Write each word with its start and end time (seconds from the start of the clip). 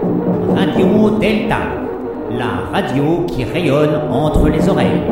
Radio 0.00 1.18
Delta, 1.18 1.58
la 2.30 2.70
radio 2.72 3.24
qui 3.26 3.42
rayonne 3.42 3.94
entre 4.10 4.48
les 4.48 4.68
oreilles. 4.68 5.02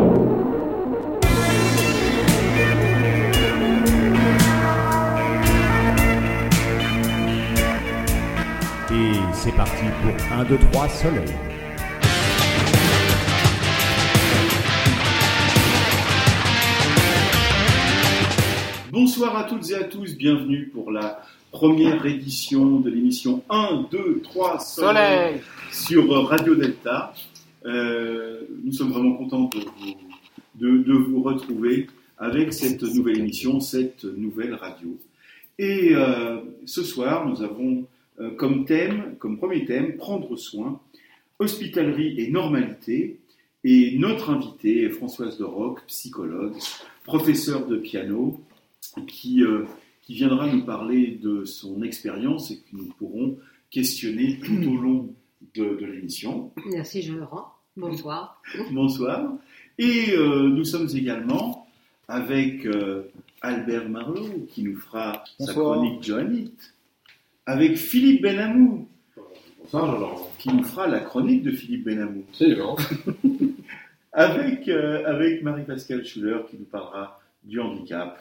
Et 8.93 9.13
c'est 9.33 9.55
parti 9.57 9.85
pour 10.03 10.39
1, 10.39 10.45
2, 10.45 10.59
3 10.73 10.89
soleil. 10.89 11.35
Bonsoir 18.93 19.37
à 19.37 19.45
toutes 19.45 19.69
et 19.71 19.75
à 19.75 19.85
tous, 19.85 20.17
bienvenue 20.17 20.71
pour 20.73 20.91
la 20.93 21.19
première 21.57 22.05
édition 22.05 22.81
de 22.81 22.91
l'émission 22.91 23.43
1, 23.49 23.87
2, 23.91 24.21
3 24.25 24.59
Soleil, 24.59 25.41
sur 25.73 26.07
Radio 26.29 26.55
Delta. 26.55 27.15
Euh, 27.65 28.43
nous 28.63 28.73
sommes 28.73 28.91
vraiment 28.91 29.15
contents 29.15 29.49
de 29.49 29.61
vous, 29.61 29.95
de, 30.57 30.83
de 30.83 30.93
vous 30.93 31.23
retrouver 31.23 31.87
avec 32.19 32.53
cette 32.53 32.83
nouvelle 32.83 33.21
émission, 33.21 33.61
cette 33.61 34.05
nouvelle 34.05 34.53
radio. 34.53 34.99
Et 35.59 35.93
euh, 35.95 36.43
ce 36.67 36.83
soir, 36.83 37.27
nous 37.27 37.43
avons 37.43 37.87
euh, 38.21 38.33
comme 38.33 38.67
thème, 38.67 39.17
comme 39.19 39.39
premier 39.39 39.65
thème, 39.65 39.97
prendre 39.97 40.37
soin, 40.37 40.79
hospitalerie 41.39 42.21
et 42.21 42.31
normalité. 42.31 43.19
Et 43.65 43.97
notre 43.97 44.29
invitée 44.29 44.83
est 44.83 44.91
Françoise 44.91 45.39
de 45.39 45.45
Roc, 45.45 45.81
psychologue, 45.87 46.53
professeure 47.05 47.67
de 47.67 47.79
piano, 47.79 48.43
qui, 49.09 49.43
qui 50.07 50.15
viendra 50.15 50.47
nous 50.47 50.65
parler 50.65 51.19
de 51.21 51.45
son 51.45 51.83
expérience 51.83 52.51
et 52.53 52.59
que 52.59 52.77
nous 52.77 52.87
pourrons 52.97 53.37
questionner 53.71 54.39
tout 54.39 54.55
au 54.71 54.77
long 54.77 55.15
de, 55.57 55.65
de 55.81 55.85
l'émission. 55.85 56.53
Merci 56.71 57.03
Jean-Laurent. 57.03 57.53
Bonsoir. 57.77 58.41
Bonsoir. 58.73 59.33
Et 59.79 60.13
euh, 60.13 60.49
nous 60.49 60.65
sommes 60.65 60.89
également 60.95 61.67
avec 62.09 62.65
euh, 62.67 63.03
Albert 63.43 63.89
Marlowe 63.89 64.47
qui 64.49 64.63
nous 64.63 64.77
fera 64.77 65.25
sa 65.41 65.53
chronique 65.53 66.03
Joannite, 66.05 66.75
avec 67.45 67.77
Philippe 67.77 68.23
Benamou 68.23 68.89
Bonsoir 69.61 69.87
Jean-Laurent. 69.91 70.31
qui 70.39 70.49
nous 70.51 70.63
fera 70.63 70.87
la 70.87 71.01
chronique 71.01 71.43
de 71.43 71.51
Philippe 71.51 71.85
Benamou, 71.85 72.23
Absolument. 72.31 72.77
avec, 74.13 74.69
euh, 74.69 75.03
avec 75.05 75.43
Marie-Pascale 75.43 76.05
Schuller 76.07 76.39
qui 76.49 76.57
nous 76.59 76.65
parlera 76.65 77.21
du 77.43 77.61
handicap, 77.61 78.19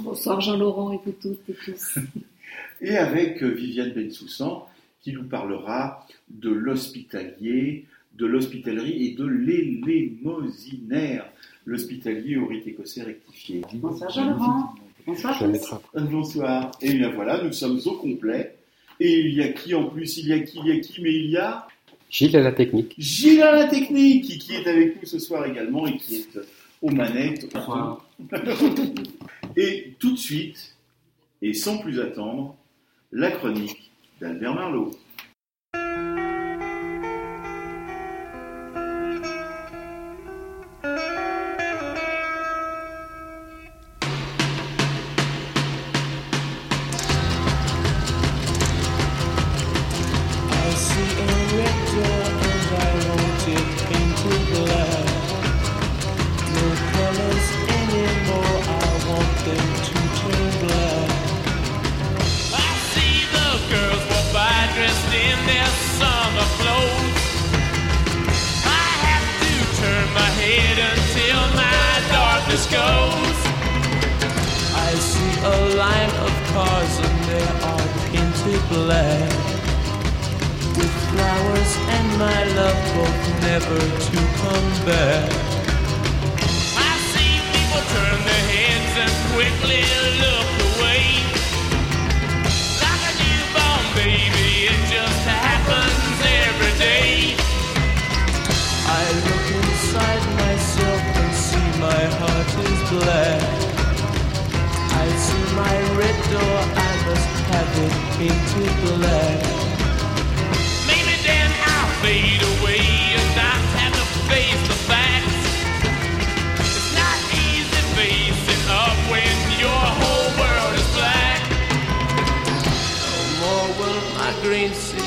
Bonsoir 0.00 0.40
Jean-Laurent 0.40 0.92
et 0.92 1.00
vous 1.04 1.12
toutes 1.12 1.48
et 1.48 1.56
tous. 1.64 1.98
et 2.80 2.96
avec 2.96 3.42
euh, 3.42 3.48
Viviane 3.48 3.92
Bensoussan 3.92 4.66
qui 5.00 5.12
nous 5.12 5.24
parlera 5.24 6.06
de 6.28 6.50
l'hospitalier, 6.50 7.86
de 8.14 8.26
l'hospitalerie 8.26 9.06
et 9.06 9.14
de 9.14 9.24
l'élémosinaire, 9.24 11.26
l'hospitalier 11.64 12.36
au 12.36 12.46
rite 12.46 12.66
écossais 12.66 13.02
rectifié. 13.02 13.62
Bonsoir 13.74 14.10
Jean-Laurent. 14.10 14.74
Bonsoir 15.06 15.38
Je. 15.38 16.00
Bonsoir. 16.00 16.72
Et 16.82 16.94
bien 16.94 17.10
voilà, 17.10 17.42
nous 17.42 17.52
sommes 17.52 17.80
au 17.84 17.92
complet. 17.92 18.56
Et 18.98 19.20
il 19.20 19.34
y 19.34 19.42
a 19.42 19.52
qui 19.52 19.74
en 19.74 19.84
plus? 19.84 20.16
Il 20.18 20.28
y 20.28 20.32
a 20.32 20.40
qui 20.40 20.58
Il 20.58 20.66
y 20.66 20.72
a 20.72 20.80
qui? 20.80 21.00
Mais 21.00 21.14
il 21.14 21.30
y 21.30 21.36
a 21.36 21.66
Gilles 22.10 22.36
à 22.36 22.40
la 22.40 22.52
technique. 22.52 22.94
Gilles 22.98 23.42
à 23.42 23.52
la 23.52 23.66
technique 23.66 24.24
qui, 24.24 24.38
qui 24.38 24.54
est 24.54 24.66
avec 24.66 25.00
nous 25.00 25.06
ce 25.06 25.18
soir 25.18 25.46
également 25.46 25.86
et 25.86 25.96
qui 25.96 26.16
est 26.16 26.38
aux 26.82 26.90
manettes. 26.90 27.54
Et 29.56 29.94
tout 29.98 30.12
de 30.12 30.18
suite, 30.18 30.76
et 31.42 31.54
sans 31.54 31.78
plus 31.78 32.00
attendre, 32.00 32.56
la 33.12 33.30
chronique 33.30 33.90
d'Albert 34.20 34.54
Marlowe. 34.54 34.90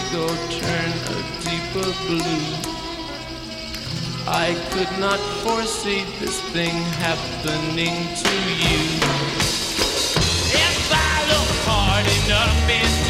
Seagull 0.10 0.28
turn 0.50 0.92
a 1.08 1.20
deeper 1.44 1.90
blue. 2.08 2.46
I 4.28 4.56
could 4.72 5.00
not 5.00 5.20
foresee 5.44 6.04
this 6.20 6.42
thing 6.52 6.76
happening 7.00 7.96
to 8.24 8.36
you. 8.64 8.82
If 10.52 10.92
I 10.92 11.16
look 11.32 11.52
hard 11.66 12.06
enough 12.26 12.70
into 12.70 13.09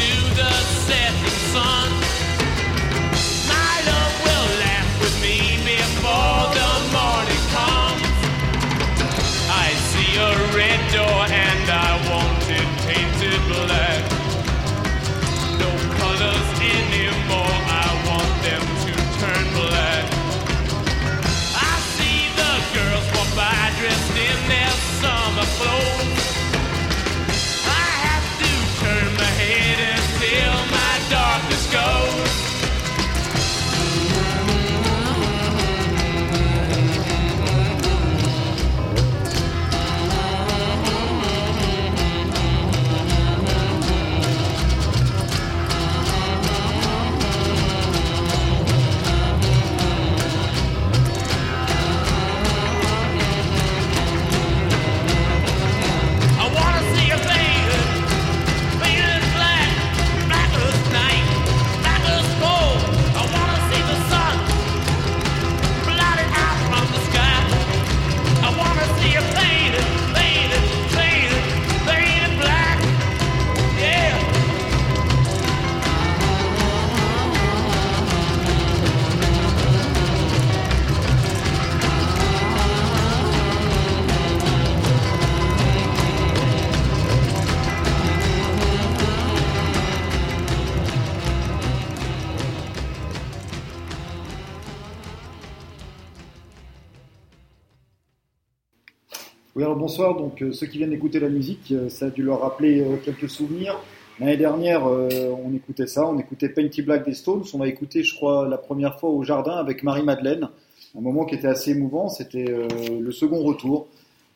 bonsoir. 99.80 100.14
Donc, 100.14 100.42
euh, 100.42 100.52
ceux 100.52 100.66
qui 100.66 100.76
viennent 100.76 100.90
d'écouter 100.90 101.18
la 101.18 101.30
musique, 101.30 101.72
euh, 101.72 101.88
ça 101.88 102.06
a 102.06 102.10
dû 102.10 102.22
leur 102.22 102.42
rappeler 102.42 102.80
euh, 102.80 102.96
quelques 103.02 103.30
souvenirs. 103.30 103.80
L'année 104.20 104.36
dernière, 104.36 104.84
on 104.84 105.54
écoutait 105.54 105.86
ça, 105.86 106.06
on 106.06 106.18
écoutait 106.18 106.50
Painty 106.50 106.82
Black 106.82 107.06
des 107.06 107.14
Stones. 107.14 107.42
On 107.54 107.62
a 107.62 107.66
écouté, 107.66 108.02
je 108.02 108.14
crois, 108.14 108.46
la 108.46 108.58
première 108.58 109.00
fois 109.00 109.08
au 109.08 109.22
jardin 109.22 109.52
avec 109.52 109.82
Marie-Madeleine. 109.82 110.50
Un 110.94 111.00
moment 111.00 111.24
qui 111.24 111.36
était 111.36 111.48
assez 111.48 111.70
émouvant, 111.70 112.10
c'était 112.10 112.44
le 112.44 113.12
second 113.12 113.42
retour. 113.42 113.88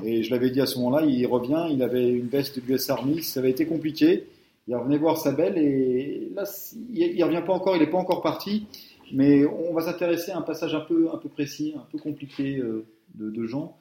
Et 0.02 0.22
je 0.22 0.30
l'avais 0.30 0.48
dit 0.48 0.62
à 0.62 0.64
ce 0.64 0.78
moment-là, 0.78 1.04
il 1.04 1.26
revient, 1.26 1.66
il 1.70 1.82
avait 1.82 2.08
une 2.08 2.28
veste 2.28 2.58
du 2.58 2.72
US 2.72 2.88
Army, 2.88 3.22
ça 3.22 3.40
avait 3.40 3.50
été 3.50 3.66
compliqué. 3.66 4.24
Il 4.68 4.74
revenait 4.74 4.96
voir 4.96 5.18
sa 5.18 5.32
belle 5.32 5.58
et 5.58 6.30
là, 6.34 6.44
il 6.90 7.02
il 7.18 7.22
revient 7.22 7.42
pas 7.46 7.52
encore, 7.52 7.76
il 7.76 7.80
n'est 7.80 7.90
pas 7.90 7.98
encore 7.98 8.22
parti. 8.22 8.66
Mais 9.12 9.44
on 9.44 9.74
va 9.74 9.82
s'intéresser 9.82 10.30
à 10.32 10.38
un 10.38 10.42
passage 10.42 10.74
un 10.74 10.80
peu, 10.80 11.10
un 11.12 11.18
peu 11.18 11.28
précis, 11.28 11.74
un 11.76 11.84
peu 11.92 11.98
compliqué 11.98 12.56
de, 12.56 13.30
de 13.30 13.46
Jean. 13.46 13.76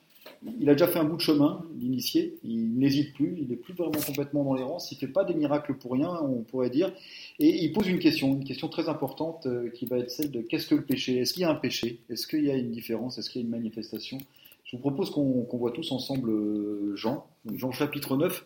Il 0.59 0.69
a 0.69 0.73
déjà 0.73 0.87
fait 0.87 0.99
un 0.99 1.05
bout 1.05 1.15
de 1.15 1.21
chemin, 1.21 1.65
l'initié. 1.79 2.37
Il 2.43 2.77
n'hésite 2.77 3.13
plus, 3.13 3.37
il 3.39 3.47
n'est 3.47 3.55
plus 3.55 3.73
vraiment 3.73 3.99
complètement 4.05 4.43
dans 4.43 4.53
les 4.53 4.63
rangs. 4.63 4.77
Il 4.91 4.97
fait 4.97 5.07
pas 5.07 5.23
des 5.23 5.33
miracles 5.33 5.75
pour 5.75 5.93
rien, 5.93 6.09
on 6.21 6.43
pourrait 6.43 6.69
dire. 6.69 6.93
Et 7.39 7.63
il 7.63 7.71
pose 7.71 7.87
une 7.87 7.99
question, 7.99 8.33
une 8.33 8.43
question 8.43 8.67
très 8.67 8.89
importante 8.89 9.45
euh, 9.45 9.69
qui 9.69 9.85
va 9.85 9.99
être 9.99 10.11
celle 10.11 10.31
de 10.31 10.41
qu'est-ce 10.41 10.67
que 10.67 10.75
le 10.75 10.83
péché? 10.83 11.17
Est-ce 11.17 11.33
qu'il 11.33 11.43
y 11.43 11.45
a 11.45 11.49
un 11.49 11.55
péché? 11.55 11.99
Est-ce 12.09 12.27
qu'il 12.27 12.43
y 12.43 12.51
a 12.51 12.55
une 12.55 12.71
différence? 12.71 13.17
Est-ce 13.17 13.29
qu'il 13.29 13.41
y 13.41 13.43
a 13.43 13.47
une 13.47 13.51
manifestation? 13.51 14.17
Je 14.65 14.75
vous 14.75 14.81
propose 14.81 15.11
qu'on 15.11 15.43
qu'on 15.43 15.57
voit 15.57 15.71
tous 15.71 15.91
ensemble 15.91 16.29
euh, 16.29 16.95
Jean, 16.95 17.25
Jean 17.55 17.71
chapitre 17.71 18.17
9. 18.17 18.45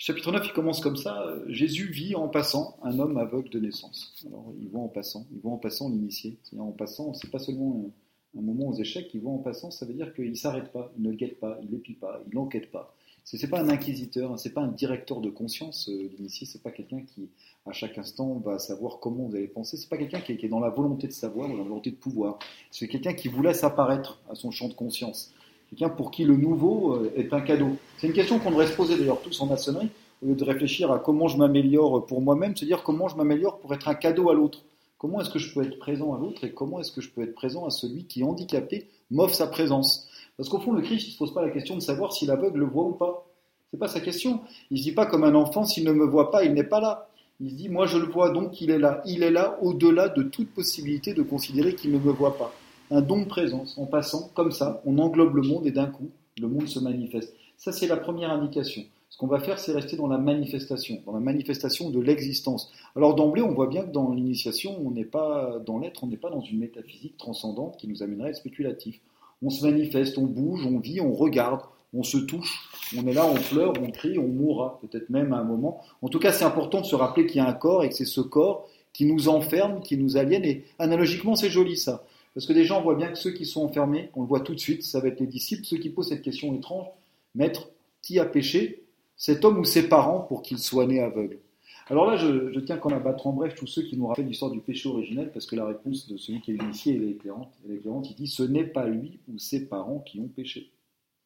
Chapitre 0.00 0.30
9, 0.30 0.46
il 0.46 0.52
commence 0.52 0.80
comme 0.80 0.96
ça. 0.96 1.26
Jésus 1.48 1.90
vit 1.90 2.14
en 2.14 2.28
passant 2.28 2.78
un 2.82 3.00
homme 3.00 3.16
aveugle 3.16 3.48
de 3.50 3.58
naissance. 3.58 4.14
Alors, 4.28 4.52
il 4.60 4.68
voit 4.68 4.82
en 4.82 4.88
passant, 4.88 5.26
il 5.32 5.40
voit 5.40 5.52
en 5.52 5.56
passant 5.56 5.88
l'initié. 5.88 6.36
En 6.56 6.70
passant, 6.70 7.14
c'est 7.14 7.30
pas 7.30 7.40
seulement 7.40 7.84
un, 7.84 7.90
un 8.36 8.40
moment 8.42 8.68
aux 8.68 8.74
échecs, 8.74 9.10
il 9.14 9.20
voit 9.20 9.32
en 9.32 9.38
passant, 9.38 9.70
ça 9.70 9.86
veut 9.86 9.94
dire 9.94 10.14
qu'il 10.14 10.36
s'arrête 10.36 10.70
pas, 10.72 10.92
il 10.98 11.02
ne 11.04 11.12
guette 11.12 11.38
pas, 11.40 11.58
il 11.62 11.70
n'épie 11.70 11.94
pas, 11.94 12.20
il 12.30 12.34
n'enquête 12.36 12.70
pas. 12.70 12.94
C'est 13.24 13.36
c'est 13.36 13.48
pas 13.48 13.60
un 13.60 13.68
inquisiteur, 13.68 14.32
hein, 14.32 14.36
c'est 14.38 14.54
pas 14.54 14.62
un 14.62 14.68
directeur 14.72 15.20
de 15.20 15.28
conscience, 15.30 15.88
euh, 15.90 16.08
l'initié, 16.16 16.46
c'est 16.46 16.62
pas 16.62 16.70
quelqu'un 16.70 17.00
qui, 17.02 17.28
à 17.66 17.72
chaque 17.72 17.98
instant, 17.98 18.40
va 18.44 18.58
savoir 18.58 19.00
comment 19.00 19.24
vous 19.24 19.36
allez 19.36 19.48
penser. 19.48 19.76
C'est 19.76 19.88
pas 19.88 19.98
quelqu'un 19.98 20.20
qui, 20.20 20.32
est- 20.32 20.36
qui 20.38 20.46
est 20.46 20.48
dans 20.48 20.60
la 20.60 20.70
volonté 20.70 21.06
de 21.06 21.12
savoir, 21.12 21.48
dans 21.48 21.56
la 21.56 21.62
volonté 21.62 21.90
de 21.90 21.96
pouvoir. 21.96 22.38
C'est 22.70 22.88
quelqu'un 22.88 23.12
qui 23.14 23.28
vous 23.28 23.42
laisse 23.42 23.64
apparaître 23.64 24.20
à 24.30 24.34
son 24.34 24.50
champ 24.50 24.68
de 24.68 24.74
conscience. 24.74 25.32
Quelqu'un 25.70 25.90
pour 25.90 26.10
qui 26.10 26.24
le 26.24 26.36
nouveau 26.36 26.94
euh, 26.94 27.12
est 27.16 27.32
un 27.34 27.42
cadeau. 27.42 27.70
C'est 27.98 28.06
une 28.06 28.14
question 28.14 28.38
qu'on 28.38 28.50
devrait 28.50 28.66
se 28.68 28.76
poser 28.76 28.96
d'ailleurs 28.96 29.20
tous 29.20 29.38
en 29.42 29.46
maçonnerie, 29.46 29.88
au 30.22 30.26
lieu 30.28 30.34
de 30.34 30.44
réfléchir 30.44 30.90
à 30.90 30.98
comment 30.98 31.28
je 31.28 31.36
m'améliore 31.36 32.06
pour 32.06 32.22
moi-même, 32.22 32.56
se 32.56 32.64
dire 32.64 32.82
comment 32.82 33.08
je 33.08 33.16
m'améliore 33.16 33.58
pour 33.58 33.74
être 33.74 33.88
un 33.88 33.94
cadeau 33.94 34.30
à 34.30 34.34
l'autre. 34.34 34.64
Comment 34.98 35.20
est-ce 35.20 35.30
que 35.30 35.38
je 35.38 35.54
peux 35.54 35.62
être 35.62 35.78
présent 35.78 36.12
à 36.12 36.18
l'autre 36.18 36.42
et 36.44 36.52
comment 36.52 36.80
est-ce 36.80 36.90
que 36.90 37.00
je 37.00 37.10
peux 37.10 37.22
être 37.22 37.34
présent 37.34 37.64
à 37.64 37.70
celui 37.70 38.04
qui, 38.04 38.24
handicapé, 38.24 38.88
m'offre 39.12 39.34
sa 39.34 39.46
présence? 39.46 40.08
Parce 40.36 40.48
qu'au 40.48 40.58
fond, 40.58 40.72
le 40.72 40.82
Christ 40.82 41.06
ne 41.06 41.12
se 41.12 41.18
pose 41.18 41.32
pas 41.32 41.42
la 41.42 41.50
question 41.50 41.76
de 41.76 41.80
savoir 41.80 42.12
si 42.12 42.26
l'aveugle 42.26 42.60
le 42.60 42.66
voit 42.66 42.84
ou 42.84 42.92
pas. 42.92 43.24
C'est 43.70 43.78
pas 43.78 43.88
sa 43.88 44.00
question. 44.00 44.40
Il 44.70 44.78
se 44.78 44.82
dit 44.82 44.92
pas 44.92 45.06
comme 45.06 45.22
un 45.22 45.36
enfant, 45.36 45.64
s'il 45.64 45.84
ne 45.84 45.92
me 45.92 46.04
voit 46.04 46.30
pas, 46.32 46.44
il 46.44 46.52
n'est 46.52 46.64
pas 46.64 46.80
là. 46.80 47.08
Il 47.40 47.50
se 47.50 47.54
dit, 47.54 47.68
moi 47.68 47.86
je 47.86 47.98
le 47.98 48.06
vois, 48.06 48.30
donc 48.30 48.60
il 48.60 48.70
est 48.70 48.78
là. 48.78 49.00
Il 49.06 49.22
est 49.22 49.30
là 49.30 49.56
au-delà 49.62 50.08
de 50.08 50.24
toute 50.24 50.50
possibilité 50.50 51.14
de 51.14 51.22
considérer 51.22 51.76
qu'il 51.76 51.92
ne 51.92 51.98
me 51.98 52.10
voit 52.10 52.36
pas. 52.36 52.52
Un 52.90 53.00
don 53.00 53.20
de 53.20 53.26
présence. 53.26 53.78
En 53.78 53.86
passant, 53.86 54.30
comme 54.34 54.50
ça, 54.50 54.82
on 54.84 54.98
englobe 54.98 55.36
le 55.36 55.42
monde 55.42 55.66
et 55.66 55.70
d'un 55.70 55.86
coup, 55.86 56.08
le 56.40 56.48
monde 56.48 56.66
se 56.66 56.80
manifeste. 56.80 57.32
Ça, 57.56 57.70
c'est 57.70 57.86
la 57.86 57.96
première 57.96 58.30
indication. 58.30 58.82
Ce 59.10 59.16
qu'on 59.16 59.26
va 59.26 59.40
faire, 59.40 59.58
c'est 59.58 59.72
rester 59.72 59.96
dans 59.96 60.06
la 60.06 60.18
manifestation, 60.18 61.02
dans 61.06 61.12
la 61.12 61.20
manifestation 61.20 61.90
de 61.90 61.98
l'existence. 61.98 62.70
Alors 62.94 63.14
d'emblée, 63.14 63.42
on 63.42 63.52
voit 63.52 63.66
bien 63.66 63.82
que 63.82 63.90
dans 63.90 64.10
l'initiation, 64.10 64.78
on 64.84 64.90
n'est 64.90 65.04
pas 65.04 65.58
dans 65.64 65.78
l'être, 65.78 66.04
on 66.04 66.06
n'est 66.06 66.18
pas 66.18 66.30
dans 66.30 66.42
une 66.42 66.58
métaphysique 66.58 67.16
transcendante 67.16 67.78
qui 67.78 67.88
nous 67.88 68.02
amènerait 68.02 68.28
à 68.28 68.30
être 68.30 68.36
spéculatif. 68.36 69.00
On 69.42 69.50
se 69.50 69.64
manifeste, 69.64 70.18
on 70.18 70.24
bouge, 70.24 70.66
on 70.66 70.78
vit, 70.78 71.00
on 71.00 71.14
regarde, 71.14 71.62
on 71.94 72.02
se 72.02 72.18
touche, 72.18 72.68
on 72.96 73.06
est 73.06 73.14
là, 73.14 73.26
on 73.26 73.34
pleure, 73.34 73.72
on 73.80 73.90
crie, 73.90 74.18
on 74.18 74.28
mourra, 74.28 74.78
peut-être 74.82 75.08
même 75.10 75.32
à 75.32 75.38
un 75.38 75.44
moment. 75.44 75.80
En 76.02 76.08
tout 76.08 76.18
cas, 76.18 76.32
c'est 76.32 76.44
important 76.44 76.80
de 76.80 76.86
se 76.86 76.94
rappeler 76.94 77.26
qu'il 77.26 77.36
y 77.36 77.40
a 77.40 77.48
un 77.48 77.54
corps 77.54 77.84
et 77.84 77.88
que 77.88 77.94
c'est 77.94 78.04
ce 78.04 78.20
corps 78.20 78.68
qui 78.92 79.06
nous 79.06 79.28
enferme, 79.28 79.80
qui 79.80 79.96
nous 79.96 80.16
aliène. 80.16 80.44
Et 80.44 80.64
analogiquement, 80.78 81.34
c'est 81.34 81.50
joli 81.50 81.76
ça. 81.76 82.04
Parce 82.34 82.46
que 82.46 82.52
des 82.52 82.64
gens 82.64 82.82
voient 82.82 82.94
bien 82.94 83.08
que 83.08 83.18
ceux 83.18 83.32
qui 83.32 83.46
sont 83.46 83.64
enfermés, 83.64 84.10
on 84.14 84.22
le 84.22 84.28
voit 84.28 84.40
tout 84.40 84.54
de 84.54 84.60
suite, 84.60 84.82
ça 84.82 85.00
va 85.00 85.08
être 85.08 85.20
les 85.20 85.26
disciples, 85.26 85.64
ceux 85.64 85.78
qui 85.78 85.88
posent 85.88 86.08
cette 86.08 86.22
question 86.22 86.54
étrange, 86.54 86.86
Maître, 87.34 87.70
qui 88.02 88.18
a 88.18 88.24
péché? 88.24 88.84
Cet 89.18 89.44
homme 89.44 89.58
ou 89.58 89.64
ses 89.64 89.88
parents 89.88 90.20
pour 90.20 90.42
qu'il 90.42 90.58
soit 90.58 90.86
né 90.86 91.00
aveugle 91.00 91.40
Alors 91.88 92.06
là, 92.06 92.16
je, 92.16 92.58
tiens 92.60 92.78
qu'on 92.78 92.94
abattre 92.94 93.26
en 93.26 93.32
bref 93.32 93.56
tous 93.56 93.66
ceux 93.66 93.82
qui 93.82 93.96
nous 93.96 94.06
rappellent 94.06 94.28
l'histoire 94.28 94.52
du 94.52 94.60
péché 94.60 94.88
originel, 94.88 95.32
parce 95.32 95.44
que 95.44 95.56
la 95.56 95.66
réponse 95.66 96.06
de 96.08 96.16
celui 96.16 96.40
qui 96.40 96.52
est 96.52 96.54
initié 96.54 96.94
elle 96.94 97.02
est 97.02 97.10
éclairante. 97.10 97.52
Il 97.68 98.14
dit 98.14 98.28
Ce 98.28 98.44
n'est 98.44 98.64
pas 98.64 98.86
lui 98.86 99.18
ou 99.28 99.36
ses 99.38 99.66
parents 99.66 99.98
qui 99.98 100.20
ont 100.20 100.28
péché. 100.28 100.70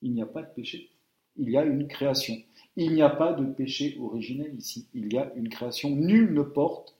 Il 0.00 0.12
n'y 0.12 0.22
a 0.22 0.26
pas 0.26 0.42
de 0.42 0.48
péché. 0.48 0.88
Il 1.36 1.50
y 1.50 1.58
a 1.58 1.64
une 1.64 1.86
création. 1.86 2.34
Il 2.76 2.94
n'y 2.94 3.02
a 3.02 3.10
pas 3.10 3.34
de 3.34 3.44
péché 3.44 3.98
originel 4.00 4.54
ici. 4.56 4.86
Il 4.94 5.12
y 5.12 5.18
a 5.18 5.30
une 5.36 5.50
création. 5.50 5.90
Nul 5.90 6.32
ne 6.32 6.42
porte 6.42 6.96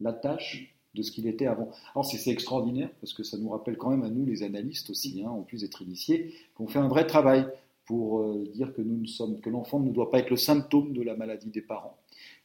la 0.00 0.12
tâche 0.12 0.72
de 0.94 1.02
ce 1.02 1.10
qu'il 1.10 1.26
était 1.26 1.46
avant. 1.46 1.70
Alors 1.94 2.04
c'est 2.04 2.16
c'est 2.16 2.30
extraordinaire 2.30 2.90
parce 3.00 3.12
que 3.12 3.24
ça 3.24 3.36
nous 3.38 3.48
rappelle 3.48 3.76
quand 3.76 3.90
même 3.90 4.04
à 4.04 4.08
nous 4.08 4.24
les 4.24 4.44
analystes 4.44 4.90
aussi, 4.90 5.20
hein, 5.24 5.30
en 5.30 5.42
plus 5.42 5.62
d'être 5.62 5.82
initiés, 5.82 6.34
qu'on 6.54 6.68
fait 6.68 6.78
un 6.78 6.88
vrai 6.88 7.06
travail 7.06 7.46
pour 7.88 8.20
euh, 8.20 8.44
dire 8.52 8.74
que 8.74 8.82
nous 8.82 8.98
ne 8.98 9.06
sommes, 9.06 9.40
que 9.40 9.48
l'enfant 9.48 9.80
ne 9.80 9.90
doit 9.90 10.10
pas 10.10 10.18
être 10.18 10.28
le 10.28 10.36
symptôme 10.36 10.92
de 10.92 11.02
la 11.02 11.16
maladie 11.16 11.48
des 11.48 11.62
parents, 11.62 11.96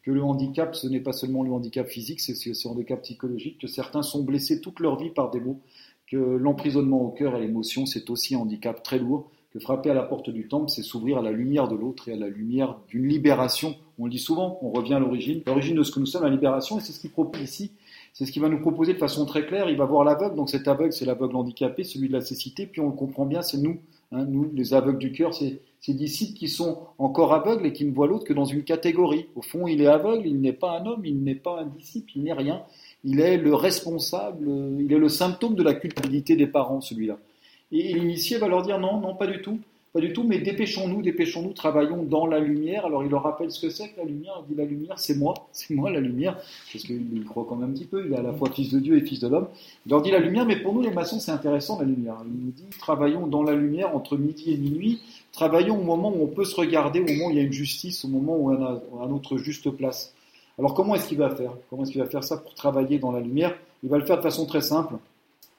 que 0.02 0.10
le 0.10 0.24
handicap 0.24 0.74
ce 0.74 0.88
n'est 0.88 1.02
pas 1.02 1.12
seulement 1.12 1.44
le 1.44 1.52
handicap 1.52 1.86
physique, 1.86 2.22
c'est 2.22 2.50
aussi 2.50 2.66
un 2.66 2.72
handicap 2.72 3.02
psychologique, 3.02 3.60
que 3.60 3.68
certains 3.68 4.04
sont 4.04 4.24
blessés 4.24 4.62
toute 4.62 4.80
leur 4.80 4.98
vie 4.98 5.10
par 5.10 5.32
des 5.32 5.42
mots, 5.42 5.60
que 6.08 6.16
l'emprisonnement 6.16 7.02
au 7.02 7.10
cœur 7.10 7.36
et 7.36 7.42
l'émotion 7.42 7.86
c'est 7.86 8.10
aussi 8.10 8.36
un 8.36 8.40
handicap 8.40 8.82
très 8.84 9.00
lourd, 9.00 9.30
que 9.52 9.60
frapper 9.60 9.90
à 9.90 9.94
la 9.94 10.04
porte 10.04 10.30
du 10.30 10.48
temple 10.48 10.70
c'est 10.70 10.82
s'ouvrir 10.82 11.18
à 11.18 11.22
la 11.22 11.32
lumière 11.32 11.68
de 11.68 11.76
l'autre 11.76 12.08
et 12.08 12.14
à 12.14 12.18
la 12.18 12.30
lumière 12.30 12.80
d'une 12.88 13.06
libération. 13.06 13.76
On 14.00 14.06
le 14.06 14.12
dit 14.12 14.20
souvent, 14.20 14.58
on 14.62 14.72
revient 14.72 14.94
à 14.94 15.00
l'origine, 15.00 15.44
l'origine 15.46 15.76
de 15.76 15.84
ce 15.84 15.92
que 15.92 16.00
nous 16.00 16.06
sommes, 16.06 16.24
la 16.24 16.30
libération, 16.30 16.80
et 16.80 16.82
c'est 16.82 16.94
ce 16.94 17.00
qu'il 17.00 17.12
propose 17.12 17.42
ici. 17.42 17.72
C'est 18.14 18.26
ce 18.26 18.32
qu'il 18.32 18.42
va 18.42 18.50
nous 18.50 18.60
proposer 18.60 18.94
de 18.94 18.98
façon 18.98 19.26
très 19.26 19.46
claire. 19.46 19.70
Il 19.70 19.78
va 19.78 19.86
voir 19.86 20.04
l'aveugle, 20.04 20.36
donc 20.36 20.50
cet 20.50 20.68
aveugle, 20.68 20.94
c'est 20.94 21.06
l'aveugle 21.06 21.36
handicapé, 21.36 21.84
celui 21.84 22.08
de 22.08 22.14
la 22.14 22.22
cécité, 22.22 22.66
puis 22.66 22.82
on 22.82 22.88
le 22.88 22.96
comprend 22.96 23.28
bien, 23.28 23.44
c'est 23.44 23.60
nous, 23.60 23.80
hein, 24.14 24.26
nous, 24.26 24.50
les 24.54 24.74
aveugles 24.74 25.00
du 25.00 25.12
cœur, 25.12 25.34
c'est 25.34 25.60
ces 25.82 25.94
disciples 25.94 26.38
qui 26.38 26.48
sont 26.48 26.78
encore 26.98 27.34
aveugles 27.34 27.66
et 27.66 27.74
qui 27.74 27.84
ne 27.84 27.92
voient 27.92 28.08
l'autre 28.08 28.24
que 28.24 28.32
dans 28.32 28.46
une 28.46 28.64
catégorie. 28.64 29.26
Au 29.36 29.42
fond, 29.42 29.68
il 29.68 29.82
est 29.82 29.88
aveugle, 29.88 30.26
il 30.26 30.40
n'est 30.40 30.54
pas 30.54 30.80
un 30.80 30.86
homme, 30.86 31.06
il 31.06 31.22
n'est 31.24 31.36
pas 31.36 31.60
un 31.60 31.66
disciple, 31.66 32.14
il 32.16 32.24
n'est 32.24 32.34
rien. 32.34 32.64
Il 33.04 33.20
est 33.20 33.38
le 33.38 33.54
responsable, 33.54 34.48
euh, 34.48 34.78
il 34.80 34.94
est 34.94 34.98
le 34.98 35.10
symptôme 35.10 35.56
de 35.56 35.64
la 35.64 35.74
culpabilité 35.74 36.38
des 36.38 36.48
parents, 36.48 36.80
celui-là. 36.80 37.20
Et 37.74 37.94
l'initié 37.94 38.38
va 38.38 38.48
leur 38.48 38.62
dire 38.62 38.80
non, 38.80 39.02
non, 39.02 39.16
pas 39.16 39.28
du 39.28 39.42
tout. 39.42 39.60
Pas 39.94 40.00
du 40.00 40.12
tout, 40.12 40.24
mais 40.24 40.40
dépêchons-nous, 40.40 41.04
dépêchons-nous, 41.04 41.54
travaillons 41.54 42.02
dans 42.02 42.26
la 42.26 42.40
lumière. 42.40 42.88
Alors 42.88 43.04
il 43.04 43.12
leur 43.12 43.22
rappelle 43.22 43.52
ce 43.52 43.62
que 43.62 43.70
c'est 43.70 43.90
que 43.90 44.00
la 44.00 44.06
lumière. 44.06 44.34
Il 44.42 44.56
dit 44.56 44.60
la 44.60 44.66
lumière, 44.66 44.98
c'est 44.98 45.16
moi, 45.16 45.36
c'est 45.52 45.76
moi 45.76 45.92
la 45.92 46.00
lumière, 46.00 46.36
parce 46.72 46.84
qu'il 46.84 47.24
croit 47.26 47.46
quand 47.48 47.56
même 47.56 47.70
un 47.70 47.74
petit 47.74 47.86
peu. 47.86 48.04
Il 48.04 48.12
est 48.12 48.18
à 48.18 48.24
la 48.24 48.34
fois 48.34 48.50
fils 48.50 48.72
de 48.72 48.80
Dieu 48.80 48.98
et 48.98 49.02
fils 49.02 49.20
de 49.20 49.28
l'homme. 49.28 49.48
Il 49.86 49.92
leur 49.92 50.02
dit 50.02 50.10
la 50.10 50.18
lumière, 50.18 50.48
mais 50.48 50.56
pour 50.56 50.74
nous 50.74 50.82
les 50.82 50.90
maçons, 50.90 51.20
c'est 51.20 51.32
intéressant 51.32 51.78
la 51.78 51.86
lumière. 51.86 52.16
Il 52.26 52.46
nous 52.46 52.52
dit 52.52 52.66
travaillons 52.80 53.28
dans 53.28 53.44
la 53.44 53.54
lumière 53.54 53.96
entre 53.96 54.18
midi 54.18 54.52
et 54.52 54.58
minuit. 54.58 55.00
Travaillons 55.32 55.80
au 55.80 55.84
moment 55.84 56.10
où 56.10 56.24
on 56.24 56.28
peut 56.28 56.46
se 56.46 56.56
regarder, 56.56 57.00
au 57.00 57.06
moment 57.06 57.28
où 57.28 57.30
il 57.30 57.38
y 57.38 57.40
a 57.40 57.44
une 57.44 57.54
justice, 57.54 58.04
au 58.04 58.08
moment 58.08 58.36
où 58.36 58.52
on 58.52 58.64
a, 58.64 58.82
a 59.04 59.08
notre 59.08 59.38
juste 59.38 59.70
place. 59.70 60.16
Alors 60.58 60.74
comment 60.74 60.96
est-ce 60.96 61.08
qu'il 61.08 61.20
va 61.20 61.36
faire? 61.36 61.52
Comment 61.70 61.84
est-ce 61.84 61.92
qu'il 61.92 62.02
va 62.02 62.10
faire 62.10 62.24
ça 62.24 62.38
pour 62.38 62.56
travailler 62.56 62.98
dans 62.98 63.12
la 63.12 63.20
lumière? 63.20 63.56
Il 63.84 63.90
va 63.90 64.00
le 64.00 64.06
faire 64.06 64.18
de 64.18 64.24
façon 64.24 64.48
très 64.48 64.62
simple. 64.62 64.96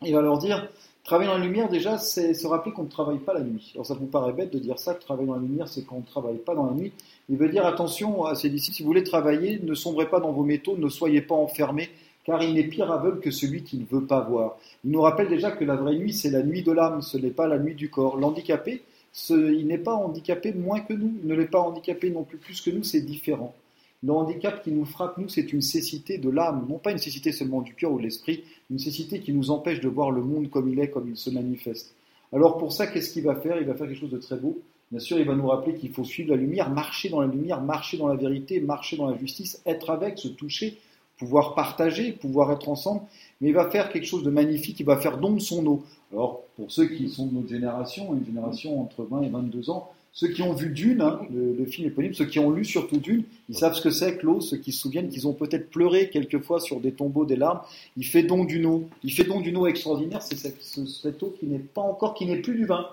Il 0.03 0.13
va 0.13 0.23
leur 0.23 0.39
dire 0.39 0.69
Travailler 1.05 1.29
dans 1.31 1.37
la 1.37 1.45
lumière, 1.45 1.69
déjà, 1.69 1.99
c'est 1.99 2.33
se 2.33 2.47
rappeler 2.47 2.73
qu'on 2.73 2.85
ne 2.85 2.89
travaille 2.89 3.19
pas 3.19 3.35
la 3.35 3.43
nuit. 3.43 3.73
Alors 3.75 3.85
ça 3.85 3.93
vous 3.93 4.07
paraît 4.07 4.33
bête 4.33 4.51
de 4.51 4.59
dire 4.59 4.79
ça, 4.79 4.95
que 4.95 5.03
travailler 5.03 5.27
dans 5.27 5.35
la 5.35 5.43
lumière, 5.43 5.69
c'est 5.69 5.85
qu'on 5.85 5.99
ne 5.99 6.05
travaille 6.05 6.39
pas 6.39 6.55
dans 6.55 6.65
la 6.65 6.73
nuit. 6.73 6.93
Il 7.29 7.37
veut 7.37 7.51
dire 7.51 7.67
attention 7.67 8.25
à 8.25 8.35
ses 8.35 8.49
disciples, 8.49 8.77
si 8.77 8.83
vous 8.83 8.89
voulez 8.89 9.05
travailler, 9.05 9.61
ne 9.63 9.75
sombrez 9.75 10.09
pas 10.09 10.19
dans 10.19 10.33
vos 10.33 10.45
métaux, 10.45 10.79
ne 10.79 10.89
soyez 10.89 11.21
pas 11.21 11.35
enfermés, 11.35 11.91
car 12.25 12.43
il 12.43 12.55
n'est 12.55 12.65
pire 12.65 12.91
aveugle 12.91 13.21
que 13.21 13.31
celui 13.31 13.65
qui 13.65 13.77
ne 13.77 13.85
veut 13.85 14.07
pas 14.07 14.21
voir. 14.21 14.57
Il 14.83 14.93
nous 14.93 15.03
rappelle 15.03 15.29
déjà 15.29 15.51
que 15.51 15.63
la 15.63 15.77
vraie 15.77 15.95
nuit, 15.95 16.15
c'est 16.15 16.31
la 16.31 16.43
nuit 16.43 16.63
de 16.63 16.73
l'âme, 16.73 17.03
ce 17.03 17.19
n'est 17.19 17.29
pas 17.29 17.47
la 17.47 17.59
nuit 17.59 17.75
du 17.75 17.91
corps. 17.91 18.17
L'handicapé, 18.17 18.83
il 19.29 19.67
n'est 19.67 19.77
pas 19.77 19.95
handicapé 19.95 20.55
moins 20.55 20.81
que 20.81 20.95
nous, 20.95 21.13
il 21.23 21.29
ne 21.29 21.35
l'est 21.35 21.45
pas 21.45 21.61
handicapé 21.61 22.09
non 22.09 22.23
plus 22.23 22.39
plus 22.39 22.63
que 22.63 22.71
nous, 22.71 22.83
c'est 22.83 23.03
différent. 23.03 23.55
Le 24.03 24.13
handicap 24.13 24.63
qui 24.63 24.71
nous 24.71 24.85
frappe, 24.87 25.19
nous, 25.19 25.29
c'est 25.29 25.53
une 25.53 25.63
cécité 25.63 26.17
de 26.17 26.31
l'âme, 26.31 26.67
non 26.69 26.79
pas 26.79 26.93
une 26.93 26.99
cécité 26.99 27.33
seulement 27.33 27.61
du 27.61 27.75
cœur 27.75 27.93
ou 27.93 27.99
de 27.99 28.03
l'esprit, 28.03 28.45
une 28.71 28.79
cécité 28.79 29.21
qui 29.21 29.33
nous 29.33 29.51
empêche 29.51 29.81
de 29.81 29.89
voir 29.89 30.11
le 30.11 30.23
monde 30.23 30.51
comme 30.51 30.69
il 30.69 30.81
est, 30.81 30.91
comme 30.91 31.09
il 31.09 31.17
se 31.17 31.31
manifeste. 31.31 31.95
Alors 32.33 32.59
pour 32.59 32.73
ça, 32.73 32.87
qu'est-ce 32.87 33.13
qu'il 33.13 33.25
va 33.25 33.37
faire? 33.37 33.61
Il 33.61 33.67
va 33.67 33.75
faire 33.75 33.87
quelque 33.87 34.01
chose 34.01 34.11
de 34.11 34.19
très 34.19 34.37
beau. 34.37 34.59
Bien 34.91 35.01
sûr, 35.01 35.19
il 35.19 35.27
va 35.27 35.35
nous 35.35 35.47
rappeler 35.47 35.75
qu'il 35.75 35.93
faut 35.93 36.05
suivre 36.05 36.31
la 36.31 36.37
lumière, 36.37 36.71
marcher 36.71 37.09
dans 37.09 37.21
la 37.21 37.27
lumière, 37.27 37.61
marcher 37.61 37.97
dans 37.97 38.09
la 38.09 38.17
vérité, 38.17 38.61
marcher 38.61 38.97
dans 38.97 39.09
la 39.09 39.17
justice, 39.17 39.61
être 39.67 39.91
avec, 39.91 40.19
se 40.19 40.29
toucher, 40.29 40.79
pouvoir 41.19 41.55
partager, 41.55 42.13
pouvoir 42.13 42.53
être 42.53 42.69
ensemble. 42.69 43.03
Mais 43.45 43.51
il 43.51 43.55
va 43.55 43.69
faire 43.71 43.91
quelque 43.91 44.07
chose 44.07 44.23
de 44.23 44.31
magnifique, 44.31 44.81
il 44.81 44.87
va 44.87 44.97
faire 44.97 45.19
don 45.19 45.33
de 45.33 45.39
son 45.39 45.67
eau. 45.67 45.83
Alors, 46.13 46.45
pour 46.57 46.73
ceux 46.73 46.87
qui 46.87 47.11
sont 47.11 47.27
de 47.27 47.35
notre 47.35 47.49
génération, 47.49 48.15
une 48.15 48.25
génération 48.25 48.81
entre 48.81 49.03
20 49.05 49.21
et 49.21 49.29
22 49.29 49.69
ans, 49.69 49.91
ceux 50.15 50.29
qui 50.29 50.41
ont 50.41 50.55
vu 50.55 50.71
Dune, 50.71 51.03
hein, 51.03 51.21
le, 51.31 51.53
le 51.53 51.65
film 51.67 51.89
éponyme, 51.89 52.15
ceux 52.15 52.25
qui 52.25 52.39
ont 52.39 52.51
lu 52.51 52.65
surtout 52.65 52.97
Dune, 52.97 53.25
ils 53.51 53.55
savent 53.59 53.75
ce 53.75 53.83
que 53.83 53.91
c'est 53.91 54.17
que 54.17 54.25
l'eau, 54.25 54.41
ceux 54.41 54.57
qui 54.57 54.73
se 54.73 54.81
souviennent 54.81 55.11
qu'ils 55.11 55.29
ont 55.29 55.35
peut-être 55.35 55.69
pleuré 55.69 56.09
quelquefois 56.09 56.59
sur 56.59 56.81
des 56.81 56.93
tombeaux 56.93 57.27
des 57.27 57.37
larmes. 57.37 57.61
Il 57.99 58.07
fait 58.07 58.23
don 58.23 58.45
d'une 58.45 58.65
eau. 58.65 58.85
Il 59.03 59.13
fait 59.13 59.25
don 59.25 59.41
d'une 59.41 59.59
eau 59.59 59.67
extraordinaire, 59.67 60.23
c'est 60.23 60.37
cette, 60.37 60.63
ce- 60.63 60.87
cette 60.87 61.23
eau 61.23 61.35
qui 61.39 61.45
n'est 61.47 61.59
pas 61.59 61.83
encore, 61.83 62.15
qui 62.15 62.25
n'est 62.25 62.41
plus 62.41 62.55
du 62.55 62.65
vin. 62.65 62.87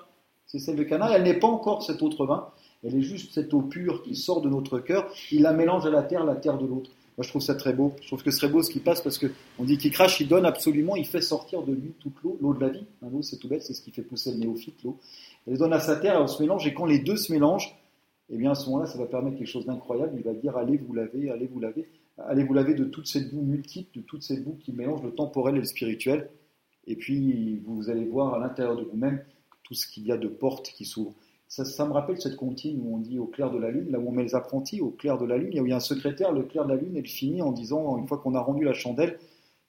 C'est 0.48 0.60
celle 0.60 0.75
de 0.75 0.84
Cana, 0.84 1.15
elle 1.15 1.24
n'est 1.24 1.39
pas 1.39 1.48
encore 1.48 1.81
cet 1.84 2.01
autre 2.01 2.25
vin. 2.25 2.48
Elle 2.84 2.96
est 2.96 3.03
juste 3.03 3.34
cette 3.34 3.53
eau 3.53 3.62
pure 3.62 4.03
qui 4.03 4.15
sort 4.15 4.41
de 4.41 4.50
notre 4.50 4.79
cœur. 4.79 5.08
Il 5.31 5.43
la 5.43 5.53
mélange 5.53 5.86
à 5.86 5.91
la 5.91 6.01
terre, 6.01 6.25
la 6.25 6.36
terre 6.36 6.58
de 6.58 6.65
l'autre. 6.65 6.89
Moi, 7.17 7.23
je 7.25 7.29
trouve 7.29 7.41
ça 7.41 7.55
très 7.55 7.73
beau. 7.73 7.93
Je 8.01 8.07
trouve 8.07 8.23
que 8.23 8.31
ce 8.31 8.37
serait 8.37 8.51
beau 8.51 8.63
ce 8.63 8.71
qui 8.71 8.79
passe 8.79 9.01
parce 9.01 9.17
que 9.17 9.27
on 9.59 9.63
dit 9.63 9.77
qu'il 9.77 9.91
crache, 9.91 10.19
il 10.21 10.27
donne 10.27 10.45
absolument, 10.45 10.95
il 10.95 11.05
fait 11.05 11.21
sortir 11.21 11.63
de 11.63 11.73
lui 11.73 11.93
toute 11.99 12.13
l'eau, 12.23 12.37
l'eau 12.41 12.53
de 12.53 12.61
la 12.61 12.69
vie. 12.69 12.85
Hein, 13.01 13.09
l'eau, 13.11 13.21
c'est 13.21 13.37
tout 13.37 13.47
bête, 13.47 13.63
c'est 13.63 13.73
ce 13.73 13.81
qui 13.81 13.91
fait 13.91 14.01
pousser 14.01 14.31
le 14.31 14.37
néophyte, 14.37 14.81
l'eau. 14.83 14.97
Elle 15.47 15.57
donne 15.57 15.73
à 15.73 15.79
sa 15.79 15.97
terre, 15.97 16.19
elle 16.19 16.29
se 16.29 16.41
mélange, 16.41 16.65
et 16.67 16.73
quand 16.73 16.85
les 16.85 16.99
deux 16.99 17.17
se 17.17 17.31
mélangent, 17.31 17.75
eh 18.29 18.37
bien, 18.37 18.51
à 18.51 18.55
ce 18.55 18.69
moment-là, 18.69 18.87
ça 18.87 18.97
va 18.97 19.05
permettre 19.05 19.37
quelque 19.37 19.47
chose 19.47 19.65
d'incroyable. 19.65 20.13
Il 20.15 20.23
va 20.23 20.33
dire, 20.33 20.55
allez 20.55 20.77
vous 20.77 20.93
laver, 20.93 21.29
allez 21.29 21.47
vous 21.47 21.59
laver, 21.59 21.89
allez 22.17 22.43
vous 22.43 22.53
laver 22.53 22.75
de 22.75 22.85
toute 22.85 23.07
cette 23.07 23.33
boue 23.33 23.41
multiple, 23.41 23.97
de 23.97 24.03
toute 24.03 24.23
cette 24.23 24.43
boue 24.43 24.57
qui 24.59 24.71
mélange 24.71 25.03
le 25.03 25.11
temporel 25.11 25.55
et 25.57 25.59
le 25.59 25.65
spirituel. 25.65 26.29
Et 26.87 26.95
puis, 26.95 27.61
vous 27.65 27.89
allez 27.89 28.05
voir 28.05 28.33
à 28.33 28.39
l'intérieur 28.39 28.77
de 28.77 28.83
vous-même 28.83 29.21
tout 29.63 29.73
ce 29.73 29.85
qu'il 29.85 30.05
y 30.07 30.11
a 30.11 30.17
de 30.17 30.27
portes 30.27 30.69
qui 30.69 30.85
s'ouvrent. 30.85 31.15
Ça, 31.51 31.86
me 31.86 31.91
rappelle 31.91 32.17
cette 32.22 32.38
comptine 32.38 32.79
où 32.81 32.96
on 32.96 33.00
dit 33.00 33.20
au 33.20 33.25
clair 33.25 33.51
de 33.51 33.58
la 33.58 33.72
lune, 33.72 33.91
là 33.91 34.00
où 34.00 34.08
on 34.08 34.13
met 34.13 34.24
les 34.24 34.36
apprentis, 34.36 34.79
au 34.79 34.89
clair 34.89 35.17
de 35.17 35.25
la 35.25 35.38
lune, 35.38 35.50
il 35.51 35.67
y 35.67 35.74
a 35.74 35.75
un 35.75 35.81
secrétaire, 35.81 36.31
le 36.31 36.43
clair 36.43 36.63
de 36.63 36.70
la 36.70 36.77
lune, 36.77 36.96
elle 36.96 37.05
finit 37.05 37.41
en 37.41 37.51
disant, 37.51 37.98
une 37.98 38.08
fois 38.08 38.20
qu'on 38.20 38.36
a 38.36 38.39
rendu 38.39 38.63
la 38.63 38.72
chandelle, 38.72 39.20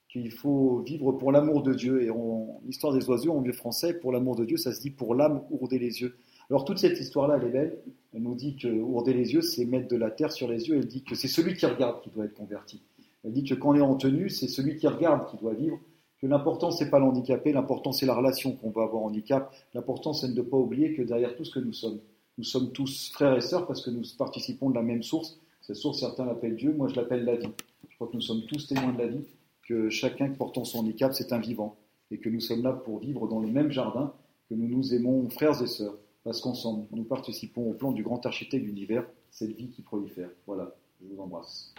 qu'il 0.09 0.31
faut 0.31 0.79
vivre 0.87 1.11
pour 1.11 1.33
l'amour 1.33 1.65
de 1.65 1.75
Dieu. 1.75 2.05
Et 2.05 2.11
en 2.11 2.61
histoire 2.69 2.93
des 2.93 3.09
oiseaux, 3.09 3.33
en 3.33 3.41
vieux 3.41 3.53
français, 3.53 3.95
pour 3.95 4.13
l'amour 4.13 4.37
de 4.37 4.45
Dieu, 4.45 4.59
ça 4.59 4.73
se 4.73 4.81
dit 4.81 4.93
pour 4.93 5.17
l'âme, 5.17 5.43
ourder 5.51 5.81
les 5.81 6.03
yeux. 6.03 6.15
Alors 6.51 6.65
toute 6.65 6.79
cette 6.79 7.01
histoire-là, 7.01 7.39
elle 7.41 7.49
est 7.49 7.53
belle. 7.53 7.79
Elle 8.15 8.23
nous 8.23 8.37
dit 8.37 8.55
que 8.55 8.69
ourder 8.69 9.13
les 9.13 9.33
yeux, 9.33 9.43
c'est 9.43 9.65
mettre 9.65 9.89
de 9.89 9.97
la 9.97 10.13
terre 10.13 10.31
sur 10.31 10.47
les 10.47 10.69
yeux. 10.69 10.77
Elle 10.77 10.87
dit 10.87 11.03
que 11.03 11.17
c'est 11.17 11.27
celui 11.27 11.55
qui 11.55 11.67
regarde 11.67 12.01
qui 12.01 12.11
doit 12.11 12.27
être 12.27 12.35
converti. 12.35 12.81
Elle 13.25 13.33
dit 13.33 13.43
que 13.43 13.55
quand 13.55 13.71
on 13.71 13.75
est 13.75 13.81
en 13.81 13.97
tenue, 13.97 14.31
c'est 14.31 14.47
celui 14.47 14.77
qui 14.77 14.87
regarde 14.87 15.29
qui 15.29 15.37
doit 15.37 15.55
vivre. 15.55 15.81
Que 16.23 16.29
l'important, 16.29 16.71
c'est 16.71 16.89
pas 16.89 17.01
l'handicapé, 17.01 17.53
l'important, 17.53 17.91
c'est 17.91 18.07
la 18.07 18.15
relation 18.15 18.53
qu'on 18.53 18.71
va 18.71 18.85
avoir 18.85 19.03
handicap. 19.03 19.53
L'important, 19.75 20.13
c'est 20.13 20.29
de 20.29 20.41
ne 20.41 20.43
pas 20.43 20.57
oublier 20.57 20.95
que 20.95 21.03
derrière 21.03 21.35
tout 21.35 21.45
ce 21.45 21.51
que 21.51 21.59
nous 21.59 21.73
sommes, 21.73 21.99
nous 22.39 22.45
sommes 22.45 22.71
tous 22.71 23.11
frères 23.11 23.37
et 23.37 23.41
sœurs 23.41 23.67
parce 23.67 23.85
que 23.85 23.91
nous 23.91 24.05
participons 24.17 24.71
de 24.71 24.77
la 24.77 24.83
même 24.83 25.03
source. 25.03 25.41
Cette 25.63 25.75
source, 25.75 25.99
certains 25.99 26.25
l'appellent 26.25 26.55
Dieu, 26.55 26.73
moi 26.73 26.87
je 26.87 26.95
l'appelle 26.95 27.25
la 27.25 27.35
vie. 27.35 27.51
Je 27.89 27.97
crois 27.97 28.07
que 28.07 28.15
nous 28.15 28.21
sommes 28.21 28.43
tous 28.47 28.69
témoins 28.69 28.93
de 28.93 28.99
la 28.99 29.09
vie, 29.09 29.25
que 29.67 29.91
chacun 29.91 30.29
portant 30.31 30.65
son 30.65 30.79
handicap, 30.79 31.13
c'est 31.13 31.33
un 31.33 31.41
vivant. 31.41 31.75
Et 32.13 32.19
que 32.19 32.29
nous 32.29 32.41
sommes 32.41 32.63
là 32.63 32.73
pour 32.73 33.01
vivre 33.01 33.27
dans 33.27 33.41
le 33.41 33.49
même 33.49 33.73
jardin, 33.73 34.13
que 34.49 34.55
nous 34.55 34.69
nous 34.69 34.95
aimons 34.95 35.29
frères 35.29 35.61
et 35.61 35.67
sœurs. 35.67 35.99
Parce 36.23 36.41
qu'ensemble, 36.41 36.87
nous 36.93 37.03
participons 37.03 37.69
au 37.69 37.75
plan 37.75 37.91
du 37.91 38.05
grand 38.05 38.25
architecte 38.25 38.63
de 38.63 38.69
l'univers, 38.69 39.05
cette 39.33 39.57
vie 39.57 39.71
qui 39.71 39.83
prolifère. 39.83 40.31
Voilà, 40.47 40.73
je 41.01 41.07
vous 41.13 41.21
embrasse. 41.21 41.75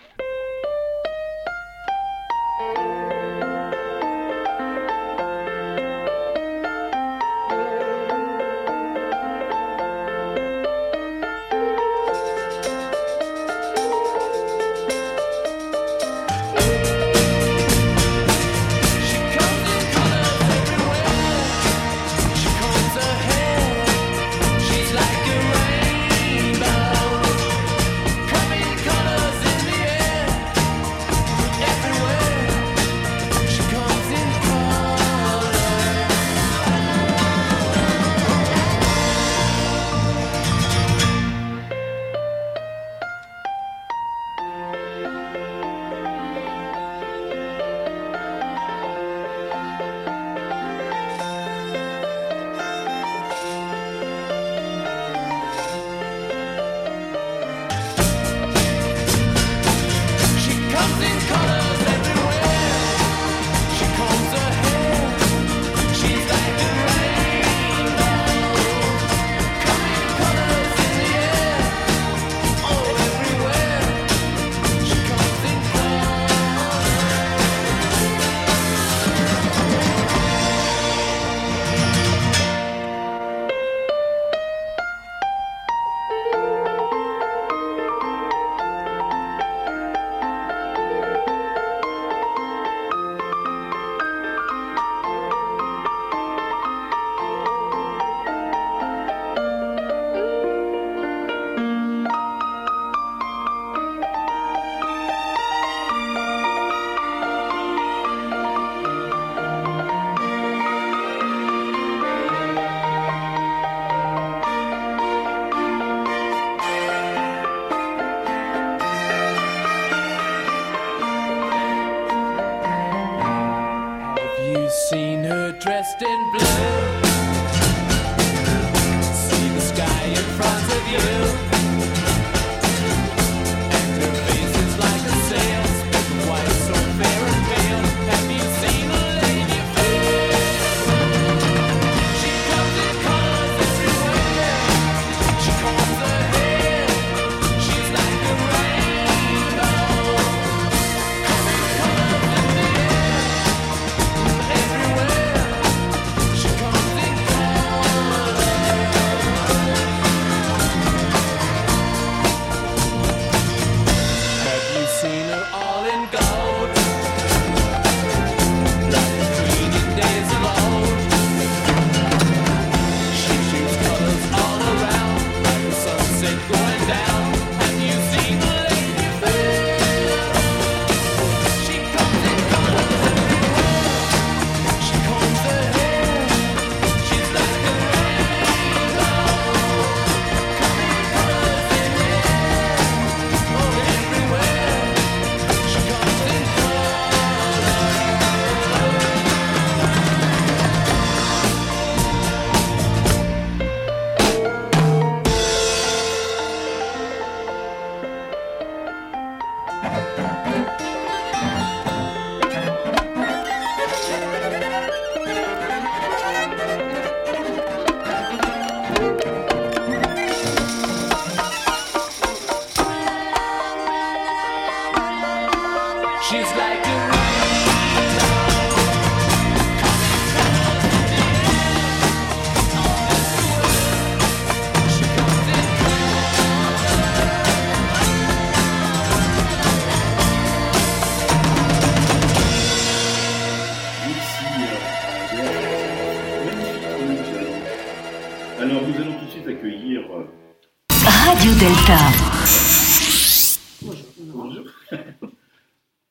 Bonjour. 254.19 254.63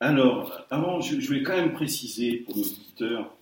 Alors, 0.01 0.67
avant, 0.71 1.01
je, 1.01 1.19
je 1.19 1.27
voulais 1.27 1.43
quand 1.43 1.57
même 1.57 1.73
préciser 1.73 2.39
pour 2.39 2.57
nos 2.57 2.63
auditeurs, 2.63 3.35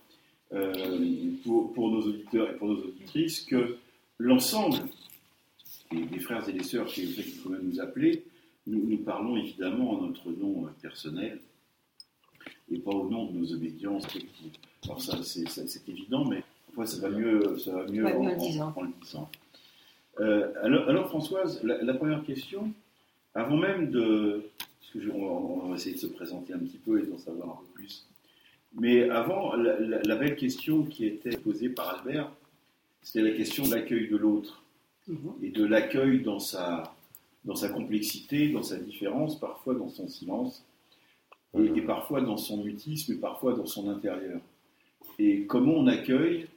euh, 0.53 1.31
pour, 1.43 1.73
pour 1.73 1.91
nos 1.91 2.01
auditeurs 2.01 2.51
et 2.51 2.55
pour 2.55 2.69
nos 2.69 2.77
auditrices, 2.77 3.41
que 3.41 3.77
l'ensemble 4.17 4.77
des, 5.91 6.03
des 6.05 6.19
frères 6.19 6.47
et 6.47 6.53
des 6.53 6.63
sœurs 6.63 6.85
qui 6.87 7.05
qui 7.13 7.37
quand 7.43 7.49
même 7.49 7.67
nous 7.69 7.79
appeler, 7.81 8.23
nous, 8.65 8.81
nous 8.87 8.99
parlons 8.99 9.35
évidemment 9.35 9.91
en 9.91 10.01
notre 10.07 10.29
nom 10.31 10.67
personnel 10.81 11.41
et 12.71 12.77
pas 12.79 12.91
au 12.91 13.09
nom 13.09 13.25
de 13.25 13.39
nos 13.39 13.51
obédiences 13.53 14.07
collectives. 14.07 14.53
Alors 14.85 15.01
ça, 15.01 15.17
c'est 15.23 15.89
évident, 15.89 16.23
mais 16.25 16.43
parfois 16.67 16.85
ça 16.85 17.01
va 17.01 17.09
mieux, 17.09 17.57
ça 17.59 17.73
va 17.73 17.85
mieux 17.87 18.05
Ouais, 18.05 18.13
en, 18.13 18.23
mieux 18.23 18.29
en 18.29 18.33
en- 18.39 18.47
disant. 18.47 18.73
en 18.77 18.81
le 18.83 18.91
disant. 19.01 19.29
Euh, 20.21 20.51
alors, 20.61 20.87
alors, 20.89 21.07
Françoise, 21.09 21.61
la, 21.63 21.81
la 21.81 21.93
première 21.93 22.23
question, 22.23 22.71
avant 23.33 23.57
même 23.57 23.89
de... 23.89 24.43
Parce 24.57 24.91
que 24.93 25.01
je- 25.01 25.09
on, 25.09 25.19
va, 25.25 25.31
on 25.65 25.69
va 25.69 25.75
essayer 25.75 25.95
de 25.95 25.99
se 25.99 26.07
présenter 26.07 26.53
un 26.53 26.59
petit 26.59 26.77
peu 26.77 27.01
et 27.01 27.05
d'en 27.07 27.17
savoir 27.17 27.49
un 27.49 27.55
peu 27.61 27.67
plus. 27.73 28.07
Mais 28.75 29.09
avant, 29.09 29.55
la, 29.55 29.79
la- 29.79 30.01
la 30.01 30.15
belle 30.15 30.35
question 30.35 30.83
qui 30.83 31.05
était 31.05 31.35
posée 31.37 31.69
par 31.69 31.97
Albert, 31.99 32.31
c'était 33.01 33.27
la 33.29 33.35
question 33.35 33.65
de 33.65 33.71
l'accueil 33.75 34.07
de 34.09 34.17
l'autre 34.17 34.63
Mhm. 35.07 35.33
et 35.41 35.49
de 35.49 35.65
l'accueil 35.65 36.21
dans 36.21 36.39
sa, 36.39 36.93
dans 37.43 37.55
sa 37.55 37.69
complexité, 37.69 38.49
dans 38.49 38.61
sa 38.61 38.77
différence, 38.77 39.39
parfois 39.39 39.73
dans 39.73 39.89
son 39.89 40.07
silence, 40.07 40.63
et, 41.57 41.65
et 41.65 41.81
parfois 41.81 42.21
dans 42.21 42.37
son 42.37 42.63
mutisme, 42.63 43.13
et 43.13 43.15
parfois 43.15 43.53
dans 43.53 43.65
son 43.65 43.89
intérieur. 43.89 44.39
Et 45.17 45.45
comment 45.47 45.73
on 45.73 45.87
accueille, 45.87 46.47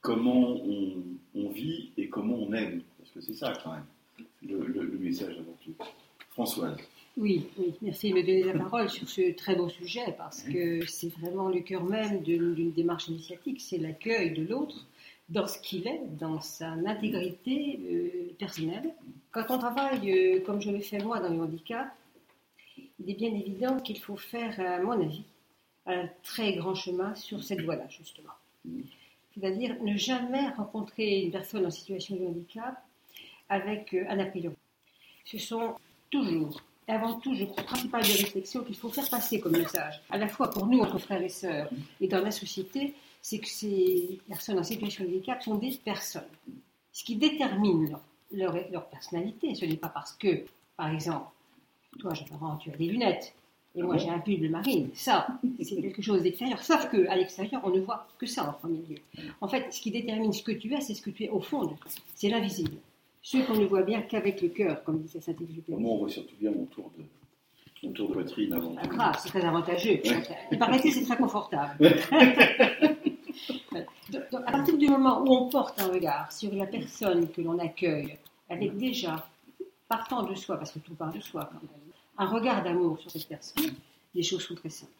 comment 0.00 0.50
on, 0.62 1.02
on 1.34 1.48
vit 1.50 1.90
et 1.96 2.08
comment 2.08 2.36
on 2.36 2.52
aime, 2.52 2.82
parce 2.98 3.10
que 3.10 3.20
c'est 3.20 3.34
ça 3.34 3.52
quand 3.62 3.72
même 3.72 3.84
le, 4.42 4.66
le- 4.66 4.84
le 4.86 4.98
message 4.98 5.34
avant 5.38 5.56
tout. 5.64 5.74
Françoise. 6.30 6.76
Oui, 7.16 7.46
oui, 7.58 7.74
merci 7.82 8.10
de 8.10 8.14
me 8.14 8.20
donner 8.22 8.44
la 8.44 8.56
parole 8.58 8.88
sur 8.88 9.08
ce 9.08 9.32
très 9.34 9.56
beau 9.56 9.68
sujet 9.68 10.14
parce 10.16 10.42
que 10.44 10.86
c'est 10.86 11.08
vraiment 11.18 11.48
le 11.48 11.60
cœur 11.60 11.82
même 11.82 12.22
d'une 12.22 12.54
d'une 12.54 12.70
démarche 12.70 13.08
initiatique, 13.08 13.60
c'est 13.60 13.78
l'accueil 13.78 14.30
de 14.32 14.44
l'autre 14.46 14.86
dans 15.28 15.46
ce 15.48 15.58
qu'il 15.58 15.86
est, 15.88 16.00
dans 16.18 16.40
sa 16.40 16.68
intégrité 16.70 17.80
euh, 17.90 18.32
personnelle. 18.38 18.94
Quand 19.32 19.44
on 19.50 19.58
travaille, 19.58 20.10
euh, 20.10 20.40
comme 20.46 20.60
je 20.62 20.70
le 20.70 20.78
fais 20.80 20.98
moi 21.00 21.18
dans 21.18 21.28
le 21.34 21.40
handicap, 21.40 21.88
il 23.00 23.10
est 23.10 23.14
bien 23.14 23.34
évident 23.34 23.80
qu'il 23.80 23.98
faut 23.98 24.16
faire, 24.16 24.58
à 24.60 24.80
mon 24.80 24.92
avis, 24.92 25.24
un 25.86 26.06
très 26.22 26.54
grand 26.54 26.74
chemin 26.76 27.14
sur 27.16 27.42
cette 27.42 27.62
voie-là, 27.62 27.88
justement. 27.90 28.32
C'est-à-dire 29.38 29.76
ne 29.82 29.96
jamais 29.96 30.48
rencontrer 30.50 31.22
une 31.22 31.30
personne 31.30 31.66
en 31.66 31.70
situation 31.70 32.16
de 32.16 32.26
handicap 32.26 32.82
avec 33.48 33.94
euh, 33.94 34.04
un 34.08 34.18
a 34.18 34.26
priori. 34.26 34.56
Ce 35.24 35.38
sont 35.38 35.76
toujours, 36.10 36.60
avant 36.86 37.20
tout, 37.20 37.34
je 37.34 37.44
crois, 37.44 37.62
principal 37.62 38.02
de 38.02 38.06
réflexion 38.08 38.64
qu'il 38.64 38.76
faut 38.76 38.88
faire 38.88 39.08
passer 39.08 39.40
comme 39.40 39.52
message, 39.52 40.00
à 40.10 40.18
la 40.18 40.28
fois 40.28 40.50
pour 40.50 40.66
nous, 40.66 40.80
entre 40.80 40.98
frères 40.98 41.22
et 41.22 41.28
sœurs, 41.28 41.68
et 42.00 42.08
dans 42.08 42.22
la 42.22 42.30
société, 42.30 42.94
c'est 43.20 43.38
que 43.38 43.48
ces 43.48 44.20
personnes 44.26 44.58
en 44.58 44.64
situation 44.64 45.04
de 45.04 45.10
handicap 45.10 45.42
sont 45.42 45.56
des 45.56 45.72
personnes. 45.84 46.22
Ce 46.92 47.04
qui 47.04 47.16
détermine 47.16 47.90
leur, 47.90 48.00
leur, 48.32 48.70
leur 48.70 48.86
personnalité, 48.86 49.54
ce 49.54 49.66
n'est 49.66 49.76
pas 49.76 49.90
parce 49.90 50.12
que, 50.12 50.44
par 50.76 50.92
exemple, 50.92 51.26
toi, 51.98 52.14
Jean-Laurent, 52.14 52.56
tu 52.56 52.70
as 52.70 52.76
des 52.76 52.86
lunettes, 52.86 53.34
et 53.74 53.82
moi, 53.82 53.96
j'ai 53.96 54.08
un 54.08 54.18
pull 54.18 54.38
bleu 54.40 54.48
marine. 54.48 54.88
Ça, 54.94 55.26
c'est 55.62 55.80
quelque 55.80 56.02
chose 56.02 56.22
d'extérieur. 56.22 56.62
Sauf 56.62 56.90
qu'à 56.90 57.14
l'extérieur, 57.14 57.60
on 57.64 57.70
ne 57.70 57.80
voit 57.80 58.06
que 58.18 58.26
ça 58.26 58.48
en 58.48 58.52
premier 58.52 58.80
lieu. 58.88 59.22
En 59.40 59.48
fait, 59.48 59.72
ce 59.72 59.80
qui 59.80 59.90
détermine 59.90 60.32
ce 60.32 60.42
que 60.42 60.52
tu 60.52 60.74
es, 60.74 60.80
c'est 60.80 60.94
ce 60.94 61.02
que 61.02 61.10
tu 61.10 61.24
es 61.24 61.28
au 61.28 61.40
fond 61.40 61.64
de. 61.64 61.74
C'est 62.14 62.28
l'invisible. 62.28 62.78
Ce 63.22 63.38
qu'on 63.38 63.56
ne 63.56 63.66
voit 63.66 63.82
bien 63.82 64.02
qu'avec 64.02 64.40
le 64.40 64.48
cœur, 64.48 64.82
comme 64.84 65.00
disait 65.00 65.20
Saint-Exupéry. 65.20 65.80
Moi, 65.80 65.92
on 65.92 65.98
voit 65.98 66.08
surtout 66.08 66.34
bien 66.40 66.50
mon 66.50 66.64
tour 66.66 66.90
de, 66.96 67.04
mon 67.86 67.92
tour 67.92 68.08
de 68.08 68.14
poitrine 68.14 68.52
avant 68.54 68.74
tout. 68.74 68.88
grave, 68.88 69.16
c'est 69.22 69.28
très 69.28 69.44
avantageux. 69.44 70.00
Paraît 70.58 70.80
que 70.80 70.90
c'est 70.90 71.04
très 71.04 71.16
confortable. 71.16 71.76
Donc, 74.10 74.30
donc, 74.32 74.42
à 74.46 74.52
partir 74.52 74.76
du 74.76 74.88
moment 74.88 75.20
où 75.20 75.28
on 75.28 75.48
porte 75.48 75.80
un 75.80 75.88
regard 75.88 76.32
sur 76.32 76.52
la 76.54 76.66
personne 76.66 77.28
que 77.30 77.40
l'on 77.40 77.58
accueille, 77.58 78.16
avec 78.48 78.76
déjà, 78.76 79.28
partant 79.86 80.24
de 80.24 80.34
soi, 80.34 80.56
parce 80.56 80.72
que 80.72 80.78
tout 80.80 80.94
part 80.94 81.12
de 81.12 81.20
soi 81.20 81.48
quand 81.52 81.60
même, 81.60 81.87
un 82.18 82.26
regard 82.26 82.62
d'amour 82.62 82.98
sur 83.00 83.10
cette 83.10 83.26
personne, 83.28 83.72
les 84.14 84.22
choses 84.22 84.42
sont 84.42 84.54
très 84.54 84.68
simples. 84.70 84.92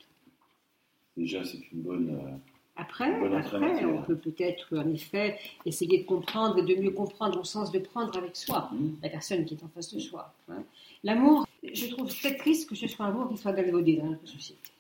Déjà, 1.17 1.45
c'est 1.45 1.59
une 1.73 1.83
bonne. 1.83 2.11
euh, 2.11 2.37
Après, 2.77 3.19
Bonne 3.19 3.35
après, 3.35 3.85
on 3.85 4.03
peut 4.03 4.17
peut-être 4.17 4.77
en 4.79 4.89
effet 4.89 5.37
essayer 5.67 5.99
de 5.99 6.05
comprendre 6.07 6.59
et 6.59 6.63
de 6.63 6.81
mieux 6.81 6.93
comprendre 6.93 7.41
au 7.41 7.45
sens 7.45 7.73
de 7.73 7.81
prendre 7.81 8.17
avec 8.17 8.37
soi 8.37 8.71
Mhm. 8.73 8.99
la 9.03 9.09
personne 9.09 9.45
qui 9.45 9.55
est 9.55 9.65
en 9.65 9.69
face 9.69 9.93
de 9.93 9.99
soi. 9.99 10.33
hein. 10.49 10.63
L'amour, 11.03 11.45
je 11.65 11.87
trouve 11.89 12.09
très 12.17 12.37
triste 12.37 12.69
que 12.69 12.77
ce 12.77 12.87
soit 12.87 13.07
un 13.07 13.09
amour 13.09 13.29
qui 13.31 13.37
soit 13.37 13.53
galvaudé 13.53 13.97
dans 13.97 14.07
notre 14.07 14.29
société. 14.29 14.71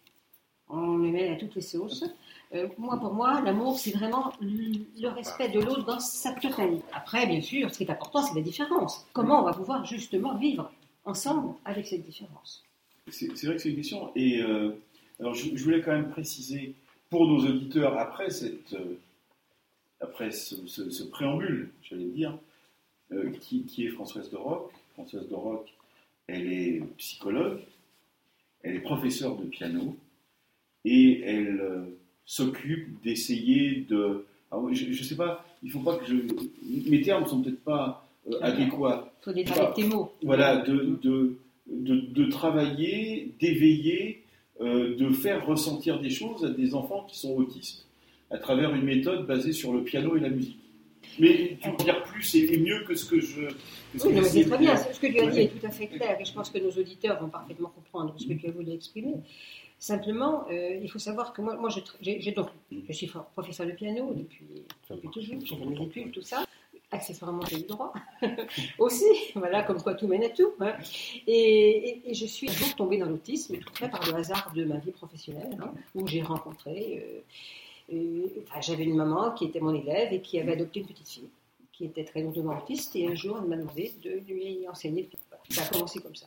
On 0.68 0.96
le 0.98 1.08
met 1.10 1.28
à 1.30 1.36
toutes 1.36 1.54
les 1.56 1.60
sauces. 1.62 2.04
Euh, 2.54 2.68
moi, 2.78 2.98
pour 3.00 3.14
moi, 3.14 3.40
l'amour, 3.40 3.78
c'est 3.78 3.90
vraiment 3.90 4.32
le 4.40 5.08
respect 5.08 5.48
de 5.48 5.60
l'autre 5.60 5.84
dans 5.84 5.98
sa 5.98 6.32
totalité. 6.34 6.82
Après, 6.92 7.26
bien 7.26 7.40
sûr, 7.40 7.70
ce 7.72 7.78
qui 7.78 7.84
est 7.84 7.90
important, 7.90 8.22
c'est 8.22 8.34
la 8.36 8.42
différence. 8.42 9.06
Comment 9.12 9.40
on 9.40 9.44
va 9.44 9.52
pouvoir 9.54 9.84
justement 9.84 10.34
vivre 10.36 10.70
ensemble 11.08 11.54
avec 11.64 11.86
cette 11.86 12.04
différence 12.04 12.62
C'est 13.10 13.26
vrai 13.44 13.56
que 13.56 13.62
c'est 13.62 13.70
une 13.70 13.76
question. 13.76 14.12
Et 14.14 14.42
euh, 14.42 14.72
alors, 15.18 15.34
je, 15.34 15.62
voulais 15.62 15.80
quand 15.80 15.92
même 15.92 16.10
préciser 16.10 16.74
pour 17.10 17.26
nos 17.26 17.38
auditeurs, 17.38 17.98
après, 17.98 18.30
cette, 18.30 18.74
euh, 18.74 18.98
après 20.00 20.30
ce, 20.30 21.02
préambule, 21.04 21.70
j'allais 21.82 22.04
dire, 22.04 22.38
euh, 23.12 23.30
qui, 23.40 23.64
qui 23.64 23.86
est 23.86 23.90
Françoise 23.90 24.30
de 24.30 24.36
Roc. 24.36 24.70
Françoise 24.92 25.28
de 25.28 25.34
Roc, 25.34 25.72
elle 26.26 26.52
est 26.52 26.82
psychologue, 26.98 27.60
elle 28.62 28.76
est 28.76 28.80
professeure 28.80 29.36
de 29.36 29.44
piano 29.44 29.96
et 30.84 31.20
elle 31.22 31.86
s'occupe 32.26 33.00
d'essayer 33.02 33.86
de. 33.88 34.26
je 34.72 34.88
ne 34.88 34.92
sais 34.92 35.16
pas, 35.16 35.46
il 35.62 35.70
faut 35.70 35.80
pas 35.80 35.96
que. 35.96 36.12
Mes 36.90 37.00
termes 37.00 37.26
sont 37.26 37.40
peut-être 37.42 37.62
pas 37.62 38.07
adéquats. 38.40 39.12
Il 39.34 39.46
faut 39.46 39.60
avec 39.60 39.74
tes 39.74 39.84
mots. 39.84 40.12
Voilà, 40.22 40.58
de, 40.58 40.98
de, 41.02 41.38
de, 41.66 41.94
de 42.00 42.24
travailler, 42.30 43.34
d'éveiller, 43.40 44.22
euh, 44.60 44.96
de 44.96 45.10
faire 45.10 45.46
ressentir 45.46 46.00
des 46.00 46.10
choses 46.10 46.44
à 46.44 46.50
des 46.50 46.74
enfants 46.74 47.04
qui 47.08 47.18
sont 47.18 47.34
autistes 47.36 47.86
à 48.30 48.38
travers 48.38 48.74
une 48.74 48.82
méthode 48.84 49.26
basée 49.26 49.52
sur 49.52 49.72
le 49.72 49.82
piano 49.84 50.16
et 50.16 50.20
la 50.20 50.28
musique. 50.30 50.58
Mais 51.18 51.56
tu 51.62 51.70
peux 51.70 51.84
dire 51.84 52.02
plus 52.04 52.34
et, 52.34 52.52
et 52.54 52.58
mieux 52.58 52.84
que 52.86 52.94
ce 52.94 53.04
que 53.06 53.20
je. 53.20 53.42
que 53.46 53.98
ce 53.98 54.06
Oui, 54.08 54.14
que 54.14 54.20
mais 54.20 54.24
c'est 54.24 54.44
très 54.44 54.58
bien. 54.58 54.76
Ce 54.76 55.00
que 55.00 55.06
tu 55.06 55.18
as 55.20 55.26
dit 55.30 55.36
Ouais. 55.38 55.44
est 55.44 55.48
tout 55.60 55.66
à 55.66 55.70
fait 55.70 55.86
clair 55.86 56.16
et 56.20 56.24
je 56.24 56.32
pense 56.32 56.50
que 56.50 56.58
nos 56.58 56.70
auditeurs 56.70 57.20
vont 57.20 57.28
parfaitement 57.30 57.70
comprendre 57.70 58.14
ce 58.18 58.26
que 58.26 58.34
tu 58.34 58.46
as 58.46 58.50
voulu 58.50 58.72
exprimer. 58.72 59.14
Simplement, 59.78 60.44
euh, 60.50 60.78
il 60.82 60.90
faut 60.90 60.98
savoir 60.98 61.32
que 61.32 61.40
moi, 61.40 61.56
moi 61.56 61.70
je, 61.70 61.78
j'ai, 62.02 62.20
j'ai 62.20 62.32
donc, 62.32 62.48
je 62.72 62.92
suis 62.92 63.08
professeur 63.32 63.66
de 63.66 63.72
piano 63.72 64.12
depuis, 64.12 64.44
depuis 64.90 65.08
toujours, 65.10 65.36
j'ai 65.44 65.56
fait 65.56 65.64
mes 65.66 65.82
études, 65.84 66.10
tout 66.12 66.22
ça. 66.22 66.44
Accessoirement, 66.90 67.42
j'ai 67.50 67.60
eu 67.60 67.64
droit 67.64 67.92
aussi. 68.78 69.04
Voilà, 69.34 69.62
comme 69.62 69.82
quoi 69.82 69.94
tout 69.94 70.06
mène 70.06 70.24
à 70.24 70.30
tout. 70.30 70.52
hein. 70.60 70.74
Et, 71.26 72.00
je 72.12 72.24
suis 72.26 72.48
un 72.48 72.52
jour 72.52 72.74
tombée 72.76 72.96
dans 72.96 73.06
l'autisme, 73.06 73.58
tout 73.58 73.74
fait 73.74 73.90
par 73.90 74.04
le 74.06 74.14
hasard 74.14 74.52
de 74.54 74.64
ma 74.64 74.78
vie 74.78 74.92
professionnelle, 74.92 75.58
hein, 75.60 75.72
où 75.94 76.06
j'ai 76.06 76.22
rencontré. 76.22 77.04
euh, 77.92 77.94
euh, 77.94 78.26
j'avais 78.60 78.84
une 78.84 78.96
maman 78.96 79.32
qui 79.32 79.44
était 79.46 79.60
mon 79.60 79.74
élève 79.74 80.12
et 80.12 80.20
qui 80.20 80.38
avait 80.40 80.52
adopté 80.52 80.80
une 80.80 80.86
petite 80.86 81.08
fille 81.08 81.28
qui 81.72 81.84
était 81.84 82.04
très 82.04 82.22
lourdement 82.22 82.58
autiste, 82.58 82.96
et 82.96 83.06
un 83.06 83.14
jour, 83.14 83.38
elle 83.40 83.48
m'a 83.48 83.56
demandé 83.56 83.92
de 84.02 84.10
lui 84.26 84.66
enseigner. 84.68 85.08
Ça 85.48 85.62
a 85.62 85.66
commencé 85.68 86.00
comme 86.00 86.16
ça. 86.16 86.26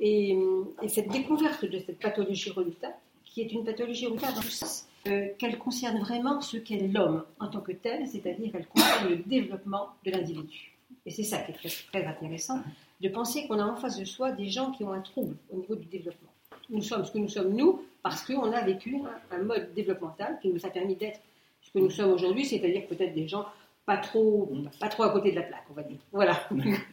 Et, 0.00 0.36
et 0.82 0.88
cette 0.88 1.08
découverte 1.10 1.64
de 1.64 1.78
cette 1.78 2.00
pathologie 2.00 2.50
redoutable, 2.50 2.96
qui 3.24 3.42
est 3.42 3.52
une 3.52 3.64
pathologie 3.64 4.08
sens 4.50 4.87
euh, 5.06 5.28
qu'elle 5.38 5.58
concerne 5.58 5.98
vraiment 6.00 6.40
ce 6.40 6.56
qu'est 6.56 6.88
l'homme 6.88 7.24
en 7.38 7.48
tant 7.48 7.60
que 7.60 7.72
tel, 7.72 8.06
c'est-à-dire 8.06 8.50
elle 8.54 8.66
concerne 8.66 9.08
le 9.08 9.16
développement 9.16 9.90
de 10.04 10.10
l'individu. 10.10 10.76
Et 11.06 11.10
c'est 11.10 11.22
ça 11.22 11.38
qui 11.38 11.52
est 11.52 11.88
très, 11.90 12.04
intéressant, 12.04 12.60
de 13.00 13.08
penser 13.08 13.46
qu'on 13.46 13.58
a 13.58 13.64
en 13.64 13.76
face 13.76 13.98
de 13.98 14.04
soi 14.04 14.32
des 14.32 14.48
gens 14.48 14.72
qui 14.72 14.84
ont 14.84 14.92
un 14.92 15.00
trouble 15.00 15.36
au 15.52 15.56
niveau 15.56 15.76
du 15.76 15.86
développement. 15.86 16.28
Nous 16.68 16.82
sommes 16.82 17.04
ce 17.04 17.12
que 17.12 17.18
nous 17.18 17.28
sommes, 17.28 17.54
nous, 17.54 17.82
parce 18.02 18.22
qu'on 18.24 18.52
a 18.52 18.62
vécu 18.62 18.98
un, 19.30 19.38
mode 19.38 19.72
développemental 19.74 20.38
qui 20.42 20.48
nous 20.48 20.66
a 20.66 20.70
permis 20.70 20.96
d'être 20.96 21.20
ce 21.62 21.70
que 21.70 21.78
nous 21.78 21.90
sommes 21.90 22.12
aujourd'hui, 22.12 22.44
c'est-à-dire 22.44 22.86
peut-être 22.86 23.14
des 23.14 23.28
gens 23.28 23.46
pas 23.86 23.96
trop, 23.96 24.52
pas 24.80 24.88
trop 24.88 25.04
à 25.04 25.10
côté 25.10 25.30
de 25.30 25.36
la 25.36 25.42
plaque, 25.42 25.64
on 25.70 25.74
va 25.74 25.82
dire. 25.82 25.96
Voilà. 26.12 26.46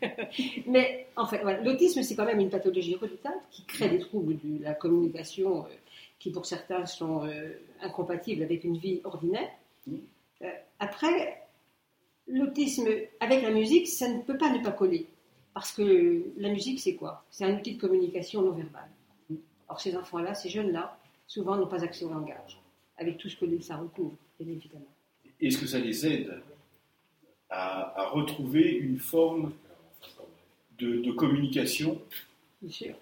Mais 0.66 1.08
en 1.18 1.26
fait, 1.26 1.44
l'autisme, 1.64 2.02
c'est 2.04 2.16
quand 2.16 2.26
même 2.26 2.40
une 2.40 2.50
pathologie 2.50 2.96
redoutable 2.96 3.42
qui 3.52 3.66
crée 3.66 3.90
des 3.90 4.00
troubles 4.00 4.38
de 4.42 4.64
la 4.64 4.74
communication 4.76 5.66
euh, 5.66 5.70
qui, 6.20 6.32
pour 6.32 6.46
certains, 6.46 6.86
sont 6.86 7.26
euh, 7.26 7.54
incompatibles 7.82 8.44
avec 8.44 8.64
une 8.64 8.78
vie 8.78 9.02
ordinaire. 9.04 9.50
Euh, 9.90 10.48
après, 10.80 11.48
l'autisme 12.28 12.88
avec 13.20 13.44
la 13.44 13.52
musique, 13.52 13.88
ça 13.88 14.08
ne 14.10 14.22
peut 14.22 14.38
pas 14.38 14.52
ne 14.52 14.64
pas 14.64 14.72
coller. 14.72 15.08
Parce 15.54 15.72
que 15.72 16.24
la 16.38 16.50
musique, 16.50 16.80
c'est 16.80 16.96
quoi? 16.96 17.24
C'est 17.30 17.46
un 17.46 17.58
outil 17.58 17.76
de 17.76 17.82
communication 17.82 18.42
non 18.42 18.52
verbale. 18.52 18.90
Or, 19.68 19.80
ces 19.80 19.96
enfants-là, 19.96 20.34
ces 20.34 20.50
jeunes-là, 20.50 20.98
souvent 21.28 21.56
n'ont 21.58 21.68
pas 21.68 21.84
accès 21.84 22.06
au 22.06 22.10
langage, 22.10 22.60
avec 22.98 23.18
tout 23.18 23.30
ce 23.30 23.36
que 23.38 23.62
ça 23.62 23.78
recouvre, 23.78 24.16
bien 24.40 24.54
évidemment. 24.54 24.86
Est-ce 25.40 25.58
que 25.58 25.66
ça 25.66 25.80
les 25.80 26.06
aide 26.06 26.42
à 27.50 28.10
retrouver 28.10 28.72
une 28.72 29.00
forme 29.00 29.54
de, 30.78 31.02
de 31.02 31.12
communication, 31.12 32.02
Bien 32.62 32.72
sûr. 32.72 32.96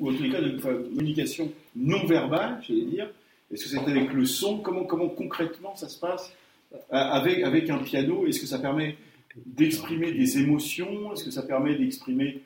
Ou 0.00 0.10
en 0.10 0.14
tous 0.14 0.22
cas 0.30 0.40
de 0.40 0.58
communication 0.60 1.50
non 1.76 2.04
verbale, 2.06 2.60
j'allais 2.66 2.82
dire. 2.84 3.10
Est-ce 3.52 3.64
que 3.64 3.70
c'est 3.70 3.78
avec 3.78 4.12
le 4.12 4.24
son? 4.24 4.58
Comment, 4.58 4.84
concrètement 5.08 5.74
ça 5.74 5.88
se 5.88 5.98
passe? 5.98 6.32
Avec, 6.90 7.70
un 7.70 7.78
piano 7.78 8.26
Est-ce 8.26 8.40
que 8.40 8.46
ça 8.46 8.58
permet 8.58 8.96
d'exprimer 9.46 10.12
des 10.12 10.38
émotions? 10.38 11.12
Est-ce 11.12 11.24
que 11.24 11.30
ça 11.30 11.42
permet 11.42 11.74
d'exprimer 11.74 12.42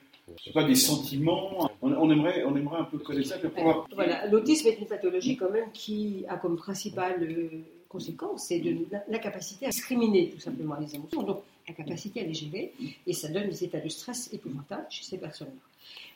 pas, 0.55 0.65
des 0.65 0.77
sentiments? 0.77 1.69
On, 1.83 2.11
aimerait, 2.11 2.45
un 2.45 2.85
peu 2.85 2.99
connaître 2.99 3.29
ça. 3.29 3.37
Voilà, 3.95 4.27
l'autisme 4.29 4.69
est 4.69 4.79
une 4.79 4.87
pathologie 4.87 5.37
quand 5.37 5.51
même 5.51 5.71
qui 5.73 6.25
a 6.29 6.37
comme 6.37 6.57
principale 6.57 7.23
euh, 7.23 7.49
conséquence, 7.89 8.47
c'est 8.49 8.61
de 8.61 8.77
la- 8.91 9.05
l'incapacité 9.09 9.67
à 9.67 9.71
discriminer 9.71 10.31
tout 10.31 10.41
simplement 10.41 10.77
les 10.81 10.95
émotions, 10.95 11.25
la 11.69 11.75
capacité 11.75 12.21
à 12.21 12.25
les 12.25 12.35
gérer, 12.35 12.73
et 13.07 13.13
ça 13.13 13.29
donne 13.29 13.49
des 13.49 13.65
états 13.65 13.81
de 13.81 13.89
stress 13.89 14.33
épouvantables 14.33 14.87
chez 14.91 15.05
ces 15.05 15.19
personnes-là. 15.19 15.61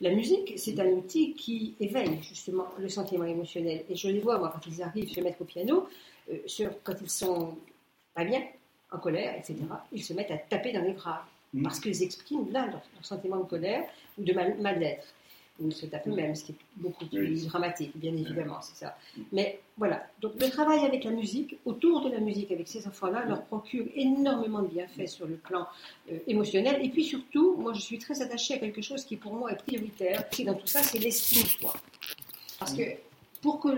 La 0.01 0.15
musique, 0.15 0.55
c'est 0.57 0.79
un 0.79 0.87
outil 0.89 1.35
qui 1.35 1.75
éveille 1.81 2.19
justement 2.23 2.67
le 2.79 2.89
sentiment 2.89 3.25
émotionnel, 3.25 3.85
et 3.89 3.95
je 3.97 4.09
les 4.09 4.21
vois, 4.21 4.39
moi, 4.39 4.51
quand 4.53 4.69
ils 4.71 4.83
arrivent 4.83 5.09
se 5.11 5.21
mettre 5.21 5.43
au 5.43 5.45
piano, 5.45 5.89
euh, 6.31 6.37
sur, 6.47 6.71
quand 6.83 6.95
ils 7.03 7.11
sont 7.11 7.57
pas 8.15 8.25
bien, 8.25 8.43
en 8.93 8.99
colère, 8.99 9.35
etc., 9.37 9.57
ils 9.93 10.03
se 10.03 10.13
mettent 10.13 10.31
à 10.31 10.39
taper 10.39 10.73
dans 10.73 10.83
les 10.83 10.93
graves, 10.93 11.25
Mhm. 11.53 11.63
parce 11.63 11.79
qu'ils 11.81 12.03
expriment 12.03 12.51
là 12.51 12.67
leur, 12.67 12.83
leur 12.95 13.05
sentiment 13.07 13.37
de 13.39 13.45
colère 13.45 13.85
ou 14.19 14.23
de 14.25 14.33
mal- 14.33 14.59
mal-être. 14.61 15.07
Ou 15.61 15.69
ils 15.69 15.75
se 15.75 15.87
tapent 15.87 16.07
eux-mêmes, 16.09 16.35
ce 16.35 16.45
qui 16.45 16.53
est 16.53 16.57
beaucoup 16.77 17.07
plus 17.07 17.19
Oui. 17.43 17.47
dramatique, 17.47 17.93
bien 17.97 18.13
évidemment, 18.15 18.61
c'est 18.61 18.77
ça. 18.77 18.97
Mais 19.33 19.61
voilà, 19.79 20.07
donc 20.21 20.33
le 20.39 20.51
travail 20.51 20.81
avec 20.85 21.05
la 21.05 21.11
musique, 21.13 21.57
autour 21.65 22.03
de 22.05 22.11
la 22.11 22.21
musique 22.21 22.53
avec 22.53 22.69
ces 22.69 22.87
enfants-là, 22.87 23.25
leur 23.25 23.43
procure 23.45 23.87
énormément 23.95 24.61
de 24.63 24.69
bienfaits 24.69 25.07
sur 25.09 25.27
le 25.27 25.37
plan 25.37 25.67
euh, 26.13 26.19
émotionnel. 26.27 26.85
Et 26.85 26.91
puis 26.91 27.05
surtout, 27.05 27.57
moi 27.57 27.73
je 27.73 27.81
suis 27.81 27.99
très 27.99 28.21
attachée 28.21 28.55
à 28.55 28.59
quelque 28.59 28.83
chose 28.83 29.05
qui 29.05 29.17
pour 29.17 29.33
moi 29.33 29.51
est 29.53 29.57
prioritaire. 29.57 30.25
Et 30.39 30.45
dans 30.45 30.55
tout 30.55 30.67
ça, 30.67 30.83
c'est 30.83 30.99
l'estime 30.99 31.43
de 31.43 31.49
soi. 31.49 31.73
Parce 32.59 32.75
que 32.75 32.83
pour 33.41 33.61
que 33.61 33.69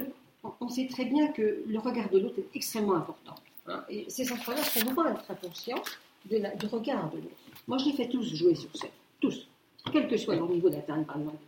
on- 0.60 0.68
sait 0.68 0.86
très 0.88 1.04
bien 1.04 1.28
que 1.28 1.62
le 1.66 1.78
regard 1.78 2.08
de 2.10 2.18
l'autre 2.18 2.38
est 2.38 2.56
extrêmement 2.56 2.94
important. 2.96 3.34
hein. 3.68 3.84
Et 3.88 4.04
ces 4.08 4.32
enfants-là 4.32 4.62
sont 4.64 4.84
loin 4.90 5.10
d'être 5.12 5.40
conscients 5.40 5.82
de 6.30 6.38
la- 6.38 6.54
du 6.56 6.66
regard 6.66 7.10
de 7.10 7.16
l'autre. 7.18 7.34
Moi, 7.68 7.78
je 7.78 7.86
les 7.86 7.92
fais 7.92 8.08
tous 8.08 8.22
jouer 8.34 8.54
sur 8.54 8.74
scène, 8.76 8.90
tous, 9.20 9.46
quel 9.92 10.08
que 10.08 10.16
soit 10.16 10.36
leur 10.36 10.48
niveau 10.48 10.70
d'atteinte 10.70 11.06
par 11.06 11.18
le 11.18 11.24
handicap, 11.24 11.38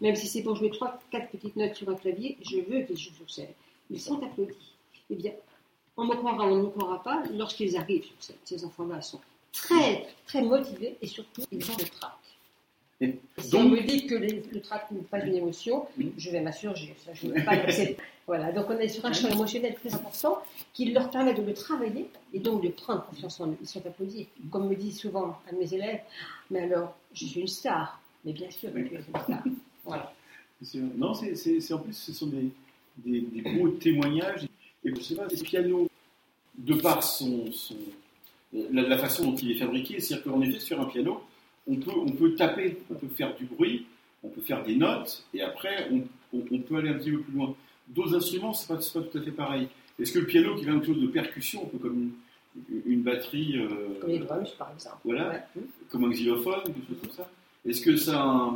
Même 0.00 0.16
si 0.16 0.26
c'est 0.28 0.42
pour 0.42 0.56
jouer 0.56 0.70
trois, 0.70 0.98
quatre 1.10 1.30
petites 1.30 1.56
notes 1.56 1.74
sur 1.74 1.88
un 1.88 1.94
clavier, 1.94 2.36
je 2.42 2.58
veux 2.58 2.82
qu'ils 2.82 2.98
jouent 2.98 3.14
sur 3.14 3.30
scène. 3.30 3.48
Ils 3.90 4.00
sont 4.00 4.22
applaudis. 4.22 4.74
Eh 5.10 5.14
bien, 5.14 5.32
on 5.96 6.04
me 6.06 6.14
croira 6.14 6.46
ou 6.46 6.50
on 6.52 6.56
ne 6.56 6.62
me 6.62 6.68
croira 6.70 7.02
pas, 7.02 7.22
lorsqu'ils 7.32 7.76
arrivent 7.76 8.04
sur 8.04 8.14
scène, 8.20 8.36
ces 8.44 8.64
enfants-là 8.64 9.00
sont 9.02 9.20
très, 9.52 10.06
très 10.26 10.42
motivés 10.42 10.96
et 11.02 11.06
surtout, 11.06 11.42
ils 11.50 11.70
ont 11.70 11.76
le 11.78 11.84
trac. 11.88 12.12
Et 13.00 13.18
Si 13.38 13.56
on 13.56 13.64
me 13.68 13.80
dit 13.80 14.06
que 14.06 14.14
les- 14.14 14.42
le 14.52 14.60
trac 14.60 14.88
n'est 14.92 15.00
pas 15.00 15.18
une 15.24 15.34
émotion, 15.34 15.86
Oui. 15.98 16.12
je 16.16 16.30
vais 16.30 16.40
m'insurger. 16.40 16.94
Ça, 17.04 17.12
je 17.14 17.26
ne 17.26 17.32
veux 17.34 17.44
pas 17.44 17.56
l'accepter. 17.56 17.96
Voilà, 18.28 18.52
donc 18.52 18.66
on 18.70 18.78
est 18.78 18.86
sur 18.88 19.04
un 19.04 19.12
champ 19.12 19.28
émotionnel 19.28 19.74
très 19.74 19.92
important 19.92 20.40
qui 20.72 20.92
leur 20.92 21.10
permet 21.10 21.34
de 21.34 21.42
le 21.42 21.52
travailler 21.52 22.08
et 22.32 22.38
donc 22.38 22.62
de 22.62 22.68
prendre 22.68 23.04
confiance 23.06 23.40
en 23.40 23.48
eux. 23.48 23.56
Ils 23.60 23.66
sont 23.66 23.84
applaudis. 23.84 24.28
Comme 24.52 24.68
me 24.68 24.76
dit 24.76 24.92
souvent 24.92 25.36
un 25.50 25.52
de 25.54 25.58
mes 25.58 25.74
élèves, 25.74 26.02
mais 26.48 26.60
alors, 26.60 26.94
je 27.12 27.26
suis 27.26 27.40
une 27.40 27.48
star. 27.48 28.00
Mais 28.24 28.32
bien 28.32 28.50
sûr 28.50 28.70
une 28.76 28.88
star. 29.02 29.42
Voilà. 29.84 30.12
non, 30.96 31.12
c'est 31.14 31.72
en 31.72 31.78
plus, 31.78 31.92
ce 31.94 32.12
sont 32.12 32.26
des, 32.28 32.48
des, 32.98 33.20
des 33.20 33.42
beaux 33.42 33.68
témoignages. 33.70 34.44
Et 34.84 34.94
je 34.94 35.00
sais 35.00 35.14
pas, 35.16 35.28
ce 35.28 35.42
piano, 35.42 35.88
de 36.58 36.74
par 36.74 37.02
son, 37.02 37.50
son- 37.52 37.76
la, 38.52 38.82
la 38.82 38.98
façon 38.98 39.30
dont 39.30 39.36
il 39.36 39.52
est 39.52 39.58
fabriqué, 39.58 39.98
c'est-à-dire 40.00 40.24
qu'en 40.32 40.40
effet, 40.42 40.58
sur 40.60 40.80
un 40.80 40.84
piano, 40.86 41.22
on 41.66 41.76
peut, 41.76 41.92
on 41.96 42.10
peut 42.12 42.34
taper, 42.34 42.78
on 42.90 42.94
peut 42.94 43.08
faire 43.08 43.34
du 43.36 43.44
bruit, 43.44 43.86
on 44.22 44.28
peut 44.28 44.40
faire 44.40 44.62
des 44.64 44.76
notes, 44.76 45.24
et 45.34 45.42
après, 45.42 45.88
on, 45.90 46.02
on- 46.36 46.44
on 46.50 46.58
peut 46.58 46.76
aller 46.76 46.90
un 46.90 46.94
petit 46.98 47.10
peu 47.12 47.20
plus 47.20 47.32
loin. 47.34 47.54
D'autres 47.88 48.14
instruments, 48.16 48.52
c'est 48.52 48.68
pas, 48.68 48.76
pas 48.76 49.06
tout 49.06 49.18
à 49.18 49.22
fait 49.22 49.30
pareil. 49.32 49.68
Est-ce 49.98 50.12
que 50.12 50.18
le 50.20 50.26
piano, 50.26 50.54
qui 50.56 50.62
est 50.62 50.66
quelque 50.66 50.86
chose 50.86 51.00
de 51.00 51.06
percussion, 51.08 51.62
un 51.64 51.66
peu 51.68 51.78
comme 51.78 52.12
une, 52.70 52.82
une 52.92 53.02
batterie, 53.02 53.56
euh, 53.58 53.98
Comme 54.00 54.10
les 54.10 54.18
drums, 54.18 54.50
par 54.58 54.72
exemple. 54.72 54.98
voilà, 55.04 55.28
Ouais. 55.56 55.62
comme 55.90 56.04
un 56.04 56.10
xylophone, 56.10 56.62
quelque 56.64 56.88
chose 56.88 56.98
comme 57.02 57.12
ça? 57.12 57.30
Est-ce 57.66 57.80
que 57.82 57.96
ça, 57.96 58.52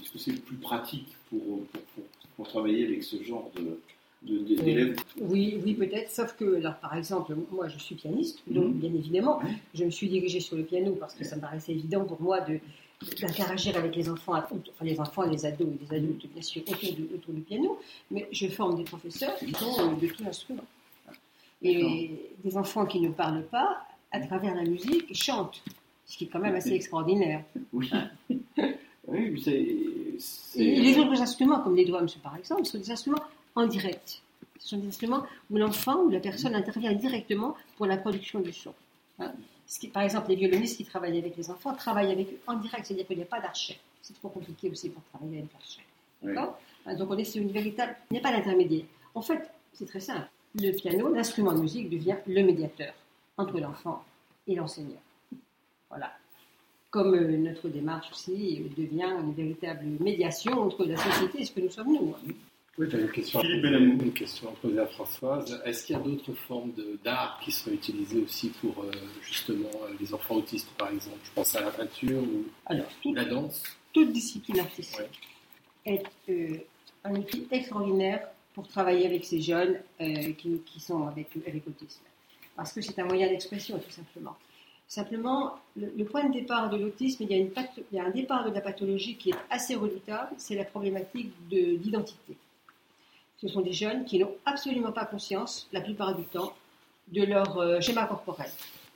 est-ce 0.00 0.10
que 0.10 0.18
c'est 0.18 0.32
plus 0.32 0.56
pratique 0.56 1.08
pour, 1.28 1.40
pour, 1.66 1.82
pour- 1.94 2.04
pour 2.36 2.48
travailler 2.48 2.86
avec 2.86 3.02
ce 3.02 3.22
genre 3.22 3.50
de, 3.56 3.78
de- 4.22 4.38
d'élèves? 4.54 4.96
Oui, 5.20 5.60
oui, 5.64 5.74
peut-être. 5.74 6.10
Sauf 6.10 6.34
que, 6.36 6.56
alors, 6.56 6.76
par 6.76 6.96
exemple, 6.96 7.34
moi, 7.50 7.68
je 7.68 7.78
suis 7.78 7.94
pianiste, 7.94 8.40
donc 8.46 8.66
Mhm. 8.66 8.72
bien 8.80 8.94
évidemment, 8.94 9.40
je 9.74 9.84
me 9.84 9.90
suis 9.90 10.08
dirigée 10.08 10.40
sur 10.40 10.56
le 10.56 10.62
piano 10.64 10.94
parce 10.94 11.14
que 11.14 11.24
ça 11.24 11.36
me 11.36 11.40
paraissait 11.42 11.72
évident 11.72 12.04
pour 12.04 12.20
moi 12.20 12.40
de 12.40 12.58
d'interagir 13.20 13.76
avec 13.76 13.96
les 13.96 14.08
enfants, 14.08 14.34
enfin 14.36 14.84
les 14.84 15.00
enfants, 15.00 15.22
les 15.28 15.44
ados 15.44 15.66
et 15.66 15.84
les 15.90 15.96
adultes, 15.96 16.24
bien 16.32 16.40
sûr, 16.40 16.62
autour 16.62 16.92
du, 16.92 17.02
autour 17.12 17.34
du 17.34 17.40
piano. 17.40 17.80
Mais 18.12 18.28
je 18.30 18.46
forme 18.46 18.76
des 18.76 18.84
professeurs 18.84 19.34
qui 19.40 19.52
sont 19.52 19.74
euh, 19.80 19.96
de 19.96 20.06
tout 20.06 20.22
instrument. 20.24 20.64
Et 21.62 22.10
des 22.44 22.56
enfants 22.56 22.86
qui 22.86 23.00
ne 23.00 23.08
parlent 23.10 23.44
pas, 23.46 23.84
à 24.12 24.20
travers 24.20 24.54
la 24.54 24.62
musique, 24.62 25.12
chantent. 25.16 25.62
Ce 26.12 26.18
qui 26.18 26.24
est 26.24 26.26
quand 26.26 26.40
même 26.40 26.54
assez 26.54 26.74
extraordinaire. 26.74 27.42
Oui. 27.72 27.90
c'est. 29.38 30.58
les 30.58 30.98
autres 30.98 31.22
instruments, 31.22 31.60
comme 31.60 31.74
les 31.74 31.86
drums 31.86 32.16
par 32.16 32.36
exemple, 32.36 32.66
sont 32.66 32.76
des 32.76 32.90
instruments 32.90 33.22
en 33.54 33.66
direct. 33.66 34.20
Ce 34.58 34.68
sont 34.68 34.76
des 34.76 34.88
instruments 34.88 35.24
où 35.50 35.56
l'enfant 35.56 36.02
ou 36.02 36.10
la 36.10 36.20
personne 36.20 36.54
intervient 36.54 36.92
directement 36.92 37.56
pour 37.78 37.86
la 37.86 37.96
production 37.96 38.40
du 38.40 38.52
son. 38.52 38.74
Hein. 39.20 39.32
Ce 39.66 39.78
qui, 39.78 39.88
par 39.88 40.02
exemple, 40.02 40.28
les 40.28 40.36
violonistes 40.36 40.76
qui 40.76 40.84
travaillent 40.84 41.16
avec 41.16 41.34
les 41.34 41.50
enfants 41.50 41.72
travaillent 41.72 42.12
avec 42.12 42.30
eux 42.30 42.38
en 42.46 42.56
direct, 42.58 42.84
c'est-à-dire 42.84 43.06
qu'il 43.06 43.16
n'y 43.16 43.22
a 43.22 43.26
pas 43.26 43.40
d'archet. 43.40 43.78
C'est 44.02 44.12
trop 44.12 44.28
compliqué 44.28 44.68
aussi 44.68 44.90
pour 44.90 45.02
travailler 45.04 45.38
avec 45.38 45.52
l'archet. 45.54 45.80
D'accord 46.20 46.58
Hein, 46.84 46.94
Donc 46.96 47.10
on 47.10 47.16
est 47.16 47.24
sur 47.24 47.40
une 47.40 47.52
véritable. 47.52 47.96
Il 48.10 48.14
n'y 48.14 48.18
a 48.18 48.22
pas 48.22 48.32
d'intermédiaire. 48.32 48.84
En 49.14 49.22
fait, 49.22 49.50
c'est 49.72 49.86
très 49.86 50.00
simple. 50.00 50.28
Le 50.60 50.72
piano, 50.72 51.10
l'instrument 51.14 51.54
de 51.54 51.60
musique, 51.60 51.88
devient 51.88 52.16
le 52.26 52.42
médiateur 52.42 52.92
entre 53.38 53.58
l'enfant 53.58 54.04
et 54.46 54.54
l'enseignant. 54.54 55.00
Voilà. 55.92 56.10
Comme 56.90 57.14
euh, 57.14 57.36
notre 57.36 57.68
démarche 57.68 58.10
aussi 58.12 58.60
devient 58.76 59.12
une 59.22 59.34
véritable 59.34 59.84
médiation 60.00 60.52
entre 60.60 60.84
la 60.86 60.96
société 60.96 61.42
et 61.42 61.44
ce 61.44 61.52
que 61.52 61.60
nous 61.60 61.70
sommes 61.70 61.92
nous. 61.92 62.14
hein. 62.16 62.32
Oui, 62.78 62.88
tu 62.88 62.96
as 62.96 63.00
une 63.00 63.10
question, 63.10 63.42
une 63.42 64.12
question 64.14 64.48
à 64.48 64.52
poser 64.52 64.78
à 64.78 64.86
Françoise. 64.86 65.60
Est-ce 65.66 65.84
qu'il 65.84 65.94
y 65.94 65.98
a 65.98 66.02
d'autres 66.02 66.32
formes 66.32 66.72
d'art 67.04 67.38
qui 67.44 67.52
seraient 67.52 67.74
utilisées 67.74 68.20
aussi 68.22 68.48
pour 68.48 68.82
euh, 68.84 68.90
justement 69.22 69.68
euh, 69.82 69.94
les 70.00 70.14
enfants 70.14 70.36
autistes, 70.36 70.70
par 70.78 70.88
exemple? 70.90 71.18
Je 71.22 71.30
pense 71.34 71.54
à 71.54 71.60
la 71.60 71.70
peinture 71.70 72.22
ou 72.22 72.44
Alors, 72.64 72.86
toute, 73.02 73.14
la 73.14 73.26
danse. 73.26 73.62
toute 73.92 74.10
discipline 74.12 74.60
artistique 74.60 75.00
Ouais. 75.86 75.92
est 75.94 76.30
euh, 76.30 76.56
un 77.04 77.14
outil 77.16 77.46
extraordinaire 77.50 78.26
pour 78.54 78.66
travailler 78.68 79.04
avec 79.06 79.26
ces 79.26 79.42
jeunes 79.42 79.78
euh, 80.00 80.32
qui, 80.38 80.58
qui 80.64 80.80
sont 80.80 81.06
avec, 81.08 81.28
avec 81.46 81.66
autisme. 81.68 82.00
Parce 82.56 82.72
que 82.72 82.80
c'est 82.80 82.98
un 82.98 83.04
moyen 83.04 83.28
d'expression, 83.28 83.78
tout 83.78 83.90
simplement. 83.90 84.34
Simplement, 84.88 85.58
le, 85.76 85.90
le 85.96 86.04
point 86.04 86.24
de 86.28 86.32
départ 86.32 86.68
de 86.68 86.76
l'autisme, 86.76 87.22
il, 87.22 87.30
y 87.30 87.34
a 87.34 87.38
une 87.38 87.50
path- 87.50 87.80
il 87.90 87.96
y 87.96 88.00
a 88.00 88.04
un 88.04 88.10
départ 88.10 88.44
de 88.44 88.54
la 88.54 88.60
pathologie 88.60 89.16
qui 89.16 89.30
est 89.30 89.36
assez 89.48 89.74
redoutable, 89.74 90.30
c'est 90.36 90.54
la 90.54 90.64
problématique 90.64 91.32
de- 91.48 91.76
d'identité. 91.76 92.36
Ce 93.40 93.48
sont 93.48 93.62
des 93.62 93.72
jeunes 93.72 94.04
qui 94.04 94.18
n'ont 94.18 94.34
absolument 94.44 94.92
pas 94.92 95.06
conscience, 95.06 95.66
la 95.72 95.80
plupart 95.80 96.14
du 96.14 96.24
temps, 96.24 96.52
de 97.08 97.22
leur 97.24 97.58
euh, 97.58 97.80
schéma 97.80 98.06
corporel. 98.06 98.50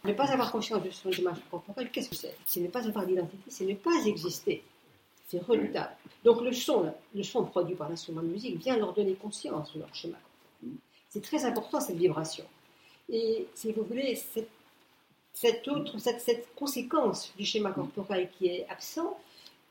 Ne 0.05 0.13
pas 0.13 0.31
avoir 0.31 0.53
conscience 0.53 0.83
de 0.83 0.91
son 0.91 1.11
schéma 1.11 1.33
corporel, 1.51 1.91
qu'est-ce 1.91 2.11
que 2.11 2.15
c'est? 2.15 2.37
C'est 2.45 2.61
ne 2.61 2.69
pas 2.69 2.87
avoir 2.87 3.07
d'identité, 3.07 3.43
c'est 3.49 3.65
ne 3.65 3.75
pas 3.75 4.05
exister. 4.05 4.63
C'est 5.27 5.43
redoutable. 5.43 5.91
Donc 6.23 6.43
le 6.43 6.53
son, 6.53 6.93
le 7.15 7.23
son 7.25 7.45
produit 7.45 7.75
par 7.75 7.89
l'instrument 7.89 8.23
de 8.23 8.29
musique 8.29 8.59
vient 8.59 8.77
leur 8.77 8.93
donner 8.93 9.15
conscience 9.15 9.73
de 9.75 9.81
leur 9.81 9.93
schéma 9.95 10.19
corporel. 10.19 10.79
C'est 11.09 11.23
très 11.23 11.45
important 11.45 11.81
cette 11.81 11.97
vibration. 11.97 12.45
Et 13.09 13.47
si 13.55 13.73
vous 13.73 13.83
voulez, 13.85 14.15
cette, 14.15 14.49
cette 15.37 15.69
autre, 15.69 15.99
cette, 15.99 16.23
cette 16.23 16.47
conséquence 16.55 17.31
du 17.37 17.45
schéma 17.45 17.71
corporel 17.71 18.31
qui 18.39 18.47
est 18.49 18.67
absent 18.71 19.19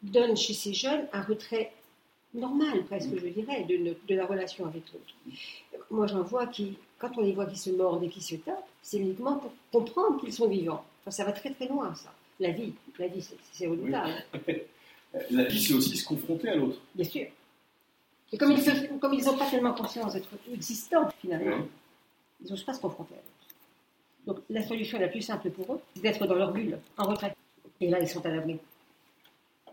donne 0.04 0.38
chez 0.38 0.54
ces 0.54 0.75
jeunes 0.75 1.08
un 1.12 1.23
retrait 1.23 1.71
normal, 2.36 2.84
presque, 2.86 3.10
je 3.17 3.28
dirais, 3.30 3.63
de, 3.63 4.13
la 4.13 4.25
relation 4.28 4.65
avec 4.67 4.84
l'autre. 4.93 5.39
Moi, 5.89 6.06
j'en 6.06 6.21
vois 6.21 6.45
qui, 6.45 6.78
quand 6.99 7.17
on 7.17 7.21
les 7.21 7.32
voit 7.34 7.47
qui 7.47 7.58
se 7.58 7.71
mordent 7.71 8.04
et 8.04 8.10
qui 8.10 8.21
se 8.21 8.36
tapent, 8.36 8.67
c'est 8.84 8.97
uniquement 8.97 9.38
pour 9.38 9.51
comprendre 9.71 10.19
qu'ils 10.19 10.34
sont 10.34 10.47
vivants. 10.47 10.86
Enfin, 11.01 11.10
ça 11.12 11.23
va 11.23 11.32
très 11.32 11.49
très 11.51 11.67
loin, 11.67 11.95
ça. 11.95 12.13
La 12.39 12.51
vie, 12.51 12.73
la 12.99 13.08
vie, 13.08 13.23
c'est- 13.51 13.67
redoutable. 13.67 14.13
La 15.32 15.45
vie, 15.45 15.63
c'est 15.63 15.73
aussi 15.73 15.95
se 15.95 16.06
confronter 16.06 16.49
à 16.49 16.56
l'autre. 16.58 16.78
Bien 16.93 17.06
sûr. 17.06 17.25
Et 18.34 18.38
comme 18.38 18.51
ils 18.51 18.62
se- 18.62 18.97
comme 18.99 19.13
ils 19.13 19.23
n'ont 19.23 19.38
pas 19.38 19.49
tellement 19.49 19.73
conscience 19.73 20.12
d'être 20.13 20.28
existants, 20.54 21.10
finalement, 21.21 21.56
Ouais. 21.56 21.65
ils 22.43 22.51
n'osent 22.51 22.63
pas 22.65 22.73
se 22.73 22.82
confronter 22.82 23.13
à 23.13 23.17
l'autre. 23.17 23.35
Donc 24.26 24.40
la 24.50 24.66
solution 24.66 25.00
la 25.00 25.08
plus 25.08 25.22
simple 25.22 25.50
pour 25.52 25.74
eux, 25.76 25.80
c'est 25.96 26.02
d'être 26.02 26.26
dans 26.26 26.36
leur 26.36 26.52
bulle, 26.52 26.80
en 26.98 27.06
retraite. 27.08 27.36
Et 27.82 27.90
là, 27.90 28.00
ils 28.00 28.08
sont 28.08 28.26
à 28.26 28.30
l'abri. 28.30 28.58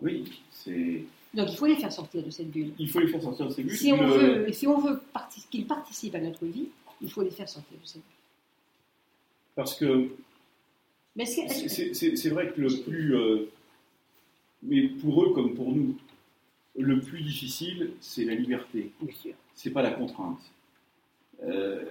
Oui, 0.00 0.40
c'est. 0.50 1.04
Donc 1.34 1.48
il 1.50 1.56
faut 1.56 1.66
les 1.66 1.76
faire 1.76 1.92
sortir 1.92 2.22
de 2.22 2.30
cette 2.30 2.50
bulle. 2.50 2.72
Il 2.78 2.90
faut 2.90 3.00
les 3.00 3.08
faire 3.08 3.22
sortir 3.22 3.46
de 3.46 3.52
ces 3.52 3.62
bulles. 3.62 3.76
Si 3.76 3.92
on 3.92 4.02
Le- 4.02 4.44
veut, 4.44 4.52
si 4.52 4.66
on 4.66 4.78
veut 4.78 5.00
qu'ils 5.50 5.66
participent 5.66 6.14
à 6.16 6.20
notre 6.20 6.44
vie, 6.44 6.68
il 7.00 7.10
faut 7.10 7.22
les 7.22 7.30
faire 7.30 7.48
sortir 7.48 7.78
de 7.80 7.86
cette 7.86 8.02
bulle. 8.02 8.16
Parce 9.54 9.74
que 9.74 10.08
Mais 11.14 11.26
C'est- 11.26 12.28
vrai 12.30 12.50
que 12.52 12.60
le 12.60 12.82
plus. 12.82 13.14
euh, 13.14 13.50
mais 14.62 14.88
pour 14.88 15.22
eux 15.24 15.32
comme 15.34 15.54
pour 15.54 15.70
nous, 15.70 15.96
le 16.78 17.00
plus 17.00 17.20
difficile, 17.22 17.90
c'est 18.00 18.24
la 18.24 18.34
liberté. 18.34 18.90
C'est 19.54 19.70
pas 19.70 19.82
la 19.82 19.90
contrainte. 19.92 20.40
Euh, 21.42 21.84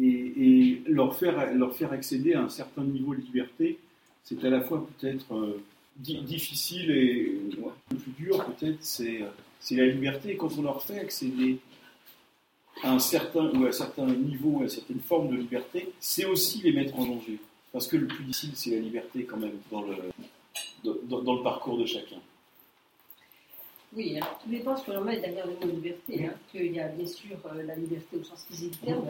et 0.00 0.82
leur, 0.86 1.16
faire, 1.16 1.54
leur 1.54 1.74
faire 1.76 1.92
accéder 1.92 2.34
à 2.34 2.42
un 2.42 2.48
certain 2.48 2.82
niveau 2.84 3.14
de 3.14 3.20
liberté, 3.20 3.78
c'est 4.24 4.42
à 4.44 4.50
la 4.50 4.60
fois 4.60 4.86
peut-être 4.98 5.32
euh, 5.34 5.62
di- 5.96 6.22
difficile 6.22 6.90
et 6.90 7.32
le 7.90 7.96
plus 7.96 8.12
dur, 8.12 8.44
peut-être, 8.44 8.78
c'est 8.80 9.20
la 9.76 9.86
liberté. 9.86 10.36
Quand 10.36 10.50
on 10.58 10.62
leur 10.62 10.82
fait 10.82 10.98
accéder 10.98 11.58
à 12.82 12.92
un 12.92 12.98
certain, 12.98 13.50
ou 13.54 13.64
à 13.64 13.68
un 13.68 13.72
certain 13.72 14.06
niveau, 14.06 14.58
à 14.60 14.62
une 14.64 14.68
certaine 14.68 15.00
forme 15.00 15.28
de 15.30 15.36
liberté, 15.36 15.90
c'est 16.00 16.24
aussi 16.24 16.60
les 16.62 16.72
mettre 16.72 16.98
en 16.98 17.06
danger. 17.06 17.38
Parce 17.72 17.86
que 17.86 17.96
le 17.96 18.06
plus 18.06 18.24
difficile, 18.24 18.50
c'est 18.54 18.70
la 18.70 18.80
liberté 18.80 19.24
quand 19.24 19.36
même 19.36 19.58
dans 19.70 19.82
le, 19.82 19.96
dans 21.08 21.36
le 21.36 21.42
parcours 21.42 21.78
de 21.78 21.86
chacun. 21.86 22.16
Oui, 23.96 24.16
alors 24.16 24.38
tout 24.42 24.50
dépend 24.50 24.76
ce 24.76 24.86
que 24.86 24.92
l'on 24.92 25.02
met 25.04 25.20
derrière 25.20 25.46
le 25.46 25.54
mot 25.54 25.72
liberté. 25.72 26.26
Hein, 26.26 26.34
qu'il 26.50 26.72
y 26.72 26.80
a 26.80 26.88
bien 26.88 27.06
sûr 27.06 27.36
euh, 27.46 27.62
la 27.62 27.76
liberté 27.76 28.16
au 28.16 28.24
sens 28.24 28.44
physique 28.44 28.72
du 28.72 28.78
terme, 28.78 29.06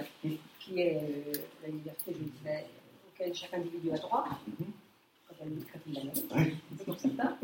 qui 0.60 0.80
est 0.80 0.96
euh, 0.96 1.32
la 1.62 1.68
liberté, 1.68 2.12
je 2.12 2.42
dirais, 2.42 2.66
auquel 3.08 3.34
chaque 3.34 3.54
individu 3.54 3.92
a 3.92 3.96
droit, 3.96 4.28
quand 5.26 5.46
il 5.46 5.64
quand 5.64 5.78
il 5.86 5.94
la 5.94 6.04
mérite, 6.04 6.84
pour 6.84 7.00
certains. 7.00 7.36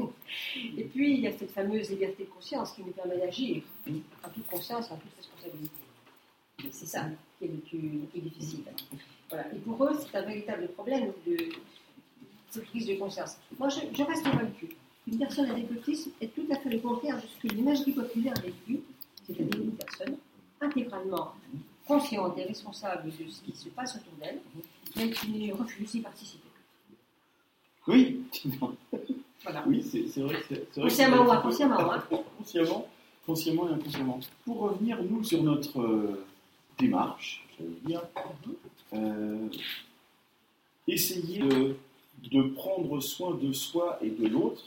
Et 0.76 0.84
puis 0.84 1.14
il 1.14 1.20
y 1.20 1.26
a 1.28 1.32
cette 1.32 1.50
fameuse 1.52 1.88
liberté 1.90 2.24
de 2.24 2.28
conscience 2.28 2.72
qui 2.72 2.82
nous 2.82 2.92
permet 2.92 3.16
d'agir 3.16 3.62
en 3.88 4.28
toute 4.28 4.46
conscience, 4.46 4.90
en 4.90 4.96
toute 4.96 5.16
responsabilité. 5.16 5.74
C'est 6.70 6.86
ça 6.86 7.06
qui 7.38 7.46
est 7.46 7.48
le 7.48 7.58
plus, 7.58 7.78
le 7.78 8.06
plus 8.06 8.20
difficile. 8.20 8.64
Voilà. 9.30 9.46
Et 9.54 9.58
pour 9.60 9.82
eux, 9.82 9.98
c'est 9.98 10.14
un 10.18 10.22
véritable 10.22 10.68
problème 10.68 11.12
de 11.26 11.36
cette 12.50 12.66
prise 12.66 12.86
de 12.86 12.96
conscience. 12.96 13.38
Moi, 13.58 13.70
je, 13.70 13.80
je 13.96 14.02
reste 14.02 14.24
convaincue 14.24 14.76
qu'une 15.10 15.18
personne 15.18 15.50
avec 15.50 15.70
autisme 15.70 16.10
est 16.20 16.28
tout 16.34 16.46
à 16.50 16.56
fait 16.56 16.70
le 16.70 16.78
contraire 16.78 17.16
de 17.16 17.22
ce 17.26 17.48
que 17.48 17.52
l'imagerie 17.54 17.92
populaire 17.92 18.34
a 18.36 18.40
vécu, 18.40 18.80
c'est-à-dire 19.26 19.60
une 19.60 19.72
personne 19.72 20.16
intégralement 20.60 21.32
consciente 21.86 22.38
et 22.38 22.44
responsable 22.44 23.06
de 23.06 23.10
ce 23.30 23.40
qui 23.42 23.56
se 23.56 23.68
passe 23.70 23.96
autour 23.96 24.12
d'elle, 24.20 24.40
mais 24.96 25.10
qui 25.10 25.50
refuse 25.52 25.90
d'y 25.90 26.00
participer. 26.00 26.44
Oui, 27.88 28.20
Voilà. 29.42 29.64
oui 29.66 29.82
c'est 29.82 30.20
vrai. 30.20 30.40
que 30.48 30.54
c'est- 30.72 30.80
Consciemment 30.80 31.26
ou 31.26 31.30
inconsciemment. 31.32 31.92
Hein. 31.92 32.04
consciemment, 32.38 32.88
consciemment 33.26 33.68
et 33.68 33.72
inconsciemment. 33.72 34.20
Pour 34.44 34.60
revenir, 34.60 35.02
nous, 35.02 35.24
sur 35.24 35.42
notre 35.42 35.80
euh, 35.80 36.24
démarche, 36.78 37.44
j'allais 37.58 37.70
dire, 37.86 38.02
euh, 38.92 39.48
essayer 40.86 41.38
de, 41.40 41.76
de 42.30 42.42
prendre 42.50 43.00
soin 43.00 43.34
de 43.34 43.52
soi 43.52 43.98
et 44.02 44.10
de 44.10 44.26
l'autre. 44.28 44.62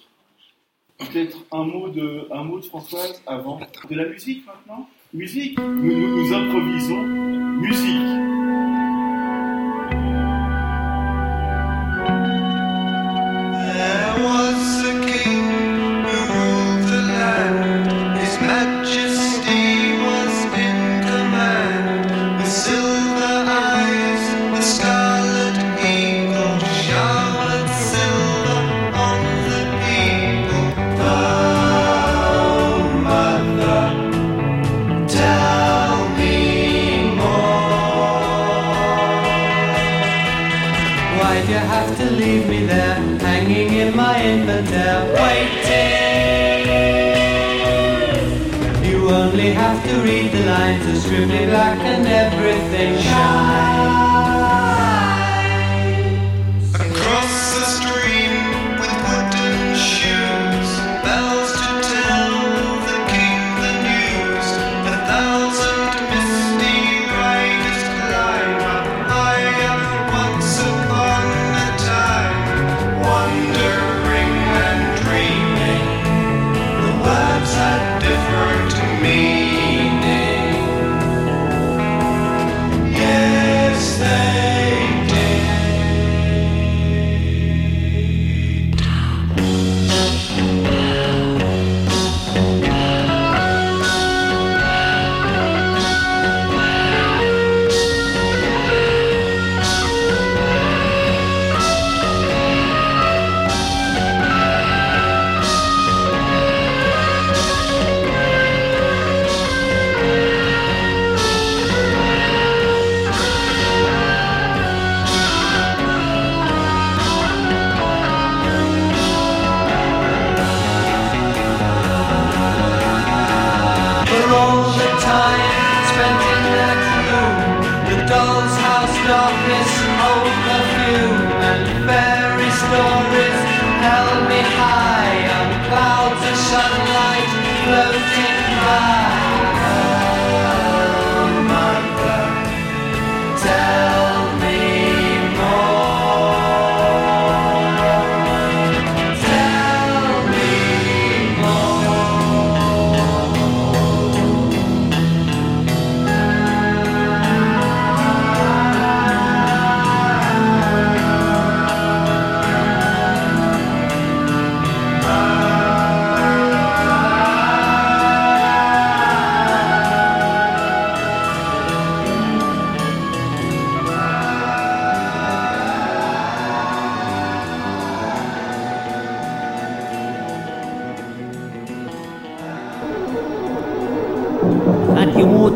Peut-être 1.11 1.37
un 1.51 1.63
mot 1.65 1.89
de, 1.89 2.27
un 2.31 2.43
mot 2.43 2.59
de 2.59 2.65
Françoise 2.65 3.21
avant. 3.27 3.59
De 3.89 3.95
la 3.95 4.05
musique 4.05 4.45
maintenant? 4.45 4.87
Musique? 5.13 5.59
Nous, 5.59 5.97
nous, 5.97 6.17
nous 6.17 6.33
improvisons. 6.33 7.03
Musique 7.61 8.42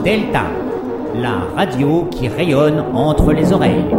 Delta, 0.07 0.45
la 1.15 1.41
radio 1.53 2.07
qui 2.09 2.29
rayonne 2.29 2.79
entre 2.93 3.33
les 3.33 3.51
oreilles. 3.51 3.93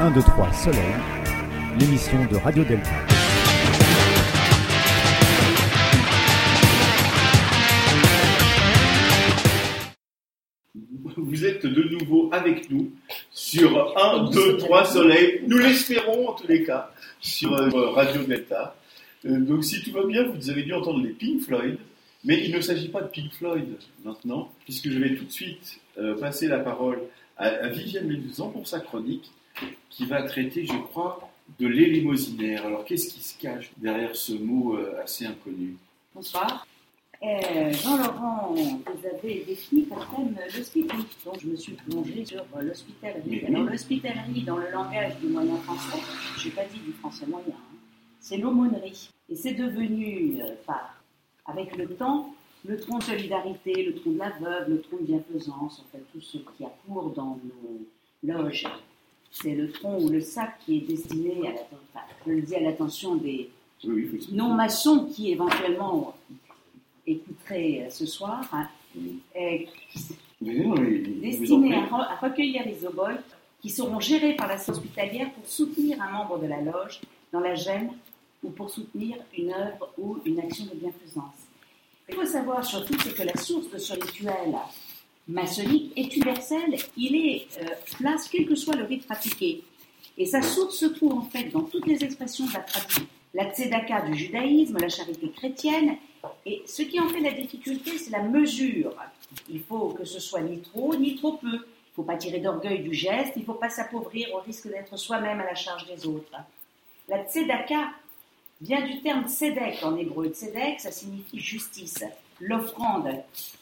Un, 0.00 0.10
deux, 0.12 0.22
trois, 0.22 0.52
Soleil, 0.52 0.78
l'émission 1.80 2.18
de 2.30 2.36
Radio 2.36 2.62
Delta. 2.62 3.07
1, 14.68 14.70
2, 14.70 14.74
3 14.74 14.84
soleils. 14.84 15.42
Nous 15.46 15.58
l'espérons 15.58 16.28
en 16.28 16.32
tous 16.34 16.46
les 16.46 16.62
cas 16.62 16.90
sur 17.20 17.52
euh, 17.54 17.90
Radio 17.90 18.22
Delta. 18.22 18.76
Euh, 19.24 19.38
donc 19.38 19.64
si 19.64 19.82
tout 19.82 19.92
va 19.92 20.04
bien, 20.04 20.24
vous 20.24 20.50
avez 20.50 20.62
dû 20.62 20.72
entendre 20.74 21.02
les 21.02 21.10
Pink 21.10 21.42
Floyd. 21.42 21.78
Mais 22.24 22.44
il 22.44 22.54
ne 22.54 22.60
s'agit 22.60 22.88
pas 22.88 23.00
de 23.00 23.08
Pink 23.08 23.32
Floyd 23.32 23.78
maintenant, 24.04 24.52
puisque 24.64 24.90
je 24.90 24.98
vais 24.98 25.14
tout 25.14 25.24
de 25.24 25.30
suite 25.30 25.80
euh, 25.98 26.18
passer 26.18 26.48
la 26.48 26.58
parole 26.58 27.00
à, 27.36 27.68
Viviane 27.68 28.06
Méduzan 28.08 28.50
pour 28.50 28.66
sa 28.66 28.80
chronique, 28.80 29.30
qui 29.88 30.04
va 30.04 30.22
traiter, 30.22 30.66
je 30.66 30.76
crois, 30.76 31.30
de 31.58 31.66
l'élémosinaire. 31.66 32.66
Alors 32.66 32.84
qu'est-ce 32.84 33.14
qui 33.14 33.22
se 33.22 33.38
cache 33.38 33.70
derrière 33.76 34.14
ce 34.16 34.32
mot 34.32 34.76
assez 35.02 35.24
inconnu? 35.24 35.76
Bonsoir. 36.14 36.66
Euh, 37.20 37.72
Jean-Laurent, 37.72 38.54
vous 38.54 39.06
avez 39.06 39.44
défini 39.44 39.86
comme 39.86 40.34
thème 40.34 40.38
l'hospitalité. 40.56 41.16
Donc, 41.24 41.40
je 41.40 41.46
me 41.48 41.56
suis 41.56 41.72
plongée 41.72 42.24
sur 42.24 42.44
l'hospitalerie. 42.60 43.44
Alors, 43.46 43.64
l'hospitalerie, 43.64 44.42
dans 44.42 44.56
le 44.56 44.70
langage 44.70 45.18
du 45.18 45.26
moyen 45.26 45.56
français, 45.56 45.98
je 46.38 46.48
n'ai 46.48 46.54
pas 46.54 46.64
dit 46.64 46.78
du 46.78 46.92
français 46.92 47.26
moyen, 47.26 47.46
hein, 47.48 47.76
c'est 48.20 48.36
l'aumônerie. 48.36 49.10
Et 49.28 49.34
c'est 49.34 49.54
devenu, 49.54 50.40
euh, 50.40 50.54
par, 50.64 51.02
avec 51.46 51.76
le 51.76 51.88
temps, 51.88 52.32
le 52.64 52.78
tronc 52.78 52.98
de 52.98 53.04
solidarité, 53.04 53.82
le 53.82 53.96
tronc 53.96 54.12
de 54.12 54.18
la 54.18 54.30
veuve, 54.30 54.70
le 54.70 54.80
tronc 54.80 54.98
de 54.98 55.06
bienfaisance, 55.06 55.80
en 55.84 55.90
fait, 55.90 56.04
tout 56.12 56.20
ce 56.20 56.38
qui 56.38 56.64
a 56.64 56.72
cours 56.86 57.10
dans 57.10 57.40
nos 57.42 58.32
loges. 58.32 58.66
C'est 59.32 59.56
le 59.56 59.72
tronc 59.72 59.98
ou 60.00 60.08
le 60.08 60.20
sac 60.20 60.56
qui 60.64 60.78
est 60.78 60.80
destiné 60.82 61.48
à 61.48 61.50
l'attention, 61.50 61.78
enfin, 61.92 62.06
je 62.26 62.32
le 62.32 62.42
dis 62.42 62.54
à 62.54 62.60
l'attention 62.60 63.16
des, 63.16 63.50
Oui, 63.84 64.08
oui, 64.12 64.28
non-maçons 64.32 65.06
qui 65.12 65.32
éventuellement 65.32 66.14
écouteraient 67.12 67.86
euh, 67.86 67.90
ce 67.90 68.06
soir, 68.06 68.40
hein, 68.52 68.68
destinés 70.40 71.74
à, 71.74 71.86
re- 71.86 72.08
à 72.08 72.16
recueillir 72.16 72.62
les 72.64 72.84
oboles 72.86 73.20
qui 73.60 73.70
seront 73.70 73.98
gérés 74.00 74.34
par 74.34 74.46
la 74.46 74.56
hospitalière 74.56 75.30
pour 75.32 75.46
soutenir 75.46 76.00
un 76.00 76.10
membre 76.12 76.38
de 76.38 76.46
la 76.46 76.60
loge 76.60 77.00
dans 77.32 77.40
la 77.40 77.54
gêne 77.54 77.90
ou 78.44 78.50
pour 78.50 78.70
soutenir 78.70 79.16
une 79.36 79.52
œuvre 79.52 79.92
ou 79.98 80.18
une 80.24 80.38
action 80.38 80.64
de 80.66 80.74
bienfaisance. 80.76 81.34
Il 82.08 82.14
faut 82.14 82.24
savoir 82.24 82.64
surtout 82.64 82.96
que 82.96 83.22
la 83.22 83.36
source 83.36 83.68
de 83.70 83.78
ce 83.78 83.94
rituel 83.94 84.54
maçonnique 85.26 85.92
est 85.96 86.14
universelle, 86.16 86.76
il 86.96 87.16
est 87.16 87.46
euh, 87.60 87.66
place 87.98 88.28
quel 88.30 88.46
que 88.46 88.54
soit 88.54 88.76
le 88.76 88.84
rite 88.84 89.04
pratiqué. 89.06 89.62
Et 90.16 90.24
sa 90.24 90.40
source 90.40 90.76
se 90.76 90.86
trouve 90.86 91.14
en 91.14 91.22
fait 91.22 91.50
dans 91.50 91.62
toutes 91.62 91.86
les 91.86 92.02
expressions 92.02 92.46
de 92.46 92.52
la 92.54 92.60
pratique. 92.60 93.08
La 93.34 93.52
tzedaka 93.52 94.02
du 94.08 94.14
judaïsme, 94.14 94.78
la 94.78 94.88
charité 94.88 95.28
chrétienne, 95.30 95.96
et 96.46 96.62
ce 96.66 96.82
qui 96.82 96.98
en 97.00 97.08
fait 97.08 97.20
la 97.20 97.32
difficulté, 97.32 97.98
c'est 97.98 98.10
la 98.10 98.22
mesure. 98.22 98.94
Il 99.50 99.60
faut 99.62 99.90
que 99.90 100.04
ce 100.04 100.20
soit 100.20 100.40
ni 100.40 100.60
trop, 100.60 100.94
ni 100.96 101.16
trop 101.16 101.32
peu. 101.32 101.48
Il 101.48 102.00
ne 102.02 102.04
faut 102.04 102.12
pas 102.12 102.16
tirer 102.16 102.38
d'orgueil 102.38 102.80
du 102.80 102.94
geste, 102.94 103.32
il 103.36 103.40
ne 103.40 103.46
faut 103.46 103.54
pas 103.54 103.70
s'appauvrir 103.70 104.32
au 104.34 104.38
risque 104.38 104.68
d'être 104.68 104.96
soi-même 104.96 105.40
à 105.40 105.44
la 105.44 105.54
charge 105.54 105.86
des 105.86 106.06
autres. 106.06 106.32
La 107.08 107.24
tzedaka 107.24 107.90
vient 108.60 108.82
du 108.86 109.00
terme 109.02 109.26
tzedek 109.28 109.82
en 109.82 109.96
hébreu. 109.96 110.28
Tzedek, 110.28 110.80
ça 110.80 110.92
signifie 110.92 111.38
justice. 111.40 112.04
L'offrande 112.40 113.10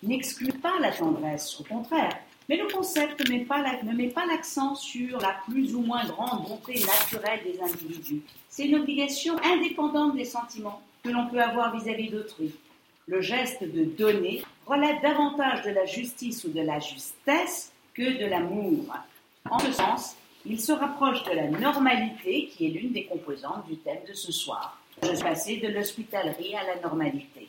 n'exclut 0.02 0.52
pas 0.52 0.74
la 0.80 0.92
tendresse, 0.92 1.58
au 1.60 1.64
contraire. 1.64 2.16
Mais 2.48 2.56
le 2.56 2.66
concept 2.68 3.26
ne 3.26 3.32
met 3.38 3.44
pas 3.44 3.60
la- 3.62 3.82
ne 3.82 3.92
met 3.92 4.08
pas 4.08 4.24
l'accent 4.26 4.74
sur 4.76 5.18
la 5.18 5.34
plus 5.48 5.74
ou 5.74 5.80
moins 5.80 6.04
grande 6.04 6.46
bonté 6.46 6.74
naturelle 6.84 7.40
des 7.44 7.60
individus. 7.60 8.22
C'est 8.48 8.66
une 8.66 8.76
obligation 8.76 9.34
indépendante 9.42 10.14
des 10.14 10.24
sentiments 10.24 10.80
que 11.06 11.12
l'on 11.12 11.26
peut 11.28 11.40
avoir 11.40 11.76
vis-à-vis 11.76 12.10
d'autrui. 12.10 12.52
Le 13.06 13.20
geste 13.20 13.62
de 13.62 13.84
donner 13.84 14.42
relève 14.66 15.00
davantage 15.00 15.62
de 15.62 15.70
la 15.70 15.86
justice 15.86 16.44
ou 16.44 16.48
de 16.48 16.60
la 16.60 16.80
justesse 16.80 17.72
que 17.94 18.18
de 18.18 18.26
l'amour. 18.26 18.84
En 19.48 19.58
ce 19.60 19.72
sens, 19.72 20.16
il 20.44 20.60
se 20.60 20.72
rapproche 20.72 21.22
de 21.24 21.32
la 21.32 21.48
normalité 21.48 22.48
qui 22.48 22.66
est 22.66 22.70
l'une 22.70 22.92
des 22.92 23.04
composantes 23.04 23.66
du 23.68 23.76
thème 23.76 24.00
de 24.08 24.14
ce 24.14 24.32
soir. 24.32 24.80
Je 25.02 25.34
suis 25.34 25.60
de 25.60 25.68
l'hospitalerie 25.68 26.56
à 26.56 26.64
la 26.64 26.80
normalité. 26.80 27.48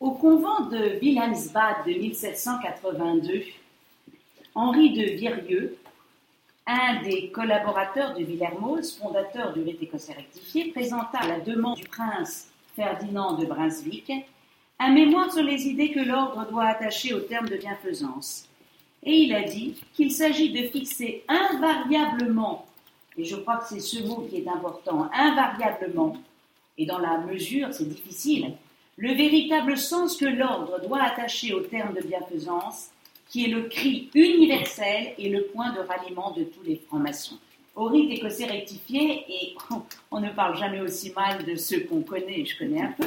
Au 0.00 0.12
convent 0.12 0.68
de 0.70 0.98
Wilhelmsbad 1.00 1.86
de 1.86 1.92
1782, 1.92 3.42
Henri 4.54 4.92
de 4.92 5.12
Virieux, 5.12 5.76
un 6.66 7.02
des 7.02 7.30
collaborateurs 7.30 8.14
de 8.14 8.24
Villermoz, 8.24 8.98
fondateur 8.98 9.52
du 9.52 9.62
rite 9.62 9.82
écossais 9.82 10.12
rectifié, 10.12 10.70
présenta 10.70 11.26
la 11.26 11.40
demande 11.40 11.76
du 11.76 11.84
prince 11.84 12.51
Ferdinand 12.76 13.34
de 13.34 13.46
Brunswick 13.46 14.12
un 14.84 14.92
mémoire 14.92 15.32
sur 15.32 15.44
les 15.44 15.68
idées 15.68 15.92
que 15.92 16.00
l'ordre 16.00 16.44
doit 16.50 16.64
attacher 16.64 17.14
au 17.14 17.20
terme 17.20 17.48
de 17.48 17.56
bienfaisance. 17.56 18.48
Et 19.04 19.14
il 19.14 19.34
a 19.34 19.42
dit 19.42 19.76
qu'il 19.94 20.10
s'agit 20.10 20.50
de 20.50 20.68
fixer 20.68 21.24
invariablement, 21.28 22.66
et 23.16 23.24
je 23.24 23.36
crois 23.36 23.58
que 23.58 23.68
c'est 23.68 23.80
ce 23.80 24.02
mot 24.02 24.26
qui 24.28 24.38
est 24.38 24.48
important, 24.48 25.08
invariablement, 25.12 26.16
et 26.78 26.86
dans 26.86 26.98
la 26.98 27.18
mesure, 27.18 27.68
c'est 27.72 27.88
difficile, 27.88 28.54
le 28.96 29.12
véritable 29.14 29.76
sens 29.76 30.16
que 30.16 30.24
l'ordre 30.24 30.80
doit 30.86 31.02
attacher 31.02 31.52
au 31.52 31.60
terme 31.60 31.94
de 31.94 32.00
bienfaisance, 32.00 32.90
qui 33.28 33.44
est 33.44 33.48
le 33.48 33.68
cri 33.68 34.10
universel 34.14 35.14
et 35.16 35.28
le 35.28 35.44
point 35.44 35.72
de 35.72 35.80
ralliement 35.80 36.32
de 36.32 36.44
tous 36.44 36.62
les 36.64 36.76
francs-maçons. 36.76 37.38
Au 37.74 37.86
rite 37.86 38.10
écossais 38.10 38.46
rectifié, 38.46 39.24
et 39.28 39.56
on 40.10 40.20
ne 40.20 40.30
parle 40.30 40.56
jamais 40.58 40.80
aussi 40.80 41.12
mal 41.12 41.44
de 41.44 41.56
ceux 41.56 41.80
qu'on 41.80 42.02
connaît, 42.02 42.44
je 42.44 42.58
connais 42.58 42.82
un 42.82 42.92
peu, 42.92 43.06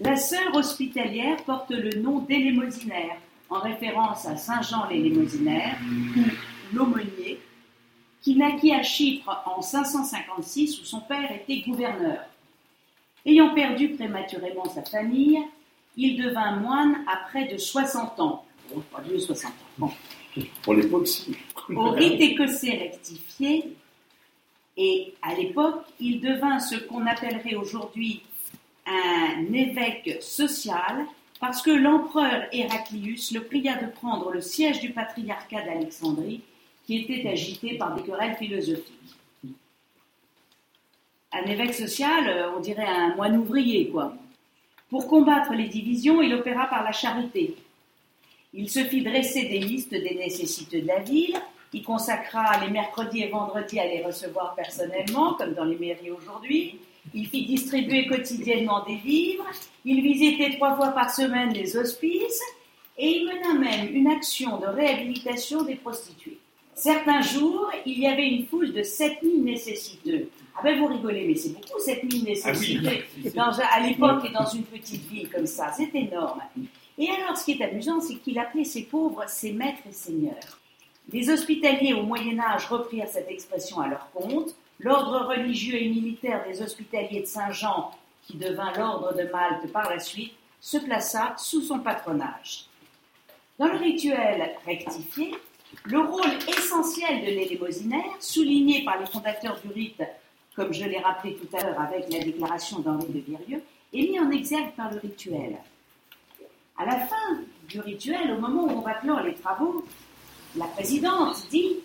la 0.00 0.16
sœur 0.16 0.54
hospitalière 0.54 1.42
porte 1.44 1.70
le 1.70 2.00
nom 2.00 2.20
d'élémosinaire, 2.20 3.16
en 3.48 3.60
référence 3.60 4.26
à 4.26 4.36
Saint 4.36 4.62
Jean 4.62 4.88
l'élémosinaire, 4.88 5.76
ou 6.16 6.76
l'aumônier, 6.76 7.40
qui 8.20 8.36
naquit 8.36 8.74
à 8.74 8.82
Chypre 8.82 9.42
en 9.46 9.62
556 9.62 10.80
où 10.80 10.84
son 10.84 11.00
père 11.00 11.30
était 11.30 11.60
gouverneur. 11.60 12.24
Ayant 13.24 13.54
perdu 13.54 13.90
prématurément 13.90 14.64
sa 14.66 14.82
famille, 14.82 15.38
il 15.96 16.22
devint 16.22 16.56
moine 16.56 17.04
à 17.06 17.28
près 17.28 17.46
de 17.46 17.56
60 17.56 18.20
ans. 18.20 18.44
Bon, 18.74 18.82
pas 18.92 19.00
vieux 19.00 19.18
60 19.18 19.50
ans. 19.50 19.54
Bon. 19.78 19.90
Pour 20.62 20.74
l'époque, 20.74 21.06
si. 21.06 21.36
Au 21.74 21.90
rite 21.90 22.20
écossais 22.20 22.70
rectifié, 22.70 23.76
et 24.76 25.14
à 25.22 25.34
l'époque, 25.34 25.82
il 26.00 26.20
devint 26.20 26.58
ce 26.58 26.76
qu'on 26.76 27.06
appellerait 27.06 27.54
aujourd'hui 27.54 28.22
un 28.86 29.52
évêque 29.52 30.18
social, 30.22 31.06
parce 31.40 31.62
que 31.62 31.70
l'empereur 31.70 32.46
Héraclius 32.52 33.32
le 33.32 33.42
pria 33.44 33.76
de 33.76 33.90
prendre 33.90 34.30
le 34.30 34.40
siège 34.40 34.80
du 34.80 34.90
patriarcat 34.90 35.62
d'Alexandrie, 35.62 36.42
qui 36.86 36.98
était 36.98 37.28
agité 37.28 37.76
par 37.76 37.96
des 37.96 38.02
querelles 38.02 38.36
philosophiques. 38.36 38.92
Un 41.32 41.42
évêque 41.50 41.74
social, 41.74 42.28
euh, 42.28 42.52
on 42.56 42.60
dirait 42.60 42.86
un 42.86 43.14
moine 43.16 43.36
ouvrier, 43.36 43.88
quoi. 43.88 44.14
Pour 44.88 45.08
combattre 45.08 45.52
les 45.52 45.68
divisions, 45.68 46.22
il 46.22 46.32
opéra 46.32 46.66
par 46.68 46.84
la 46.84 46.92
charité. 46.92 47.56
Il 48.54 48.70
se 48.70 48.84
fit 48.84 49.02
dresser 49.02 49.48
des 49.48 49.58
listes 49.58 49.90
des 49.90 50.14
nécessités 50.14 50.80
de 50.80 50.86
la 50.86 51.00
ville, 51.00 51.36
il 51.72 51.82
consacra 51.82 52.64
les 52.64 52.70
mercredis 52.70 53.22
et 53.22 53.28
vendredis 53.28 53.78
à 53.80 53.86
les 53.86 54.02
recevoir 54.02 54.54
personnellement, 54.54 55.34
comme 55.34 55.54
dans 55.54 55.64
les 55.64 55.76
mairies 55.76 56.10
aujourd'hui. 56.10 56.78
Il 57.14 57.26
fit 57.28 57.46
distribuer 57.46 58.06
quotidiennement 58.06 58.82
des 58.84 58.96
vivres, 58.96 59.44
il 59.84 60.02
visitait 60.02 60.56
trois 60.56 60.74
fois 60.76 60.88
par 60.88 61.14
semaine 61.14 61.52
les 61.52 61.76
hospices, 61.76 62.40
et 62.98 63.08
il 63.18 63.26
mena 63.26 63.52
même 63.54 63.94
une 63.94 64.08
action 64.08 64.58
de 64.58 64.66
réhabilitation 64.66 65.62
des 65.62 65.76
prostituées. 65.76 66.38
Certains 66.74 67.20
jours, 67.22 67.70
il 67.86 67.98
y 67.98 68.06
avait 68.06 68.26
une 68.28 68.46
foule 68.46 68.72
de 68.72 68.82
7000 68.82 69.44
nécessiteux. 69.44 70.28
Ah 70.58 70.62
ben 70.64 70.78
vous 70.78 70.86
rigolez, 70.86 71.26
mais 71.26 71.34
c'est 71.34 71.50
beaucoup 71.50 71.78
7000 71.78 72.24
nécessiteux 72.24 73.04
dans 73.34 73.60
un- 73.60 73.64
à 73.72 73.80
l'époque 73.80 74.24
et 74.28 74.32
dans 74.32 74.46
une 74.46 74.62
petite 74.64 75.06
ville 75.08 75.28
comme 75.30 75.46
ça, 75.46 75.72
c'est 75.76 75.94
énorme. 75.94 76.40
Et 76.98 77.08
alors, 77.10 77.36
ce 77.36 77.44
qui 77.44 77.52
est 77.52 77.62
amusant, 77.64 78.00
c'est 78.00 78.16
qu'il 78.16 78.38
appelait 78.38 78.64
ces 78.64 78.84
pauvres 78.84 79.24
ses 79.28 79.52
maîtres 79.52 79.82
et 79.88 79.92
seigneurs. 79.92 80.55
Les 81.12 81.30
hospitaliers 81.30 81.94
au 81.94 82.02
Moyen 82.02 82.38
Âge 82.40 82.66
reprirent 82.66 83.08
cette 83.08 83.30
expression 83.30 83.80
à 83.80 83.88
leur 83.88 84.10
compte. 84.10 84.54
L'ordre 84.80 85.26
religieux 85.26 85.80
et 85.80 85.88
militaire 85.88 86.44
des 86.46 86.60
hospitaliers 86.60 87.20
de 87.20 87.26
Saint-Jean, 87.26 87.92
qui 88.26 88.36
devint 88.36 88.72
l'ordre 88.72 89.14
de 89.14 89.22
Malte 89.30 89.72
par 89.72 89.88
la 89.88 90.00
suite, 90.00 90.32
se 90.60 90.78
plaça 90.78 91.34
sous 91.38 91.62
son 91.62 91.78
patronage. 91.78 92.66
Dans 93.58 93.68
le 93.68 93.78
rituel 93.78 94.50
rectifié, 94.66 95.34
le 95.84 96.00
rôle 96.00 96.32
essentiel 96.48 97.20
de 97.20 97.26
l'élémosinaire, 97.26 98.16
souligné 98.18 98.84
par 98.84 98.98
les 98.98 99.06
fondateurs 99.06 99.60
du 99.60 99.72
rite, 99.72 100.02
comme 100.56 100.72
je 100.72 100.84
l'ai 100.84 100.98
rappelé 100.98 101.36
tout 101.36 101.56
à 101.56 101.62
l'heure 101.62 101.80
avec 101.80 102.12
la 102.12 102.18
déclaration 102.18 102.80
d'Henri 102.80 103.06
de 103.08 103.20
Virieux, 103.20 103.62
est 103.94 104.02
mis 104.02 104.18
en 104.18 104.30
exergue 104.30 104.72
par 104.72 104.90
le 104.90 104.98
rituel. 104.98 105.56
À 106.76 106.84
la 106.84 107.06
fin 107.06 107.40
du 107.68 107.80
rituel, 107.80 108.32
au 108.32 108.40
moment 108.40 108.64
où 108.64 108.78
on 108.78 108.80
va 108.80 108.94
clore 108.94 109.22
les 109.22 109.34
travaux, 109.34 109.84
la 110.56 110.66
présidente 110.66 111.36
dit 111.50 111.76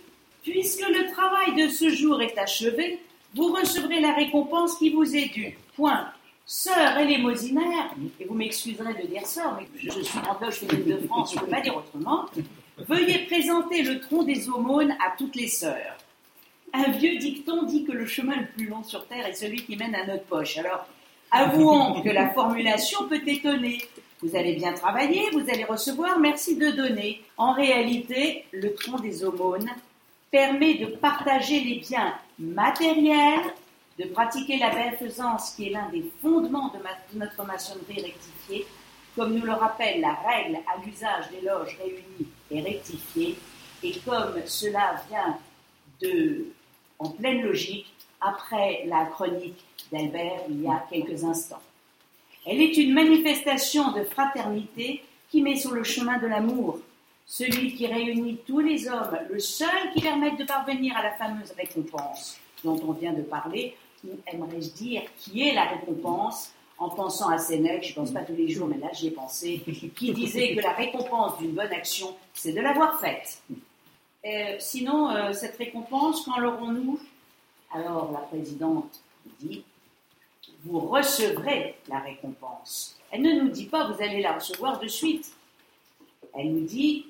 Puisque 0.43 0.88
le 0.88 1.11
travail 1.11 1.55
de 1.55 1.69
ce 1.69 1.89
jour 1.89 2.22
est 2.22 2.38
achevé, 2.38 2.99
vous 3.36 3.53
recevrez 3.53 3.99
la 3.99 4.13
récompense 4.13 4.76
qui 4.78 4.89
vous 4.89 5.15
est 5.15 5.32
due. 5.32 5.57
Point. 5.76 6.07
Sœur 6.47 6.97
élémosinaire, 6.97 7.93
et 8.19 8.26
vous 8.26 8.34
m'excuserez 8.34 8.93
de 9.01 9.07
dire 9.07 9.26
sœur, 9.26 9.57
mais 9.59 9.67
je 9.80 10.01
suis 10.01 10.19
loge 10.41 10.55
féminine 10.55 10.97
de 10.97 11.07
France, 11.07 11.34
je 11.34 11.39
ne 11.39 11.45
peux 11.45 11.51
pas 11.51 11.61
dire 11.61 11.78
autrement, 11.78 12.26
Veuillez 12.89 13.19
présenter 13.26 13.84
le 13.84 13.99
tronc 13.99 14.24
des 14.24 14.49
aumônes 14.49 14.91
à 14.93 15.15
toutes 15.17 15.36
les 15.36 15.47
sœurs. 15.47 15.97
Un 16.74 16.89
vieux 16.91 17.17
dicton 17.17 17.63
dit 17.63 17.84
que 17.84 17.91
le 17.91 18.05
chemin 18.05 18.38
le 18.38 18.47
plus 18.47 18.67
long 18.67 18.84
sur 18.84 19.05
terre 19.07 19.28
est 19.28 19.34
celui 19.34 19.63
qui 19.63 19.76
mène 19.78 19.93
à 19.93 20.05
notre 20.05 20.24
poche. 20.24 20.57
Alors, 20.57 20.88
avouons 21.30 22.01
que 22.01 22.09
la 22.09 22.30
formulation 22.32 23.07
peut 23.07 23.22
étonner. 23.26 23.78
Vous 24.22 24.36
allez 24.36 24.53
bien 24.53 24.74
travailler, 24.74 25.32
vous 25.32 25.49
allez 25.49 25.63
recevoir, 25.63 26.19
merci 26.19 26.55
de 26.55 26.69
donner. 26.69 27.24
En 27.38 27.53
réalité, 27.53 28.45
le 28.51 28.74
tronc 28.76 28.99
des 28.99 29.24
aumônes 29.24 29.69
permet 30.30 30.76
de 30.76 30.86
partager 30.86 31.59
les 31.59 31.80
biens 31.80 32.13
matériels, 32.38 33.51
de 33.97 34.05
pratiquer 34.05 34.59
la 34.59 34.69
bienfaisance 34.69 35.55
qui 35.55 35.67
est 35.67 35.69
l'un 35.72 35.89
des 35.89 36.05
fondements 36.22 36.72
de, 36.72 37.17
notre 37.17 37.43
maçonnerie 37.45 38.01
rectifiée, 38.01 38.67
comme 39.15 39.34
nous 39.34 39.45
le 39.45 39.53
rappelle 39.53 40.01
la 40.01 40.13
règle 40.13 40.59
à 40.67 40.86
l'usage 40.86 41.30
des 41.32 41.41
loges 41.41 41.76
réunies 41.80 42.28
et 42.51 42.61
rectifiées, 42.61 43.38
et 43.82 43.97
comme 44.05 44.36
cela 44.45 45.01
vient 45.09 45.38
de, 45.99 46.45
en 46.99 47.09
pleine 47.09 47.41
logique 47.41 47.91
après 48.22 48.84
la 48.86 49.05
chronique 49.05 49.65
d'Albert 49.91 50.43
il 50.47 50.61
y 50.61 50.67
a 50.67 50.86
quelques 50.91 51.24
instants. 51.24 51.61
Elle 52.45 52.61
est 52.61 52.77
une 52.77 52.93
manifestation 52.93 53.91
de 53.91 54.03
fraternité 54.03 55.03
qui 55.29 55.41
met 55.41 55.55
sur 55.55 55.71
le 55.71 55.83
chemin 55.83 56.17
de 56.17 56.27
l'amour, 56.27 56.79
celui 57.25 57.73
qui 57.75 57.87
réunit 57.87 58.39
tous 58.45 58.59
les 58.59 58.87
hommes, 58.87 59.17
le 59.29 59.39
seul 59.39 59.91
qui 59.93 60.01
permette 60.01 60.37
de 60.37 60.43
parvenir 60.43 60.97
à 60.97 61.03
la 61.03 61.11
fameuse 61.13 61.51
récompense 61.57 62.39
dont 62.63 62.79
on 62.87 62.91
vient 62.91 63.13
de 63.13 63.21
parler, 63.21 63.75
ou 64.03 64.09
aimerais-je 64.27 64.69
dire, 64.71 65.03
qui 65.17 65.47
est 65.47 65.53
la 65.53 65.65
récompense, 65.65 66.53
en 66.77 66.89
pensant 66.89 67.29
à 67.29 67.37
Sénèque, 67.37 67.83
je 67.83 67.89
ne 67.91 67.95
pense 67.95 68.11
pas 68.11 68.21
tous 68.21 68.35
les 68.35 68.49
jours, 68.49 68.67
mais 68.67 68.77
là 68.77 68.89
j'y 68.91 69.07
ai 69.07 69.11
pensé, 69.11 69.61
qui 69.95 70.13
disait 70.13 70.55
que 70.55 70.61
la 70.61 70.73
récompense 70.73 71.37
d'une 71.37 71.51
bonne 71.51 71.71
action, 71.71 72.15
c'est 72.33 72.53
de 72.53 72.59
l'avoir 72.59 72.99
faite. 72.99 73.41
Euh, 74.25 74.55
sinon, 74.59 75.09
euh, 75.09 75.31
cette 75.33 75.57
récompense, 75.57 76.25
quand 76.25 76.39
l'aurons-nous? 76.39 76.99
Alors 77.73 78.11
la 78.11 78.19
présidente 78.19 78.99
dit, 79.39 79.63
vous 80.64 80.80
recevrez 80.80 81.76
la 81.88 81.99
récompense. 81.99 82.97
Elle 83.12 83.22
ne 83.22 83.41
nous 83.41 83.49
dit 83.49 83.66
pas, 83.66 83.91
vous 83.91 84.01
allez 84.01 84.22
la 84.22 84.34
recevoir 84.34 84.80
de 84.80 84.88
suite. 84.88 85.32
Elle 86.34 86.53
nous 86.53 86.66
dit, 86.66 87.07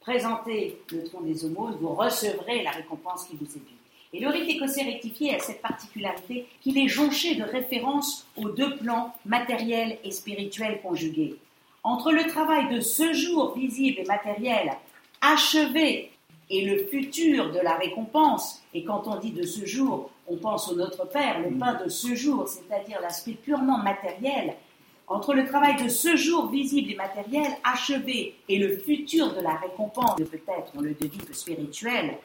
présentez 0.00 0.80
le 0.92 1.04
tronc 1.04 1.20
des 1.20 1.44
aumônes, 1.44 1.76
vous 1.80 1.94
recevrez 1.94 2.62
la 2.62 2.70
récompense 2.70 3.24
qui 3.24 3.36
vous 3.36 3.46
est 3.46 3.60
due. 3.60 3.78
Et 4.14 4.20
le 4.20 4.28
rite 4.28 4.48
écossais 4.48 4.84
rectifié 4.84 5.34
a 5.34 5.38
cette 5.38 5.60
particularité 5.60 6.46
qu'il 6.62 6.78
est 6.78 6.88
jonché 6.88 7.34
de 7.34 7.44
références 7.44 8.26
aux 8.36 8.48
deux 8.48 8.76
plans 8.76 9.14
matériels 9.26 9.98
et 10.02 10.10
spirituels 10.10 10.80
conjugués. 10.80 11.36
Entre 11.84 12.12
le 12.12 12.26
travail 12.26 12.74
de 12.74 12.80
ce 12.80 13.12
jour 13.12 13.54
visible 13.54 14.00
et 14.00 14.04
matériel 14.04 14.72
achevé 15.20 16.10
et 16.50 16.64
le 16.64 16.84
futur 16.86 17.52
de 17.52 17.58
la 17.58 17.74
récompense, 17.74 18.62
et 18.72 18.84
quand 18.84 19.04
on 19.06 19.16
dit 19.16 19.32
de 19.32 19.44
ce 19.44 19.66
jour, 19.66 20.10
on 20.26 20.36
pense 20.36 20.70
au 20.70 20.76
Notre 20.76 21.06
Père, 21.06 21.40
le 21.40 21.56
pain 21.58 21.74
de 21.82 21.88
ce 21.88 22.14
jour, 22.14 22.48
c'est-à-dire 22.48 23.00
l'aspect 23.00 23.32
purement 23.32 23.78
matériel, 23.78 24.54
entre 25.06 25.34
le 25.34 25.46
travail 25.46 25.82
de 25.82 25.88
ce 25.88 26.16
jour 26.16 26.50
visible 26.50 26.92
et 26.92 26.94
matériel 26.94 27.50
achevé 27.64 28.34
et 28.48 28.58
le 28.58 28.76
futur 28.76 29.34
de 29.34 29.40
la 29.40 29.54
récompense, 29.54 30.16
peut-être 30.16 30.72
on 30.76 30.80
le 30.80 30.94
devine 30.94 31.32
spirituel, 31.32 32.18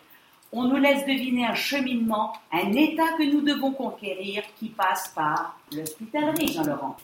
on 0.52 0.66
nous 0.66 0.78
laisse 0.78 1.06
deviner 1.06 1.46
un 1.46 1.56
cheminement, 1.56 2.34
un 2.52 2.72
état 2.74 3.14
que 3.18 3.24
nous 3.24 3.42
devons 3.42 3.72
conquérir 3.72 4.44
qui 4.60 4.70
passe 4.70 5.12
par 5.16 5.58
l'hospitalerie, 5.76 6.54
Jean-Laurent. 6.54 6.96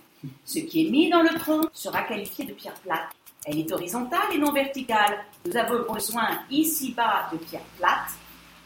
Ce 0.45 0.59
qui 0.59 0.85
est 0.85 0.89
mis 0.89 1.09
dans 1.09 1.21
le 1.21 1.29
tronc 1.29 1.61
sera 1.73 2.03
qualifié 2.03 2.45
de 2.45 2.53
pierre 2.53 2.75
plate. 2.75 3.07
Elle 3.51 3.61
est 3.61 3.71
horizontale 3.71 4.31
et 4.31 4.37
non 4.37 4.51
verticale. 4.51 5.25
Nous 5.43 5.57
avons 5.57 5.91
besoin 5.91 6.41
ici-bas 6.51 7.29
de 7.31 7.37
pierre 7.37 7.63
plate. 7.79 8.11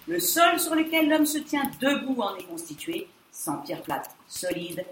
Le 0.09 0.19
sol 0.19 0.59
sur 0.59 0.75
lequel 0.75 1.07
l'homme 1.07 1.25
se 1.25 1.37
tient 1.37 1.71
debout 1.79 2.21
en 2.21 2.35
est 2.35 2.43
constitué, 2.43 3.07
sans 3.31 3.59
pierre 3.59 3.81
plate 3.81 4.13
solide, 4.27 4.85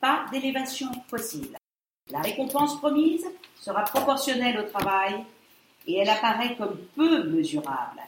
pas 0.00 0.24
d'élévation 0.32 0.88
possible. 1.08 1.56
La 2.10 2.22
récompense 2.22 2.76
promise 2.78 3.24
sera 3.60 3.84
proportionnelle 3.84 4.58
au 4.58 4.64
travail 4.64 5.14
et 5.86 5.98
elle 5.98 6.10
apparaît 6.10 6.56
comme 6.56 6.78
peu 6.96 7.22
mesurable. 7.28 8.00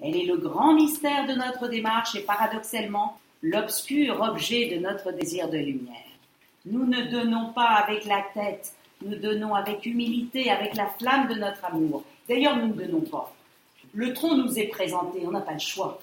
Elle 0.00 0.16
est 0.16 0.24
le 0.24 0.38
grand 0.38 0.72
mystère 0.72 1.26
de 1.26 1.34
notre 1.34 1.68
démarche 1.68 2.14
et 2.14 2.22
paradoxalement 2.22 3.18
l'obscur 3.42 4.22
objet 4.22 4.70
de 4.70 4.80
notre 4.80 5.12
désir 5.12 5.50
de 5.50 5.58
lumière. 5.58 5.96
Nous 6.64 6.86
ne 6.86 7.10
donnons 7.10 7.52
pas 7.52 7.84
avec 7.84 8.06
la 8.06 8.22
tête, 8.32 8.72
nous 9.02 9.16
donnons 9.16 9.54
avec 9.54 9.86
humilité, 9.86 10.50
avec 10.50 10.74
la 10.74 10.86
flamme 10.86 11.28
de 11.28 11.34
notre 11.34 11.64
amour. 11.64 12.04
D'ailleurs, 12.28 12.56
nous 12.56 12.68
ne 12.68 12.72
donnons 12.84 13.00
pas. 13.02 13.34
Le 13.94 14.12
tronc 14.12 14.36
nous 14.36 14.58
est 14.58 14.68
présenté, 14.68 15.22
on 15.26 15.30
n'a 15.30 15.40
pas 15.40 15.54
le 15.54 15.58
choix. 15.58 15.98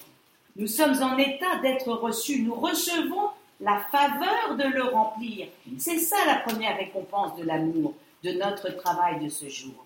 Nous 0.55 0.67
sommes 0.67 1.01
en 1.03 1.17
état 1.17 1.59
d'être 1.61 1.91
reçus, 1.91 2.41
nous 2.41 2.55
recevons 2.55 3.29
la 3.61 3.79
faveur 3.91 4.57
de 4.57 4.63
le 4.63 4.83
remplir. 4.83 5.47
C'est 5.77 5.99
ça 5.99 6.17
la 6.25 6.37
première 6.37 6.77
récompense 6.77 7.37
de 7.37 7.43
l'amour, 7.43 7.93
de 8.23 8.31
notre 8.31 8.75
travail 8.75 9.23
de 9.23 9.29
ce 9.29 9.49
jour. 9.49 9.85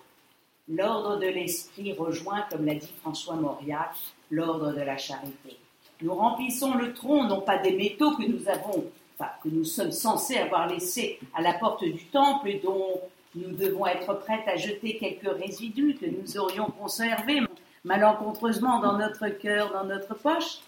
L'ordre 0.68 1.18
de 1.18 1.26
l'esprit 1.26 1.92
rejoint, 1.92 2.44
comme 2.50 2.64
l'a 2.64 2.74
dit 2.74 2.92
François 3.00 3.34
Mauriac, 3.34 3.90
l'ordre 4.30 4.72
de 4.72 4.80
la 4.80 4.96
charité. 4.96 5.58
Nous 6.02 6.14
remplissons 6.14 6.74
le 6.74 6.94
tronc, 6.94 7.24
non 7.24 7.40
pas 7.40 7.58
des 7.58 7.72
métaux 7.72 8.16
que 8.16 8.22
nous 8.22 8.48
avons, 8.48 8.84
que 9.42 9.48
nous 9.48 9.64
sommes 9.64 9.92
censés 9.92 10.38
avoir 10.38 10.68
laissés 10.68 11.18
à 11.34 11.42
la 11.42 11.54
porte 11.54 11.84
du 11.84 12.04
temple 12.06 12.48
et 12.48 12.60
dont 12.62 13.00
nous 13.34 13.50
devons 13.52 13.86
être 13.86 14.14
prêts 14.20 14.44
à 14.46 14.56
jeter 14.56 14.96
quelques 14.96 15.38
résidus 15.38 15.96
que 16.00 16.06
nous 16.06 16.38
aurions 16.38 16.66
conservés 16.66 17.40
malencontreusement 17.84 18.80
dans 18.80 18.98
notre 18.98 19.28
cœur, 19.28 19.72
dans 19.72 19.84
notre 19.84 20.14
poche, 20.14 20.58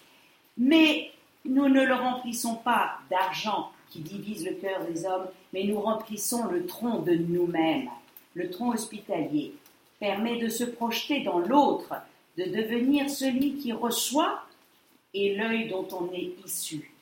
mais 0.57 1.11
nous 1.45 1.67
ne 1.67 1.83
le 1.83 1.93
remplissons 1.93 2.55
pas 2.55 2.97
d'argent 3.09 3.71
qui 3.89 3.99
divise 3.99 4.45
le 4.45 4.53
cœur 4.53 4.85
des 4.85 5.05
hommes, 5.05 5.27
mais 5.51 5.65
nous 5.65 5.79
remplissons 5.79 6.47
le 6.47 6.65
tronc 6.65 6.99
de 6.99 7.13
nous-mêmes. 7.13 7.89
Le 8.33 8.49
tronc 8.49 8.71
hospitalier 8.71 9.53
permet 9.99 10.39
de 10.39 10.49
se 10.49 10.63
projeter 10.63 11.23
dans 11.23 11.39
l'autre, 11.39 11.93
de 12.37 12.45
devenir 12.45 13.09
celui 13.09 13.57
qui 13.57 13.71
reçoit 13.71 14.43
et 15.13 15.35
l'œil 15.35 15.69
dont 15.69 15.87
on 15.91 16.11
est 16.11 16.33
issu. 16.43 16.92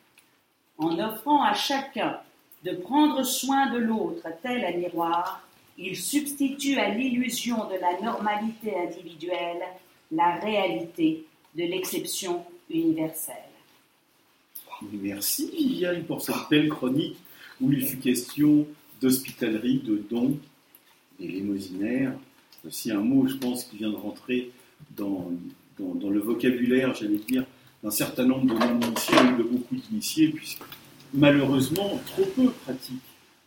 En 0.82 0.98
offrant 0.98 1.44
à 1.44 1.54
chacun 1.54 2.18
de 2.66 2.72
prendre 2.72 3.24
soin 3.24 3.72
de 3.72 3.78
l'autre 3.78 4.28
tel 4.42 4.66
un 4.66 4.78
miroir, 4.78 5.48
il 5.78 5.96
substitue 5.96 6.78
à 6.80 6.90
l'illusion 6.90 7.68
de 7.70 7.76
la 7.76 8.02
normalité 8.02 8.76
individuelle 8.76 9.62
la 10.12 10.38
réalité 10.38 11.24
de 11.56 11.66
l'exception 11.66 12.44
universelle. 12.68 13.36
Merci 14.92 15.52
Viviane 15.56 16.04
pour 16.06 16.20
cette 16.20 16.50
belle 16.50 16.70
chronique 16.70 17.18
où 17.62 17.72
il 17.72 17.86
fut 17.86 17.98
question 17.98 18.66
d'hospitalerie, 19.00 19.84
de 19.86 19.98
dons, 20.10 20.40
des 21.20 21.28
lémosinaires. 21.28 22.14
Aussi 22.66 22.92
un 22.92 23.02
mot, 23.02 23.28
je 23.28 23.36
pense, 23.36 23.66
qui 23.66 23.78
vient 23.78 23.92
de 23.92 23.96
rentrer 23.96 24.52
dans, 24.98 25.32
dans, 25.78 25.94
dans 25.94 26.10
le 26.10 26.20
vocabulaire, 26.20 26.96
j'allais 26.96 27.18
dire, 27.18 27.46
d'un 27.84 27.92
certain 27.92 28.26
nombre 28.26 28.54
de 28.54 28.60
non-initiés 28.60 29.16
de 29.38 29.44
beaucoup 29.44 29.76
d'initiés, 29.76 30.30
puisque 30.30 30.64
malheureusement, 31.14 32.00
trop 32.08 32.26
peu 32.36 32.52
pratiquent 32.52 33.02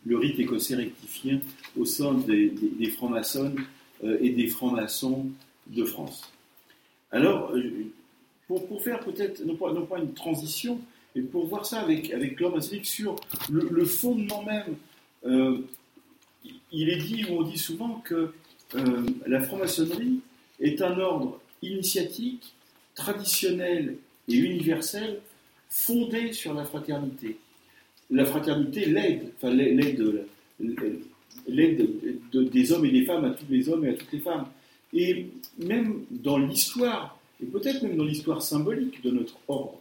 le 0.07 0.19
rite 0.19 0.39
écossais 0.39 0.77
rectifié 0.77 1.41
au 1.79 1.85
sein 1.85 2.15
des, 2.15 2.51
des 2.51 2.91
francs-maçons 2.91 3.55
euh, 4.05 4.19
et 4.21 4.31
des 4.31 4.49
francs-maçons 4.49 5.27
de 5.67 5.85
France. 5.85 6.31
Alors, 7.11 7.53
euh, 7.55 7.87
pour, 8.47 8.67
pour 8.67 8.83
faire 8.83 9.01
peut-être, 9.01 9.45
non 9.45 9.57
pas, 9.57 9.73
non 9.73 9.87
pas 9.87 9.99
une 9.99 10.13
transition, 10.13 10.81
mais 11.15 11.23
pour 11.23 11.47
voir 11.47 11.65
ça 11.65 11.81
avec, 11.81 12.13
avec 12.13 12.41
maçonnique 12.41 12.87
sur 12.87 13.17
le, 13.51 13.85
fondement 13.85 14.43
même, 14.43 14.77
euh, 15.25 15.59
il 16.71 16.91
est 16.91 16.99
dit, 16.99 17.25
ou 17.31 17.39
on 17.39 17.43
dit 17.43 17.59
souvent 17.59 18.03
que 18.05 18.33
la 19.27 19.41
franc-maçonnerie 19.41 20.21
est 20.61 20.83
un 20.83 20.99
ordre 20.99 21.41
initiatique, 21.63 22.53
traditionnel 22.97 23.97
et 24.29 24.35
universel, 24.37 25.21
fondé 25.69 26.33
sur 26.33 26.55
la 26.55 26.65
fraternité. 26.65 27.37
La 28.11 28.25
fraternité 28.25 28.87
l'aide, 28.87 29.33
enfin 29.37 29.53
l'aide, 29.55 29.97
de- 32.33 32.43
des 32.45 32.73
hommes 32.73 32.85
et 32.87 32.91
des 32.91 33.05
femmes 33.05 33.25
à 33.25 33.31
tous 33.31 33.45
les 33.51 33.69
hommes 33.69 33.85
et 33.85 33.91
à 33.91 33.95
toutes 33.95 34.13
les 34.13 34.21
femmes. 34.21 34.47
Et 34.93 35.27
même 35.59 36.05
dans 36.11 36.39
l'histoire, 36.39 37.19
et 37.43 37.47
peut-être 37.47 37.83
même 37.83 37.97
dans 37.97 38.05
l'histoire 38.05 38.43
symbolique 38.43 39.03
de 39.03 39.11
notre 39.11 39.37
ordre, 39.49 39.81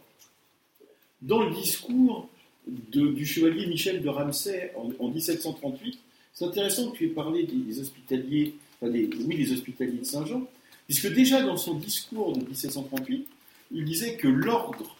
dans 1.22 1.42
le 1.48 1.54
discours 1.54 2.28
du 2.66 3.24
chevalier 3.26 3.66
Michel 3.66 4.02
de 4.02 4.08
Ramsay 4.08 4.72
en, 4.76 4.90
en 4.98 5.08
1738, 5.10 5.98
c'est 6.32 6.44
intéressant 6.46 6.90
que 6.90 6.96
tu 6.98 7.04
aies 7.06 7.08
parlé 7.08 7.44
des, 7.44 7.54
des 7.56 7.80
hospitaliers, 7.80 8.54
enfin 8.80 8.90
des, 8.90 9.08
oui, 9.26 9.36
des 9.36 9.52
hospitaliers 9.52 9.98
de 9.98 10.04
Saint-Jean, 10.04 10.46
puisque 10.86 11.12
déjà 11.14 11.42
dans 11.42 11.56
son 11.56 11.74
discours 11.74 12.32
de 12.36 12.40
1738, 12.44 13.26
il 13.74 13.84
disait 13.84 14.16
que 14.16 14.28
l'ordre 14.28 14.96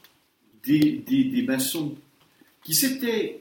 des, 0.64 1.44
maçons 1.46 1.94
qui 2.64 2.74
s'étaient 2.74 3.40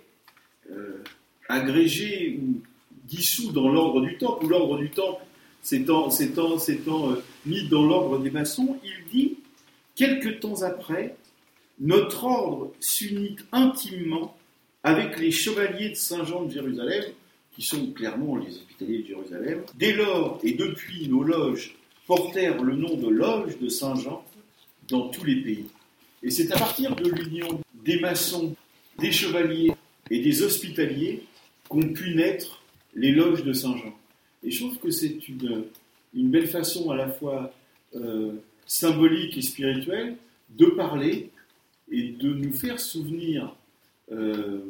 euh, 0.71 1.03
agrégés 1.49 2.39
ou 2.41 2.61
dissous 3.05 3.51
dans 3.51 3.69
l'ordre 3.69 4.01
du 4.01 4.17
temple, 4.17 4.45
ou 4.45 4.49
l'ordre 4.49 4.77
du 4.77 4.89
temple 4.89 5.23
s'étant 5.61 6.09
euh, 6.09 7.23
mis 7.45 7.67
dans 7.67 7.85
l'ordre 7.85 8.19
des 8.19 8.31
maçons, 8.31 8.77
il 8.83 9.09
dit 9.11 9.37
quelque 9.95 10.29
temps 10.29 10.61
après, 10.61 11.15
notre 11.79 12.25
ordre 12.25 12.71
s'unit 12.79 13.37
intimement 13.51 14.37
avec 14.83 15.17
les 15.19 15.31
chevaliers 15.31 15.89
de 15.89 15.95
Saint-Jean 15.95 16.43
de 16.43 16.51
Jérusalem, 16.51 17.03
qui 17.55 17.61
sont 17.61 17.91
clairement 17.93 18.35
les 18.35 18.49
hospitaliers 18.49 19.03
de 19.03 19.07
Jérusalem. 19.07 19.63
Dès 19.75 19.93
lors 19.93 20.39
et 20.43 20.53
depuis, 20.53 21.07
nos 21.07 21.23
loges 21.23 21.75
portèrent 22.07 22.61
le 22.61 22.75
nom 22.75 22.97
de 22.97 23.07
loge 23.07 23.57
de 23.59 23.69
Saint-Jean 23.69 24.25
dans 24.87 25.09
tous 25.09 25.23
les 25.25 25.41
pays. 25.41 25.65
Et 26.21 26.29
c'est 26.29 26.51
à 26.51 26.57
partir 26.57 26.95
de 26.95 27.09
l'union 27.09 27.61
des 27.83 27.99
maçons, 27.99 28.55
des 28.99 29.11
chevaliers 29.11 29.71
et 30.09 30.19
des 30.19 30.41
hospitaliers 30.41 31.23
qu'ont 31.67 31.93
pu 31.93 32.15
naître 32.15 32.61
les 32.95 33.11
loges 33.11 33.43
de 33.43 33.53
Saint-Jean. 33.53 33.93
Et 34.43 34.51
je 34.51 34.63
trouve 34.63 34.77
que 34.77 34.91
c'est 34.91 35.27
une, 35.27 35.65
une 36.13 36.29
belle 36.29 36.47
façon 36.47 36.91
à 36.91 36.95
la 36.95 37.09
fois 37.09 37.53
euh, 37.95 38.33
symbolique 38.65 39.37
et 39.37 39.41
spirituelle 39.41 40.15
de 40.49 40.65
parler 40.67 41.31
et 41.91 42.09
de 42.09 42.33
nous 42.33 42.53
faire 42.53 42.79
souvenir, 42.79 43.55
euh, 44.11 44.61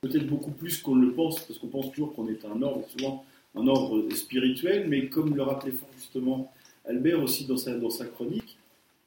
peut-être 0.00 0.26
beaucoup 0.26 0.50
plus 0.50 0.78
qu'on 0.78 0.94
le 0.94 1.12
pense, 1.12 1.40
parce 1.40 1.58
qu'on 1.58 1.68
pense 1.68 1.90
toujours 1.90 2.14
qu'on 2.14 2.28
est 2.28 2.44
un 2.44 2.60
ordre, 2.62 2.86
souvent 2.88 3.24
un 3.54 3.66
ordre 3.66 4.08
spirituel, 4.14 4.88
mais 4.88 5.08
comme 5.08 5.34
le 5.34 5.42
rappelait 5.42 5.72
fort 5.72 5.88
justement 5.96 6.52
Albert 6.86 7.22
aussi 7.22 7.46
dans 7.46 7.56
sa, 7.56 7.76
dans 7.76 7.90
sa 7.90 8.06
chronique, 8.06 8.56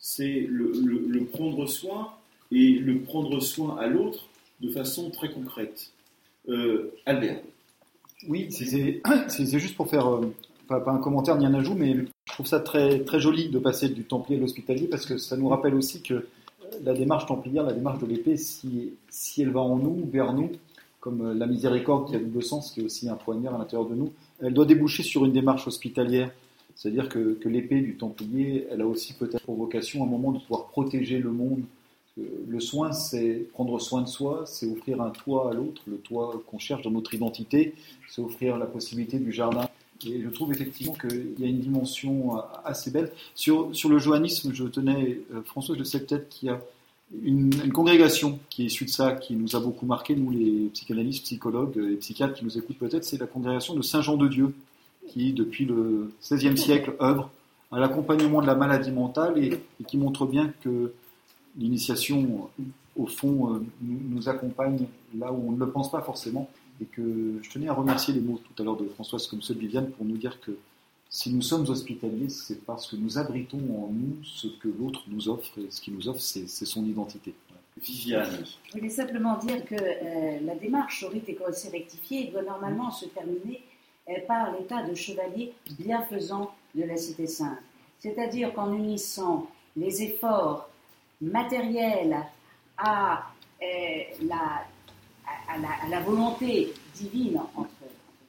c'est 0.04 0.46
le, 0.50 1.24
prendre 1.32 1.66
soin 1.66 2.10
et 2.52 2.74
le 2.74 3.00
prendre 3.00 3.40
soin 3.40 3.78
à 3.78 3.88
l'autre 3.88 4.26
de 4.60 4.70
façon 4.70 5.10
très 5.10 5.32
concrète. 5.32 5.92
Euh, 6.50 6.92
Albert. 7.06 7.40
Oui, 8.28 8.48
c'est- 8.52 9.02
juste 9.58 9.76
pour 9.78 9.90
faire, 9.90 10.14
euh, 10.14 10.34
pas, 10.68 10.84
un 10.88 10.98
commentaire 10.98 11.38
ni 11.38 11.46
un 11.46 11.54
ajout, 11.54 11.74
mais 11.74 11.96
je 11.96 12.34
trouve 12.34 12.46
ça 12.46 12.60
très, 12.60 13.00
très 13.00 13.22
joli 13.22 13.48
de 13.48 13.60
passer 13.60 13.88
du 13.88 14.04
templier 14.04 14.38
à 14.38 14.42
l'hospitalier 14.42 14.88
parce 14.88 15.06
que 15.06 15.18
ça 15.18 15.38
nous 15.38 15.48
rappelle 15.48 15.74
aussi 15.74 16.02
que 16.02 16.14
euh, 16.16 16.26
la 16.84 16.94
démarche 16.94 17.26
templière, 17.26 17.64
la 17.64 17.74
démarche 17.74 18.02
de 18.02 18.06
l'épée, 18.06 18.36
si, 18.36 18.92
si 19.10 19.42
elle 19.42 19.52
va 19.52 19.62
en 19.62 19.78
nous, 19.78 20.06
vers 20.12 20.34
nous, 20.34 20.52
comme 21.00 21.32
la 21.38 21.48
miséricorde 21.48 22.10
qui 22.10 22.18
a 22.18 22.20
double 22.20 22.44
sens, 22.44 22.72
qui 22.72 22.82
est 22.82 22.84
aussi 22.84 23.08
un 23.08 23.16
poignard 23.16 23.56
à 23.56 23.58
l'intérieur 23.58 23.88
de 23.88 23.96
nous, 23.96 24.12
elle 24.42 24.54
doit 24.54 24.66
déboucher 24.66 25.02
sur 25.02 25.24
une 25.24 25.32
démarche 25.32 25.66
hospitalière. 25.66 26.30
C'est-à-dire 26.76 27.10
que, 27.10 27.38
l'épée 27.46 27.82
du 27.82 27.96
templier, 27.96 28.68
elle 28.72 28.82
a 28.82 28.88
aussi 28.88 29.14
peut-être 29.14 29.44
pour 29.44 29.56
vocation 29.56 30.04
à 30.04 30.08
un 30.08 30.10
moment 30.10 30.32
de 30.32 30.40
pouvoir 30.40 30.68
protéger 30.68 31.20
le 31.20 31.32
monde. 31.32 31.62
Euh, 32.18 32.24
Le 32.48 32.60
soin, 32.60 32.92
c'est 32.92 33.48
prendre 33.54 33.80
soin 33.80 34.02
de 34.02 34.08
soi, 34.08 34.44
c'est 34.46 34.70
offrir 34.70 35.02
un 35.02 35.10
toit 35.10 35.52
à 35.52 35.54
l'autre, 35.54 35.82
le 35.88 35.98
toit 35.98 36.42
qu'on 36.48 36.60
cherche 36.60 36.84
dans 36.84 36.92
notre 36.92 37.14
identité, 37.14 37.74
c'est 38.10 38.22
offrir 38.22 38.58
la 38.58 38.66
possibilité 38.66 39.18
du 39.20 39.32
jardin. 39.32 39.70
Et 40.06 40.22
je 40.22 40.30
trouve 40.30 40.52
effectivement 40.52 40.94
qu'il 40.94 41.40
y 41.40 41.46
a 41.46 41.48
une 41.48 41.60
dimension 41.60 42.38
euh, 42.38 42.42
assez 42.66 42.92
belle. 42.92 43.12
Sur, 43.36 43.72
le 43.90 44.00
johannisme, 44.00 44.54
je 44.54 44.66
tenais, 44.66 45.20
euh, 45.34 45.42
François, 45.44 45.76
je 45.78 45.84
sais 45.84 46.00
peut-être 46.02 46.30
qu'il 46.30 46.50
y 46.50 46.52
a 46.52 46.62
une, 47.24 47.52
une 47.64 47.72
congrégation 47.72 48.40
qui 48.50 48.64
est 48.64 48.66
issue 48.66 48.86
de 48.86 48.90
ça, 48.90 49.14
qui 49.14 49.36
nous 49.36 49.56
a 49.56 49.60
beaucoup 49.60 49.86
marqué, 49.86 50.16
nous 50.16 50.32
les 50.32 50.70
psychanalystes, 50.74 51.24
psychologues 51.24 51.78
et 51.78 51.96
psychiatres 51.98 52.34
qui 52.34 52.44
nous 52.44 52.58
écoutent 52.58 52.80
peut-être, 52.80 53.06
c'est 53.06 53.20
la 53.20 53.28
congrégation 53.28 53.76
de 53.76 53.82
Saint-Jean 53.82 54.18
de 54.18 54.28
Dieu, 54.28 54.54
qui 55.08 55.34
depuis 55.34 55.66
le 55.66 56.12
XVIe 56.22 56.58
siècle 56.58 56.96
œuvre 57.02 57.30
à 57.72 57.80
l'accompagnement 57.80 58.42
de 58.42 58.48
la 58.48 58.56
maladie 58.56 58.92
mentale 58.92 59.38
et, 59.38 59.54
et 59.80 59.84
qui 59.86 59.98
montre 59.98 60.26
bien 60.26 60.54
que 60.64 60.94
l'initiation, 61.58 62.50
au 62.96 63.08
fond, 63.08 63.54
euh, 63.54 63.66
nous, 63.82 64.00
nous 64.10 64.30
accompagne 64.30 64.86
là 65.18 65.32
où 65.32 65.50
on 65.50 65.52
ne 65.52 65.60
le 65.60 65.70
pense 65.70 65.92
pas 65.92 66.02
forcément. 66.02 66.50
Et 66.82 66.86
que 66.86 67.40
je 67.42 67.50
tenais 67.50 67.68
à 67.68 67.74
remercier 67.74 68.14
les 68.14 68.20
mots 68.20 68.42
tout 68.44 68.62
à 68.62 68.66
l'heure 68.66 68.78
de 68.78 68.88
Françoise 68.90 69.28
comme 69.28 69.42
ceux 69.42 69.54
de 69.54 69.60
Viviane 69.60 69.92
pour 69.92 70.06
nous 70.06 70.18
dire 70.18 70.40
que 70.42 70.58
si 71.08 71.32
nous 71.32 71.44
sommes 71.44 71.70
hospitaliers, 71.70 72.30
c'est 72.30 72.66
parce 72.66 72.88
que 72.88 72.96
nous 72.96 73.20
abritons 73.20 73.58
en 73.58 73.92
nous 73.92 74.18
ce 74.24 74.48
que 74.48 74.68
l'autre 74.68 75.04
nous 75.08 75.30
offre, 75.30 75.60
et 75.60 75.70
ce 75.70 75.80
qu'il 75.80 75.94
nous 75.94 76.10
offre, 76.10 76.20
c'est 76.20 76.48
son 76.48 76.84
identité. 76.86 77.36
Viviane. 77.80 78.44
Je 78.66 78.74
voulais 78.74 78.90
simplement 78.90 79.38
dire 79.38 79.64
que 79.66 79.76
euh, 79.76 80.40
la 80.44 80.56
démarche 80.56 81.00
sur 81.00 81.12
rite 81.12 81.30
et 81.30 81.36
corrosé 81.36 81.70
rectifié 81.70 82.32
doit 82.32 82.42
normalement 82.42 82.92
se 82.92 83.06
terminer 83.06 83.62
euh, 83.62 83.73
par 84.28 84.52
l'état 84.52 84.84
de 84.84 84.94
chevalier 84.94 85.54
bienfaisant 85.80 86.52
de 86.76 86.84
la 86.84 86.98
Cité 86.98 87.28
Sainte. 87.28 87.60
C'est-à-dire 88.00 88.54
qu'en 88.54 88.74
unissant 88.74 89.48
les 89.76 90.04
efforts 90.04 90.70
matériels 91.22 92.18
à, 92.78 93.24
euh, 93.62 93.66
la, 94.24 94.66
à, 95.48 95.58
la, 95.58 95.70
à 95.86 95.88
la 95.90 96.00
volonté 96.02 96.74
divine, 96.96 97.40
entre 97.56 97.70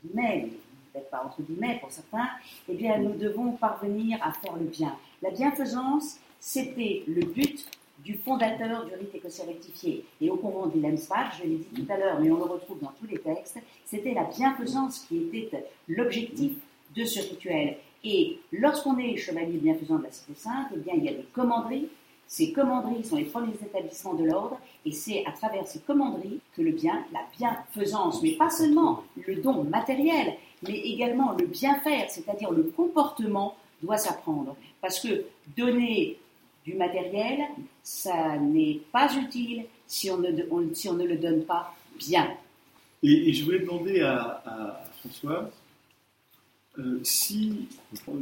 guillemets, 0.05 0.49
peut-être 0.93 1.11
pas 1.11 1.25
entre 1.25 1.43
guillemets 1.43 1.79
pour 1.81 1.91
certains, 1.91 2.29
eh 2.69 2.75
bien 2.75 2.99
nous 2.99 3.15
devons 3.15 3.53
parvenir 3.53 4.19
à 4.23 4.33
faire 4.33 4.55
le 4.57 4.67
bien. 4.67 4.97
La 5.23 5.31
bienfaisance, 5.31 6.19
c'était 6.39 7.03
le 7.09 7.25
but 7.27 7.67
du 8.05 8.19
fondateur 8.19 8.85
du 8.85 8.95
rite 8.95 9.15
écossais 9.15 9.45
rectifié. 9.45 10.05
Et 10.21 10.31
au 10.31 10.37
convent 10.37 10.67
d'Illemsbach, 10.67 11.39
je 11.39 11.49
l'ai 11.49 11.57
dit 11.57 11.83
tout 11.83 11.93
à 11.93 11.97
l'heure, 11.97 12.21
mais 12.21 12.31
on 12.31 12.37
le 12.37 12.45
retrouve 12.45 12.79
dans 12.81 12.93
tous 13.01 13.07
les 13.07 13.19
textes, 13.19 13.59
c'était 13.87 14.15
la 14.15 14.25
bienfaisance 14.25 15.07
qui 15.09 15.31
était 15.33 15.67
l'objectif 15.89 16.53
de 16.95 17.05
ce 17.05 17.21
rituel. 17.21 17.79
Et 18.05 18.39
lorsqu'on 18.53 18.99
est 18.99 19.17
chevalier 19.17 19.57
bienfaisant 19.57 19.97
de 19.97 20.05
la 20.05 20.11
Cité 20.11 20.35
Sainte, 20.35 20.69
eh 20.75 20.79
bien, 20.79 20.95
il 20.97 21.05
y 21.05 21.09
a 21.09 21.13
des 21.13 21.27
commanderies. 21.33 21.89
Ces 22.27 22.53
commanderies 22.53 23.05
sont 23.05 23.17
les 23.17 23.25
premiers 23.25 23.55
établissements 23.55 24.15
de 24.15 24.25
l'ordre, 24.25 24.59
et 24.85 24.93
c'est 24.93 25.25
à 25.27 25.33
travers 25.33 25.67
ces 25.67 25.81
commanderies 25.81 26.41
que 26.55 26.63
le 26.63 26.73
bien, 26.73 27.05
la 27.13 27.21
bienfaisance, 27.37 28.23
mais 28.23 28.33
pas 28.33 28.51
seulement 28.51 29.03
le 29.27 29.37
don 29.37 29.65
matériel, 29.65 30.35
mais 30.63 30.79
également 30.79 31.33
le 31.33 31.47
bien 31.47 31.81
faire, 31.81 32.11
c'est-à-dire 32.11 32.51
le 32.51 32.65
comportement, 32.65 33.57
doit 33.83 33.99
s'apprendre. 33.99 34.57
Parce 34.81 35.01
que 35.01 35.25
donner 35.57 36.19
du 36.65 36.75
matériel, 36.75 37.41
ça 37.83 38.39
n'est 38.39 38.81
pas 38.93 39.15
utile 39.17 39.65
si 39.87 40.11
on 40.11 40.19
ne, 40.19 40.31
si 40.73 40.89
on 40.89 40.95
ne 40.95 41.05
le 41.05 41.17
donne 41.17 41.45
pas 41.45 41.75
bien. 41.99 42.29
Et, 43.03 43.33
je 43.33 43.45
voulais 43.45 43.61
demander 43.61 44.01
à, 44.01 44.43
à 44.47 44.85
François 45.01 45.51
euh, 46.79 46.99
si, 47.03 47.69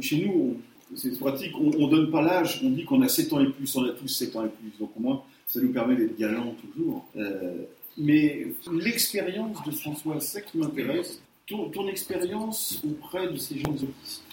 chez 0.01 0.25
nous, 0.25 0.61
c'est 0.95 1.17
pratique, 1.17 1.53
on 1.57 1.87
ne 1.87 1.89
donne 1.89 2.11
pas 2.11 2.21
l'âge, 2.21 2.61
on 2.63 2.69
dit 2.69 2.85
qu'on 2.85 3.01
a 3.01 3.09
7 3.09 3.33
ans 3.33 3.39
et 3.39 3.49
plus, 3.49 3.75
on 3.75 3.85
a 3.85 3.89
tous 3.93 4.07
7 4.07 4.35
ans 4.35 4.45
et 4.45 4.49
plus, 4.49 4.71
donc 4.79 4.91
au 4.95 4.99
moins 4.99 5.23
ça 5.47 5.59
nous 5.59 5.71
permet 5.71 5.95
d'être 5.95 6.17
galants 6.17 6.55
toujours. 6.61 7.05
Euh, 7.15 7.63
mais 7.97 8.47
l'expérience 8.71 9.63
de 9.63 9.71
François, 9.71 10.19
c'est 10.19 10.39
ça 10.39 10.41
qui 10.41 10.57
m'intéresse, 10.57 11.21
ton, 11.47 11.69
ton 11.69 11.87
expérience 11.87 12.81
auprès 12.85 13.27
de 13.27 13.37
ces 13.37 13.57
jeunes 13.57 13.73
autistes, 13.73 14.23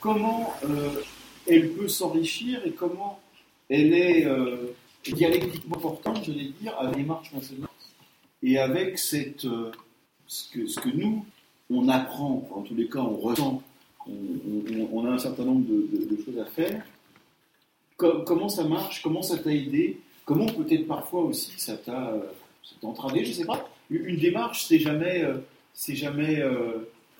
comment 0.00 0.54
euh, 0.64 1.00
elle 1.46 1.70
peut 1.70 1.88
s'enrichir 1.88 2.60
et 2.66 2.72
comment 2.72 3.20
elle 3.74 3.92
est 3.92 4.26
euh, 4.26 4.74
dialectiquement 5.04 5.76
portante, 5.76 6.24
je 6.24 6.32
vais 6.32 6.44
dire, 6.60 6.74
avec 6.78 6.96
les 6.96 7.02
marches 7.02 7.32
maçonniques 7.32 7.64
et 8.42 8.58
avec 8.58 8.98
cette, 8.98 9.44
euh, 9.44 9.72
ce, 10.26 10.48
que, 10.50 10.96
nous, 10.96 11.24
on 11.70 11.88
apprend, 11.88 12.48
en 12.54 12.62
tous 12.62 12.74
les 12.74 12.88
cas, 12.88 13.00
on 13.00 13.16
ressent, 13.16 13.62
on, 14.06 15.06
a 15.06 15.10
un 15.10 15.18
certain 15.18 15.44
nombre 15.44 15.64
de, 15.66 16.16
choses 16.24 16.38
à 16.38 16.44
faire. 16.44 16.84
Co- 17.96 18.22
comment 18.22 18.48
ça 18.48 18.64
marche 18.64 19.02
Comment 19.02 19.22
ça 19.22 19.38
t'a 19.38 19.52
aidé 19.52 19.98
Comment 20.24 20.46
peut-être 20.46 20.86
parfois 20.86 21.22
aussi 21.22 21.52
ça 21.58 21.76
t'a 21.76 22.10
euh, 22.10 22.20
entravé 22.82 23.24
Je 23.24 23.32
sais 23.32 23.44
pas. 23.44 23.68
Une 23.90 24.16
démarche, 24.16 24.66
c'est 24.66 24.78
jamais, 24.78 25.22
c'est 25.74 25.94
jamais 25.94 26.42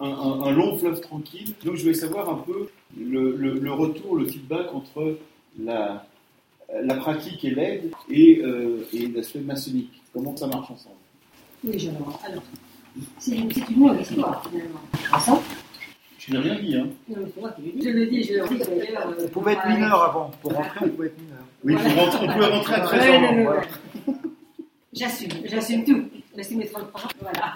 un, 0.00 0.50
long 0.50 0.76
fleuve 0.78 1.00
tranquille. 1.00 1.54
Donc 1.64 1.76
je 1.76 1.82
voulais 1.82 1.94
savoir 1.94 2.30
un 2.30 2.38
peu 2.38 2.68
le 2.98 3.72
retour, 3.72 4.16
le 4.16 4.26
feedback 4.26 4.74
entre 4.74 5.18
la, 5.58 6.06
la 6.82 6.94
pratique 6.94 7.44
et 7.44 7.50
l'aide 7.50 7.90
et, 8.10 8.40
euh, 8.44 8.86
et 8.92 9.06
l'aspect 9.08 9.40
maçonnique. 9.40 10.02
Comment 10.12 10.36
ça 10.36 10.46
marche 10.46 10.70
ensemble? 10.70 10.96
Oui, 11.64 11.78
je 11.78 11.90
vois. 11.90 12.18
Alors, 12.26 12.42
c'est 13.18 13.36
une 13.36 13.50
longue 13.78 14.00
histoire, 14.00 14.46
finalement? 14.48 14.80
Ah, 15.12 15.20
ça? 15.20 15.40
Je 16.18 16.32
n'ai 16.32 16.38
rien 16.38 16.54
dit, 16.60 16.76
hein? 16.76 16.86
Non, 17.08 17.16
mais 17.20 17.26
c'est 17.34 17.40
moi 17.40 17.50
qui 17.52 17.62
le 17.62 17.72
dis. 17.72 17.82
Je 17.84 17.88
le 17.90 18.06
dis, 18.06 18.22
je 18.22 18.32
le 18.34 18.48
dis 18.48 18.58
d'ailleurs. 18.58 19.08
euh, 19.08 19.24
On 19.24 19.28
pouvait 19.28 19.52
être 19.52 19.66
mineur 19.68 20.02
avant. 20.02 20.30
Pour 20.40 20.52
rentrer, 20.54 20.80
on 20.82 20.88
pouvait 20.88 21.06
être 21.08 21.18
mineur. 21.20 21.44
Oui, 21.64 21.74
on 21.74 22.32
pouvait 22.32 22.46
rentrer 22.46 22.74
à 22.74 22.80
13 22.80 23.00
Ouais, 23.00 23.16
ans. 23.16 23.50
ouais. 23.50 24.14
J'assume, 24.92 25.30
j'assume 25.44 25.84
tout. 25.84 26.04
J'assume 26.36 26.58
mes 26.58 26.66
30 26.66 26.82
ans. 26.84 27.08
Voilà. 27.20 27.54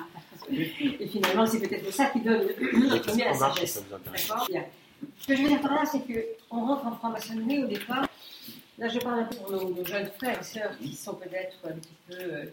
Et 0.51 0.65
finalement, 1.07 1.47
c'est 1.47 1.61
peut-être 1.61 1.93
ça 1.93 2.07
qui 2.07 2.21
donne 2.21 2.41
le 2.61 3.01
premier 3.01 3.25
la 3.25 3.35
sagesse. 3.35 3.83
D'accord? 3.91 4.47
Bien. 4.51 4.65
Ce 5.21 5.27
que 5.29 5.37
je 5.37 5.43
veux 5.43 5.49
dire 5.49 5.61
par 5.61 5.75
là, 5.75 5.83
c'est 5.85 6.01
qu'on 6.01 6.67
rentre 6.67 6.87
en 6.87 6.93
franc-maçonnerie 6.93 7.63
au 7.65 7.67
départ. 7.69 8.08
Là, 8.79 8.89
je 8.89 8.99
parle 9.01 9.20
un 9.20 9.24
peu 9.24 9.37
pour 9.37 9.51
nos, 9.51 9.70
nos 9.70 9.85
jeunes 9.85 10.09
frères 10.18 10.39
et 10.41 10.45
sœurs 10.45 10.76
qui 10.79 10.95
sont 10.95 11.14
peut-être 11.14 11.57
un 11.64 11.72
petit 11.72 11.95
peu 12.09 12.14
euh, 12.14 12.45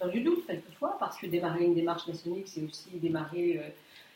dans 0.00 0.08
du 0.08 0.20
doute 0.20 0.46
quelquefois, 0.46 0.96
parce 1.00 1.18
que 1.18 1.26
démarrer 1.26 1.64
une 1.64 1.74
démarche 1.74 2.06
maçonnique, 2.06 2.46
c'est 2.46 2.62
aussi 2.62 2.86
démarrer 2.94 3.58
euh, 3.58 3.68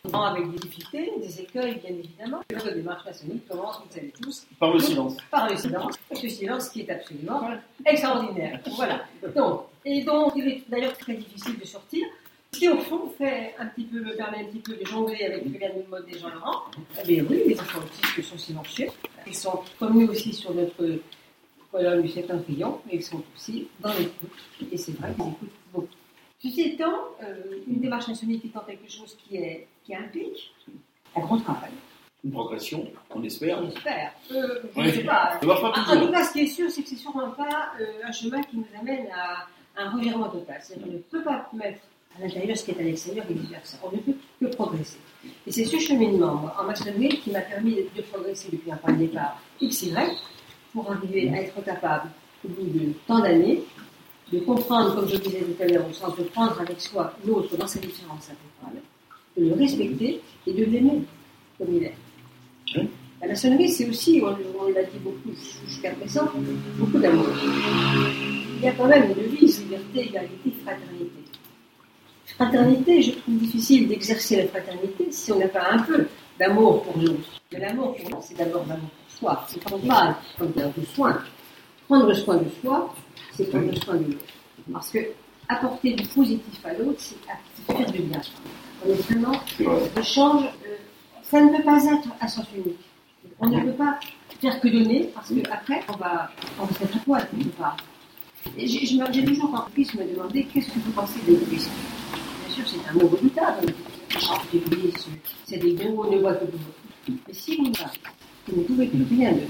souvent 0.04 0.22
avec 0.22 0.48
des 0.52 0.58
difficultés, 0.58 1.10
des 1.20 1.40
écueils, 1.40 1.80
bien 1.80 1.90
évidemment. 1.90 2.40
La 2.50 2.70
démarche 2.72 3.04
maçonnique 3.04 3.48
commence, 3.48 3.78
vous 3.78 3.84
le 3.88 3.94
savez 3.94 4.12
tous, 4.22 4.46
Par 4.60 4.72
le 4.72 4.78
silence. 4.78 5.16
par 5.30 5.50
le 5.50 5.56
silence, 5.56 5.94
ce 6.14 6.28
silence 6.28 6.68
qui 6.68 6.82
est 6.82 6.90
absolument 6.90 7.50
extraordinaire. 7.84 8.60
Voilà. 8.76 9.04
Donc, 9.34 9.62
et 9.84 10.02
donc, 10.04 10.32
il 10.36 10.46
est 10.48 10.62
d'ailleurs 10.68 10.96
très 10.96 11.14
difficile 11.14 11.58
de 11.58 11.64
sortir. 11.64 12.06
qui 12.52 12.68
au 12.68 12.78
fond 12.78 13.12
fait 13.18 13.54
un 13.58 13.66
petit 13.66 13.84
peu, 13.84 14.00
me 14.00 14.14
permet 14.16 14.38
un 14.38 14.44
petit 14.44 14.60
peu 14.60 14.74
de 14.74 14.84
jongler 14.86 15.24
avec 15.24 15.44
le 15.44 15.58
gars 15.58 15.70
de 15.70 15.82
mode 15.90 16.06
des 16.06 16.18
gens 16.18 16.28
Laurent. 16.28 16.62
Eh 17.02 17.06
bien 17.06 17.24
oui, 17.28 17.42
les 17.48 17.60
enfants 17.60 17.80
autistes 17.80 18.30
sont 18.30 18.38
silencieux. 18.38 18.88
Ils 19.26 19.34
sont 19.34 19.60
comme 19.78 19.98
nous 20.00 20.08
aussi 20.08 20.32
sur 20.32 20.54
notre 20.54 20.98
colonne 21.70 22.02
du 22.02 22.08
septentrion, 22.08 22.80
mais 22.86 22.94
ils 22.96 23.02
sont 23.02 23.22
aussi 23.36 23.68
dans 23.80 23.92
l'écoute. 23.92 24.30
Et 24.72 24.76
c'est 24.76 24.92
vrai 24.92 25.12
qu'ils 25.14 25.24
écoutent 25.28 25.48
beaucoup. 25.72 25.88
Ceci 26.40 26.60
étant, 26.62 26.94
euh, 27.22 27.34
une 27.66 27.80
démarche 27.80 28.08
maçonnique 28.08 28.44
étant 28.44 28.60
quelque 28.60 28.90
chose 28.90 29.16
qui, 29.16 29.36
est, 29.36 29.66
qui 29.84 29.94
implique 29.94 30.54
un 31.16 31.20
grand 31.20 31.38
travail. 31.38 31.70
Une 32.24 32.30
progression, 32.32 32.86
on 33.14 33.22
espère. 33.22 33.62
J'espère. 33.64 34.12
Euh, 34.32 34.60
je 34.76 34.80
ne 34.80 34.90
sais 34.90 35.04
pas. 35.04 35.38
En- 35.42 36.06
tout 36.06 36.12
cas, 36.12 36.24
ce 36.24 36.32
qui 36.32 36.40
est 36.40 36.46
sûr, 36.46 36.70
c'est 36.70 36.82
que 36.82 36.88
c'est 36.88 36.96
sûrement 36.96 37.30
pas 37.30 37.72
euh, 37.80 37.84
un 38.04 38.12
chemin 38.12 38.40
qui 38.42 38.56
nous 38.56 38.66
amène 38.80 39.06
à 39.14 39.46
un 39.80 39.90
revirement 39.90 40.28
total. 40.28 40.58
C'est-à-dire 40.60 40.86
qu'on 40.86 40.92
ne 40.94 40.98
peut 40.98 41.22
pas 41.22 41.48
mettre 41.52 41.80
à 42.16 42.22
l'intérieur 42.22 42.56
ce 42.56 42.64
qui 42.64 42.70
est 42.72 42.80
à 42.80 42.82
l'extérieur 42.82 43.24
et 43.30 43.34
vice-versa. 43.34 43.78
On 43.84 43.92
ne 43.94 44.00
peut 44.00 44.14
que 44.40 44.46
progresser. 44.46 44.98
Et 45.46 45.52
c'est 45.52 45.64
ce 45.64 45.78
cheminement, 45.78 46.34
moi, 46.34 46.56
en 46.58 46.64
maçonnerie, 46.64 47.08
qui 47.20 47.30
m'a 47.30 47.40
permis 47.42 47.74
de, 47.74 47.86
de 47.96 48.02
progresser 48.02 48.48
depuis 48.50 48.70
un 48.72 48.76
point 48.76 48.92
de 48.92 48.98
départ 48.98 49.40
XY 49.62 49.92
pour 50.78 50.92
arriver 50.92 51.28
à 51.30 51.42
être 51.42 51.64
capable, 51.64 52.08
au 52.44 52.48
bout 52.48 52.66
de 52.66 52.92
tant 53.06 53.18
d'années, 53.18 53.64
de 54.32 54.38
comprendre, 54.40 54.94
comme 54.94 55.08
je 55.08 55.16
disais 55.16 55.40
tout 55.40 55.60
à 55.62 55.66
l'heure, 55.66 55.84
au 55.88 55.92
sens 55.92 56.16
de 56.16 56.22
prendre 56.24 56.60
avec 56.60 56.80
soi 56.80 57.12
l'autre 57.26 57.56
dans 57.56 57.66
sa 57.66 57.80
différence 57.80 58.30
intégrale, 58.30 58.82
de 59.36 59.44
le 59.46 59.54
respecter 59.54 60.20
et 60.46 60.52
de 60.52 60.64
l'aimer 60.64 61.02
comme 61.56 61.74
il 61.74 61.84
est. 61.84 61.94
La 63.20 63.26
maçonnerie, 63.26 63.68
c'est 63.68 63.88
aussi, 63.88 64.22
on, 64.22 64.28
on 64.62 64.68
l'a 64.68 64.84
dit 64.84 64.98
beaucoup 65.02 65.34
jusqu'à 65.66 65.90
présent, 65.90 66.28
beaucoup 66.78 66.98
d'amour. 66.98 67.26
Il 68.56 68.62
y 68.62 68.68
a 68.68 68.72
quand 68.72 68.86
même 68.86 69.10
une 69.10 69.14
devise, 69.14 69.60
liberté, 69.64 70.00
égalité, 70.06 70.52
fraternité. 70.62 71.22
Fraternité, 72.26 73.02
je 73.02 73.10
trouve 73.12 73.38
difficile 73.38 73.88
d'exercer 73.88 74.36
la 74.36 74.48
fraternité 74.48 75.10
si 75.10 75.32
on 75.32 75.38
n'a 75.40 75.48
pas 75.48 75.72
un 75.72 75.78
peu 75.78 76.06
d'amour 76.38 76.84
pour 76.84 77.02
l'autre. 77.02 77.40
Mais 77.52 77.58
l'amour 77.58 77.96
pour 77.96 78.10
l'autre, 78.10 78.22
c'est 78.28 78.38
d'abord 78.38 78.64
l'amour 78.68 78.90
soi. 79.18 79.44
C'est 79.48 79.60
prendre 79.60 79.84
mal, 79.84 80.14
prendre 80.36 80.52
de 80.54 80.84
soin. 80.94 81.22
Prendre 81.88 82.12
soin 82.14 82.36
de 82.36 82.46
soi, 82.62 82.94
c'est 83.34 83.50
prendre 83.50 83.74
soin 83.82 83.94
de 83.96 84.04
l'autre. 84.12 84.24
Parce 84.72 84.90
que 84.90 84.98
apporter 85.48 85.94
du 85.94 86.06
positif 86.08 86.60
à 86.64 86.74
l'autre, 86.74 86.98
c'est 87.00 87.16
faire 87.74 87.90
du 87.90 88.02
bien. 88.02 88.20
On 88.84 88.90
est 88.90 88.94
vraiment, 89.10 89.40
le 89.58 90.02
change, 90.02 90.44
euh, 90.44 90.76
ça 91.22 91.40
ne 91.40 91.56
peut 91.56 91.62
pas 91.64 91.82
être 91.84 92.08
à 92.20 92.28
sens 92.28 92.46
unique. 92.54 92.76
On 93.40 93.48
ne 93.48 93.60
peut 93.62 93.72
pas 93.72 93.98
faire 94.40 94.60
que 94.60 94.68
donner, 94.68 95.10
parce 95.14 95.30
qu'après, 95.32 95.80
on 95.88 95.96
va, 95.96 96.30
on 96.60 96.64
va 96.64 96.74
se 96.74 96.82
mettre 96.82 96.96
à 96.96 97.00
poil 97.00 97.28
quelque 97.30 97.56
part. 97.56 97.76
J'ai 98.56 98.86
je 98.86 98.96
me- 98.96 99.12
j'ai 99.12 99.24
toujours 99.24 99.52
en 99.54 99.68
plus 99.70 99.92
me 99.94 100.04
demander 100.14 100.44
qu'est-ce 100.44 100.68
que 100.68 100.78
vous 100.78 100.92
pensez 100.92 101.18
de 101.26 101.32
l'égoïsme. 101.32 101.70
Bien 102.46 102.54
sûr, 102.54 102.64
c'est 102.68 102.88
un 102.90 102.92
mot 102.94 103.08
redoutable. 103.08 103.66
Ah, 104.30 104.38
c'est 105.46 105.58
des 105.58 105.72
gros, 105.74 106.04
on 106.06 106.10
ne 106.12 106.18
voit 106.20 106.34
que 106.34 106.44
vous. 106.44 107.14
Mais 107.26 107.32
si 107.32 107.56
vous, 107.56 107.72
vous 108.52 108.60
ne 108.60 108.66
pouvez 108.66 108.86
plus 108.86 109.04
rien 109.16 109.32
de 109.32 109.40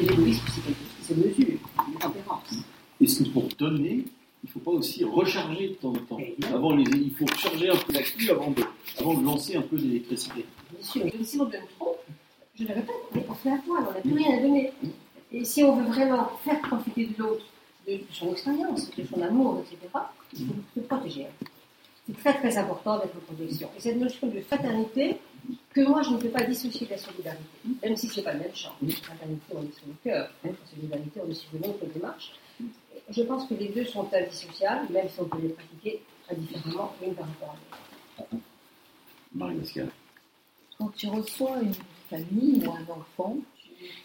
et 0.00 0.02
l'égoïsme, 0.06 0.42
c'est 0.48 0.60
quelque 0.62 0.78
chose 0.78 0.96
qui 0.98 1.04
se 1.04 1.14
mesure, 1.14 1.58
une 1.88 1.98
tempérance. 1.98 2.54
Est-ce 3.00 3.22
que 3.22 3.28
pour 3.28 3.48
donner, 3.58 4.04
il 4.42 4.46
ne 4.46 4.48
faut 4.48 4.60
pas 4.60 4.72
aussi 4.72 5.04
recharger 5.04 5.68
de 5.68 5.74
temps 5.74 5.90
en 5.90 6.16
temps 6.16 6.18
avant 6.52 6.74
les, 6.74 6.84
Il 6.84 7.14
faut 7.14 7.26
recharger 7.26 7.70
un 7.70 7.76
peu 7.76 7.92
la 7.92 8.02
clé 8.02 8.30
avant 8.30 8.50
de, 8.50 8.62
avant 8.98 9.14
de 9.14 9.24
lancer 9.24 9.56
un 9.56 9.62
peu 9.62 9.76
d'électricité. 9.76 10.44
Bien 10.72 10.82
sûr, 10.82 11.04
mais 11.04 11.24
si 11.24 11.40
on 11.40 11.44
donne 11.44 11.60
trop, 11.78 11.96
je 12.58 12.64
le 12.64 12.74
répète, 12.74 12.94
on 13.28 13.34
fait 13.34 13.50
à 13.50 13.58
poil, 13.64 13.84
on 13.88 13.92
n'a 13.92 14.00
plus 14.00 14.12
rien 14.12 14.38
à 14.38 14.42
donner. 14.42 14.72
Et 15.32 15.44
si 15.44 15.62
on 15.62 15.76
veut 15.76 15.86
vraiment 15.86 16.30
faire 16.44 16.60
profiter 16.60 17.06
de 17.06 17.22
l'autre, 17.22 17.44
de 17.86 18.00
son 18.12 18.32
expérience, 18.32 18.90
de 18.96 19.04
son 19.04 19.22
amour, 19.22 19.60
etc., 19.60 19.78
il 20.32 20.46
faut 20.46 20.54
se 20.74 20.80
protéger. 20.80 21.26
C'est 22.06 22.16
très 22.18 22.34
très 22.34 22.58
important 22.58 22.98
d'être 22.98 23.18
protection. 23.20 23.68
Et 23.76 23.80
cette 23.80 23.96
notion 23.96 24.26
de 24.26 24.40
fraternité, 24.40 25.16
que 25.72 25.80
moi 25.82 26.02
je 26.02 26.10
ne 26.10 26.18
peux 26.18 26.28
pas 26.28 26.44
dissocier 26.44 26.86
de 26.86 26.92
la 26.92 26.98
solidarité, 26.98 27.44
même 27.82 27.96
si 27.96 28.08
ce 28.08 28.16
n'est 28.16 28.24
pas 28.24 28.32
le 28.32 28.40
même 28.40 28.54
champ. 28.54 28.74
La 28.80 28.94
fraternité, 28.94 29.44
on 29.54 29.62
est 29.62 29.74
sur 29.76 29.86
le 29.86 29.94
cœur, 30.02 30.30
hein, 30.44 30.50
la 30.50 30.70
solidarité, 30.70 31.20
on 31.26 31.30
est 31.30 31.34
sur 31.34 31.54
une 31.54 31.66
autre 31.66 31.86
démarche. 31.86 32.32
Je 33.10 33.22
pense 33.22 33.46
que 33.48 33.54
les 33.54 33.68
deux 33.68 33.84
sont 33.84 34.08
indissociables, 34.12 34.92
même 34.92 35.08
si 35.08 35.20
on 35.20 35.26
peut 35.26 35.40
les 35.40 35.50
pratiquer 35.50 36.02
indifféremment 36.30 36.94
l'une 37.02 37.14
par 37.14 37.26
rapport 37.26 37.50
à 37.50 38.20
l'autre. 38.20 38.44
Marie-Pascal. 39.34 39.88
Quand 40.78 40.88
tu 40.96 41.08
reçois 41.08 41.60
une 41.60 41.74
famille 42.08 42.64
ou 42.66 42.70
un 42.70 42.86
enfant, 42.92 43.36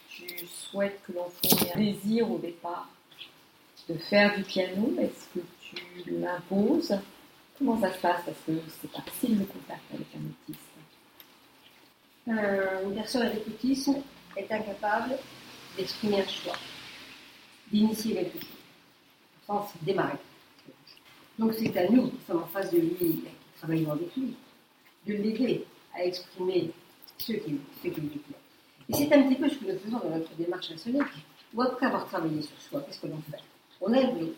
tu, 0.10 0.28
tu 0.28 0.46
souhaites 0.48 1.00
que 1.04 1.14
l'enfant 1.14 1.66
ait 1.66 1.74
un 1.74 1.80
désir 1.80 2.30
au 2.30 2.38
départ 2.40 2.90
de 3.88 3.94
faire 3.96 4.36
du 4.36 4.44
piano. 4.44 4.94
Est-ce 5.00 5.40
que 5.40 5.46
tu 5.62 6.12
l'imposes? 6.12 6.98
Comment 7.58 7.80
ça 7.80 7.94
se 7.94 8.00
passe? 8.00 8.22
Parce 8.26 8.38
que 8.46 8.52
c'est 8.82 8.92
pas 8.92 9.02
facile 9.02 9.40
le 9.40 9.46
contact 9.46 9.84
avec 9.94 10.08
un 10.16 10.20
autiste. 10.20 10.69
Euh, 12.30 12.84
une 12.86 12.96
personne 12.96 13.24
avec 13.24 13.48
autisme 13.48 13.96
est 14.38 14.52
incapable 14.52 15.16
d'exprimer 15.76 16.22
un 16.22 16.28
choix, 16.28 16.54
d'initier 17.72 18.14
quelque 18.14 18.40
chose, 18.40 18.50
sans 19.48 19.68
démarrer. 19.82 20.18
Donc 21.40 21.54
c'est 21.56 21.76
à 21.76 21.90
nous, 21.90 22.10
qui 22.10 22.18
sommes 22.28 22.44
en 22.44 22.48
face 22.48 22.72
de 22.72 22.80
lui, 22.80 22.96
qui 22.96 23.24
travaillons 23.58 23.94
avec 23.94 24.16
lui, 24.16 24.36
de 25.08 25.14
l'aider 25.14 25.66
à 25.96 26.04
exprimer 26.04 26.72
ce 27.18 27.34
qu'il 27.34 27.58
ce 27.82 27.88
qu'il 27.88 28.04
lui. 28.04 28.22
Et 28.90 28.94
c'est 28.94 29.12
un 29.14 29.24
petit 29.24 29.36
peu 29.36 29.50
ce 29.50 29.56
que 29.56 29.72
nous 29.72 29.80
faisons 29.80 30.00
dans 30.00 30.16
notre 30.16 30.34
démarche 30.36 30.70
maçonnique. 30.70 31.04
Ou 31.56 31.62
après 31.64 31.88
avoir 31.88 32.06
travaillé 32.08 32.44
sur 32.44 32.62
soi, 32.62 32.82
qu'est-ce 32.82 33.00
que 33.00 33.08
l'on 33.08 33.22
fait? 33.32 33.42
On 33.82 33.92
aide 33.94 34.34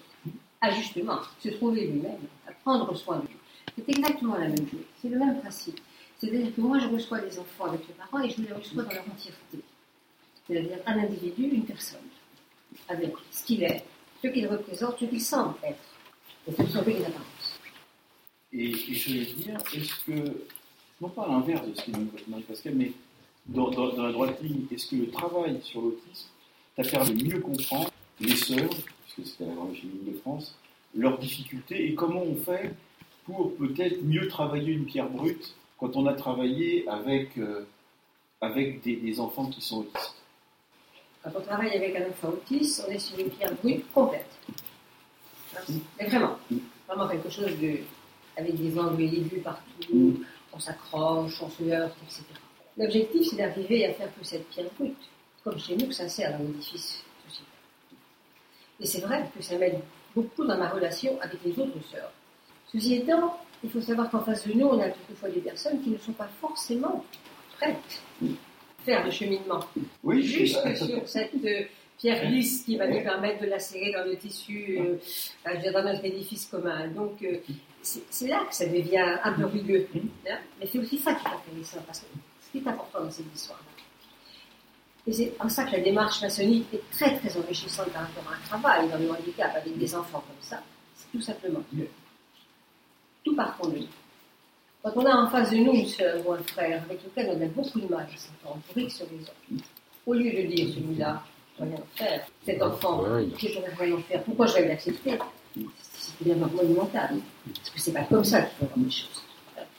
à 0.62 0.72
justement 0.72 1.20
se 1.40 1.50
trouver 1.50 1.88
lui-même, 1.88 2.20
à 2.48 2.54
prendre 2.64 2.96
soin 2.96 3.18
de 3.18 3.28
lui. 3.28 3.36
C'est 3.76 3.90
exactement 3.90 4.36
la 4.36 4.48
même 4.48 4.70
chose, 4.70 4.86
c'est 5.02 5.10
le 5.10 5.20
même 5.20 5.42
principe. 5.42 5.80
C'est-à-dire 6.22 6.54
que 6.56 6.62
moi, 6.62 6.78
je 6.78 6.88
reçois 6.88 7.20
des 7.20 7.40
enfants 7.40 7.66
avec 7.66 7.82
les 7.88 7.96
parents 7.96 8.20
et 8.24 8.30
je 8.30 8.42
les 8.44 8.54
reçois 8.54 8.84
dans 8.84 8.92
leur 8.92 9.10
entièreté. 9.10 9.60
C'est-à-dire 10.48 10.78
un 10.86 11.00
individu, 11.00 11.44
une 11.46 11.66
personne, 11.66 12.00
avec 12.88 13.12
ce 13.32 13.44
qu'il 13.44 13.64
est, 13.64 13.84
ce 14.24 14.28
qu'il 14.28 14.48
représente, 14.48 15.00
ce 15.00 15.06
qu'il 15.06 15.20
semble 15.22 15.56
être. 15.64 15.80
Et 16.48 16.52
ce 16.52 16.66
sont 16.68 16.82
des 16.84 16.98
apparences. 16.98 17.60
Et, 18.54 18.70
et 18.70 18.74
je 18.94 19.14
vais 19.14 19.26
dire, 19.34 19.58
est-ce 19.74 20.04
que, 20.06 20.38
non 21.02 21.10
pas 21.10 21.24
à 21.24 21.30
l'inverse 21.30 21.68
de 21.68 21.74
ce 21.74 21.86
que 21.86 22.30
Marie-Pascal, 22.30 22.76
mais 22.76 22.92
dans, 23.48 23.72
dans- 23.72 23.96
la 24.04 24.12
droite 24.12 24.42
ligne, 24.44 24.66
est-ce 24.72 24.88
que 24.92 24.98
le 24.98 25.10
travail 25.10 25.60
sur 25.64 25.82
l'autisme 25.82 26.28
t'a 26.76 26.84
permis 26.84 27.16
de 27.16 27.30
mieux 27.34 27.40
comprendre 27.40 27.90
les 28.20 28.36
sœurs, 28.36 28.70
puisque 28.70 29.32
c'était 29.32 29.46
la 29.46 29.56
grande 29.56 29.76
féminine 29.76 30.14
de 30.14 30.18
France, 30.20 30.56
leurs 30.94 31.18
difficultés 31.18 31.88
et 31.90 31.96
comment 31.96 32.22
on 32.22 32.36
fait 32.36 32.74
pour 33.26 33.56
peut-être 33.56 34.04
mieux 34.04 34.28
travailler 34.28 34.74
une 34.74 34.86
pierre 34.86 35.10
brute 35.10 35.56
quand 35.82 35.96
on 35.96 36.06
a 36.06 36.14
travaillé 36.14 36.88
avec, 36.88 37.36
euh, 37.40 37.66
avec 38.40 38.84
des, 38.84 39.20
enfants 39.20 39.48
qui 39.48 39.62
sont 39.62 39.80
autistes 39.80 40.16
Quand 41.24 41.32
on 41.36 41.42
travaille 41.42 41.76
avec 41.76 41.96
un 41.96 42.08
enfant 42.08 42.30
autiste, 42.30 42.86
on 42.88 42.92
est 42.92 43.00
sur 43.00 43.18
une 43.18 43.32
pierre 43.32 43.56
brute 43.56 43.92
complète. 43.92 44.30
Mais 46.00 46.06
vraiment, 46.06 46.38
vraiment 46.88 47.08
quelque 47.10 47.32
chose 47.32 47.58
de, 47.60 47.80
avec 48.38 48.56
des 48.56 48.78
angles 48.78 49.02
aigus 49.02 49.42
partout, 49.44 50.24
on 50.54 50.60
s'accroche, 50.60 51.42
on 51.42 51.50
se 51.50 51.64
heurte, 51.64 51.98
etc. 52.04 52.26
L'objectif, 52.78 53.28
c'est 53.30 53.38
d'arriver 53.38 53.88
à 53.88 53.94
faire 53.94 54.16
que 54.16 54.24
cette 54.24 54.48
pierre 54.50 54.70
brute, 54.78 54.96
comme 55.44 55.58
chez 55.58 55.76
nous, 55.76 55.88
que 55.88 55.94
ça 55.94 56.08
sert 56.08 56.38
dans 56.38 56.44
l'édifice 56.44 57.04
sociétal. 57.28 57.54
Et 58.80 58.86
c'est 58.86 59.02
vrai 59.02 59.28
que 59.36 59.44
ça 59.44 59.58
m'aide 59.58 59.80
beaucoup 60.16 60.46
dans 60.46 60.58
ma 60.58 60.70
relation 60.70 61.20
avec 61.22 61.44
les 61.44 61.60
autres 61.60 61.82
sœurs. 61.92 62.12
Ceci 62.72 62.96
étant, 62.96 63.40
il 63.64 63.70
faut 63.70 63.82
savoir 63.82 64.10
qu'en 64.10 64.22
face 64.22 64.48
de 64.48 64.54
nous, 64.54 64.68
on 64.68 64.80
a 64.80 64.90
quelquefois 64.90 65.30
des 65.30 65.42
personnes 65.42 65.82
qui 65.84 65.90
ne 65.92 65.98
sont 65.98 66.14
pas 66.14 66.30
forcément 66.40 67.06
prêtes 67.58 68.02
à 68.24 68.84
faire 68.84 69.06
le 69.06 69.12
cheminement. 69.12 69.60
Oui, 70.04 70.24
Juste 70.24 70.76
sur 70.76 71.08
cette 71.08 71.34
euh, 71.46 71.64
pierre 71.98 72.28
lisse 72.30 72.64
qui 72.64 72.76
va 72.78 72.88
nous 72.88 73.02
permettre 73.02 73.42
de 73.42 73.48
la 73.48 73.60
serrer 73.60 73.92
dans 73.92 74.04
le 74.04 74.18
tissu, 74.18 74.80
euh, 74.80 75.56
dire, 75.58 75.74
dans 75.74 75.84
notre 75.84 76.04
édifice 76.04 76.48
commun. 76.48 76.88
Donc, 76.88 77.22
euh, 77.22 77.38
c'est 77.84 78.02
c'est 78.10 78.28
là 78.28 78.46
que 78.50 78.56
ça 78.56 78.66
devient 78.66 79.18
un 79.24 79.34
peu 79.34 79.46
rugueux. 79.46 79.88
hein. 80.30 80.38
Mais 80.60 80.68
c'est 80.72 80.80
aussi 80.80 80.98
ça 80.98 81.14
qui 81.14 81.26
est 81.28 81.32
intéressant, 81.32 81.84
parce 81.86 82.00
que 82.00 82.06
ce 82.46 82.52
qui 82.52 82.64
est 82.64 82.68
important 82.70 83.04
dans 83.04 83.12
cette 83.12 83.34
histoire-là. 83.34 83.66
Et 85.08 85.14
c'est 85.14 85.34
en 85.40 85.50
ça 85.50 85.64
que 85.66 85.72
la 85.72 85.80
démarche 85.80 86.22
maçonnique 86.22 86.68
est 86.74 86.82
très 86.92 87.18
très 87.18 87.36
enrichissante 87.38 87.90
par 87.90 88.04
rapport 88.04 88.32
à 88.32 88.36
un 88.36 88.40
travail 88.48 88.90
dans 88.90 88.98
le 89.00 89.10
handicap 89.12 89.52
avec 89.56 89.76
des 89.78 89.96
enfants 89.96 90.24
comme 90.28 90.42
ça. 90.42 90.62
C'est 90.96 91.12
tout 91.12 91.22
simplement 91.24 91.62
que 91.72 91.78
tout 93.24 93.36
part 93.36 93.56
pour 93.58 93.70
lui. 93.70 93.88
Quand 94.84 94.92
on 94.96 95.06
a 95.06 95.16
en 95.16 95.28
face 95.30 95.52
de 95.52 95.58
nous 95.58 95.74
une 95.74 95.86
sœur 95.86 96.26
ou 96.26 96.34
un 96.34 96.44
frère 96.44 96.82
avec 96.84 97.04
lequel 97.04 97.30
on 97.30 97.42
a 97.42 97.46
beaucoup 97.48 97.80
de 97.80 97.88
mal 97.88 98.08
à 98.12 98.18
s'entendre, 98.18 98.62
pour 98.68 98.78
X 98.78 99.02
raisons, 99.02 99.62
au 100.06 100.14
lieu 100.14 100.32
de 100.32 100.48
dire 100.48 100.74
celui-là, 100.74 101.22
je 101.60 101.64
rien 101.64 101.78
faire, 101.96 102.28
cet 102.44 102.62
enfant, 102.62 103.06
je 103.06 103.48
ne 103.48 103.62
vais 103.62 103.86
rien 103.86 103.98
faire, 104.00 104.24
pourquoi 104.24 104.48
je 104.48 104.54
vais 104.54 104.68
l'accepter? 104.70 105.20
C'est 105.94 106.24
bien 106.24 106.36
monumental. 106.36 107.18
Parce 107.54 107.70
que 107.70 107.80
c'est 107.80 107.94
pas 107.94 108.04
comme 108.04 108.24
ça 108.24 108.42
qu'il 108.42 108.58
faut 108.58 108.66
voir 108.66 108.86
les 108.86 108.92
choses. 108.92 109.24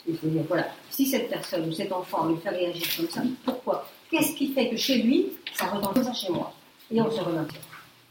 Il 0.07 0.17
faut 0.17 0.29
dire, 0.29 0.43
voilà, 0.49 0.69
si 0.91 1.07
cette 1.07 1.29
personne 1.29 1.69
ou 1.69 1.73
cet 1.73 1.93
enfant 1.93 2.29
lui 2.29 2.37
fait 2.39 2.51
réagir 2.51 2.87
comme 2.97 3.09
ça, 3.09 3.23
pourquoi? 3.45 3.89
Qu'est-ce 4.11 4.35
qui 4.35 4.53
fait 4.53 4.69
que 4.69 4.77
chez 4.77 5.03
lui, 5.03 5.33
ça 5.55 5.67
retombe 5.67 5.95
comme 5.95 6.05
ça 6.05 6.13
chez 6.13 6.31
moi? 6.31 6.53
Et 6.91 7.01
on 7.01 7.11
se 7.11 7.21
remaintient. 7.21 7.61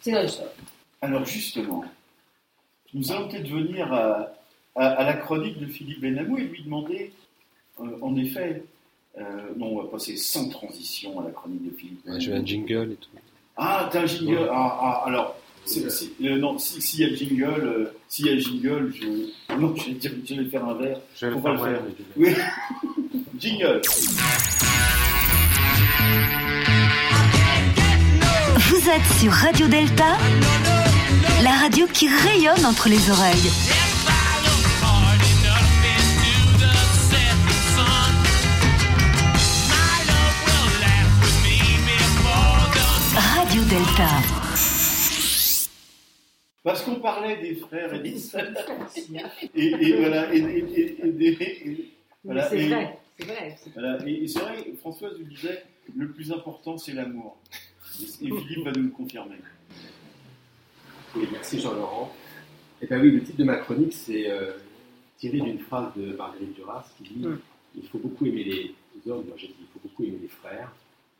C'est 0.02 0.12
notre 0.12 0.30
sort. 0.30 0.48
Alors 1.02 1.26
justement, 1.26 1.84
nous 2.94 3.12
allons 3.12 3.28
peut-être 3.28 3.48
venir 3.48 3.94
à, 3.94 4.28
à- 4.76 4.88
à 4.88 5.04
la 5.06 5.14
chronique 5.14 5.60
de 5.60 5.66
Philippe 5.68 6.02
Benamou 6.02 6.38
et 6.38 6.44
lui 6.44 6.64
demander, 6.64 7.12
euh, 7.80 7.84
en 8.02 8.16
effet, 8.16 8.64
euh, 9.20 9.24
non, 9.58 9.68
on 9.78 9.82
va 9.84 9.90
passer 9.90 10.16
sans 10.18 10.48
transition 10.50 11.20
à 11.20 11.24
la 11.26 11.32
chronique 11.32 11.66
de 11.72 11.78
Philippe 11.78 12.00
Ouais, 12.08 12.20
je 12.20 12.32
veux 12.32 12.38
un 12.38 12.46
jingle 12.46 12.92
et 12.94 12.96
tout. 12.96 13.10
Ah, 13.58 13.90
t'as 13.92 14.04
un 14.04 14.06
jingle 14.06 14.48
Ah, 14.52 14.78
ah, 14.82 15.04
alors, 15.08 15.36
euh, 15.78 16.38
non, 16.38 16.58
si- 16.58 16.82
s'il 16.82 17.00
y 17.02 17.04
a 17.04 17.10
le 17.10 17.16
jingle, 17.16 17.44
euh, 17.64 17.94
s'il 18.08 18.26
y 18.28 18.30
a 18.30 18.34
le 18.34 18.40
jingle, 18.40 18.94
je, 18.96 19.56
non, 19.56 19.76
je 19.76 19.86
vais, 19.88 19.92
dire- 19.94 20.12
je 20.26 20.36
vais 20.36 20.50
faire 20.50 20.66
un 20.66 20.74
verre. 20.76 21.00
Je 21.16 21.26
vais 21.28 21.34
On 21.34 21.52
le 21.52 21.58
va 21.58 21.66
faire 21.66 21.82
Oui. 22.16 22.30
jingle. 23.40 23.82
Vous 28.58 28.90
êtes 28.90 29.20
sur 29.20 29.32
Radio 29.32 29.68
Delta, 29.68 30.18
la 31.44 31.52
radio 31.52 31.86
qui 31.94 32.08
rayonne 32.08 32.66
entre 32.66 32.88
les 32.90 33.10
oreilles. 33.10 33.50
Delta. 43.72 44.08
Parce 46.64 46.84
qu'on 46.84 46.96
parlait 47.00 47.38
des 47.42 47.56
frères 47.56 47.94
et 47.94 48.00
des 48.00 48.18
sœurs. 48.20 48.52
Et, 49.56 49.66
et 49.68 49.94
voilà, 49.98 50.34
et, 50.34 50.40
et- 50.40 50.80
et- 50.80 51.08
et 51.08 51.12
des- 51.12 51.28
et- 51.42 51.92
voilà, 52.24 52.50
c'est 52.50 52.68
vrai, 52.68 53.00
c'est 53.18 53.26
vrai. 53.26 53.56
Voilà, 53.74 53.98
et, 54.08 54.24
et 54.24 54.28
c'est 54.28 54.40
vrai, 54.40 54.58
Françoise 54.80 55.14
nous 55.18 55.26
disait, 55.26 55.64
le 55.96 56.10
plus 56.12 56.32
important 56.34 56.78
c'est 56.78 56.92
l'amour. 56.94 57.38
Et, 58.00 58.04
et 58.28 58.32
Philippe 58.42 58.66
va 58.66 58.72
nous 58.74 58.84
le 58.84 58.90
confirmer. 58.90 59.38
Oui, 61.16 61.28
merci 61.32 61.60
Jean-Laurent. 61.62 62.12
Eh 62.82 62.88
bien 62.88 63.00
oui, 63.00 63.12
le 63.12 63.24
titre 63.24 63.38
de 63.38 63.44
ma 63.46 63.56
chronique, 63.58 63.94
c'est 63.94 64.30
euh, 64.30 64.52
tiré 65.18 65.40
d'une 65.40 65.60
phrase 65.60 65.94
de 65.96 66.14
Marguerite 66.14 66.56
Duras 66.56 66.86
qui 66.98 67.04
dit 67.14 67.26
Mm. 67.26 67.40
Il 67.76 67.88
faut 67.88 68.00
beaucoup 68.00 68.26
aimer 68.26 68.44
les 68.44 68.76
hommes, 69.12 69.24
moi 69.28 69.36
j'ai 69.38 69.48
dit 69.48 69.56
il 69.62 69.68
faut 69.74 69.80
beaucoup 69.82 70.04
aimer 70.04 70.20
les 70.22 70.28
frères, 70.28 70.74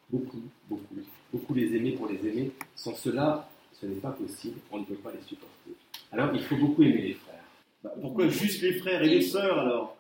beaucoup, 0.10 0.42
beaucoup, 0.70 0.96
beaucoup 1.32 1.54
les 1.54 1.76
aimer 1.76 1.92
pour 1.92 2.08
les 2.08 2.28
aimer. 2.28 2.52
Sans 2.76 2.96
cela, 2.96 3.50
ce 3.80 3.86
n'est 3.86 3.96
pas 3.96 4.12
possible, 4.12 4.58
on 4.72 4.80
ne 4.80 4.86
peut 4.86 4.96
pas 4.96 5.12
les 5.12 5.28
supporter. 5.28 5.72
Alors 6.12 6.30
il 6.34 6.42
faut 6.42 6.58
beaucoup 6.58 6.84
aimer 6.84 7.02
les 7.02 7.14
frères. 7.14 7.44
Bah, 7.84 7.92
pourquoi 8.00 8.28
juste 8.28 8.62
les 8.62 8.74
frères 8.74 9.02
et 9.02 9.10
les 9.10 9.22
sœurs 9.22 9.60
alors? 9.60 9.98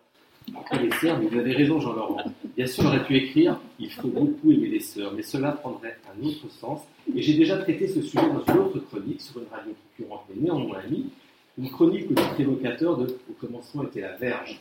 Après 0.56 0.84
les 0.84 0.92
sœurs, 0.92 1.20
mais 1.20 1.28
vous 1.28 1.38
avez 1.38 1.54
raison 1.54 1.80
Jean-Laurent. 1.80 2.18
Bien 2.58 2.66
sûr, 2.66 2.84
on 2.84 2.88
aurait 2.88 3.06
pu 3.06 3.16
écrire? 3.16 3.60
Il 3.80 3.92
faut 3.92 4.08
beaucoup 4.08 4.52
aimer 4.52 4.70
les 4.70 4.80
sœurs, 4.80 5.14
mais 5.16 5.22
cela 5.22 5.52
prendrait 5.52 5.98
un 6.12 6.26
autre 6.26 6.50
sens. 6.50 6.82
Et 7.16 7.22
j'ai 7.22 7.36
déjà 7.36 7.58
traité 7.60 7.88
ce 7.88 8.02
sujet 8.02 8.28
dans 8.28 8.44
une 8.52 8.60
autre 8.60 8.80
chronique 8.80 9.22
sur 9.22 9.40
une 9.40 9.48
radio 9.52 9.72
concurrente, 9.98 10.26
mais 10.30 10.42
néanmoins 10.42 10.80
amie, 10.80 11.10
une 11.58 11.70
chronique 11.70 12.10
au 12.10 12.16
titre 12.16 12.40
évocateur 12.40 12.98
de 12.98 13.18
Au 13.30 13.34
commencement 13.34 13.84
était 13.84 14.02
la 14.02 14.16
verge, 14.18 14.60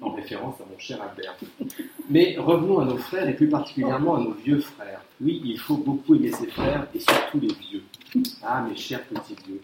en 0.00 0.10
référence 0.10 0.60
à 0.60 0.64
mon 0.70 0.78
cher 0.78 1.02
Albert. 1.02 1.36
Mais 2.08 2.36
revenons 2.38 2.78
à 2.78 2.84
nos 2.84 2.98
frères 2.98 3.28
et 3.28 3.34
plus 3.34 3.48
particulièrement 3.48 4.16
à 4.16 4.20
nos 4.20 4.32
vieux 4.32 4.60
frères. 4.60 5.02
Oui, 5.20 5.42
il 5.44 5.58
faut 5.58 5.76
beaucoup 5.76 6.14
aimer 6.14 6.30
ses 6.30 6.46
frères 6.46 6.86
et 6.94 7.00
surtout 7.00 7.40
les 7.40 7.52
vieux. 7.52 7.82
Ah, 8.42 8.64
mes 8.68 8.76
chers 8.76 9.02
petits 9.04 9.34
vieux. 9.46 9.60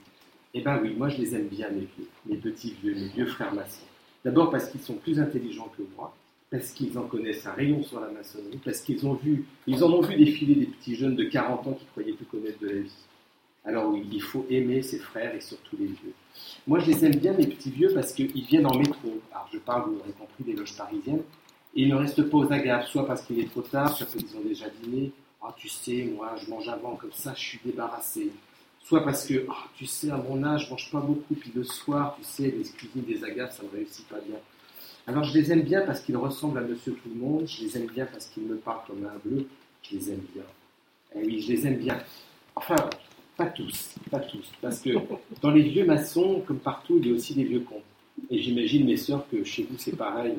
Eh 0.54 0.60
ben 0.60 0.80
oui, 0.82 0.94
moi 0.96 1.08
je 1.08 1.18
les 1.18 1.34
aime 1.34 1.46
bien, 1.46 1.68
mes 1.70 1.88
vieux, 1.96 2.08
mes 2.26 2.36
petits 2.36 2.74
vieux, 2.82 2.94
mes 2.94 3.08
vieux 3.08 3.26
frères 3.26 3.54
maçons. 3.54 3.86
D'abord 4.24 4.50
parce 4.50 4.68
qu'ils 4.68 4.80
sont 4.80 4.94
plus 4.94 5.20
intelligents 5.20 5.70
que 5.76 5.82
moi, 5.96 6.14
parce 6.50 6.72
qu'ils 6.72 6.98
en 6.98 7.02
connaissent 7.02 7.46
un 7.46 7.52
rayon 7.52 7.82
sur 7.82 8.00
la 8.00 8.08
maçonnerie, 8.08 8.60
parce 8.64 8.80
qu'ils 8.80 9.06
ont 9.06 9.14
vu, 9.14 9.44
ils 9.66 9.82
en 9.82 9.90
ont 9.92 10.02
vu 10.02 10.16
défiler 10.16 10.54
des 10.54 10.66
petits 10.66 10.96
jeunes 10.96 11.16
de 11.16 11.24
40 11.24 11.66
ans 11.66 11.72
qui 11.72 11.86
croyaient 11.86 12.12
tout 12.12 12.26
connaître 12.30 12.58
de 12.60 12.68
la 12.68 12.80
vie. 12.80 12.92
Alors 13.64 13.90
oui, 13.92 14.04
il 14.12 14.20
faut 14.20 14.44
aimer 14.50 14.82
ses 14.82 14.98
frères 14.98 15.34
et 15.34 15.40
surtout 15.40 15.76
les 15.78 15.86
vieux. 15.86 16.12
Moi, 16.66 16.80
je 16.80 16.90
les 16.90 17.04
aime 17.04 17.14
bien, 17.14 17.32
mes 17.32 17.46
petits 17.46 17.70
vieux, 17.70 17.92
parce 17.94 18.12
qu'ils 18.12 18.44
viennent 18.44 18.66
en 18.66 18.76
métro. 18.76 19.20
Alors, 19.30 19.48
je 19.52 19.58
parle, 19.58 19.88
vous 19.88 19.96
l'aurez 19.96 20.12
compris, 20.18 20.44
des 20.44 20.54
loges 20.54 20.76
parisiennes. 20.76 21.22
Et 21.74 21.82
ils 21.82 21.88
ne 21.88 21.94
restent 21.94 22.22
pas 22.22 22.38
aux 22.38 22.52
agapes, 22.52 22.86
soit 22.86 23.06
parce 23.06 23.22
qu'il 23.22 23.40
est 23.40 23.50
trop 23.50 23.62
tard, 23.62 23.96
soit 23.96 24.06
parce 24.06 24.22
qu'ils 24.22 24.36
ont 24.36 24.42
déjà 24.42 24.66
dîné. 24.82 25.12
Ah, 25.40 25.54
tu 25.56 25.68
sais, 25.68 26.04
moi, 26.14 26.34
je 26.36 26.50
mange 26.50 26.68
avant, 26.68 26.96
comme 26.96 27.12
ça, 27.12 27.32
je 27.34 27.40
suis 27.40 27.60
débarrassé. 27.64 28.30
Soit 28.84 29.04
parce 29.04 29.26
que, 29.26 29.46
ah, 29.48 29.68
tu 29.76 29.86
sais, 29.86 30.10
à 30.10 30.16
mon 30.16 30.42
âge, 30.44 30.66
je 30.66 30.70
mange 30.70 30.90
pas 30.90 31.00
beaucoup, 31.00 31.34
puis 31.34 31.50
le 31.54 31.64
soir, 31.64 32.16
tu 32.18 32.24
sais, 32.24 32.44
les 32.44 32.64
cuisines 32.64 33.02
des 33.02 33.24
agapes, 33.24 33.52
ça 33.52 33.62
ne 33.62 33.68
réussit 33.70 34.06
pas 34.08 34.20
bien. 34.20 34.36
Alors, 35.06 35.24
je 35.24 35.36
les 35.36 35.50
aime 35.50 35.62
bien 35.62 35.82
parce 35.82 36.00
qu'ils 36.00 36.16
ressemblent 36.16 36.58
à 36.58 36.62
Monsieur 36.62 36.92
Tout 36.92 37.08
le 37.08 37.20
Monde. 37.20 37.46
Je 37.46 37.64
les 37.64 37.76
aime 37.76 37.86
bien 37.86 38.06
parce 38.06 38.26
qu'ils 38.26 38.44
me 38.44 38.56
parlent 38.56 38.86
comme 38.86 39.04
un 39.04 39.18
bleu. 39.24 39.48
Je 39.82 39.96
les 39.96 40.10
aime 40.10 40.24
bien. 40.32 40.44
Eh 41.16 41.24
oui, 41.24 41.40
je 41.40 41.52
les 41.52 41.66
aime 41.66 41.78
bien. 41.78 41.98
Enfin, 42.54 42.76
pas 43.36 43.46
tous, 43.46 43.94
pas 44.10 44.20
tous. 44.20 44.52
Parce 44.60 44.80
que 44.80 44.90
dans 45.40 45.50
les 45.50 45.62
vieux 45.62 45.84
maçons, 45.84 46.42
comme 46.46 46.58
partout, 46.58 46.98
il 46.98 47.08
y 47.08 47.10
a 47.10 47.14
aussi 47.14 47.34
des 47.34 47.44
vieux 47.44 47.60
cons. 47.60 47.82
Et 48.30 48.38
j'imagine, 48.38 48.86
mes 48.86 48.96
sœurs, 48.96 49.26
que 49.30 49.42
chez 49.44 49.64
vous, 49.64 49.76
c'est 49.78 49.96
pareil. 49.96 50.34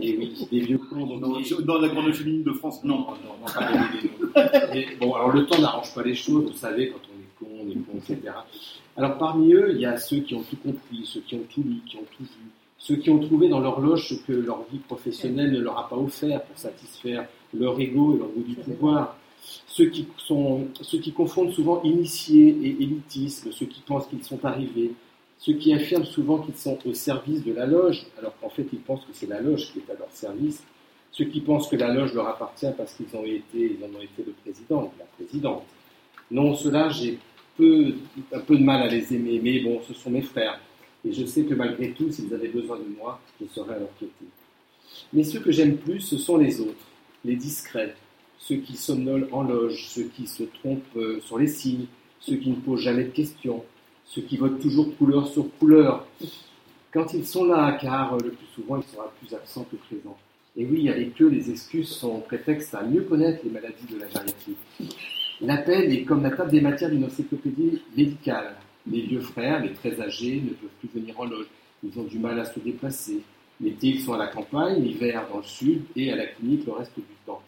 Et 0.00 0.16
oui, 0.16 0.46
des 0.50 0.60
vieux 0.60 0.78
cons. 0.78 1.18
dans, 1.60 1.78
la 1.78 1.88
grande 1.88 2.12
féminine 2.12 2.42
de 2.42 2.52
France, 2.52 2.82
non. 2.84 2.98
non, 2.98 3.06
non, 3.40 3.46
pas 3.52 3.70
des 4.72 4.96
bon, 5.00 5.14
alors 5.14 5.32
le 5.32 5.46
temps 5.46 5.60
n'arrange 5.60 5.94
pas 5.94 6.02
les 6.02 6.14
choses, 6.14 6.50
vous 6.50 6.56
savez, 6.56 6.90
quand 6.90 7.00
on 7.08 7.20
est 7.20 7.38
con, 7.38 7.64
on 7.64 7.70
est 7.70 7.74
con, 7.74 7.98
etc. 7.98 8.32
Alors 8.96 9.18
parmi 9.18 9.52
eux, 9.54 9.72
il 9.74 9.80
y 9.80 9.86
a 9.86 9.96
ceux 9.96 10.20
qui 10.20 10.34
ont 10.34 10.42
tout 10.42 10.56
compris, 10.56 11.02
ceux 11.04 11.20
qui 11.20 11.34
ont 11.34 11.44
tout 11.48 11.62
lu, 11.62 11.80
qui 11.86 11.96
ont 11.96 12.06
tout 12.16 12.24
vu, 12.24 12.50
ceux 12.78 12.96
qui 12.96 13.10
ont 13.10 13.18
trouvé 13.18 13.48
dans 13.48 13.60
l'horloge 13.60 14.08
ce 14.08 14.14
que 14.14 14.32
leur 14.32 14.64
vie 14.70 14.78
professionnelle 14.78 15.52
ne 15.52 15.60
leur 15.60 15.78
a 15.78 15.88
pas 15.88 15.96
offert 15.96 16.42
pour 16.42 16.58
satisfaire 16.58 17.26
leur 17.54 17.78
ego 17.80 18.14
et 18.14 18.18
leur 18.18 18.28
goût 18.28 18.42
du 18.42 18.54
pouvoir. 18.56 19.16
Ceux 19.66 19.86
qui, 19.86 20.06
sont, 20.18 20.68
ceux 20.80 20.98
qui 20.98 21.12
confondent 21.12 21.52
souvent 21.52 21.82
initiés 21.82 22.48
et 22.48 22.82
élitisme, 22.82 23.50
ceux 23.50 23.66
qui 23.66 23.80
pensent 23.80 24.06
qu'ils 24.06 24.22
sont 24.22 24.44
arrivés, 24.44 24.92
ceux 25.42 25.54
qui 25.54 25.74
affirment 25.74 26.04
souvent 26.04 26.38
qu'ils 26.38 26.54
sont 26.54 26.78
au 26.86 26.94
service 26.94 27.44
de 27.44 27.52
la 27.52 27.66
loge, 27.66 28.06
alors 28.16 28.32
qu'en 28.40 28.48
fait 28.48 28.64
ils 28.72 28.78
pensent 28.78 29.04
que 29.04 29.12
c'est 29.12 29.28
la 29.28 29.40
loge 29.40 29.72
qui 29.72 29.80
est 29.80 29.92
à 29.92 29.98
leur 29.98 30.10
service, 30.12 30.62
ceux 31.10 31.24
qui 31.24 31.40
pensent 31.40 31.68
que 31.68 31.74
la 31.74 31.92
loge 31.92 32.14
leur 32.14 32.28
appartient 32.28 32.70
parce 32.76 32.94
qu'ils 32.94 33.14
ont 33.14 33.24
été, 33.24 33.76
ils 33.76 33.84
en 33.84 33.88
ont 33.88 34.00
été 34.00 34.22
le 34.24 34.32
président 34.44 34.84
ou 34.84 34.90
la 35.00 35.04
présidente. 35.16 35.64
Non, 36.30 36.54
ceux-là, 36.54 36.90
j'ai 36.90 37.18
un 37.58 38.40
peu 38.40 38.56
de 38.56 38.62
mal 38.62 38.82
à 38.82 38.86
les 38.86 39.12
aimer, 39.12 39.40
mais 39.42 39.58
bon, 39.60 39.80
ce 39.86 39.92
sont 39.94 40.10
mes 40.10 40.22
frères. 40.22 40.60
Et 41.04 41.12
je 41.12 41.26
sais 41.26 41.42
que 41.42 41.54
malgré 41.54 41.90
tout, 41.90 42.10
s'ils 42.12 42.32
avaient 42.32 42.48
besoin 42.48 42.78
de 42.78 42.86
moi, 42.96 43.20
je 43.40 43.46
serais 43.52 43.74
à 43.74 43.78
leur 43.80 43.92
côté. 43.98 44.12
Mais 45.12 45.24
ceux 45.24 45.40
que 45.40 45.50
j'aime 45.50 45.76
plus, 45.76 46.00
ce 46.00 46.18
sont 46.18 46.36
les 46.36 46.60
autres, 46.60 46.86
les 47.24 47.34
discrets, 47.34 47.96
ceux 48.38 48.56
qui 48.56 48.76
somnolent 48.76 49.28
en 49.32 49.42
loge, 49.42 49.88
ceux 49.88 50.04
qui 50.04 50.28
se 50.28 50.44
trompent 50.44 50.96
euh, 50.96 51.20
sur 51.20 51.36
les 51.36 51.48
signes, 51.48 51.86
ceux 52.20 52.36
qui 52.36 52.50
ne 52.50 52.56
posent 52.56 52.80
jamais 52.80 53.04
de 53.04 53.10
questions, 53.10 53.64
ceux 54.04 54.22
qui 54.22 54.36
votent 54.36 54.60
toujours 54.60 54.96
couleur 54.96 55.26
sur 55.28 55.46
couleur. 55.58 56.06
Quand 56.92 57.14
ils 57.14 57.26
sont 57.26 57.46
là, 57.46 57.78
car 57.80 58.14
euh, 58.14 58.18
le 58.22 58.30
plus 58.30 58.46
souvent, 58.54 58.76
ils 58.76 58.84
seront 58.84 59.08
plus 59.20 59.34
absents 59.34 59.66
que 59.70 59.76
présents. 59.76 60.18
Et 60.56 60.66
oui, 60.66 60.88
avec 60.90 61.20
eux, 61.22 61.28
les 61.28 61.50
excuses 61.50 61.88
sont 61.88 62.20
prétexte 62.20 62.74
à 62.74 62.82
mieux 62.82 63.02
connaître 63.02 63.40
les 63.44 63.50
maladies 63.50 63.86
de 63.90 63.98
la 63.98 64.08
gériatrie. 64.08 64.56
L'appel 65.40 65.92
est 65.92 66.02
comme 66.02 66.22
la 66.22 66.30
table 66.30 66.50
des 66.50 66.60
matières 66.60 66.90
d'une 66.90 67.04
encyclopédie 67.04 67.80
médicale. 67.96 68.54
Les 68.86 69.00
vieux 69.00 69.20
frères, 69.20 69.62
les 69.62 69.72
très 69.72 70.00
âgés, 70.00 70.42
ne 70.44 70.50
peuvent 70.50 70.68
plus 70.80 71.00
venir 71.00 71.18
en 71.18 71.24
loge. 71.24 71.46
Ils 71.82 71.98
ont 71.98 72.04
du 72.04 72.18
mal 72.18 72.38
à 72.38 72.44
se 72.44 72.60
déplacer. 72.60 73.22
L'été, 73.60 73.88
ils 73.88 74.00
sont 74.00 74.12
à 74.12 74.18
la 74.18 74.26
campagne, 74.26 74.82
l'hiver 74.82 75.26
dans 75.30 75.38
le 75.38 75.44
sud 75.44 75.82
et 75.96 76.12
à 76.12 76.16
la 76.16 76.26
clinique 76.26 76.66
le 76.66 76.72
reste 76.72 76.96
du 76.96 77.02
temps. 77.24 77.42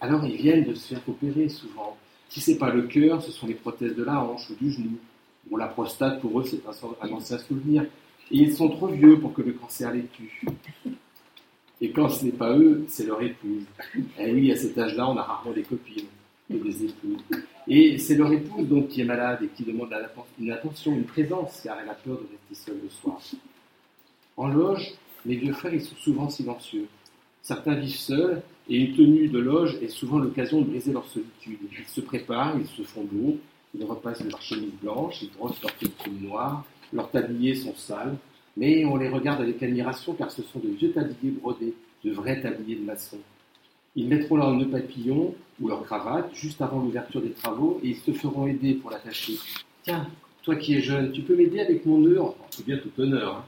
Alors 0.00 0.24
ils 0.26 0.36
viennent 0.36 0.64
de 0.64 0.74
se 0.74 0.88
faire 0.88 1.00
opérer 1.08 1.48
souvent. 1.48 1.96
Si 2.28 2.40
c'est 2.40 2.58
pas 2.58 2.72
le 2.72 2.82
cœur, 2.82 3.22
ce 3.22 3.30
sont 3.30 3.46
les 3.46 3.54
prothèses 3.54 3.94
de 3.94 4.02
la 4.02 4.20
hanche 4.20 4.50
ou 4.50 4.54
du 4.54 4.72
genou. 4.72 4.98
Bon, 5.52 5.58
la 5.58 5.66
prostate, 5.66 6.18
pour 6.22 6.40
eux, 6.40 6.44
c'est 6.44 6.62
un, 6.66 7.12
ancien 7.12 7.36
souvenir. 7.36 7.82
Et 8.30 8.38
ils 8.38 8.54
sont 8.54 8.70
trop 8.70 8.86
vieux 8.86 9.20
pour 9.20 9.34
que 9.34 9.42
le 9.42 9.52
cancer 9.52 9.92
les 9.92 10.04
tue. 10.04 10.40
Et 11.78 11.92
quand 11.92 12.08
ce 12.08 12.24
n'est 12.24 12.32
pas 12.32 12.56
eux, 12.56 12.86
c'est 12.88 13.04
leur 13.04 13.20
épouse. 13.20 13.64
Et 14.18 14.32
oui, 14.32 14.50
à 14.50 14.56
cet 14.56 14.78
âge-là, 14.78 15.10
on 15.10 15.16
a 15.18 15.22
rarement 15.22 15.52
des 15.52 15.62
copines 15.62 16.06
et 16.48 16.54
des 16.54 16.84
épouses. 16.84 17.22
Et 17.68 17.98
c'est 17.98 18.14
leur 18.14 18.32
épouse 18.32 18.66
donc 18.66 18.88
qui 18.88 19.02
est 19.02 19.04
malade 19.04 19.42
et 19.42 19.48
qui 19.48 19.62
demande 19.62 19.94
une 20.40 20.52
attention, 20.52 20.94
une 20.94 21.04
présence, 21.04 21.60
car 21.62 21.76
elle 21.82 21.90
a 21.90 21.94
peur 21.96 22.16
de 22.16 22.28
rester 22.30 22.70
seule 22.70 22.80
le 22.82 22.88
soir. 22.88 23.20
En 24.38 24.48
loge, 24.48 24.94
les 25.26 25.36
vieux 25.36 25.52
frères, 25.52 25.74
ils 25.74 25.82
sont 25.82 25.96
souvent 25.96 26.30
silencieux. 26.30 26.86
Certains 27.42 27.74
vivent 27.74 27.94
seuls 27.94 28.40
et 28.70 28.76
une 28.78 28.96
tenue 28.96 29.28
de 29.28 29.38
loge 29.38 29.76
est 29.82 29.88
souvent 29.88 30.18
l'occasion 30.18 30.62
de 30.62 30.68
briser 30.68 30.94
leur 30.94 31.06
solitude. 31.08 31.58
Ils 31.78 31.84
se 31.88 32.00
préparent, 32.00 32.56
ils 32.58 32.66
se 32.66 32.84
font 32.84 33.04
beaux, 33.04 33.36
ils 33.74 33.84
repassent 33.84 34.24
leur 34.24 34.40
chemise 34.42 34.72
blanche, 34.82 35.22
ils 35.22 35.30
brossent 35.30 35.60
leur 35.62 35.76
costume 35.78 36.20
noir, 36.20 36.64
leurs 36.92 37.10
tabliers 37.10 37.54
sont 37.54 37.74
sales, 37.74 38.16
mais 38.56 38.84
on 38.84 38.96
les 38.96 39.08
regarde 39.08 39.40
avec 39.40 39.62
admiration 39.62 40.12
car 40.14 40.30
ce 40.30 40.42
sont 40.42 40.58
de 40.58 40.68
vieux 40.68 40.92
tabliers 40.92 41.30
brodés, 41.30 41.74
de 42.04 42.10
vrais 42.12 42.40
tabliers 42.42 42.76
de 42.76 42.84
maçon. 42.84 43.18
Ils 43.96 44.08
mettront 44.08 44.36
leur 44.36 44.52
nœud 44.52 44.68
papillon 44.68 45.34
ou 45.60 45.68
leur 45.68 45.82
cravate 45.84 46.34
juste 46.34 46.60
avant 46.62 46.80
l'ouverture 46.80 47.20
des 47.22 47.30
travaux 47.32 47.80
et 47.82 47.88
ils 47.88 47.96
se 47.96 48.10
feront 48.12 48.46
aider 48.46 48.74
pour 48.74 48.90
l'attacher. 48.90 49.34
Tiens, 49.82 50.06
toi 50.42 50.56
qui 50.56 50.74
es 50.74 50.80
jeune, 50.80 51.12
tu 51.12 51.22
peux 51.22 51.36
m'aider 51.36 51.60
avec 51.60 51.84
mon 51.86 51.98
nœud 51.98 52.20
Enfin, 52.20 52.44
C'est 52.50 52.66
bien 52.66 52.78
tout 52.78 52.90
honneur. 53.00 53.36
hein. 53.36 53.44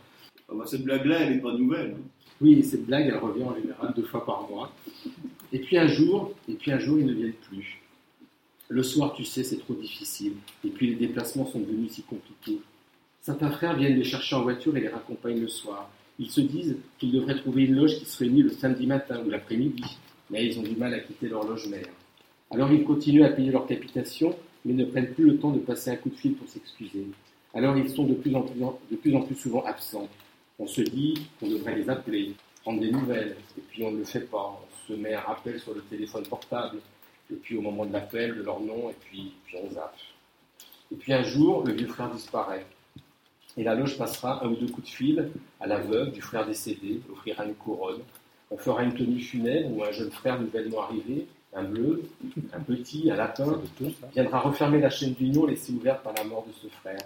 Ah 0.49 0.53
bah, 0.57 0.65
cette 0.67 0.85
blague-là, 0.85 1.21
elle 1.21 1.37
n'est 1.37 1.43
pas 1.43 1.53
nouvelle. 1.55 1.97
Oui, 2.41 2.63
cette 2.63 2.85
blague, 2.85 3.07
elle 3.09 3.17
revient 3.19 3.45
en 3.45 3.55
général 3.55 3.93
deux 3.97 4.03
fois 4.03 4.25
par 4.27 4.47
mois. 4.51 4.71
Et 5.53 5.59
puis 5.61 5.79
un 5.79 5.87
jour, 5.87 6.33
et 6.49 6.55
puis 6.55 6.73
un 6.73 6.79
jour, 6.79 6.99
ils 6.99 7.07
ne 7.07 7.13
viennent 7.15 7.33
plus. 7.49 7.81
Le 8.69 8.83
soir, 8.83 9.13
tu 9.15 9.25
sais, 9.25 9.45
c'est 9.45 9.59
trop 9.59 9.75
difficile. 9.75 10.35
Et 10.65 10.69
puis 10.69 10.89
les 10.89 10.95
déplacements 10.95 11.47
sont 11.47 11.61
devenus 11.61 11.93
si 11.93 12.03
compliqués. 12.03 12.61
Certains 13.21 13.51
frères 13.51 13.77
viennent 13.77 13.97
les 13.97 14.05
chercher 14.05 14.37
en 14.37 14.43
voiture 14.43 14.77
et 14.77 14.81
les 14.81 14.89
raccompagnent 14.89 15.41
le 15.41 15.49
soir. 15.49 15.91
Ils 16.19 16.31
se 16.31 16.41
disent 16.41 16.77
qu'ils 16.99 17.13
devraient 17.13 17.39
trouver 17.39 17.65
une 17.65 17.75
loge 17.75 17.99
qui 17.99 18.05
se 18.05 18.19
réunit 18.19 18.43
le 18.43 18.51
samedi 18.51 18.87
matin 18.87 19.23
ou 19.25 19.31
l'après-midi, 19.31 19.99
mais 20.31 20.47
ils 20.47 20.59
ont 20.59 20.63
du 20.63 20.77
mal 20.77 20.95
à 20.95 21.01
quitter 21.01 21.29
leur 21.29 21.45
loge 21.45 21.69
mère. 21.69 21.89
Alors 22.51 22.71
ils 22.73 22.85
continuent 22.85 23.25
à 23.25 23.31
payer 23.31 23.51
leur 23.51 23.67
capitation, 23.67 24.37
mais 24.65 24.75
ne 24.75 24.85
prennent 24.85 25.13
plus 25.13 25.25
le 25.25 25.39
temps 25.39 25.51
de 25.51 25.59
passer 25.59 25.91
un 25.91 25.97
coup 25.97 26.11
de 26.11 26.15
fil 26.15 26.35
pour 26.35 26.49
s'excuser. 26.49 27.07
Alors 27.53 27.77
ils 27.77 27.89
sont 27.91 28.05
de 28.05 28.15
plus 28.15 28.35
en 28.35 28.43
plus, 28.43 29.35
souvent 29.35 29.65
absents. 29.65 30.09
On 30.59 30.67
se 30.67 30.83
dit 30.83 31.15
qu'on 31.39 31.49
devrait 31.49 31.77
les 31.77 31.89
appeler, 31.91 32.33
prendre 32.63 32.81
des 32.81 32.93
nouvelles, 32.93 33.37
et 33.59 33.61
puis 33.61 33.83
on 33.85 33.91
ne 33.91 33.99
le 33.99 34.05
fait 34.05 34.21
pas. 34.21 34.61
On 34.63 34.93
se 34.93 34.99
met 34.99 35.15
un 35.15 35.21
rappel 35.21 35.59
sur 35.59 35.75
le 35.75 35.81
téléphone 35.83 36.25
portable, 36.27 36.79
et 37.35 37.37
puis 37.37 37.57
au 37.57 37.61
moment 37.61 37.85
de 37.85 37.93
l'appel, 37.93 38.37
de 38.37 38.43
leur 38.43 38.61
nom, 38.61 38.91
et 38.91 38.95
puis, 39.01 39.35
puis 39.45 39.57
on 39.63 39.75
zappe. 39.75 39.97
Et 40.93 40.97
puis 40.97 41.13
un 41.13 41.25
jour, 41.25 41.65
le 41.65 41.73
vieux 41.73 41.89
frère 41.89 42.11
disparaît. 42.11 42.65
Et 43.57 43.65
la 43.65 43.75
loge 43.75 43.99
passera 43.99 44.45
un 44.45 44.49
ou 44.49 44.57
deux 44.57 44.69
coups 44.69 44.89
de 44.89 44.95
fil 44.95 45.31
à 45.61 45.67
la 45.67 45.79
veuve 45.79 46.13
du 46.13 46.23
frère 46.23 46.47
décédé, 46.47 47.01
offrira 47.13 47.45
une 47.45 47.55
couronne. 47.55 48.03
On 48.51 48.57
fera 48.57 48.85
une 48.85 48.95
tenue 48.95 49.21
funèbre 49.21 49.77
où 49.77 49.85
un 49.85 49.91
jeune 49.91 50.11
frère 50.11 50.41
nouvellement 50.41 50.83
arrivé, 50.83 51.27
un 51.55 51.65
bleu, 51.65 52.03
un 52.53 52.61
petit, 52.61 53.11
un 53.11 53.17
lapin, 53.17 53.61
viendra 54.13 54.41
refermer 54.41 54.81
la 54.81 54.91
chaîne 54.91 55.15
d'union 55.15 55.47
laissée 55.47 55.73
ouverte 55.73 56.03
par 56.03 56.13
la 56.15 56.25
mort 56.25 56.45
de 56.47 56.53
ce 56.53 56.69
frère. 56.69 57.01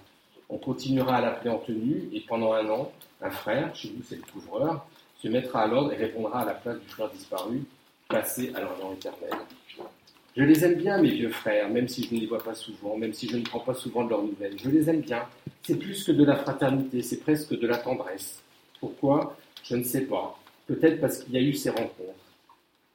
On 0.50 0.58
continuera 0.58 1.16
à 1.16 1.20
l'appeler 1.20 1.50
en 1.50 1.58
tenue 1.58 2.08
et 2.12 2.20
pendant 2.20 2.52
un 2.52 2.68
an, 2.68 2.92
un 3.20 3.30
frère, 3.30 3.74
chez 3.74 3.90
nous 3.94 4.02
c'est 4.02 4.16
le 4.16 4.22
couvreur, 4.22 4.86
se 5.22 5.28
mettra 5.28 5.62
à 5.62 5.66
l'ordre 5.66 5.92
et 5.92 5.96
répondra 5.96 6.40
à 6.40 6.44
la 6.44 6.54
place 6.54 6.78
du 6.80 6.88
frère 6.88 7.10
disparu, 7.10 7.62
placé 8.08 8.52
à 8.54 8.60
l'ordre 8.60 8.92
éternel. 8.94 9.32
Je 10.38 10.44
les 10.44 10.64
aime 10.64 10.76
bien, 10.76 11.02
mes 11.02 11.10
vieux 11.10 11.30
frères, 11.30 11.68
même 11.68 11.88
si 11.88 12.04
je 12.04 12.14
ne 12.14 12.20
les 12.20 12.26
vois 12.26 12.38
pas 12.38 12.54
souvent, 12.54 12.96
même 12.96 13.12
si 13.12 13.28
je 13.28 13.36
ne 13.36 13.42
prends 13.42 13.58
pas 13.58 13.74
souvent 13.74 14.04
de 14.04 14.10
leurs 14.10 14.22
nouvelles. 14.22 14.54
Je 14.56 14.70
les 14.70 14.88
aime 14.88 15.00
bien. 15.00 15.24
C'est 15.64 15.76
plus 15.76 16.04
que 16.04 16.12
de 16.12 16.24
la 16.24 16.36
fraternité, 16.36 17.02
c'est 17.02 17.16
presque 17.16 17.58
de 17.58 17.66
la 17.66 17.76
tendresse. 17.76 18.40
Pourquoi? 18.78 19.36
Je 19.64 19.74
ne 19.74 19.82
sais 19.82 20.02
pas. 20.02 20.38
Peut-être 20.68 21.00
parce 21.00 21.18
qu'il 21.18 21.34
y 21.34 21.38
a 21.38 21.40
eu 21.40 21.54
ces 21.54 21.70
rencontres. 21.70 22.14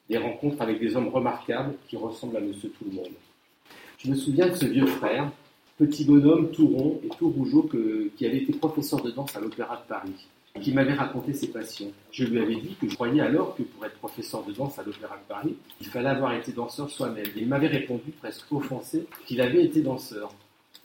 Des 0.10 0.18
rencontres 0.18 0.62
avec 0.62 0.80
des 0.80 0.96
hommes 0.96 1.10
remarquables 1.10 1.76
qui 1.90 1.98
ressemblent 1.98 2.38
à 2.38 2.40
Monsieur 2.40 2.70
Tout 2.70 2.86
le 2.86 2.96
Monde. 2.96 3.12
Je 3.98 4.10
me 4.10 4.16
souviens 4.16 4.48
de 4.48 4.56
ce 4.56 4.66
vieux 4.66 4.86
frère, 4.86 5.30
petit 5.78 6.06
bonhomme 6.06 6.50
tout 6.52 6.68
rond 6.68 7.02
et 7.04 7.10
tout 7.18 7.30
rougeau 7.30 7.70
qui 8.16 8.26
avait 8.26 8.38
été 8.38 8.54
professeur 8.54 9.02
de 9.02 9.12
danse 9.12 9.36
à 9.36 9.42
l'Opéra 9.42 9.84
de 9.84 9.90
Paris, 9.90 10.28
qui 10.62 10.72
m'avait 10.72 10.94
raconté 10.94 11.34
ses 11.34 11.48
passions. 11.48 11.92
Je 12.12 12.26
lui 12.26 12.40
avais 12.40 12.56
dit 12.56 12.76
que 12.80 12.88
je 12.88 12.96
croyais 12.96 13.22
alors 13.22 13.56
que 13.56 13.64
pour 13.64 13.86
être 13.86 13.98
professeur 13.98 14.44
de 14.46 14.54
danse 14.54 14.78
à 14.78 14.84
l'Opéra 14.84 15.18
de 15.18 15.28
Paris, 15.28 15.56
il 15.82 15.88
fallait 15.88 16.10
avoir 16.10 16.34
été 16.34 16.52
danseur 16.52 16.90
soi-même. 16.90 17.26
Il 17.36 17.48
m'avait 17.48 17.68
répondu, 17.68 18.12
presque 18.20 18.52
offensé, 18.52 19.06
qu'il 19.26 19.42
avait 19.42 19.66
été 19.66 19.82
danseur. 19.82 20.34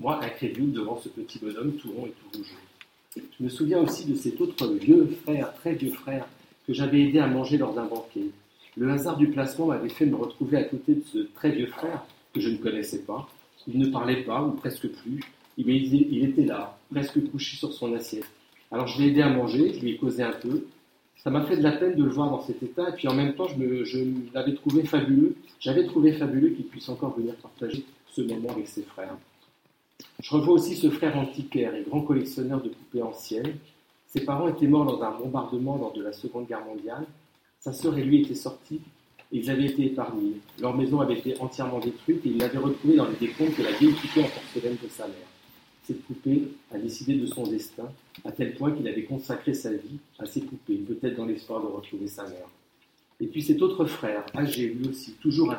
Moi, 0.00 0.22
incrédule 0.24 0.72
devant 0.72 0.96
ce 0.96 1.08
petit 1.08 1.38
bonhomme 1.38 1.72
tout 1.72 1.92
rond 1.92 2.06
et 2.06 2.10
tout 2.12 2.38
rougeau. 2.38 2.56
Je 3.16 3.44
me 3.44 3.48
souviens 3.48 3.80
aussi 3.80 4.06
de 4.06 4.14
cet 4.14 4.40
autre 4.40 4.66
vieux 4.68 5.06
frère, 5.24 5.52
très 5.54 5.74
vieux 5.74 5.92
frère, 5.92 6.26
que 6.66 6.72
j'avais 6.72 7.02
aidé 7.02 7.18
à 7.18 7.26
manger 7.26 7.58
lors 7.58 7.74
d'un 7.74 7.86
banquet. 7.86 8.26
Le 8.76 8.90
hasard 8.90 9.16
du 9.16 9.28
placement 9.28 9.66
m'avait 9.66 9.88
fait 9.88 10.06
me 10.06 10.16
retrouver 10.16 10.56
à 10.56 10.64
côté 10.64 10.94
de 10.94 11.02
ce 11.04 11.18
très 11.34 11.50
vieux 11.50 11.66
frère 11.66 12.04
que 12.32 12.40
je 12.40 12.48
ne 12.48 12.56
connaissais 12.56 13.02
pas. 13.02 13.28
Il 13.66 13.78
ne 13.78 13.88
parlait 13.88 14.22
pas, 14.22 14.42
ou 14.42 14.52
presque 14.52 14.88
plus, 14.88 15.20
mais 15.58 15.76
il 15.76 16.24
était 16.24 16.44
là, 16.44 16.78
presque 16.90 17.30
couché 17.30 17.56
sur 17.56 17.72
son 17.72 17.92
assiette. 17.94 18.28
Alors 18.70 18.86
je 18.86 19.00
l'ai 19.00 19.08
aidé 19.08 19.22
à 19.22 19.30
manger, 19.30 19.72
je 19.74 19.80
lui 19.80 19.92
ai 19.92 19.96
causé 19.96 20.22
un 20.22 20.32
peu. 20.32 20.66
Ça 21.16 21.30
m'a 21.30 21.44
fait 21.44 21.56
de 21.56 21.62
la 21.62 21.72
peine 21.72 21.96
de 21.96 22.04
le 22.04 22.10
voir 22.10 22.30
dans 22.30 22.40
cet 22.40 22.62
état, 22.62 22.90
et 22.90 22.92
puis 22.92 23.08
en 23.08 23.14
même 23.14 23.34
temps, 23.34 23.48
je, 23.48 24.04
l'avais 24.32 24.54
trouvé 24.54 24.84
fabuleux. 24.84 25.34
J'avais 25.58 25.84
trouvé 25.84 26.12
fabuleux 26.12 26.50
qu'il 26.50 26.66
puisse 26.66 26.88
encore 26.88 27.16
venir 27.16 27.34
partager 27.36 27.84
ce 28.06 28.22
moment 28.22 28.50
avec 28.50 28.68
ses 28.68 28.82
frères. 28.82 29.16
Je 30.20 30.30
revois 30.30 30.54
aussi 30.54 30.76
ce 30.76 30.90
frère 30.90 31.16
antiquaire 31.18 31.74
et 31.74 31.82
grand 31.82 32.02
collectionneur 32.02 32.62
de 32.62 32.68
poupées 32.68 33.02
anciennes. 33.02 33.56
Ses 34.06 34.24
parents 34.24 34.48
étaient 34.48 34.68
morts 34.68 34.86
dans 34.86 35.02
un 35.02 35.10
bombardement 35.10 35.76
lors 35.76 35.92
de 35.92 36.02
la 36.02 36.12
Seconde 36.12 36.46
Guerre 36.46 36.64
mondiale. 36.64 37.04
Sa 37.60 37.72
sœur 37.72 37.98
et 37.98 38.04
lui 38.04 38.22
étaient 38.22 38.34
sortis 38.34 38.80
et 39.32 39.38
ils 39.38 39.50
avaient 39.50 39.66
été 39.66 39.86
épargnés. 39.86 40.40
Leur 40.60 40.76
maison 40.76 41.00
avait 41.00 41.18
été 41.18 41.38
entièrement 41.40 41.80
détruite 41.80 42.24
et 42.24 42.30
il 42.30 42.38
l'avait 42.38 42.58
retrouvée 42.58 42.96
dans 42.96 43.08
les 43.08 43.16
décombres 43.16 43.56
de 43.58 43.64
la 43.64 43.72
vieille 43.72 43.92
poupée 43.92 44.22
en 44.22 44.28
porcelaine 44.28 44.76
de 44.82 44.88
sa 44.88 45.06
mère. 45.06 45.37
Cette 45.88 46.02
poupée 46.02 46.42
a 46.70 46.76
décidé 46.76 47.14
de 47.14 47.24
son 47.24 47.46
destin, 47.46 47.90
à 48.22 48.30
tel 48.30 48.54
point 48.56 48.72
qu'il 48.72 48.86
avait 48.86 49.04
consacré 49.04 49.54
sa 49.54 49.72
vie 49.72 49.98
à 50.18 50.26
ces 50.26 50.42
poupées, 50.42 50.76
peut-être 50.76 51.16
dans 51.16 51.24
l'espoir 51.24 51.62
de 51.62 51.66
retrouver 51.66 52.08
sa 52.08 52.24
mère. 52.24 52.46
Et 53.20 53.26
puis 53.26 53.40
cet 53.40 53.62
autre 53.62 53.86
frère, 53.86 54.26
âgé 54.36 54.68
lui 54.68 54.86
aussi, 54.86 55.14
toujours, 55.14 55.50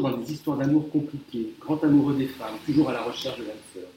dans 0.00 0.16
des 0.16 0.32
histoires 0.32 0.56
d'amour 0.56 0.88
compliquées, 0.88 1.50
grand 1.60 1.84
amoureux 1.84 2.14
des 2.14 2.28
femmes, 2.28 2.54
toujours 2.64 2.88
à 2.88 2.94
la 2.94 3.02
recherche 3.02 3.38
de 3.40 3.44
l'âme 3.44 3.56
sœur. 3.74 3.90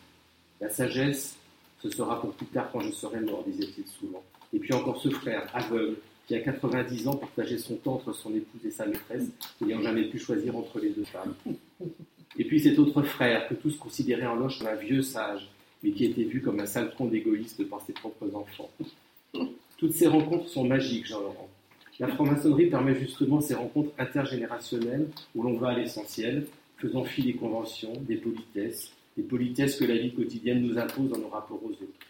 La 0.59 0.69
sagesse, 0.69 1.38
ce 1.82 1.89
sera 1.89 2.19
pour 2.19 2.34
plus 2.34 2.47
tard 2.47 2.69
quand 2.74 2.82
je 2.82 2.91
serai 2.91 3.22
mort, 3.22 3.45
disait-il 3.47 3.88
souvent. 3.88 4.24
Et 4.51 4.59
puis 4.59 4.74
encore 4.74 5.01
ce 5.01 5.09
frère, 5.09 5.49
aveugle, 5.53 5.95
qui 6.28 6.36
à 6.36 6.41
90 6.41 7.07
ans 7.07 7.15
partageait 7.15 7.57
son 7.57 7.78
temps 7.78 7.93
entre 7.93 8.11
son 8.11 8.36
épouse 8.36 8.65
et 8.65 8.72
sa 8.72 8.86
maîtresse, 8.88 9.30
n'ayant 9.61 9.82
jamais 9.82 10.03
pu 10.09 10.19
choisir 10.19 10.53
entre 10.57 10.80
les 10.80 10.89
deux 10.89 11.05
femmes. 11.05 11.34
Et 12.38 12.43
puis 12.43 12.59
cet 12.59 12.78
autre 12.78 13.03
frère, 13.03 13.47
que 13.47 13.53
tous 13.53 13.78
considéraient 13.78 14.28
en 14.28 14.36
loge 14.36 14.59
comme 14.59 14.67
un 14.67 14.76
vieux 14.76 15.01
sage, 15.01 15.49
mais 15.84 15.91
qui 15.91 16.05
était 16.05 16.23
vu 16.23 16.41
comme 16.41 16.59
un 16.59 16.65
sale 16.65 16.91
tronc 16.91 17.07
d'égoïste 17.07 17.67
par 17.69 17.82
ses 17.82 17.93
propres 17.93 18.36
enfants. 18.36 18.69
Toutes 19.77 19.93
ces 19.93 20.07
rencontres 20.07 20.47
sont 20.47 20.63
magiques, 20.63 21.07
Jean-Laurent. 21.07 21.49
La 21.99 22.07
franc-maçonnerie 22.07 22.67
permet 22.67 22.95
justement 22.95 23.41
ces 23.41 23.53
rencontres 23.53 23.91
intergénérationnelles 23.97 25.07
où 25.36 25.43
l'on 25.43 25.57
va 25.57 25.69
à 25.69 25.77
l'essentiel, 25.77 26.47
faisant 26.77 27.03
fi 27.03 27.23
des 27.23 27.34
conventions, 27.34 27.93
des 28.01 28.15
politesses, 28.15 28.91
des 29.17 29.23
politesses 29.23 29.75
que 29.75 29.86
la 29.86 29.97
vie 29.97 30.13
quotidienne 30.13 30.61
nous 30.61 30.77
impose 30.77 31.09
dans 31.09 31.19
nos 31.19 31.27
rapports 31.27 31.63
aux 31.63 31.69
autres. 31.69 32.07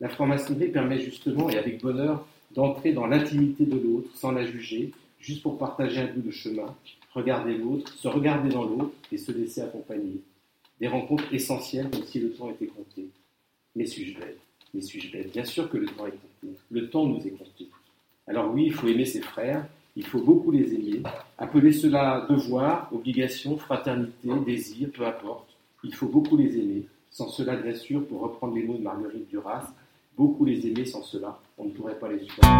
La 0.00 0.08
franc-maçonnerie 0.08 0.68
permet 0.68 0.98
justement, 0.98 1.50
et 1.50 1.58
avec 1.58 1.82
bonheur, 1.82 2.26
d'entrer 2.54 2.92
dans 2.92 3.06
l'intimité 3.06 3.64
de 3.64 3.78
l'autre 3.78 4.10
sans 4.14 4.32
la 4.32 4.44
juger, 4.44 4.92
juste 5.18 5.42
pour 5.42 5.58
partager 5.58 6.00
un 6.00 6.12
bout 6.12 6.22
de 6.22 6.30
chemin, 6.30 6.74
regarder 7.12 7.56
l'autre, 7.56 7.92
se 7.92 8.08
regarder 8.08 8.50
dans 8.50 8.64
l'autre 8.64 8.92
et 9.12 9.18
se 9.18 9.32
laisser 9.32 9.60
accompagner. 9.60 10.20
Des 10.84 10.88
rencontres 10.88 11.32
essentielles 11.32 11.88
comme 11.88 12.04
si 12.04 12.20
le 12.20 12.32
temps 12.32 12.50
était 12.50 12.66
compté. 12.66 13.08
Mais 13.74 13.86
suis-je 13.86 14.18
bête? 14.18 14.38
Mais 14.74 14.82
suis-je 14.82 15.10
bête? 15.10 15.32
Bien 15.32 15.46
sûr 15.46 15.70
que 15.70 15.78
le 15.78 15.86
temps 15.86 16.04
est 16.04 16.10
compté. 16.10 16.58
Le 16.70 16.90
temps 16.90 17.06
nous 17.06 17.26
est 17.26 17.30
compté. 17.30 17.68
Alors 18.26 18.52
oui, 18.52 18.64
il 18.66 18.72
faut 18.74 18.86
aimer 18.86 19.06
ses 19.06 19.22
frères, 19.22 19.66
il 19.96 20.04
faut 20.04 20.20
beaucoup 20.20 20.50
les 20.50 20.74
aimer, 20.74 21.00
appeler 21.38 21.72
cela 21.72 22.26
devoir, 22.28 22.90
obligation, 22.92 23.56
fraternité, 23.56 24.28
désir, 24.44 24.90
peu 24.92 25.06
importe. 25.06 25.48
Il 25.84 25.94
faut 25.94 26.08
beaucoup 26.08 26.36
les 26.36 26.54
aimer. 26.58 26.82
Sans 27.10 27.28
cela, 27.28 27.56
bien 27.56 27.74
sûr, 27.74 28.06
pour 28.06 28.20
reprendre 28.20 28.54
les 28.54 28.64
mots 28.64 28.76
de 28.76 28.82
Marguerite 28.82 29.30
Duras, 29.30 29.72
beaucoup 30.18 30.44
les 30.44 30.66
aimer, 30.66 30.84
sans 30.84 31.02
cela, 31.02 31.40
on 31.56 31.64
ne 31.64 31.70
pourrait 31.70 31.98
pas 31.98 32.12
les 32.12 32.18
supporter. 32.18 32.50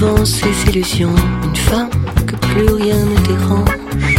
Devant 0.00 0.24
ses 0.24 0.70
illusions, 0.70 1.14
une 1.44 1.56
femme 1.56 1.90
que 2.26 2.34
plus 2.34 2.72
rien 2.72 2.96
ne 3.04 3.16
dérange. 3.28 4.16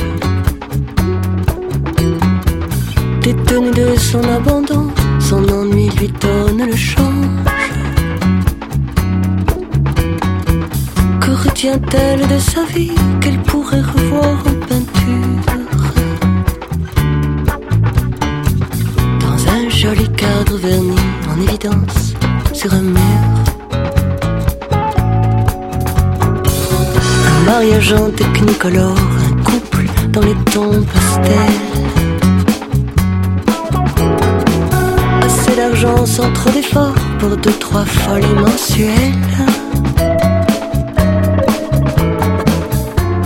Détenue 3.21 3.71
de 3.71 3.97
son 3.97 4.21
abandon, 4.23 4.91
son 5.19 5.43
ennui 5.49 5.89
lui 5.97 6.07
donne 6.21 6.67
le 6.69 6.75
change. 6.75 7.71
Que 11.19 11.32
retient-elle 11.49 12.27
de 12.27 12.38
sa 12.38 12.63
vie 12.65 12.91
qu'elle 13.19 13.41
pourrait 13.41 13.82
revoir 13.82 14.38
en 14.45 14.53
peinture? 14.67 15.41
Dans 19.19 19.51
un 19.51 19.67
joli 19.69 20.07
cadre 20.09 20.57
verni 20.57 20.95
en 21.27 21.41
évidence 21.41 22.13
sur 22.53 22.71
un 22.71 22.82
mur. 22.82 23.30
En 27.54 28.10
technicolore, 28.12 28.95
un 28.97 29.43
couple 29.43 29.86
dans 30.10 30.22
les 30.22 30.36
tons 30.54 30.84
pastels. 30.84 31.36
Assez 35.22 35.56
d'argent 35.58 36.06
sans 36.06 36.32
trop 36.32 36.49
d'efforts 36.52 36.95
pour 37.20 37.36
deux, 37.36 37.52
trois 37.52 37.84
folies 37.84 38.34
mensuelles. 38.36 39.14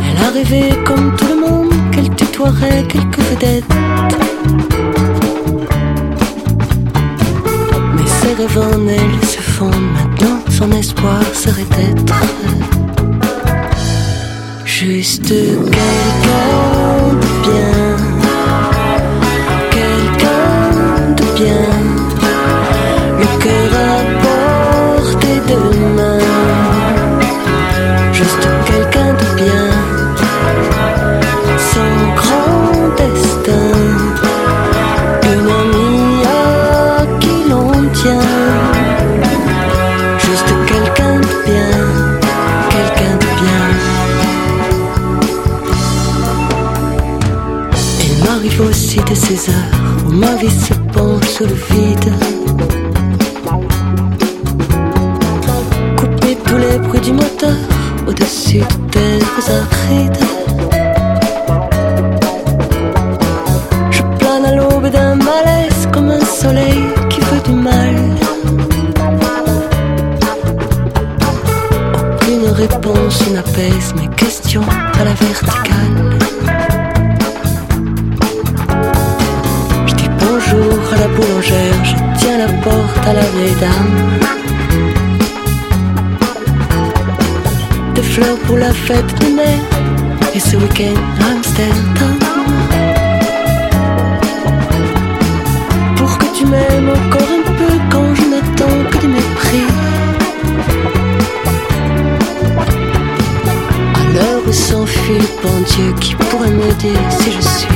Elle 0.01 0.25
a 0.25 0.29
rêvé 0.33 0.69
comme 0.85 1.15
tout 1.15 1.27
le 1.27 1.39
monde 1.39 1.73
qu'elle 1.91 2.09
tutoierait 2.15 2.83
quelques 2.87 3.19
vedettes. 3.19 3.75
Mais 7.93 8.07
ses 8.07 8.33
rêves 8.33 8.57
en 8.57 8.87
elle 8.87 9.27
se 9.27 9.39
fondent 9.39 9.91
maintenant, 9.93 10.39
son 10.49 10.71
espoir 10.71 11.21
serait 11.35 11.67
d'être 11.77 12.74
Juste 14.77 15.29
quelqu'un 15.29 16.14
ces 49.27 49.49
heures 49.49 49.55
où 50.07 50.11
ma 50.11 50.35
vie 50.35 50.51
se 50.51 50.73
penche 50.93 51.27
sous 51.27 51.45
le 51.45 51.57
vide. 51.69 52.13
Couper 55.97 56.37
tous 56.45 56.57
les 56.57 56.77
bruits 56.77 56.99
du 56.99 57.11
moteur 57.11 57.57
au-dessus 58.07 58.59
de 58.59 58.89
terres 58.91 59.47
arides. 59.61 60.23
Je 63.89 64.01
plane 64.19 64.45
à 64.45 64.55
l'aube 64.55 64.89
d'un 64.91 65.15
malaise 65.15 65.87
comme 65.91 66.11
un 66.11 66.25
soleil 66.25 66.83
qui 67.09 67.19
veut 67.21 67.41
du 67.45 67.53
mal. 67.53 67.95
Aucune 72.13 72.49
réponse 72.51 73.31
n'apaise 73.31 73.95
mes 73.95 74.07
questions 74.15 74.67
à 74.99 75.03
la 75.03 75.13
verticale. 75.13 75.84
À 83.05 83.13
la 83.13 83.21
vieille 83.21 83.55
dame. 83.59 84.19
Des 87.93 88.01
fleurs 88.01 88.37
pour 88.45 88.57
la 88.57 88.73
fête 88.73 89.11
de 89.21 89.35
mai 89.35 89.57
et 90.33 90.39
ce 90.39 90.57
week-end 90.57 90.99
à 91.21 91.31
Amsterdam. 91.33 92.17
Pour 95.97 96.17
que 96.17 96.25
tu 96.37 96.45
m'aimes 96.45 96.89
encore 96.89 97.29
un 97.39 97.43
peu 97.59 97.73
quand 97.91 98.15
je 98.15 98.25
n'attends 98.31 98.89
que 98.89 98.97
du 98.97 99.07
mépris. 99.07 99.67
À 103.99 104.13
l'heure 104.13 104.41
où 104.47 104.51
s'enfuit 104.51 105.27
bon 105.43 105.61
Dieu 105.67 105.93
qui 105.99 106.15
pourrait 106.15 106.49
me 106.49 106.71
dire 106.73 107.05
si 107.09 107.31
je 107.31 107.41
suis 107.41 107.75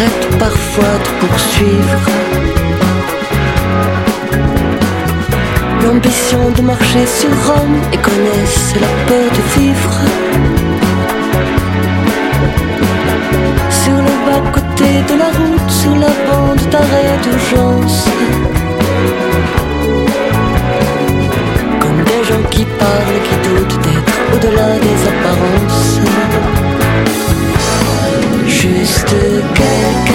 s'arrêtent 0.00 0.38
parfois 0.38 0.94
de 1.04 1.26
poursuivre. 1.26 2.10
L'ambition 5.82 6.50
de 6.56 6.62
marcher 6.62 7.06
sur 7.06 7.30
Rome 7.46 7.76
et 7.92 7.98
connaissent 7.98 8.74
la 8.80 8.92
peur 9.08 9.30
de 9.36 9.60
vivre. 9.60 9.94
Sur 13.82 13.96
le 14.08 14.14
bas-côté 14.26 14.90
de 15.10 15.18
la 15.18 15.30
route, 15.38 15.70
sur 15.70 15.94
la 15.96 16.12
bande 16.26 16.64
d'arrêt 16.70 17.16
d'urgence. 17.22 18.04
Comme 21.80 22.00
des 22.04 22.22
gens 22.28 22.44
qui 22.50 22.64
parlent, 22.64 23.20
qui 23.26 23.36
doutent 23.48 23.78
d'être 23.84 24.18
au-delà 24.34 24.70
des 24.86 24.98
apparences. 25.12 25.69
Juste 28.90 29.06
quelqu'un 29.06 30.04
de 30.04 30.09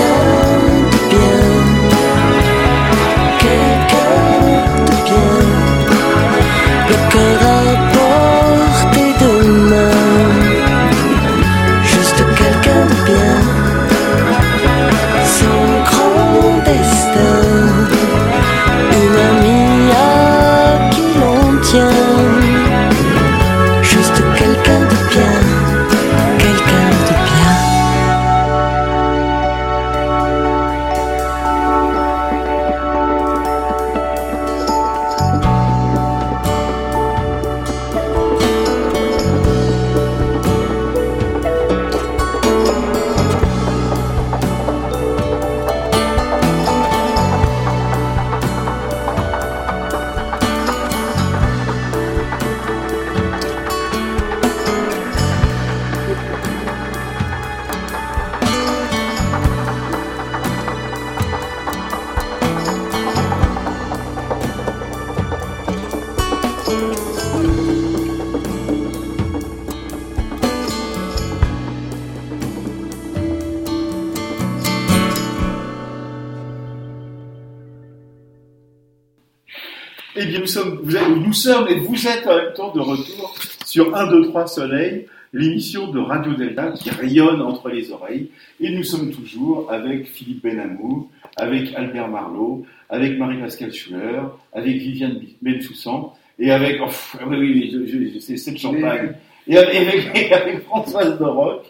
sommes 81.36 81.68
et 81.68 81.76
vous 81.76 82.08
êtes 82.08 82.26
en 82.26 82.36
même 82.36 82.54
temps 82.54 82.74
de 82.74 82.80
retour 82.80 83.36
sur 83.66 83.96
1, 83.96 84.08
2, 84.08 84.30
3 84.30 84.48
Soleil, 84.48 85.08
l'émission 85.34 85.92
de 85.92 86.00
Radio 86.00 86.34
Delta 86.34 86.72
qui 86.72 86.90
rayonne 86.90 87.42
entre 87.42 87.70
les 87.70 87.92
oreilles. 87.92 88.30
Et 88.60 88.72
nous 88.72 88.84
sommes 88.84 89.12
toujours 89.12 89.72
avec 89.72 90.08
Philippe 90.08 90.44
Benamour, 90.44 91.10
avec 91.36 91.74
Albert 91.76 92.08
Marlot, 92.08 92.66
avec 92.90 93.18
Marie-Pascale 93.18 93.74
Schuller, 93.74 94.22
avec 94.54 94.78
Viviane 94.78 95.20
Bensoussan, 95.42 96.14
et 96.40 96.52
avec, 96.52 96.80
oh, 96.82 96.90
oui, 97.28 97.72
oui, 97.74 98.22
c'est 98.22 98.52
de 98.52 98.58
champagne, 98.58 99.14
et 99.48 99.58
avec, 99.58 100.16
et 100.16 100.34
avec 100.34 100.64
Françoise 100.64 101.18
Doroc. 101.18 101.66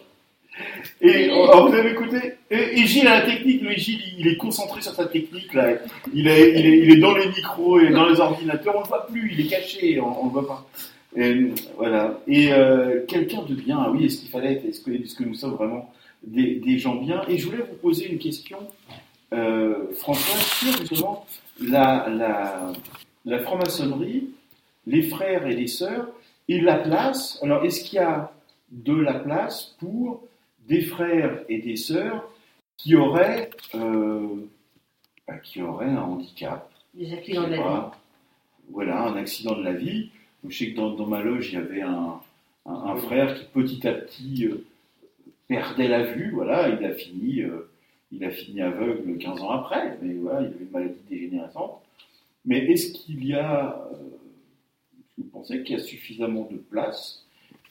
Et 1.02 1.28
vous 1.30 1.74
avez 1.74 1.92
écouté 1.92 2.36
et, 2.50 2.80
et 2.80 2.86
Gilles 2.86 3.08
à 3.08 3.20
la 3.20 3.26
technique, 3.26 3.62
mais 3.64 3.76
Gilles 3.76 4.02
il 4.18 4.28
est 4.28 4.38
concentré 4.38 4.82
sur 4.82 4.94
sa 4.94 5.06
technique 5.06 5.54
là. 5.54 5.74
Il 6.14 6.28
est, 6.28 6.60
il 6.60 6.66
est, 6.66 6.78
il 6.80 6.92
est 6.94 7.00
dans 7.00 7.14
les 7.14 7.28
micros 7.28 7.80
et 7.80 7.90
dans 7.90 8.08
les 8.08 8.20
ordinateurs, 8.20 8.76
on 8.78 8.82
le 8.82 8.88
voit 8.88 9.06
plus, 9.08 9.34
il 9.34 9.46
est 9.46 9.50
caché, 9.50 10.00
on, 10.00 10.22
on 10.22 10.26
le 10.28 10.32
voit 10.32 10.48
pas. 10.48 10.66
Et, 11.18 11.48
voilà. 11.78 12.20
Et 12.28 12.54
euh, 12.54 13.06
quelqu'un 13.08 13.44
de 13.44 13.56
bien, 13.56 13.78
ah 13.80 13.92
oui, 13.92 14.06
est-ce 14.06 14.18
qu'il 14.22 14.30
fallait 14.30 14.54
être, 14.54 14.66
est-ce 14.66 14.82
que, 14.82 14.92
est-ce 14.92 15.16
que 15.16 15.24
nous 15.24 15.36
sommes 15.36 15.56
vraiment 15.56 15.92
des, 16.26 16.56
des 16.56 16.78
gens 16.78 16.96
bien? 16.96 17.24
Et 17.28 17.38
je 17.38 17.46
voulais 17.48 17.64
vous 17.70 17.78
poser 17.82 18.10
une 18.10 18.18
question, 18.18 18.58
euh, 19.34 19.94
François, 19.98 20.40
sur 20.40 20.78
justement 20.80 21.26
la, 21.62 22.08
la, 22.10 22.72
la 23.26 23.40
franc-maçonnerie, 23.40 24.30
les 24.88 25.04
frères 25.04 25.46
et 25.48 25.56
les 25.56 25.68
sœurs, 25.68 26.08
et 26.48 26.62
la 26.62 26.76
place. 26.76 27.40
Alors, 27.42 27.66
est-ce 27.66 27.84
qu'il 27.84 27.96
y 27.96 28.00
a 28.00 28.32
de 28.72 28.96
la 28.96 29.16
place 29.16 29.76
pour 29.80 30.24
des 30.68 30.82
frères 30.82 31.44
et 31.50 31.60
des 31.60 31.76
sœurs 31.76 32.30
qui 32.78 32.96
auraient, 32.96 33.50
euh, 33.76 34.28
bah, 35.28 35.38
qui 35.40 35.62
auraient 35.62 35.86
un 35.90 36.02
handicap 36.02 36.70
Des 36.94 37.14
accidents 37.14 37.44
de 37.48 37.52
la 37.52 37.58
vie. 37.58 37.64
voilà. 38.70 39.04
Un 39.04 39.16
accident 39.16 39.56
de 39.58 39.64
la 39.64 39.74
vie. 39.74 40.10
Je 40.48 40.56
sais 40.56 40.72
que 40.72 40.76
dans, 40.76 40.92
dans 40.92 41.08
ma 41.08 41.22
loge, 41.22 41.50
il 41.52 41.56
y 41.56 41.58
avait 41.58 41.82
un, 41.82 42.20
un- 42.66 42.72
un 42.74 42.96
frère 42.98 43.36
qui 43.36 43.46
petit 43.46 43.88
à 43.88 43.94
petit 43.94 44.46
euh, 44.46 44.64
perdait 45.48 45.88
la 45.88 46.04
vue, 46.04 46.32
voilà, 46.32 46.70
il 46.70 46.84
a 46.86 46.94
fini, 46.94 47.42
euh, 47.42 47.70
il 48.12 48.24
a 48.24 48.32
fini 48.32 48.62
aveugle 48.62 49.18
15 49.18 49.42
ans 49.42 49.52
après, 49.52 49.98
mais 50.02 50.14
voilà, 50.16 50.42
il 50.42 50.48
avait 50.48 50.64
une 50.66 50.72
maladie 50.72 51.00
dégénérescente. 51.10 51.82
Mais 52.46 52.60
est-ce 52.66 52.94
qu'il 52.94 53.26
y 53.26 53.34
a, 53.34 53.88
vous 55.18 55.24
pensez 55.26 55.64
qu'il 55.64 55.78
y 55.78 55.80
a 55.80 55.84
suffisamment 55.84 56.48
de 56.52 56.58
place 56.58 57.26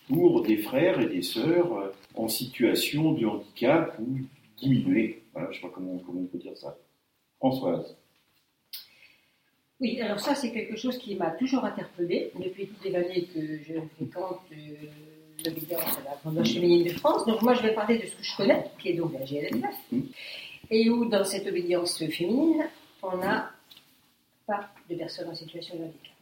pour 0.08 0.42
des 0.42 0.56
frères 0.58 1.00
et 1.00 1.06
des 1.06 1.22
sœurs 1.22 1.92
en 2.14 2.28
situation 2.28 3.12
de 3.12 3.26
handicap 3.26 3.98
ou 3.98 4.18
diminué 4.56 5.22
Voilà, 5.32 5.50
je 5.50 5.56
ne 5.58 5.62
sais 5.62 5.68
pas 5.68 5.74
comment, 5.74 5.98
comment 5.98 6.20
on 6.20 6.26
peut 6.26 6.38
dire 6.38 6.56
ça. 6.56 6.76
Françoise. 7.38 7.96
Oui, 9.80 10.00
alors 10.00 10.20
ça, 10.20 10.34
c'est 10.34 10.52
quelque 10.52 10.76
chose 10.76 10.96
qui 10.98 11.16
m'a 11.16 11.30
toujours 11.32 11.64
interpellée 11.64 12.30
depuis 12.38 12.68
toutes 12.68 12.84
les 12.84 12.94
années 12.94 13.24
que 13.34 13.58
je 13.62 13.74
fréquente 13.96 14.40
euh, 14.52 14.56
l'obédience 15.44 15.98
à 15.98 16.10
la 16.10 16.16
Fondation 16.22 16.54
féminine 16.54 16.84
de 16.84 16.92
France. 16.92 17.26
Donc, 17.26 17.42
moi, 17.42 17.54
je 17.54 17.62
vais 17.62 17.74
parler 17.74 17.98
de 17.98 18.06
ce 18.06 18.14
que 18.14 18.22
je 18.22 18.36
connais, 18.36 18.70
qui 18.78 18.90
est 18.90 18.94
donc 18.94 19.12
la 19.12 19.24
GLSF, 19.24 19.76
et 20.70 20.88
où, 20.88 21.06
dans 21.06 21.24
cette 21.24 21.46
obédience 21.46 21.98
féminine, 21.98 22.64
on 23.02 23.16
n'a 23.16 23.50
pas 24.46 24.70
de 24.88 24.94
personnes 24.94 25.28
en 25.28 25.34
situation 25.34 25.76
de 25.76 25.84
handicap. 25.84 26.12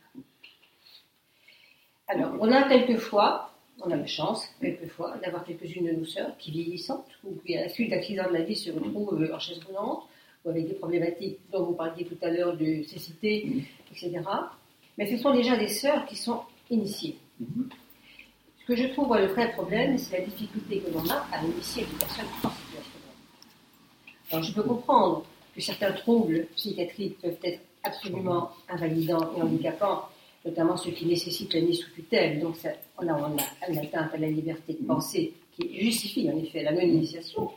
Alors, 2.09 2.35
on 2.41 2.51
a 2.51 2.69
quelquefois, 2.69 3.52
on 3.81 3.91
a 3.91 3.97
la 3.97 4.07
chance, 4.07 4.47
quelquefois, 4.61 5.17
d'avoir 5.19 5.45
quelques-unes 5.45 5.87
de 5.87 5.93
nos 5.93 6.05
sœurs 6.05 6.37
qui 6.39 6.51
vieillissantes, 6.51 7.07
ou 7.25 7.35
qui, 7.45 7.57
à 7.57 7.63
la 7.63 7.69
suite 7.69 7.91
d'accidents 7.91 8.29
de 8.29 8.35
la 8.35 8.43
vie, 8.43 8.57
se 8.57 8.71
retrouvent 8.71 9.21
euh, 9.23 9.35
en 9.35 9.39
chaise 9.39 9.61
roulante, 9.67 10.05
ou 10.45 10.51
avec 10.51 10.69
des 10.69 10.75
problématiques 10.75 11.39
dont 11.53 11.65
vous 11.65 11.75
parliez 11.75 12.05
tout 12.05 12.19
à 12.23 12.31
l'heure 12.31 12.57
de 12.57 12.83
cécité, 12.83 13.65
etc. 13.91 14.21
Mais 14.99 15.07
ce 15.07 15.17
sont 15.17 15.33
déjà 15.33 15.57
des 15.57 15.69
sœurs 15.69 16.05
qui 16.07 16.17
sont 16.17 16.41
initiées. 16.71 17.17
Ce 18.61 18.67
que 18.67 18.77
je 18.77 18.87
trouve 18.89 19.17
le 19.17 19.27
vrai 19.27 19.53
problème, 19.53 19.99
c'est 19.99 20.19
la 20.19 20.25
difficulté 20.25 20.81
que 20.81 20.91
l'on 20.91 21.09
a 21.11 21.27
à 21.33 21.45
initier 21.45 21.85
des 21.85 21.97
personnes 21.99 22.27
en 22.45 22.51
situation 22.51 22.99
de. 23.01 24.33
Alors 24.33 24.45
je 24.45 24.53
peux 24.53 24.63
comprendre 24.63 25.25
que 25.55 25.61
certains 25.61 25.93
troubles 25.93 26.47
psychiatriques 26.57 27.21
peuvent 27.21 27.39
être 27.43 27.61
absolument 27.83 28.53
invalidants 28.69 29.33
et 29.37 29.43
handicapants, 29.43 30.09
notamment 30.45 30.77
ceux 30.77 30.91
qui 30.91 31.07
nécessitent 31.07 31.55
la 31.55 31.61
mise 31.61 31.81
sous 31.81 31.91
tutelle. 31.91 32.41
Donc 32.41 32.57
on 32.99 33.09
a, 33.09 33.13
on 33.13 33.37
une 33.73 33.79
atteinte 33.79 34.15
à 34.15 34.17
la 34.17 34.29
liberté 34.29 34.77
de 34.79 34.87
penser 34.87 35.33
qui 35.57 35.79
justifie 35.79 36.31
en 36.31 36.39
effet 36.39 36.63
la 36.63 36.73
non-initiation. 36.73 37.51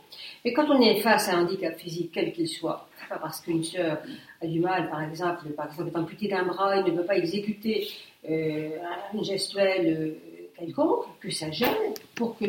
Mais 0.44 0.54
quand 0.54 0.70
on 0.70 0.82
est 0.82 1.00
face 1.00 1.30
à 1.30 1.38
un 1.38 1.46
handicap 1.46 1.80
physique, 1.80 2.12
quel 2.14 2.34
qu'il 2.34 2.48
soit, 2.48 2.88
pas 3.10 3.18
parce 3.18 3.40
qu'une 3.42 3.64
sœur 3.64 4.00
a 4.42 4.48
du 4.48 4.60
mal, 4.60 4.90
par 4.90 5.02
exemple, 5.04 5.48
par 5.50 5.68
exemple, 5.68 5.90
est 5.90 5.98
amputée 5.98 6.28
d'un 6.28 6.44
bras 6.44 6.78
et 6.78 6.84
ne 6.84 6.92
peut 6.92 7.06
pas 7.06 7.18
exécuter 7.18 7.88
euh, 8.30 8.70
une 9.14 9.24
gestuelle 9.24 9.88
euh, 9.88 10.40
quelconque, 10.58 11.06
que 11.22 11.32
ça 11.32 11.52
gêne 11.52 11.94
pour 12.16 12.38
que 12.38 12.46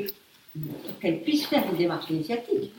qu'elle 1.01 1.21
puisse 1.23 1.47
faire 1.47 1.65
une 1.71 1.77
démarche 1.77 2.11
initiatique. 2.11 2.73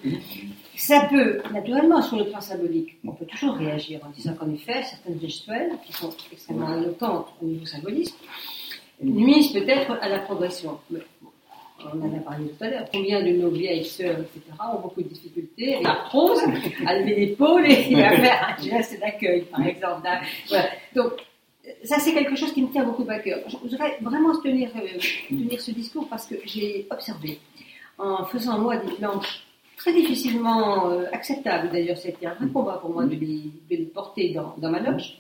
Ça 0.76 1.08
peut, 1.10 1.42
naturellement, 1.52 2.02
sur 2.02 2.18
le 2.18 2.26
plan 2.26 2.42
symbolique, 2.42 2.98
on 3.06 3.12
peut 3.12 3.26
toujours 3.26 3.56
réagir 3.56 4.00
en 4.06 4.10
disant 4.12 4.34
qu'en 4.36 4.52
effet, 4.54 4.84
certaines 4.84 5.20
gestuelles, 5.20 5.72
qui 5.86 5.94
sont 5.94 6.14
extrêmement 6.32 6.78
éloquentes 6.78 7.28
au 7.42 7.46
niveau 7.46 7.66
symbolisme, 7.66 8.16
nuisent 9.02 9.54
peut-être 9.54 9.92
à 10.02 10.10
la 10.10 10.20
progression. 10.20 10.80
Mais, 10.90 11.00
on 11.94 12.02
en 12.02 12.18
a 12.18 12.20
parlé 12.22 12.48
tout 12.48 12.64
à 12.64 12.70
l'heure. 12.70 12.86
Combien 12.92 13.24
de 13.24 13.30
nos 13.30 13.50
vieilles 13.50 13.86
sœurs, 13.86 14.20
etc., 14.20 14.42
ont 14.74 14.82
beaucoup 14.82 15.02
de 15.02 15.10
difficultés 15.10 15.76
à 15.76 15.82
l'arthrose, 15.82 16.42
à 16.86 16.98
lever 16.98 17.16
l'épaule 17.16 17.66
et 17.70 18.04
à 18.04 18.12
faire 18.18 18.56
un 18.58 18.62
geste 18.62 19.00
d'accueil, 19.00 19.44
par 19.44 19.66
exemple. 19.66 20.08
Voilà. 20.50 20.70
Donc, 20.96 21.14
ça, 21.84 22.00
c'est 22.00 22.14
quelque 22.14 22.36
chose 22.36 22.54
qui 22.54 22.62
me 22.62 22.70
tient 22.70 22.84
beaucoup 22.84 23.06
à 23.10 23.20
cœur. 23.20 23.40
Je 23.48 23.58
voudrais 23.58 23.98
vraiment 24.02 24.40
tenir, 24.42 24.70
euh, 24.76 25.00
tenir 25.30 25.62
ce 25.62 25.72
discours 25.72 26.08
parce 26.10 26.26
que 26.26 26.36
j'ai 26.46 26.88
observé, 26.90 27.40
en 27.98 28.26
faisant 28.26 28.60
moi 28.60 28.78
des 28.78 28.94
planches 28.94 29.44
très 29.78 29.94
difficilement 29.94 30.90
euh, 30.90 31.06
acceptables, 31.12 31.70
d'ailleurs, 31.70 31.98
c'était 31.98 32.26
un 32.26 32.48
combat 32.48 32.78
pour 32.82 32.90
moi 32.92 33.06
de 33.06 33.16
les, 33.16 33.78
porter 33.94 34.34
dans, 34.34 34.56
dans 34.58 34.70
ma 34.70 34.80
loge, 34.80 35.20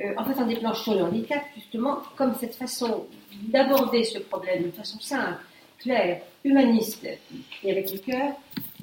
euh, 0.00 0.14
en 0.16 0.24
faisant 0.24 0.46
des 0.46 0.56
planches 0.56 0.82
sur 0.82 0.94
le 0.94 1.02
handicap, 1.02 1.42
justement, 1.54 1.98
comme 2.16 2.34
cette 2.34 2.54
façon 2.54 3.06
d'aborder 3.48 4.04
ce 4.04 4.18
problème 4.18 4.62
d'une 4.62 4.72
façon 4.72 4.98
simple, 5.00 5.40
claire, 5.78 6.22
humaniste 6.44 7.06
et 7.62 7.70
avec 7.70 7.92
le 7.92 7.98
cœur, 7.98 8.32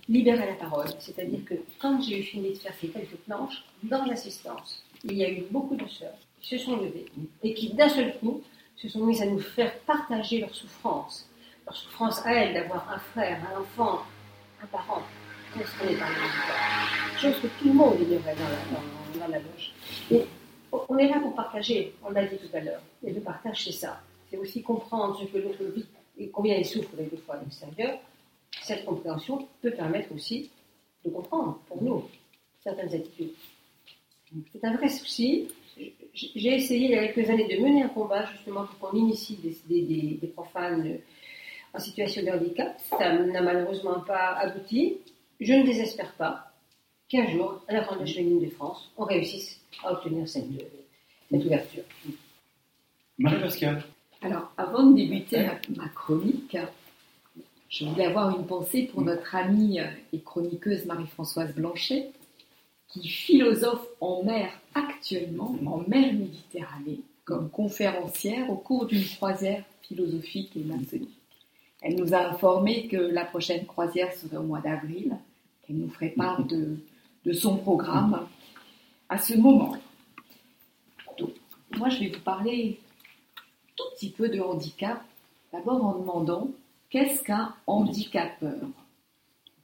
libérer 0.08 0.46
la 0.46 0.54
parole. 0.54 0.88
C'est-à-dire 1.00 1.44
que 1.46 1.56
quand 1.80 2.02
j'ai 2.02 2.20
eu 2.20 2.24
fini 2.24 2.50
de 2.52 2.58
faire 2.58 2.74
ces 2.80 2.88
quelques 2.88 3.18
planches, 3.26 3.64
dans 3.84 4.06
l'assistance, 4.06 4.84
il 5.04 5.14
y 5.14 5.24
a 5.24 5.30
eu 5.30 5.44
beaucoup 5.50 5.76
de 5.76 5.88
sœurs 5.88 6.18
qui 6.42 6.58
se 6.58 6.66
sont 6.66 6.78
levées 6.78 7.06
et 7.44 7.54
qui, 7.54 7.74
d'un 7.74 7.90
seul 7.90 8.18
coup, 8.20 8.42
se 8.76 8.88
sont 8.90 9.06
mises 9.06 9.22
à 9.22 9.26
nous 9.26 9.40
faire 9.40 9.78
partager 9.80 10.40
leur 10.40 10.54
souffrance. 10.54 11.29
Souffrance 11.72 12.26
à 12.26 12.34
elles 12.34 12.53
d'avoir 12.53 12.89
un 12.91 12.99
frère, 12.99 13.39
un 13.53 13.59
enfant, 13.61 14.03
un 14.61 14.65
parent 14.67 15.01
concerné 15.53 15.95
par 15.97 16.09
le 16.09 16.15
handicap. 16.15 17.17
Chose 17.20 17.36
que 17.41 17.47
tout 17.59 17.67
le 17.67 17.74
monde 17.74 18.00
ignorait 18.00 18.36
dans 18.36 19.20
la, 19.20 19.28
dans, 19.28 19.33
loge. 19.33 19.71
Et 20.12 20.25
on 20.71 20.97
est 20.97 21.08
là 21.08 21.20
pour 21.20 21.33
partager, 21.36 21.93
on 22.04 22.12
l'a 22.12 22.25
dit 22.25 22.37
tout 22.37 22.55
à 22.55 22.59
l'heure. 22.59 22.82
Et 23.04 23.12
le 23.12 23.21
partage, 23.21 23.63
c'est 23.66 23.71
ça. 23.71 24.01
C'est 24.29 24.37
aussi 24.37 24.62
comprendre 24.62 25.20
ce 25.20 25.25
que 25.25 25.37
l'autre 25.39 25.63
vit 25.75 25.86
et 26.17 26.29
combien 26.29 26.55
il 26.55 26.66
souffre 26.66 26.89
quelquefois 26.96 27.36
à 27.36 27.39
l'extérieur. 27.39 27.97
Cette 28.63 28.86
compréhension 28.86 29.47
peut 29.62 29.71
permettre 29.71 30.13
aussi 30.13 30.51
de 31.05 31.09
comprendre, 31.09 31.59
pour 31.67 31.82
nous, 31.82 32.04
certaines 32.63 32.93
attitudes. 32.93 33.32
C'est 34.51 34.63
un 34.66 34.75
vrai 34.75 34.89
souci. 34.89 35.47
J'ai 36.13 36.55
essayé 36.55 36.86
il 36.86 36.91
y 36.91 36.96
a 36.96 37.08
quelques 37.08 37.29
années 37.29 37.47
de 37.47 37.62
mener 37.63 37.83
un 37.83 37.87
combat 37.87 38.25
justement 38.33 38.66
pour 38.66 38.78
qu'on 38.91 38.97
initie 38.97 39.36
des, 39.37 39.58
des- 39.66 39.82
des- 39.82 40.17
des 40.21 40.28
profanes 40.28 41.00
en 41.74 41.79
situation 41.79 42.24
de 42.24 42.29
handicap. 42.29 42.79
Ça 42.97 43.13
n'a 43.13 43.41
malheureusement 43.41 44.00
pas 44.01 44.36
abouti. 44.37 44.97
Je 45.39 45.54
ne 45.54 45.66
désespère 45.66 46.13
pas 46.13 46.51
qu'un 47.08 47.28
jour, 47.28 47.63
à 47.67 47.74
la 47.74 47.83
Fondation 47.83 48.17
féminine 48.17 48.46
de 48.46 48.51
France, 48.51 48.91
on 48.97 49.05
réussisse 49.05 49.59
à 49.83 49.93
obtenir 49.93 50.28
cette, 50.28 50.46
euh, 50.46 50.66
cette 51.32 51.46
ouverture. 51.46 51.83
Marie-Pascale. 53.17 53.83
Alors, 54.21 54.51
avant 54.58 54.83
de 54.83 54.96
débuter 54.96 55.46
ma, 55.46 55.83
ma 55.83 55.89
chronique, 55.89 56.58
je 57.70 57.86
voulais 57.86 58.05
avoir 58.05 58.37
une 58.37 58.46
pensée 58.46 58.89
pour 58.91 59.01
notre 59.01 59.36
amie 59.36 59.79
et 60.12 60.20
chroniqueuse 60.20 60.86
Marie-Françoise 60.86 61.54
Blanchet, 61.54 62.12
qui 62.87 63.08
philosophe 63.08 63.86
en 64.01 64.24
mer 64.24 64.51
actuellement, 64.74 65.55
en 65.66 65.78
mer 65.87 66.13
Méditerranée, 66.13 67.01
comme 67.24 67.50
conférencière 67.50 68.50
au 68.50 68.55
cours 68.55 68.87
d'une 68.87 69.05
croisière 69.05 69.63
philosophique 69.83 70.51
et 70.55 70.63
maçonnique. 70.63 71.18
Elle 71.82 71.96
nous 71.96 72.14
a 72.14 72.20
informé 72.20 72.88
que 72.88 72.97
la 72.97 73.26
prochaine 73.26 73.66
croisière 73.66 74.14
serait 74.14 74.38
au 74.38 74.43
mois 74.43 74.60
d'avril, 74.60 75.18
qu'elle 75.62 75.78
nous 75.78 75.89
ferait 75.89 76.10
part 76.10 76.43
de, 76.43 76.78
de 77.26 77.34
son 77.34 77.58
programme 77.58 78.28
à 79.08 79.18
ce 79.18 79.34
moment. 79.36 79.78
Donc, 81.18 81.32
moi, 81.78 81.89
je 81.89 82.00
vais 82.00 82.10
vous 82.10 82.22
parler 82.22 82.80
tout 83.76 83.86
petit 83.96 84.10
peu 84.10 84.28
de 84.28 84.42
handicap, 84.42 85.01
d'abord 85.54 85.84
en 85.86 86.00
demandant 86.00 86.51
qu'est-ce 86.89 87.24
qu'un 87.24 87.56
handicapeur? 87.66 88.68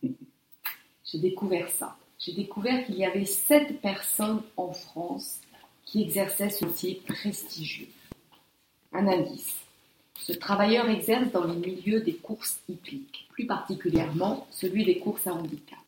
J'ai 0.01 1.19
découvert 1.19 1.69
ça. 1.69 1.97
J'ai 2.17 2.33
découvert 2.33 2.85
qu'il 2.85 2.95
y 2.95 3.05
avait 3.05 3.25
sept 3.25 3.81
personnes 3.81 4.41
en 4.55 4.71
France 4.71 5.41
qui 5.83 6.01
exerçaient 6.01 6.49
ce 6.49 6.65
métier 6.65 7.01
prestigieux. 7.05 7.89
Un 8.93 9.07
indice. 9.07 9.64
Ce 10.19 10.33
travailleur 10.33 10.89
exerce 10.89 11.31
dans 11.31 11.43
le 11.43 11.55
milieu 11.55 12.01
des 12.01 12.15
courses 12.15 12.59
hippiques, 12.67 13.27
plus 13.31 13.45
particulièrement 13.45 14.47
celui 14.51 14.85
des 14.85 14.97
courses 14.97 15.27
à 15.27 15.33
handicap. 15.33 15.79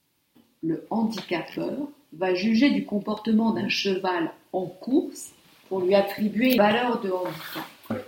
Le 0.64 0.86
handicapeur 0.90 1.78
va 2.14 2.34
juger 2.34 2.70
du 2.72 2.86
comportement 2.86 3.52
d'un 3.52 3.70
cheval 3.70 4.32
en 4.54 4.66
course 4.66 5.32
pour 5.70 5.82
lui 5.82 5.96
attribuer 5.96 6.52
une 6.54 6.58
valeur 6.58 7.02
de 7.02 7.10
handicap 7.12 8.06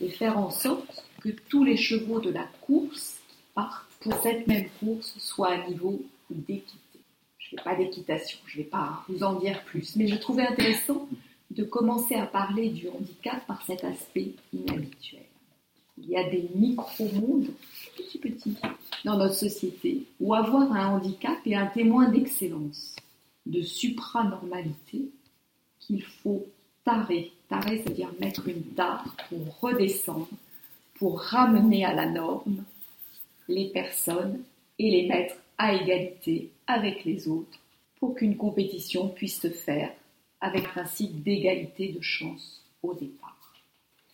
et 0.00 0.08
faire 0.10 0.38
en 0.38 0.50
sorte 0.50 1.04
que 1.20 1.30
tous 1.30 1.64
les 1.64 1.76
chevaux 1.76 2.20
de 2.20 2.30
la 2.30 2.46
course 2.60 3.20
qui 3.28 3.36
partent 3.54 3.86
pour 4.00 4.14
cette 4.22 4.46
même 4.46 4.68
course 4.80 5.14
soient 5.18 5.52
à 5.52 5.68
niveau 5.68 6.02
d'équité. 6.30 6.78
Je 7.38 7.54
ne 7.54 7.58
fais 7.58 7.64
pas 7.64 7.76
d'équitation, 7.76 8.38
je 8.46 8.58
ne 8.58 8.64
vais 8.64 8.68
pas 8.68 9.04
vous 9.08 9.22
en 9.22 9.34
dire 9.34 9.62
plus, 9.64 9.96
mais 9.96 10.08
je 10.08 10.16
trouvais 10.16 10.46
intéressant 10.46 11.08
de 11.50 11.64
commencer 11.64 12.14
à 12.14 12.26
parler 12.26 12.70
du 12.70 12.88
handicap 12.88 13.46
par 13.46 13.62
cet 13.64 13.84
aspect 13.84 14.32
inhabituel. 14.52 15.22
Il 15.98 16.08
y 16.08 16.16
a 16.16 16.28
des 16.28 16.48
micro-mondes 16.54 17.50
petits 17.96 18.18
petits 18.18 18.56
dans 19.04 19.18
notre 19.18 19.34
société 19.34 20.04
où 20.20 20.34
avoir 20.34 20.72
un 20.72 20.94
handicap 20.94 21.38
est 21.46 21.54
un 21.54 21.66
témoin 21.66 22.08
d'excellence, 22.08 22.96
de 23.46 23.62
supranormalité 23.62 25.10
qu'il 25.80 26.02
faut 26.02 26.46
tarer. 26.84 27.32
Tarer, 27.48 27.82
c'est-à-dire 27.82 28.12
mettre 28.20 28.48
une 28.48 28.62
tare 28.74 29.14
pour 29.28 29.60
redescendre, 29.60 30.28
pour 30.94 31.20
ramener 31.20 31.84
à 31.84 31.94
la 31.94 32.06
norme 32.06 32.64
les 33.48 33.68
personnes 33.70 34.42
et 34.78 34.90
les 34.90 35.08
mettre 35.08 35.34
à 35.58 35.74
égalité 35.74 36.50
avec 36.66 37.04
les 37.04 37.28
autres 37.28 37.58
pour 37.96 38.14
qu'une 38.14 38.36
compétition 38.36 39.08
puisse 39.08 39.40
se 39.40 39.50
faire 39.50 39.92
avec 40.40 40.64
principe 40.64 41.22
d'égalité 41.22 41.92
de 41.92 42.00
chance 42.00 42.64
au 42.82 42.94
départ. 42.94 43.31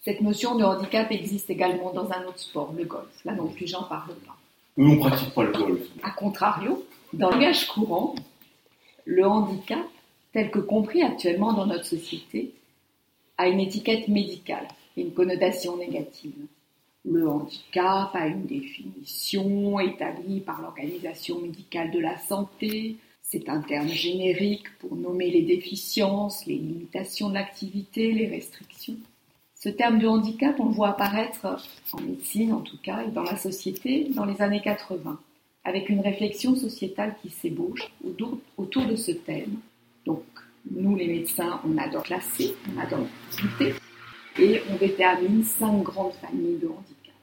Cette 0.08 0.22
notion 0.22 0.54
de 0.54 0.64
handicap 0.64 1.12
existe 1.12 1.50
également 1.50 1.92
dans 1.92 2.10
un 2.10 2.24
autre 2.24 2.38
sport, 2.38 2.72
le 2.74 2.84
golf. 2.84 3.22
Là 3.26 3.34
non 3.34 3.48
plus, 3.48 3.66
j'en 3.66 3.82
parle 3.82 4.14
pas. 4.14 4.38
Eux, 4.78 4.86
on 4.86 4.96
pratique 4.96 5.34
pas 5.34 5.42
le 5.42 5.52
golf. 5.52 5.82
A 6.02 6.12
contrario, 6.12 6.82
dans 7.12 7.28
le 7.28 7.34
langage 7.34 7.66
courant, 7.66 8.14
le 9.04 9.26
handicap, 9.26 9.84
tel 10.32 10.50
que 10.50 10.60
compris 10.60 11.02
actuellement 11.02 11.52
dans 11.52 11.66
notre 11.66 11.84
société, 11.84 12.54
a 13.36 13.48
une 13.48 13.60
étiquette 13.60 14.08
médicale 14.08 14.66
et 14.96 15.02
une 15.02 15.12
connotation 15.12 15.76
négative. 15.76 16.46
Le 17.04 17.28
handicap 17.28 18.08
a 18.14 18.28
une 18.28 18.46
définition 18.46 19.78
établie 19.78 20.40
par 20.40 20.62
l'Organisation 20.62 21.38
médicale 21.38 21.90
de 21.90 21.98
la 21.98 22.16
santé. 22.16 22.96
C'est 23.20 23.50
un 23.50 23.60
terme 23.60 23.88
générique 23.88 24.74
pour 24.78 24.96
nommer 24.96 25.30
les 25.30 25.42
déficiences, 25.42 26.46
les 26.46 26.56
limitations 26.56 27.28
de 27.28 27.34
l'activité, 27.34 28.12
les 28.12 28.28
restrictions. 28.28 28.96
Ce 29.60 29.68
terme 29.68 29.98
de 29.98 30.06
handicap, 30.06 30.54
on 30.60 30.66
le 30.66 30.72
voit 30.72 30.90
apparaître 30.90 31.58
en 31.92 32.00
médecine 32.00 32.52
en 32.52 32.60
tout 32.60 32.78
cas 32.80 33.02
et 33.02 33.10
dans 33.10 33.24
la 33.24 33.36
société 33.36 34.08
dans 34.14 34.24
les 34.24 34.40
années 34.40 34.60
80, 34.60 35.18
avec 35.64 35.88
une 35.88 35.98
réflexion 35.98 36.54
sociétale 36.54 37.16
qui 37.20 37.30
s'ébauche 37.30 37.92
autour, 38.56 38.86
de 38.86 38.94
ce 38.94 39.10
thème. 39.10 39.56
Donc, 40.06 40.22
nous 40.70 40.94
les 40.94 41.08
médecins, 41.08 41.60
on 41.64 41.76
adore 41.76 42.04
classer, 42.04 42.54
on 42.72 42.80
adore 42.80 43.08
citer, 43.30 43.74
et 44.38 44.62
on 44.70 44.76
détermine 44.76 45.42
cinq 45.42 45.82
grandes 45.82 46.12
familles 46.12 46.58
de 46.58 46.68
handicap. 46.68 47.14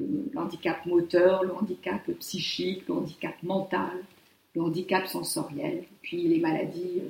Le, 0.00 0.36
handicap 0.36 0.86
moteur, 0.86 1.44
le 1.44 1.54
handicap 1.54 2.10
psychique, 2.18 2.88
le 2.88 2.94
handicap 2.94 3.40
mental, 3.44 4.02
le 4.56 4.62
handicap 4.62 5.06
sensoriel, 5.06 5.84
puis 6.02 6.26
les 6.26 6.40
maladies 6.40 7.02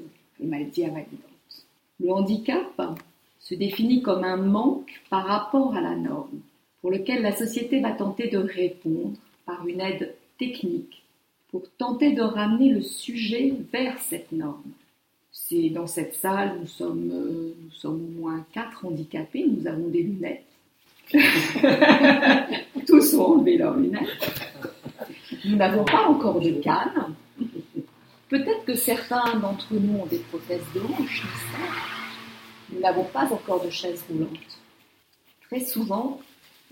invalidantes. 0.43 1.67
Le 2.01 2.13
handicap 2.13 2.83
se 3.45 3.55
définit 3.55 4.01
comme 4.01 4.25
un 4.25 4.39
manque 4.39 5.03
par 5.11 5.27
rapport 5.27 5.77
à 5.77 5.81
la 5.83 5.95
norme, 5.95 6.41
pour 6.81 6.91
lequel 6.91 7.23
la 7.23 7.37
société 7.37 7.81
va 7.81 7.93
tenter 7.93 8.29
de 8.29 8.39
répondre 8.39 9.17
par 9.45 9.67
une 9.67 9.83
aide 9.83 10.15
technique, 10.39 11.05
pour 11.51 11.63
tenter 11.77 12.13
de 12.13 12.23
ramener 12.23 12.71
le 12.71 12.81
sujet 12.81 13.55
vers 13.71 13.99
cette 14.01 14.33
norme. 14.33 14.73
C'est 15.31 15.69
dans 15.69 15.87
cette 15.87 16.15
salle, 16.15 16.57
nous 16.59 16.67
sommes, 16.67 17.11
euh, 17.13 17.55
nous 17.63 17.71
sommes 17.73 18.03
au 18.03 18.21
moins 18.21 18.47
quatre 18.55 18.87
handicapés, 18.87 19.45
nous 19.47 19.67
avons 19.67 19.89
des 19.89 20.03
lunettes. 20.03 20.47
Tous 22.87 23.15
ont 23.15 23.25
enlevé 23.25 23.59
leurs 23.59 23.77
lunettes. 23.77 24.43
Nous 25.45 25.57
n'avons 25.57 25.85
pas 25.85 26.07
encore 26.09 26.41
de 26.41 26.53
canne. 26.53 27.15
Peut-être 28.31 28.65
que 28.65 28.75
certains 28.75 29.39
d'entre 29.39 29.75
nous 29.75 29.99
ont 29.99 30.07
des 30.07 30.19
prothèses 30.31 30.65
de 30.75 30.81
hanche, 30.81 31.23
mais 31.25 31.59
ça, 31.59 32.04
nous 32.75 32.81
n'avons 32.81 33.05
pas 33.05 33.33
encore 33.33 33.65
de 33.65 33.71
chaise 33.71 34.05
roulante. 34.09 34.59
Très 35.49 35.61
souvent, 35.61 36.21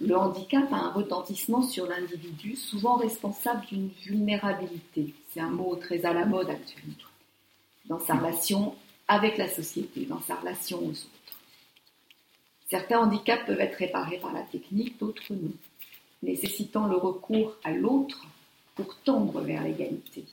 le 0.01 0.17
handicap 0.17 0.73
a 0.73 0.77
un 0.77 0.93
retentissement 0.93 1.63
sur 1.63 1.87
l'individu, 1.87 2.57
souvent 2.57 2.97
responsable 2.97 3.65
d'une 3.67 3.89
vulnérabilité. 4.05 5.15
C'est 5.31 5.41
un 5.41 5.51
mot 5.51 5.77
très 5.77 6.05
à 6.05 6.13
la 6.13 6.27
mode 6.27 6.51
actuellement. 6.51 6.95
Dans 7.87 8.01
sa 8.01 8.15
relation 8.15 8.75
avec 9.07 9.39
la 9.39 9.49
société, 9.49 10.07
dans 10.07 10.21
sa 10.23 10.37
relation 10.37 10.79
aux 10.79 10.91
autres. 10.91 11.39
Certains 12.69 13.01
handicaps 13.01 13.47
peuvent 13.47 13.61
être 13.61 13.77
réparés 13.77 14.19
par 14.19 14.33
la 14.33 14.43
technique, 14.43 14.99
d'autres 14.99 15.23
non, 15.31 15.53
nécessitant 16.23 16.87
le 16.87 16.97
recours 16.97 17.55
à 17.65 17.73
l'autre 17.73 18.27
pour 18.75 18.97
tendre 19.01 19.41
vers 19.43 19.63
l'égalité. 19.63 20.25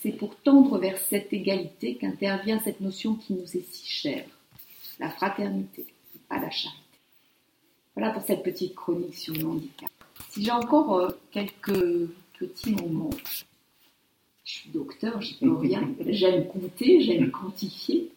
C'est 0.00 0.12
pour 0.12 0.36
tendre 0.36 0.78
vers 0.78 0.98
cette 0.98 1.32
égalité 1.32 1.96
qu'intervient 1.96 2.60
cette 2.60 2.80
notion 2.80 3.14
qui 3.14 3.32
nous 3.32 3.56
est 3.56 3.72
si 3.72 3.86
chère, 3.86 4.26
la 4.98 5.10
fraternité, 5.10 5.86
pas 6.28 6.38
la 6.38 6.50
charité. 6.50 6.80
Voilà 7.94 8.12
pour 8.12 8.22
cette 8.22 8.42
petite 8.42 8.74
chronique 8.74 9.14
sur 9.14 9.34
le 9.34 9.46
handicap. 9.46 9.90
Si 10.30 10.44
j'ai 10.44 10.50
encore 10.50 10.98
euh, 10.98 11.08
quelques 11.30 12.08
petits 12.38 12.72
moments, 12.72 13.10
je 14.44 14.52
suis 14.52 14.70
docteur, 14.70 15.20
je 15.20 15.34
peux 15.38 15.56
rien, 15.56 15.88
j'aime 16.08 16.46
compter, 16.48 17.00
j'aime 17.00 17.30
quantifier, 17.30 18.10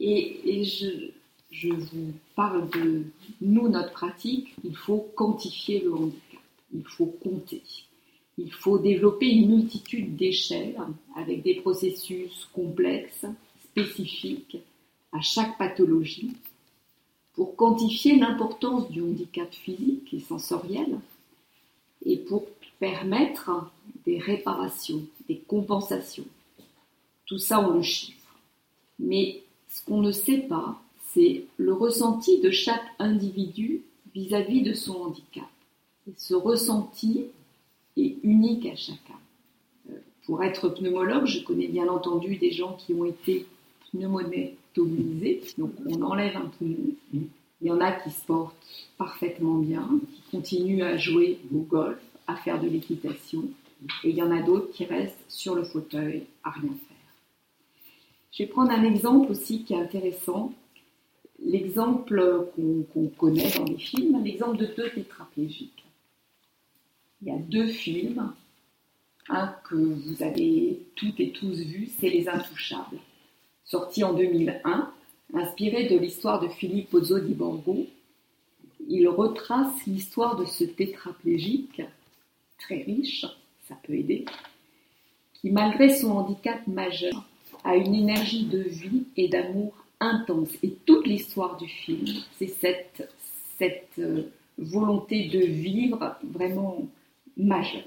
et, 0.00 0.60
et 0.60 0.64
je, 0.64 1.10
je 1.50 1.68
vous 1.68 2.12
parle 2.34 2.68
de 2.70 3.04
nous, 3.40 3.68
notre 3.68 3.92
pratique, 3.92 4.54
il 4.64 4.74
faut 4.74 5.10
quantifier 5.14 5.80
le 5.80 5.94
handicap, 5.94 6.40
il 6.74 6.84
faut 6.84 7.14
compter. 7.22 7.62
Il 8.38 8.50
faut 8.50 8.78
développer 8.78 9.28
une 9.28 9.56
multitude 9.56 10.16
d'échelles 10.16 10.76
avec 11.14 11.42
des 11.42 11.56
processus 11.56 12.48
complexes, 12.54 13.26
spécifiques 13.64 14.56
à 15.12 15.20
chaque 15.20 15.58
pathologie 15.58 16.32
pour 17.34 17.56
quantifier 17.56 18.16
l'importance 18.16 18.90
du 18.90 19.02
handicap 19.02 19.52
physique 19.52 20.12
et 20.12 20.20
sensoriel 20.20 20.98
et 22.04 22.16
pour 22.16 22.46
permettre 22.78 23.70
des 24.04 24.18
réparations, 24.18 25.02
des 25.28 25.38
compensations. 25.38 26.26
Tout 27.26 27.38
ça, 27.38 27.60
on 27.60 27.74
le 27.74 27.82
chiffre. 27.82 28.36
Mais 28.98 29.42
ce 29.68 29.84
qu'on 29.84 30.00
ne 30.00 30.12
sait 30.12 30.38
pas, 30.38 30.80
c'est 31.12 31.44
le 31.56 31.72
ressenti 31.72 32.40
de 32.40 32.50
chaque 32.50 32.84
individu 32.98 33.82
vis-à-vis 34.14 34.62
de 34.62 34.74
son 34.74 34.94
handicap. 35.02 35.48
Et 36.08 36.12
ce 36.16 36.34
ressenti 36.34 37.26
est 37.96 38.16
unique 38.22 38.66
à 38.66 38.76
chacun. 38.76 39.18
Euh, 39.90 39.96
Pour 40.26 40.42
être 40.42 40.68
pneumologue, 40.68 41.26
je 41.26 41.42
connais 41.44 41.68
bien 41.68 41.88
entendu 41.88 42.36
des 42.36 42.50
gens 42.50 42.74
qui 42.74 42.94
ont 42.94 43.04
été 43.04 43.46
donc 44.76 45.72
on 45.86 46.02
enlève 46.02 46.36
un 46.36 46.50
poumon. 46.58 46.94
Il 47.12 47.68
y 47.68 47.70
en 47.70 47.80
a 47.80 47.92
qui 47.92 48.10
se 48.10 48.24
portent 48.26 48.56
parfaitement 48.98 49.58
bien, 49.58 49.88
qui 50.14 50.22
continuent 50.30 50.82
à 50.82 50.96
jouer 50.96 51.38
au 51.54 51.60
golf, 51.60 51.98
à 52.26 52.36
faire 52.36 52.60
de 52.60 52.68
l'équitation, 52.68 53.44
et 54.04 54.10
il 54.10 54.16
y 54.16 54.22
en 54.22 54.30
a 54.30 54.42
d'autres 54.42 54.72
qui 54.72 54.84
restent 54.84 55.24
sur 55.28 55.54
le 55.54 55.64
fauteuil 55.64 56.24
à 56.42 56.50
rien 56.50 56.70
faire. 56.70 56.96
Je 58.32 58.42
vais 58.42 58.48
prendre 58.48 58.72
un 58.72 58.82
exemple 58.82 59.30
aussi 59.30 59.62
qui 59.62 59.74
est 59.74 59.80
intéressant, 59.80 60.52
l'exemple 61.44 62.48
qu'on 62.54 62.82
qu'on 62.92 63.08
connaît 63.08 63.50
dans 63.56 63.64
les 63.64 63.78
films, 63.78 64.22
l'exemple 64.24 64.56
de 64.56 64.66
deux 64.66 64.90
tétraplégiques. 64.90 65.84
Il 67.20 67.28
y 67.28 67.30
a 67.30 67.38
deux 67.38 67.66
films, 67.66 68.32
un 69.28 69.54
que 69.64 69.76
vous 69.76 70.22
avez 70.22 70.80
toutes 70.96 71.20
et 71.20 71.30
tous 71.30 71.60
vu, 71.60 71.88
c'est 71.98 72.08
Les 72.08 72.28
Intouchables, 72.28 72.98
sorti 73.64 74.04
en 74.04 74.12
2001, 74.12 74.90
inspiré 75.34 75.88
de 75.88 75.98
l'histoire 75.98 76.40
de 76.40 76.48
Philippe 76.48 76.90
Pozzo 76.90 77.18
di 77.18 77.34
Borgo. 77.34 77.86
Il 78.88 79.08
retrace 79.08 79.86
l'histoire 79.86 80.36
de 80.36 80.44
ce 80.44 80.64
tétraplégique, 80.64 81.82
très 82.58 82.82
riche, 82.82 83.26
ça 83.68 83.76
peut 83.82 83.94
aider, 83.94 84.24
qui 85.34 85.50
malgré 85.50 85.88
son 85.88 86.12
handicap 86.12 86.66
majeur 86.66 87.24
a 87.64 87.76
une 87.76 87.94
énergie 87.94 88.44
de 88.44 88.58
vie 88.58 89.04
et 89.16 89.28
d'amour 89.28 89.72
intense. 90.00 90.50
Et 90.62 90.70
toute 90.84 91.06
l'histoire 91.06 91.56
du 91.56 91.68
film, 91.68 92.06
c'est 92.38 92.48
cette, 92.48 93.08
euh, 93.98 94.24
volonté 94.58 95.28
de 95.28 95.38
vivre 95.38 96.16
vraiment 96.22 96.86
majeure. 97.36 97.82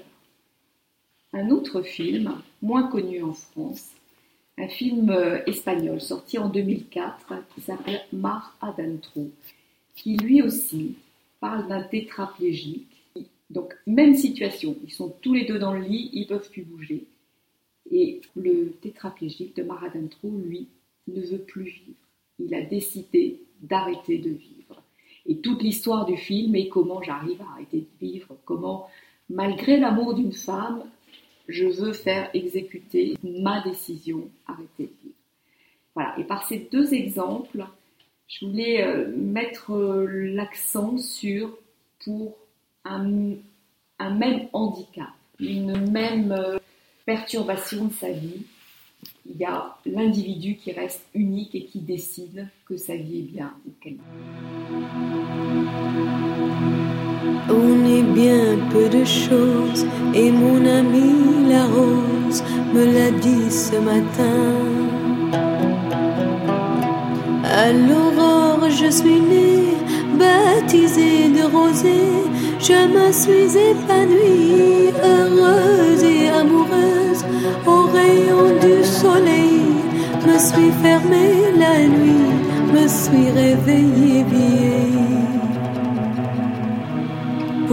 Un 1.32 1.50
autre 1.50 1.82
film, 1.82 2.40
moins 2.62 2.88
connu 2.88 3.22
en 3.22 3.32
France, 3.32 3.90
un 4.58 4.68
film 4.68 5.10
euh, 5.10 5.42
espagnol 5.46 6.00
sorti 6.00 6.38
en 6.38 6.48
2004 6.48 7.34
qui 7.54 7.60
s'appelle 7.60 8.00
Mar 8.12 8.56
Adentro, 8.60 9.30
qui 9.94 10.16
lui 10.16 10.42
aussi 10.42 10.94
parle 11.40 11.68
d'un 11.68 11.82
tétraplégique. 11.82 12.86
Donc, 13.50 13.76
même 13.86 14.14
situation, 14.14 14.76
ils 14.84 14.92
sont 14.92 15.14
tous 15.20 15.34
les 15.34 15.44
deux 15.44 15.58
dans 15.58 15.72
le 15.72 15.82
lit, 15.82 16.10
ils 16.12 16.26
peuvent 16.26 16.50
plus 16.50 16.62
bouger. 16.62 17.04
Et 17.90 18.20
le 18.34 18.72
tétraplégique 18.82 19.54
de 19.56 19.62
Mar 19.62 19.84
Adentro, 19.84 20.30
lui, 20.44 20.66
ne 21.06 21.20
veut 21.20 21.38
plus 21.38 21.64
vivre. 21.64 21.98
Il 22.40 22.54
a 22.54 22.62
décidé 22.62 23.40
d'arrêter 23.62 24.18
de 24.18 24.30
vivre. 24.30 24.82
Et 25.26 25.36
toute 25.36 25.62
l'histoire 25.62 26.06
du 26.06 26.16
film 26.16 26.54
est 26.56 26.68
comment 26.68 27.02
j'arrive 27.02 27.40
à 27.42 27.52
arrêter 27.52 27.78
de 27.80 28.06
vivre, 28.06 28.36
comment, 28.44 28.88
malgré 29.30 29.78
l'amour 29.78 30.14
d'une 30.14 30.32
femme, 30.32 30.84
je 31.48 31.66
veux 31.66 31.92
faire 31.92 32.30
exécuter 32.34 33.16
ma 33.22 33.62
décision, 33.62 34.28
arrêter 34.46 34.84
de 34.84 34.92
vivre. 35.02 35.14
Voilà. 35.94 36.18
Et 36.18 36.24
par 36.24 36.46
ces 36.46 36.68
deux 36.70 36.92
exemples, 36.94 37.64
je 38.28 38.46
voulais 38.46 38.84
euh, 38.84 39.08
mettre 39.16 39.72
euh, 39.72 40.06
l'accent 40.06 40.98
sur, 40.98 41.56
pour 42.04 42.36
un, 42.84 43.08
même 44.00 44.48
handicap, 44.52 45.08
une 45.40 45.90
même 45.90 46.32
euh, 46.32 46.58
perturbation 47.04 47.86
de 47.86 47.92
sa 47.92 48.10
vie, 48.10 48.44
il 49.28 49.36
y 49.36 49.44
a 49.44 49.76
l'individu 49.86 50.56
qui 50.56 50.72
reste 50.72 51.06
unique 51.14 51.54
et 51.54 51.64
qui 51.66 51.80
décide 51.80 52.48
que 52.64 52.76
sa 52.76 52.96
vie 52.96 53.20
est 53.20 53.32
bien 53.32 53.54
ou 53.66 53.70
qu'elle 53.80 53.96
On 57.48 57.84
est 57.84 58.02
bien 58.02 58.58
peu 58.72 58.88
de 58.88 59.04
choses 59.04 59.86
et 60.14 60.30
mon 60.32 60.66
ami 60.66 61.48
la 61.48 61.64
rose 61.66 62.42
me 62.74 62.84
l'a 62.84 63.10
dit 63.12 63.50
ce 63.50 63.76
matin. 63.76 64.76
À 67.44 67.72
l'aurore, 67.72 68.68
je 68.68 68.90
suis 68.90 69.20
née, 69.20 69.76
baptisée 70.18 71.28
de 71.28 71.44
rosée, 71.56 72.24
Je 72.58 72.80
me 72.96 73.12
suis 73.12 73.56
épanouie, 73.70 74.90
heureuse 75.04 76.02
et 76.02 76.28
amoureuse, 76.28 77.24
au 77.64 77.82
rayon 77.96 78.58
du 78.60 78.84
soleil. 78.84 79.60
Me 80.26 80.36
suis 80.38 80.72
fermée 80.82 81.52
la 81.56 81.78
nuit, 81.86 82.32
me 82.74 82.88
suis 82.88 83.30
réveillée 83.30 84.24
vieille. 84.24 85.25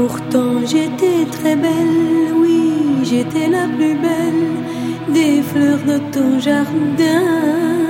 Pourtant 0.06 0.60
j'étais 0.66 1.24
très 1.32 1.56
belle, 1.56 2.34
oui, 2.36 2.74
j'étais 3.06 3.48
la 3.48 3.68
plus 3.70 3.96
belle 3.96 5.14
des 5.14 5.42
fleurs 5.42 5.80
de 5.86 5.98
ton 6.12 6.42
jardin. 6.42 7.83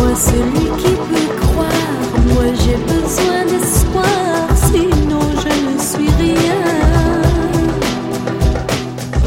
Crois 0.00 0.16
celui 0.16 0.66
qui 0.78 0.92
peut 0.92 1.30
croire, 1.42 1.68
moi 2.32 2.44
j'ai 2.54 2.78
besoin 2.90 3.44
d'espoir, 3.44 4.48
sinon 4.72 5.20
je 5.42 5.52
ne 5.66 5.78
suis 5.78 6.10
rien. 6.18 6.62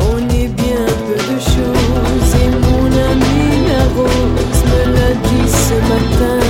On 0.02 0.18
est 0.30 0.48
bien 0.48 0.86
peu 1.06 1.18
de 1.32 1.40
choses 1.40 2.34
et 2.44 2.50
mon 2.50 2.86
ami 3.12 3.68
la 3.68 3.84
rose 3.96 4.62
me 4.72 4.94
l'a 4.96 5.12
dit 5.14 5.48
ce 5.48 5.76
matin. 5.92 6.43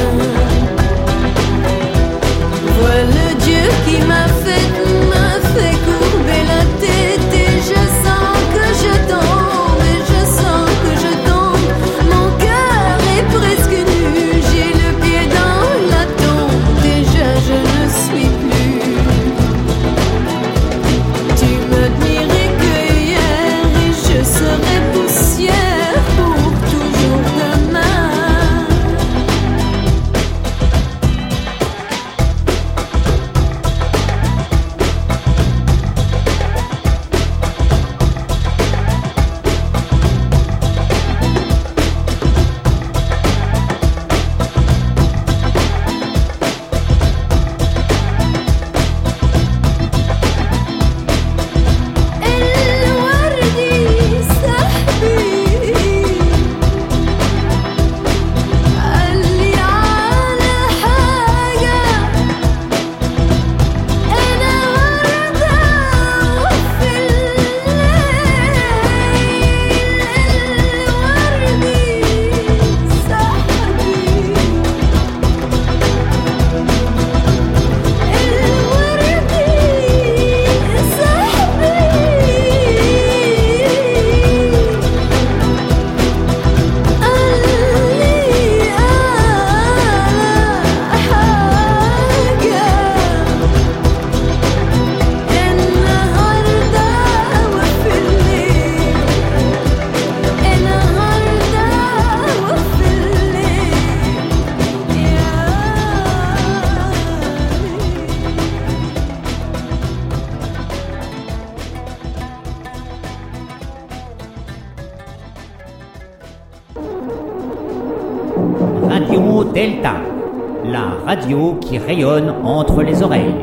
Qui 121.74 121.80
rayonne 121.80 122.30
entre 122.44 122.84
les 122.84 123.02
oreilles. 123.02 123.34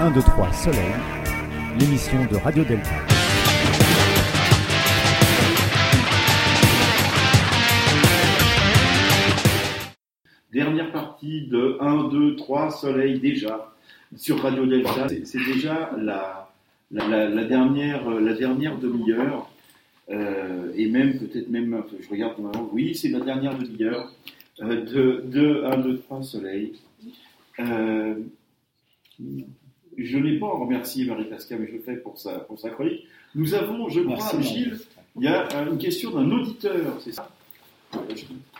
Un, 0.00 0.10
deux, 0.10 0.22
trois, 0.22 0.52
Soleil, 0.52 0.94
l'émission 1.78 2.24
de 2.30 2.36
Radio 2.36 2.64
Delta. 2.64 2.90
Dernière 10.52 10.92
partie 10.92 11.46
de 11.48 11.76
1, 11.80 12.08
2, 12.08 12.36
3 12.36 12.70
Soleil 12.70 13.18
déjà 13.18 13.72
sur 14.16 14.40
Radio 14.40 14.66
Delta. 14.66 15.08
C'est 15.24 15.44
déjà 15.44 15.90
la, 15.98 16.48
la- 16.92 17.28
la 17.28 17.44
dernière, 17.44 18.08
euh, 18.08 18.20
la 18.34 18.40
dernière 18.40 18.78
demi-heure. 18.78 19.48
euh, 20.10 20.72
et 20.76 20.86
même, 20.88 21.18
peut-être 21.18 21.48
même, 21.48 21.82
je 22.00 22.08
regarde 22.10 22.38
normalement, 22.38 22.68
oui, 22.72 22.94
c'est 22.94 23.08
la 23.08 23.20
dernière 23.20 23.56
demi-heure 23.56 24.12
euh, 24.60 24.82
de, 24.84 25.24
de 25.26 25.64
1, 25.64 25.78
2, 25.78 25.98
3 25.98 26.22
Soleil. 26.22 26.72
Euh, 27.60 28.14
je 29.96 30.18
n'ai 30.18 30.38
pas 30.38 30.48
remercié 30.48 31.06
Marie 31.06 31.24
Pascal, 31.24 31.60
mais 31.60 31.68
je 31.68 31.72
le 31.74 31.78
fais 31.78 31.96
pour 31.96 32.18
sa, 32.18 32.40
pour 32.40 32.58
sa 32.58 32.70
chronique. 32.70 33.06
Nous 33.34 33.54
avons, 33.54 33.88
je 33.88 34.00
crois, 34.00 34.16
Merci. 34.16 34.42
Gilles, 34.42 34.78
il 35.16 35.24
y 35.24 35.28
a 35.28 35.46
une 35.70 35.78
question 35.78 36.10
d'un 36.10 36.30
auditeur, 36.30 37.00
c'est 37.00 37.12
ça? 37.12 37.30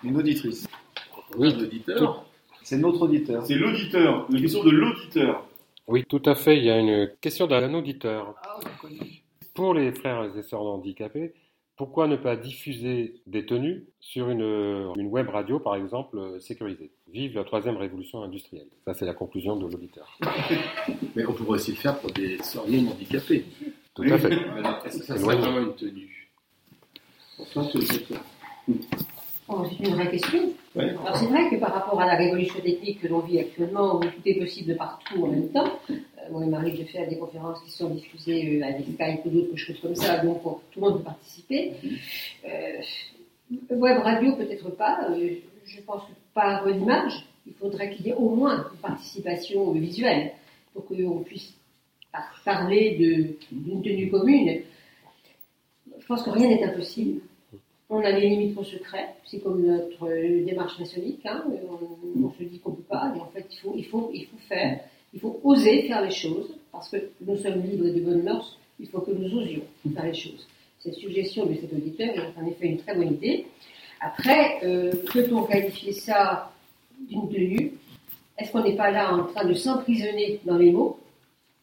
Une 0.04 0.16
auditrice. 0.16 0.66
Oui, 1.36 1.52
l'auditeur. 1.58 2.24
C'est 2.62 2.78
notre 2.78 3.02
auditeur. 3.02 3.44
C'est 3.44 3.56
l'auditeur, 3.56 4.26
la 4.30 4.40
question 4.40 4.62
de 4.64 4.70
l'auditeur. 4.70 5.46
Oui, 5.88 6.04
tout 6.08 6.22
à 6.24 6.34
fait. 6.36 6.56
Il 6.56 6.64
y 6.64 6.70
a 6.70 6.78
une 6.78 7.10
question 7.20 7.46
d'un 7.46 7.74
auditeur. 7.74 8.34
Pour 9.54 9.72
les 9.72 9.92
frères 9.92 10.36
et 10.36 10.42
sœurs 10.42 10.62
handicapés, 10.62 11.32
pourquoi 11.76 12.06
ne 12.06 12.16
pas 12.16 12.36
diffuser 12.36 13.20
des 13.26 13.46
tenues 13.46 13.86
sur 14.00 14.28
une, 14.28 14.92
une 14.96 15.06
web 15.06 15.28
radio, 15.28 15.58
par 15.58 15.74
exemple, 15.76 16.18
euh, 16.18 16.38
sécurisée? 16.40 16.92
Vive 17.12 17.34
la 17.34 17.44
troisième 17.44 17.76
révolution 17.76 18.22
industrielle. 18.22 18.68
Ça, 18.84 18.94
c'est 18.94 19.06
la 19.06 19.14
conclusion 19.14 19.56
de 19.56 19.66
l'auditeur. 19.66 20.18
Mais 21.16 21.26
on 21.26 21.32
pourrait 21.32 21.56
aussi 21.56 21.72
le 21.72 21.76
faire 21.76 21.98
pour 21.98 22.10
des 22.12 22.38
sœurs 22.38 22.68
non 22.68 22.90
handicapées. 22.90 23.44
Tout 23.94 24.02
à 24.02 24.18
fait. 24.18 24.32
Est-ce 24.32 24.98
que 24.98 25.04
ça 25.04 25.16
C'est 25.16 25.22
vraiment 25.22 25.58
une 25.58 25.74
tenue 25.74 26.30
Enfin. 27.38 27.68
Oh, 29.46 29.62
c'est 29.68 29.86
une 29.86 29.94
vraie 29.94 30.10
question. 30.10 30.52
Ouais. 30.74 30.90
Alors 30.90 31.16
c'est 31.16 31.26
vrai 31.26 31.50
que 31.50 31.56
par 31.56 31.74
rapport 31.74 32.00
à 32.00 32.06
la 32.06 32.16
révolution 32.16 32.60
technique 32.60 33.00
que 33.02 33.08
l'on 33.08 33.20
vit 33.20 33.38
actuellement, 33.38 33.96
où 33.96 34.00
tout 34.00 34.22
est 34.24 34.38
possible 34.38 34.72
de 34.72 34.74
partout 34.74 35.22
en 35.24 35.28
même 35.28 35.50
temps, 35.50 35.78
euh, 36.26 36.30
moi 36.32 36.42
il 36.44 36.50
m'arrive 36.50 36.78
de 36.78 36.84
faire 36.84 37.08
des 37.08 37.18
conférences 37.18 37.60
qui 37.64 37.70
sont 37.70 37.90
diffusées 37.90 38.60
euh, 38.60 38.64
avec 38.64 38.82
Skype 38.86 39.24
ou 39.26 39.30
d'autres 39.30 39.56
choses 39.56 39.78
comme 39.80 39.94
ça, 39.94 40.18
donc 40.24 40.42
pour- 40.42 40.62
tout 40.70 40.80
le 40.80 40.86
monde 40.88 40.98
peut 40.98 41.04
participer. 41.04 41.72
Euh, 42.48 42.80
web 43.70 43.98
radio 43.98 44.34
peut-être 44.36 44.70
pas, 44.70 45.08
je 45.66 45.80
pense 45.82 46.02
que 46.02 46.12
par 46.34 46.66
l'image, 46.66 47.26
il 47.46 47.52
faudrait 47.54 47.90
qu'il 47.94 48.06
y 48.06 48.10
ait 48.10 48.14
au 48.14 48.30
moins 48.30 48.66
une 48.72 48.78
participation 48.78 49.70
visuelle 49.72 50.32
pour 50.72 50.86
qu'on 50.86 51.18
puisse 51.20 51.54
par- 52.12 52.40
parler 52.44 52.96
d'une 53.50 53.82
tenue 53.82 54.10
commune. 54.10 54.62
Je 56.00 56.06
pense 56.06 56.22
que 56.22 56.30
rien 56.30 56.48
n'est 56.48 56.62
impossible. 56.64 57.20
On 57.90 58.00
a 58.00 58.12
des 58.12 58.28
limites 58.28 58.56
au 58.58 58.64
secret, 58.64 59.14
c'est 59.26 59.40
comme 59.40 59.62
notre 59.64 60.08
démarche 60.44 60.78
maçonnique. 60.80 61.20
hein, 61.26 61.44
On, 61.48 62.24
on 62.26 62.30
se 62.32 62.42
dit 62.42 62.58
qu'on 62.58 62.70
ne 62.70 62.76
peut 62.76 62.82
pas, 62.82 63.12
et 63.14 63.20
en 63.20 63.26
fait, 63.26 63.46
il 63.52 63.58
faut, 63.58 63.74
il, 63.76 63.84
faut, 63.86 64.10
il 64.12 64.24
faut 64.24 64.38
faire, 64.48 64.80
il 65.14 65.20
faut 65.20 65.40
oser 65.44 65.82
faire 65.82 66.02
les 66.02 66.10
choses, 66.10 66.54
parce 66.72 66.88
que 66.88 66.96
nous 67.24 67.36
sommes 67.38 67.62
libres 67.62 67.84
de 67.84 68.00
bonnes 68.00 68.24
mœurs, 68.24 68.58
il 68.80 68.88
faut 68.88 69.00
que 69.00 69.12
nous 69.12 69.32
osions 69.38 69.62
faire 69.94 70.04
les 70.04 70.14
choses. 70.14 70.46
Cette 70.80 70.94
suggestion 70.94 71.46
de 71.46 71.54
cet 71.54 71.72
auditeur 71.72 72.14
est 72.14 72.38
en 72.38 72.46
effet 72.46 72.66
une 72.66 72.78
très 72.78 72.94
bonne 72.94 73.14
idée. 73.14 73.46
Après, 74.00 74.58
euh, 74.64 74.92
peut-on 75.12 75.44
qualifier 75.44 75.92
ça 75.92 76.52
d'une 77.08 77.28
tenue? 77.28 77.72
Est-ce 78.36 78.50
qu'on 78.50 78.64
n'est 78.64 78.76
pas 78.76 78.90
là 78.90 79.14
en 79.14 79.24
train 79.26 79.46
de 79.46 79.54
s'emprisonner 79.54 80.40
dans 80.44 80.58
les 80.58 80.72
mots 80.72 80.98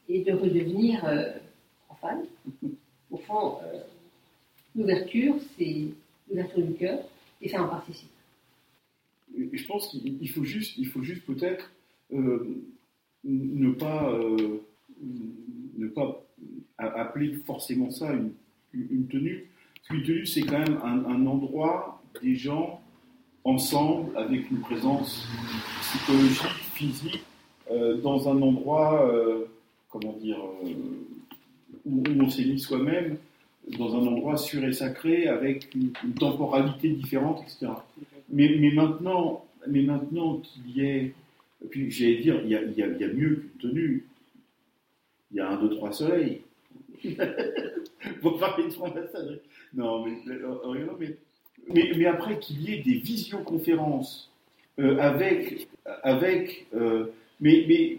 et 0.08 0.22
de 0.24 0.32
redevenir 0.32 1.04
euh, 1.06 1.34
profane? 1.88 2.24
Au 3.12 3.18
fond, 3.18 3.58
euh, 3.64 3.82
l'ouverture, 4.76 5.36
c'est 5.58 5.88
l'ouverture 6.30 6.66
du 6.66 6.74
cœur 6.76 7.00
et 7.42 7.50
ça 7.50 7.62
en 7.62 7.68
participe. 7.68 8.10
Je 9.38 9.66
pense 9.66 9.90
qu'il 9.90 10.18
il 10.22 10.30
faut 10.30 10.46
juste, 10.46 10.78
il 10.78 10.88
faut 10.88 11.04
juste 11.04 11.26
peut-être 11.26 11.70
euh, 12.14 12.64
ne 13.24 13.72
pas, 13.72 14.10
euh, 14.10 14.62
ne 15.78 15.88
pas 15.88 16.24
appeler 16.78 17.34
forcément 17.46 17.92
ça 17.92 18.14
une, 18.14 18.32
une 18.74 19.08
tenue. 19.08 19.48
Qu'une 19.88 20.04
tenue, 20.04 20.26
c'est 20.26 20.42
quand 20.42 20.60
même 20.60 20.80
un, 20.84 21.26
endroit 21.26 22.02
des 22.22 22.36
gens 22.36 22.82
ensemble 23.44 24.16
avec 24.18 24.50
une 24.52 24.60
présence 24.60 25.28
psychologique, 25.82 26.64
physique, 26.74 27.24
euh, 27.72 27.98
dans 28.02 28.30
un 28.30 28.42
endroit, 28.42 29.08
euh, 29.10 29.46
comment 29.90 30.14
dire, 30.14 30.40
où, 31.86 32.04
où 32.04 32.04
on 32.08 32.26
mis 32.26 32.60
soi-même, 32.60 33.18
dans 33.78 33.96
un 33.96 34.08
endroit 34.08 34.38
sûr 34.38 34.64
et 34.64 34.74
sacré, 34.74 35.28
avec 35.28 35.74
une, 35.76 35.92
une 36.04 36.14
temporalité 36.14 36.90
différente, 36.90 37.42
etc. 37.44 37.72
Mais, 38.30 38.56
mais 38.60 38.72
maintenant, 38.72 39.46
mais 39.68 39.82
maintenant 39.82 40.38
qu'il 40.38 40.78
y 40.78 40.86
ait, 40.86 41.14
puis 41.70 41.92
j'allais 41.92 42.18
dire, 42.18 42.42
il 42.44 42.50
y 42.50 42.84
a, 42.84 42.88
mieux 43.14 43.36
qu'une 43.36 43.70
tenue. 43.70 44.06
Il 45.32 45.38
y 45.38 45.40
a 45.40 45.50
un, 45.50 45.62
deux, 45.62 45.70
trois 45.70 45.92
soleils. 45.92 46.42
Pour 48.22 48.40
parler 48.40 48.66
de 48.66 48.70
franc-maçonnerie. 48.72 49.40
Non, 49.74 50.06
mais, 50.06 50.18
euh, 50.30 50.96
mais, 51.00 51.16
mais, 51.74 51.92
mais 51.98 52.06
après 52.06 52.40
qu'il 52.40 52.62
y 52.62 52.74
ait 52.74 52.82
des 52.82 52.96
visioconférences 52.96 54.32
euh, 54.80 54.98
avec, 55.00 55.68
avec, 56.04 56.68
euh, 56.76 57.06
mais, 57.40 57.66
mais, 57.68 57.98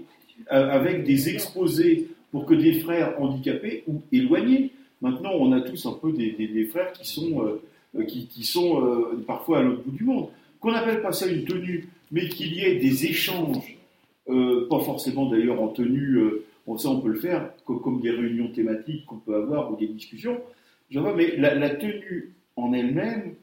avec 0.49 1.05
des 1.05 1.29
exposés 1.29 2.09
pour 2.31 2.47
que 2.47 2.55
des 2.55 2.81
frères 2.81 3.21
handicapés 3.21 3.85
ou 3.87 4.03
éloignés. 4.11 4.73
Maintenant, 5.01 5.33
on 5.35 5.53
a 5.53 5.61
tous 5.61 5.87
un 5.87 5.93
peu 5.93 6.13
des, 6.13 6.67
frères 6.67 6.93
qui 6.93 7.07
sont, 7.07 7.59
qui, 8.07 8.45
sont 8.45 8.83
parfois 9.27 9.59
à 9.59 9.63
l'autre 9.63 9.83
bout 9.83 9.91
du 9.91 10.05
monde. 10.05 10.29
Qu'on 10.61 10.73
n'appelle 10.73 11.03
pas 11.03 11.13
ça 11.13 11.27
une 11.27 11.45
tenue, 11.45 11.89
mais 12.13 12.29
qu'il 12.29 12.55
y 12.55 12.61
ait 12.61 12.77
des 12.77 13.07
échanges, 13.07 13.77
euh, 14.29 14.69
pas 14.69 14.81
forcément 14.81 15.27
d'ailleurs 15.27 15.61
en 15.61 15.69
tenue, 15.69 16.19
euh, 16.19 16.45
on, 16.67 16.79
ça 16.79 16.91
on 16.91 17.01
peut 17.01 17.09
le 17.09 17.19
faire, 17.19 17.51
co- 17.65 17.79
comme, 17.79 18.01
des 18.01 18.11
réunions 18.11 18.53
thématiques 18.53 19.07
qu'on 19.07 19.17
peut 19.17 19.35
avoir 19.35 19.73
ou 19.73 19.77
des 19.77 19.89
discussions. 19.89 20.41
Vois, 20.93 21.15
mais 21.17 21.37
la, 21.37 21.71
tenue 21.71 22.35
en 22.55 22.73
elle-même, 22.75 23.35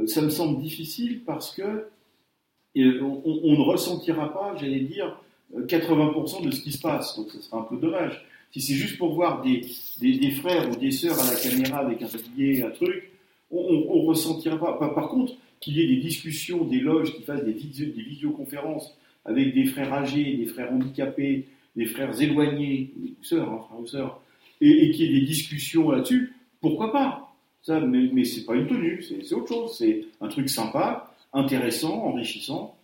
euh, 0.00 0.06
ça 0.06 0.22
me 0.22 0.30
semble 0.30 0.62
difficile 0.62 1.22
parce 1.24 1.52
que 1.52 1.62
euh, 1.62 3.00
on, 3.02 3.52
ne 3.52 3.60
ressentira 3.60 4.32
pas, 4.32 4.54
j'allais 4.56 4.80
dire, 4.80 5.20
euh, 5.56 5.66
80% 5.66 6.44
de 6.44 6.50
ce 6.52 6.60
qui 6.62 6.72
se 6.72 6.80
passe. 6.80 7.16
Donc 7.16 7.30
ce 7.30 7.42
sera 7.42 7.58
un 7.58 7.62
peu 7.64 7.76
dommage. 7.76 8.24
Si 8.52 8.60
c'est 8.60 8.74
juste 8.74 8.98
pour 8.98 9.14
voir 9.14 9.42
des, 9.42 9.66
des, 10.00 10.30
frères 10.30 10.70
ou 10.70 10.76
des 10.76 10.92
sœurs 10.92 11.18
à 11.20 11.32
la 11.32 11.40
caméra 11.40 11.78
avec 11.78 12.00
un 12.02 12.06
tablier, 12.06 12.62
un 12.62 12.70
truc, 12.70 13.10
on 13.50 13.72
ne 13.72 14.06
ressentira 14.06 14.56
pas. 14.58 14.88
Par 14.90 15.08
contre, 15.08 15.32
qu'il 15.60 15.76
y 15.76 15.82
ait 15.82 15.86
des 15.86 16.00
discussions, 16.02 16.64
des 16.64 16.80
loges 16.80 17.14
qui 17.14 17.22
fassent 17.22 17.44
des, 17.44 17.52
visio- 17.52 17.86
des 17.92 18.02
visioconférences 18.02 18.96
avec 19.24 19.54
des 19.54 19.64
frères 19.66 19.92
âgés, 19.92 20.36
des 20.36 20.46
frères 20.46 20.72
handicapés, 20.72 21.46
des 21.76 21.86
frères 21.86 22.20
éloignés, 22.20 22.90
ou 23.00 23.24
sœurs, 23.24 23.48
hein, 23.50 23.64
frères 23.68 23.80
ou 23.80 23.86
sœurs, 23.86 24.20
et, 24.60 24.68
et 24.86 24.90
qu'il 24.90 25.06
y 25.10 25.16
ait 25.16 25.20
des 25.20 25.26
discussions 25.26 25.90
là-dessus, 25.90 26.32
pourquoi 26.60 26.92
pas? 26.92 27.34
Ça, 27.62 27.80
Mais, 27.80 28.08
mais 28.12 28.24
c'est 28.24 28.44
pas 28.44 28.54
une 28.56 28.66
tenue, 28.66 29.02
c'est 29.02 29.32
autre 29.34 29.48
chose. 29.48 29.76
C'est 29.78 30.04
un 30.20 30.28
truc 30.28 30.48
sympa, 30.50 31.14
intéressant, 31.32 31.94
enrichissant, 32.04 32.76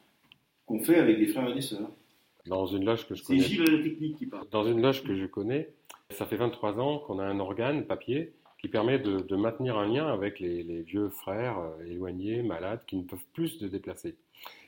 qu'on 0.66 0.80
fait 0.80 0.96
avec 0.96 1.18
des 1.18 1.26
frères 1.28 1.50
et 1.50 1.54
des 1.54 1.60
sœurs. 1.60 1.90
Dans 2.46 2.64
une 2.66 2.84
loge 2.86 3.06
que 3.06 3.14
je 3.14 3.20
C'est 3.22 3.26
connais. 3.34 3.42
Gilles 3.42 3.62
la 3.64 3.82
technique 3.82 4.16
qui 4.16 4.26
parle. 4.26 4.46
Dans 4.50 4.64
une 4.64 4.80
loge 4.80 5.02
que 5.04 5.14
je 5.14 5.26
connais, 5.26 5.68
ça 6.08 6.24
fait 6.24 6.36
23 6.36 6.78
ans 6.80 6.98
qu'on 6.98 7.18
a 7.18 7.24
un 7.24 7.38
organe 7.38 7.84
papier 7.84 8.32
qui 8.60 8.68
permet 8.68 8.98
de, 8.98 9.36
maintenir 9.36 9.78
un 9.78 9.88
lien 9.88 10.06
avec 10.06 10.38
les, 10.38 10.62
les 10.62 10.82
vieux 10.82 11.08
frères 11.08 11.58
euh, 11.58 11.90
éloignés, 11.90 12.42
malades, 12.42 12.80
qui 12.86 12.96
ne 12.96 13.02
peuvent 13.02 13.18
plus 13.32 13.48
se 13.48 13.64
déplacer. 13.64 14.16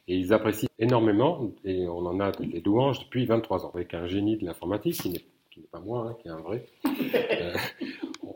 Et 0.08 0.16
ils 0.16 0.32
apprécient 0.32 0.68
énormément, 0.78 1.52
et 1.64 1.86
on 1.86 2.04
en 2.06 2.18
a 2.18 2.32
des 2.32 2.60
louanges 2.60 3.00
depuis 3.00 3.26
23 3.26 3.66
ans, 3.66 3.70
avec 3.74 3.94
un 3.94 4.06
génie 4.06 4.36
de 4.36 4.44
l'informatique, 4.44 5.00
qui 5.02 5.10
n'est 5.10 5.66
pas 5.70 5.80
moi, 5.80 6.08
hein, 6.08 6.16
qui 6.20 6.28
est 6.28 6.30
un 6.30 6.40
vrai. 6.40 6.66
Euh, 6.86 7.54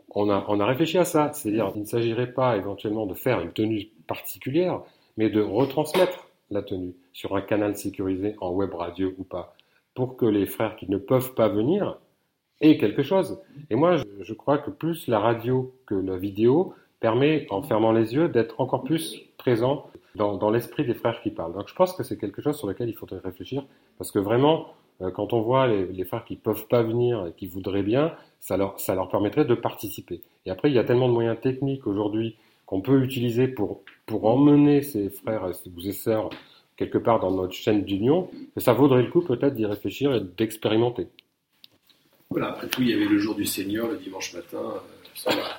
on, 0.09 0.29
a, 0.29 0.65
réfléchi 0.65 0.97
à 0.97 1.05
ça, 1.05 1.31
c'est-à-dire 1.33 1.71
qu'il 1.71 1.81
ne 1.81 1.87
s'agirait 1.87 2.31
pas 2.31 2.57
éventuellement 2.57 3.05
de 3.05 3.13
faire 3.13 3.41
une 3.41 3.51
tenue 3.51 3.87
particulière, 4.07 4.81
mais 5.17 5.29
de 5.29 5.41
retransmettre 5.41 6.27
la 6.49 6.61
tenue 6.61 6.93
sur 7.13 7.35
un 7.35 7.41
canal 7.41 7.75
sécurisé 7.75 8.35
en 8.39 8.51
web 8.51 8.73
radio 8.73 9.13
ou 9.17 9.23
pas, 9.23 9.55
pour 9.93 10.17
que 10.17 10.25
les 10.25 10.45
frères 10.45 10.75
qui 10.75 10.89
ne 10.89 10.97
peuvent 10.97 11.33
pas 11.33 11.49
venir 11.49 11.97
aient 12.61 12.77
quelque 12.77 13.03
chose. 13.03 13.39
Et 13.69 13.75
moi, 13.75 13.97
je, 14.19 14.33
crois 14.33 14.57
que 14.57 14.69
plus 14.69 15.07
la 15.07 15.19
radio 15.19 15.73
que 15.85 15.95
la 15.95 16.17
vidéo 16.17 16.73
permet, 16.99 17.45
en 17.49 17.61
fermant 17.61 17.91
les 17.91 18.15
yeux, 18.15 18.29
d'être 18.29 18.59
encore 18.59 18.83
plus 18.83 19.21
présent 19.37 19.89
dans, 20.15 20.49
l'esprit 20.49 20.85
des 20.85 20.95
frères 20.95 21.21
qui 21.21 21.29
parlent. 21.29 21.53
Donc 21.53 21.67
je 21.67 21.75
pense 21.75 21.93
que 21.93 22.03
c'est 22.03 22.17
quelque 22.17 22.41
chose 22.41 22.57
sur 22.57 22.67
lequel 22.67 22.89
il 22.89 22.95
faudrait 22.95 23.19
réfléchir, 23.23 23.63
parce 23.99 24.11
que 24.11 24.17
vraiment, 24.17 24.67
euh, 25.01 25.11
quand 25.11 25.31
on 25.33 25.41
voit 25.41 25.67
les, 25.67 26.03
frères 26.05 26.25
qui 26.25 26.35
peuvent 26.35 26.67
pas 26.67 26.81
venir 26.81 27.27
et 27.27 27.33
qui 27.33 27.47
voudraient 27.47 27.83
bien, 27.83 28.13
ça 28.39 28.57
leur, 28.57 28.75
permettrait 29.09 29.45
de 29.45 29.53
participer. 29.53 30.21
Et 30.45 30.49
après, 30.49 30.69
il 30.69 30.75
y 30.75 30.79
a 30.79 30.83
tellement 30.83 31.07
de 31.07 31.13
moyens 31.13 31.39
techniques 31.39 31.85
aujourd'hui 31.85 32.35
qu'on 32.65 32.81
peut 32.81 33.03
utiliser 33.03 33.47
pour, 33.47 33.81
pour 34.07 34.25
emmener 34.25 34.81
ces 34.81 35.09
frères 35.09 35.47
et 35.47 35.91
sœurs 35.91 36.29
quelque 36.77 36.97
part 36.97 37.19
dans 37.19 37.31
notre 37.31 37.53
chaîne 37.53 37.83
d'union, 37.83 38.29
que 38.55 38.61
ça 38.61 38.73
vaudrait 38.73 39.01
le 39.01 39.09
coup 39.09 39.21
peut-être 39.21 39.55
d'y 39.55 39.65
réfléchir 39.65 40.13
et 40.13 40.21
d'expérimenter. 40.21 41.07
Voilà, 42.29 42.49
après 42.49 42.67
tout, 42.67 42.81
il 42.81 42.89
y 42.89 42.93
avait 42.93 43.05
le 43.05 43.19
jour 43.19 43.35
du 43.35 43.45
Seigneur 43.45 43.87
le 43.87 43.97
dimanche 43.97 44.33
matin 44.33 44.57
euh, 44.59 45.31
la- 45.31 45.57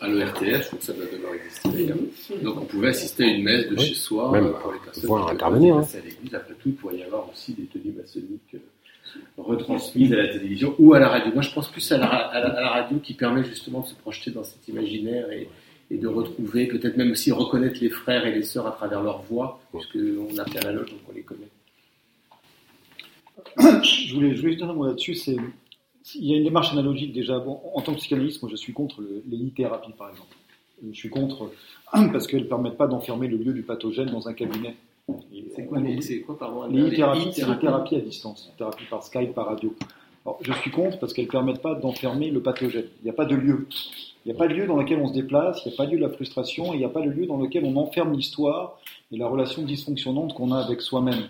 à 0.00 0.08
l'ERTF, 0.08 0.62
je 0.62 0.66
trouve 0.68 0.78
que 0.78 0.84
ça 0.84 0.92
doit 0.94 1.04
devoir 1.12 1.34
exister 1.34 1.68
d'ailleurs. 1.68 1.96
Donc 2.42 2.56
on 2.62 2.64
pouvait 2.64 2.88
assister 2.88 3.24
à 3.24 3.26
une 3.26 3.42
messe 3.42 3.68
de 3.68 3.74
Oui. 3.76 3.84
chez 3.88 3.94
soi 3.94 4.30
Même 4.32 4.46
euh, 4.46 4.52
pour 4.52 4.72
les 4.72 4.78
personnes 4.78 5.02
pouvoir 5.02 5.26
qui 5.26 5.32
intervenir, 5.34 5.76
passaient 5.76 5.98
à 5.98 6.00
l'église. 6.02 6.34
Après 6.34 6.54
tout, 6.54 6.68
il 6.68 6.74
pourrait 6.74 6.96
y 6.96 7.02
avoir 7.02 7.28
aussi 7.30 7.52
des 7.52 7.64
tenues 7.64 7.92
maçonniques 7.92 8.54
euh, 8.54 8.58
retransmises 9.36 10.12
à 10.14 10.16
la 10.16 10.28
télévision 10.28 10.74
ou 10.78 10.94
à 10.94 11.00
la 11.00 11.08
radio. 11.08 11.32
Moi, 11.34 11.42
je 11.42 11.50
pense 11.52 11.70
plus 11.70 11.92
à 11.92 11.98
la, 11.98 12.06
ra- 12.06 12.28
à 12.28 12.40
la- 12.40 12.56
à 12.56 12.60
la 12.62 12.68
radio 12.70 12.98
qui 12.98 13.12
permet 13.14 13.44
justement 13.44 13.80
de 13.80 13.86
se 13.88 13.94
projeter 13.94 14.30
dans 14.30 14.44
cet 14.44 14.66
imaginaire 14.68 15.30
et, 15.32 15.48
et 15.90 15.98
de 15.98 16.06
retrouver, 16.08 16.66
peut-être 16.66 16.96
même 16.96 17.10
aussi 17.10 17.30
reconnaître 17.32 17.78
les 17.82 17.90
frères 17.90 18.24
et 18.26 18.32
les 18.32 18.44
sœurs 18.44 18.66
à 18.68 18.72
travers 18.72 19.02
leur 19.02 19.20
voix, 19.22 19.60
puisque 19.72 19.96
on 19.96 20.38
a 20.38 20.44
fait 20.46 20.60
à 20.60 20.62
la 20.62 20.72
loge, 20.72 20.92
donc 20.92 21.00
on 21.10 21.12
les 21.12 21.22
connaît. 21.22 21.50
je 23.82 24.14
voulais, 24.14 24.34
je 24.34 24.40
voulais 24.40 24.52
juste 24.52 24.58
dire 24.58 24.70
un 24.70 24.74
mot 24.74 24.86
là-dessus. 24.86 25.14
C'est, 25.14 25.36
il 26.14 26.24
y 26.26 26.34
a 26.34 26.36
une 26.36 26.44
démarche 26.44 26.72
analogique 26.72 27.12
déjà. 27.12 27.38
Bon, 27.38 27.60
en 27.74 27.80
tant 27.80 27.92
que 27.92 27.98
psychanalyste, 27.98 28.42
moi, 28.42 28.50
je 28.50 28.56
suis 28.56 28.72
contre 28.72 29.00
le- 29.00 29.22
les 29.28 29.36
lithérapie, 29.36 29.92
par 29.96 30.10
exemple. 30.10 30.34
Je 30.86 30.94
suis 30.96 31.08
contre 31.10 31.50
parce 32.12 32.26
qu'elles 32.26 32.42
ne 32.42 32.48
permettent 32.48 32.76
pas 32.76 32.86
d'enfermer 32.86 33.28
le 33.28 33.36
lieu 33.38 33.52
du 33.52 33.62
pathogène 33.62 34.10
dans 34.10 34.28
un 34.28 34.34
cabinet 34.34 34.74
C'est 35.54 35.66
quoi, 35.66 35.78
les- 35.80 35.96
quoi, 36.22 36.38
pardon, 36.38 36.66
Les 36.66 36.80
e-thérapies 36.94 37.20
thérapies 37.60 37.96
à 37.96 38.00
distance, 38.00 38.52
thérapie 38.58 38.84
par 38.90 39.02
Skype, 39.02 39.34
par 39.34 39.46
radio. 39.46 39.74
Alors, 40.26 40.38
je 40.42 40.52
suis 40.54 40.70
contre 40.70 40.98
parce 40.98 41.12
qu'elles 41.12 41.26
ne 41.26 41.30
permettent 41.30 41.60
pas 41.62 41.74
d'enfermer 41.74 42.30
le 42.30 42.40
pathogène. 42.40 42.86
Il 43.00 43.04
n'y 43.04 43.10
a 43.10 43.14
pas 43.14 43.26
de 43.26 43.34
lieu. 43.36 43.66
Il 44.24 44.32
n'y 44.32 44.34
a 44.34 44.38
pas 44.38 44.48
de 44.48 44.54
lieu 44.54 44.66
dans 44.66 44.76
lequel 44.78 44.98
on 45.00 45.08
se 45.08 45.12
déplace, 45.12 45.60
il 45.64 45.68
n'y 45.68 45.74
a 45.74 45.76
pas 45.76 45.84
de 45.86 45.90
lieu 45.92 45.96
de 45.98 46.02
la 46.02 46.08
frustration, 46.08 46.72
et 46.72 46.76
il 46.76 46.78
n'y 46.78 46.84
a 46.86 46.88
pas 46.88 47.02
de 47.02 47.10
lieu 47.10 47.26
dans 47.26 47.36
lequel 47.36 47.64
on 47.66 47.76
enferme 47.76 48.14
l'histoire 48.14 48.78
et 49.12 49.18
la 49.18 49.28
relation 49.28 49.62
dysfonctionnante 49.62 50.32
qu'on 50.32 50.50
a 50.52 50.58
avec 50.60 50.80
soi-même. 50.80 51.28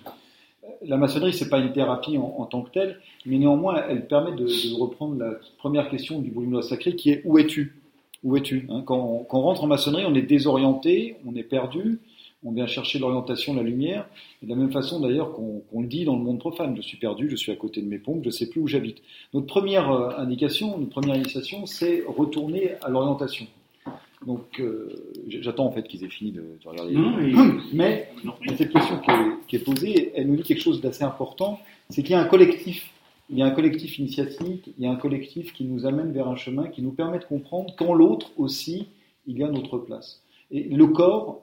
La 0.87 0.97
maçonnerie, 0.97 1.33
c'est 1.33 1.49
pas 1.49 1.59
une 1.59 1.73
thérapie 1.73 2.19
en, 2.19 2.45
tant 2.47 2.63
que 2.63 2.71
telle, 2.71 3.01
mais 3.27 3.39
néanmoins, 3.39 3.83
elle 3.89 4.07
permet 4.07 4.33
de, 4.33 4.47
reprendre 4.79 5.19
la 5.19 5.33
première 5.59 5.89
question 5.89 6.21
du 6.21 6.31
volume 6.31 6.61
sacré 6.63 6.95
qui 6.95 7.11
est 7.11 7.23
où 7.25 7.39
es-tu? 7.39 7.75
Où 8.23 8.37
es-tu 8.37 8.67
Hein, 8.71 8.83
quand, 8.85 9.25
on- 9.31 9.41
rentre 9.41 9.65
en 9.65 9.67
maçonnerie, 9.67 10.05
on 10.07 10.15
est 10.15 10.23
désorienté, 10.23 11.17
on 11.27 11.35
est 11.37 11.43
perdu, 11.43 12.01
on 12.45 12.53
vient 12.53 12.67
chercher 12.67 12.99
l'orientation, 12.99 13.55
la 13.55 13.63
lumière, 13.63 14.07
de 14.43 14.49
la 14.49 14.55
même 14.57 14.71
façon 14.71 15.01
d'ailleurs 15.01 15.33
qu'on 15.33 15.63
qu'on 15.71 15.81
le 15.81 15.87
dit 15.87 16.05
dans 16.05 16.17
le 16.17 16.23
monde 16.23 16.39
profane. 16.39 16.77
Je 16.77 16.83
suis 16.83 16.99
perdu, 16.99 17.31
je 17.31 17.37
suis 17.37 17.53
à 17.53 17.57
côté 17.57 17.81
de 17.81 17.89
mes 17.89 17.99
pompes, 17.99 18.21
je 18.23 18.29
ne 18.29 18.33
sais 18.33 18.49
plus 18.51 18.61
où 18.61 18.67
j'habite. 18.67 18.99
Notre 19.33 19.47
première 19.47 19.91
euh, 19.91 20.11
indication, 20.19 20.77
notre 20.79 20.91
première 20.91 21.17
initiation, 21.17 21.65
c'est 21.67 22.03
retourner 22.07 22.73
à 22.83 22.91
l'orientation. 22.91 23.47
Donc, 24.27 24.59
euh, 24.61 24.89
j'attends 25.29 25.67
en 25.67 25.73
fait 25.73 25.83
qu'ils 25.85 26.03
aient 26.05 26.09
fini 26.09 26.33
de, 26.33 26.41
de 26.41 26.69
regarder. 26.69 26.95
Non, 26.95 28.35
mais- 28.41 28.57
cette 28.57 28.73
question 28.73 28.99
qui 29.01 29.11
est, 29.11 29.47
qui 29.49 29.57
est 29.57 29.65
posée, 29.65 30.13
elle 30.15 30.29
nous 30.29 30.37
dit 30.37 30.43
quelque 30.43 30.63
chose 30.63 30.81
d'assez 30.81 31.05
important, 31.05 31.59
c'est 31.91 32.03
qu'il 32.03 32.13
y 32.13 32.15
a 32.15 32.21
un 32.21 32.25
collectif. 32.27 32.91
Il 33.31 33.39
y 33.39 33.43
a 33.43 33.47
un 33.47 33.51
collectif 33.51 33.99
initiatique, 33.99 34.71
il 34.79 34.85
y 34.85 34.87
a 34.87 34.91
un 34.91 34.97
collectif 34.97 35.53
qui 35.55 35.65
nous 35.65 35.87
amène 35.87 36.13
vers 36.13 36.29
un 36.29 36.37
chemin 36.37 36.69
qui 36.69 36.83
nous 36.83 36.93
permet 36.93 37.19
de 37.19 37.25
comprendre 37.25 37.75
qu'en 37.77 37.95
l'autre 37.95 38.31
aussi, 38.37 38.87
il 39.27 39.39
y 39.39 39.43
a 39.43 39.49
notre 39.51 39.79
place. 39.79 40.23
Et 40.51 40.65
le 40.65 40.87
corps, 40.89 41.43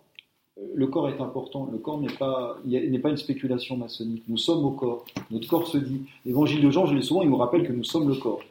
euh, 0.59 0.61
le 0.75 0.87
corps 0.87 1.09
est 1.09 1.19
important. 1.19 1.67
Le 1.71 1.79
corps 1.79 1.99
n'est 1.99 2.13
pas, 2.19 2.57
n'est 2.65 2.99
pas 2.99 3.09
une 3.09 3.17
spéculation 3.17 3.77
maçonnique. 3.77 4.23
Nous 4.27 4.37
sommes 4.37 4.63
au 4.63 4.71
corps. 4.71 5.05
Notre 5.31 5.47
corps 5.47 5.67
se 5.67 5.77
dit. 5.79 6.01
L'évangile 6.25 6.61
de 6.61 6.69
Jean, 6.69 6.85
je 6.85 6.95
l'ai 6.95 7.01
souvent, 7.01 7.23
il 7.23 7.29
nous 7.29 7.37
rappelle 7.37 7.65
que 7.67 7.73
nous 7.73 7.83
sommes 7.83 8.07
le 8.07 8.15
corps. 8.15 8.41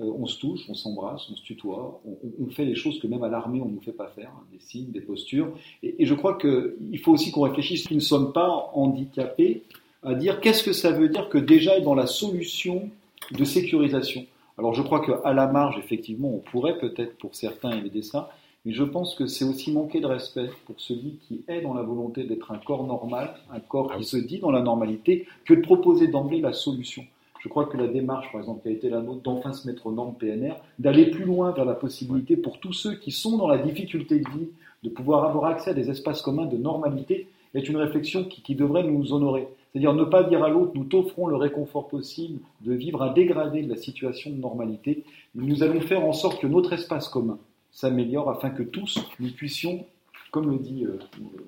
Euh, 0.00 0.12
on 0.18 0.26
se 0.26 0.38
touche, 0.38 0.64
on 0.68 0.74
s'embrasse, 0.74 1.28
on 1.30 1.36
se 1.36 1.42
tutoie, 1.42 2.00
on, 2.40 2.46
fait 2.50 2.64
les 2.64 2.74
choses 2.74 3.00
que 3.00 3.06
même 3.06 3.22
à 3.24 3.28
l'armée 3.28 3.60
on 3.60 3.66
ne 3.66 3.74
nous 3.74 3.80
fait 3.80 3.92
pas 3.92 4.08
faire, 4.08 4.30
hein, 4.36 4.44
des 4.52 4.60
signes, 4.60 4.90
des 4.90 5.00
postures. 5.00 5.50
Et, 5.82 6.02
et 6.02 6.06
je 6.06 6.14
crois 6.14 6.38
qu'il 6.38 6.98
faut 7.00 7.12
aussi 7.12 7.30
qu'on 7.30 7.42
réfléchisse, 7.42 7.90
nous 7.90 7.96
ne 7.96 8.00
sommes 8.00 8.32
pas 8.32 8.70
handicapés 8.74 9.64
à 10.02 10.14
dire 10.14 10.40
qu'est-ce 10.40 10.62
que 10.62 10.72
ça 10.72 10.92
veut 10.92 11.08
dire 11.08 11.28
que 11.28 11.38
déjà 11.38 11.76
est 11.76 11.82
dans 11.82 11.94
la 11.94 12.06
solution 12.06 12.90
de 13.32 13.44
sécurisation. 13.44 14.24
Alors 14.56 14.74
je 14.74 14.82
crois 14.82 15.04
qu'à 15.04 15.32
la 15.32 15.46
marge, 15.46 15.78
effectivement, 15.78 16.28
on 16.28 16.38
pourrait 16.38 16.78
peut-être 16.78 17.16
pour 17.18 17.34
certains 17.34 17.72
aider 17.84 18.02
ça, 18.02 18.30
mais 18.64 18.72
je 18.72 18.84
pense 18.84 19.14
que 19.14 19.26
c'est 19.26 19.44
aussi 19.44 19.72
manquer 19.72 20.00
de 20.00 20.06
respect 20.06 20.50
pour 20.66 20.80
celui 20.80 21.18
qui 21.26 21.42
est 21.48 21.60
dans 21.60 21.74
la 21.74 21.82
volonté 21.82 22.24
d'être 22.24 22.50
un 22.50 22.58
corps 22.58 22.86
normal, 22.86 23.34
un 23.52 23.60
corps 23.60 23.96
qui 23.96 24.04
se 24.04 24.16
dit 24.16 24.38
dans 24.38 24.50
la 24.50 24.60
normalité, 24.60 25.26
que 25.44 25.54
de 25.54 25.60
proposer 25.60 26.08
d'emblée 26.08 26.40
la 26.40 26.52
solution. 26.52 27.04
Je 27.40 27.48
crois 27.48 27.66
que 27.66 27.76
la 27.76 27.86
démarche, 27.86 28.30
par 28.32 28.40
exemple, 28.40 28.62
qui 28.62 28.68
a 28.68 28.72
été 28.72 28.90
la 28.90 29.00
nôtre 29.00 29.22
d'enfin 29.22 29.52
se 29.52 29.66
mettre 29.66 29.86
aux 29.86 29.92
normes 29.92 30.14
PNR, 30.14 30.54
d'aller 30.78 31.06
plus 31.06 31.24
loin 31.24 31.52
vers 31.52 31.64
la 31.64 31.74
possibilité 31.74 32.36
pour 32.36 32.58
tous 32.58 32.72
ceux 32.72 32.94
qui 32.94 33.12
sont 33.12 33.36
dans 33.36 33.48
la 33.48 33.58
difficulté 33.58 34.18
de 34.18 34.28
vie, 34.30 34.48
de 34.82 34.88
pouvoir 34.88 35.24
avoir 35.24 35.46
accès 35.46 35.70
à 35.70 35.74
des 35.74 35.90
espaces 35.90 36.22
communs 36.22 36.46
de 36.46 36.56
normalité, 36.56 37.28
est 37.54 37.68
une 37.68 37.76
réflexion 37.76 38.24
qui, 38.24 38.54
devrait 38.54 38.84
nous 38.84 39.12
honorer. 39.12 39.48
C'est-à-dire 39.72 39.94
ne 39.94 40.04
pas 40.04 40.22
dire 40.22 40.42
à 40.44 40.48
l'autre, 40.48 40.72
nous 40.74 40.84
t'offrons 40.84 41.26
le 41.26 41.36
réconfort 41.36 41.88
possible 41.88 42.40
de 42.62 42.72
vivre 42.72 43.02
un 43.02 43.12
dégradé 43.12 43.62
de 43.62 43.70
la 43.70 43.76
situation 43.76 44.30
de 44.30 44.36
normalité, 44.36 45.04
mais 45.34 45.46
nous 45.46 45.62
allons 45.62 45.80
faire 45.80 46.04
en 46.04 46.12
sorte 46.12 46.40
que 46.40 46.46
notre 46.46 46.72
espace 46.72 47.08
commun 47.08 47.38
s'améliore 47.70 48.30
afin 48.30 48.50
que 48.50 48.62
tous, 48.62 48.98
nous 49.20 49.30
puissions, 49.30 49.84
comme 50.30 50.50
le 50.50 50.58
dit 50.58 50.84
euh, 50.84 50.98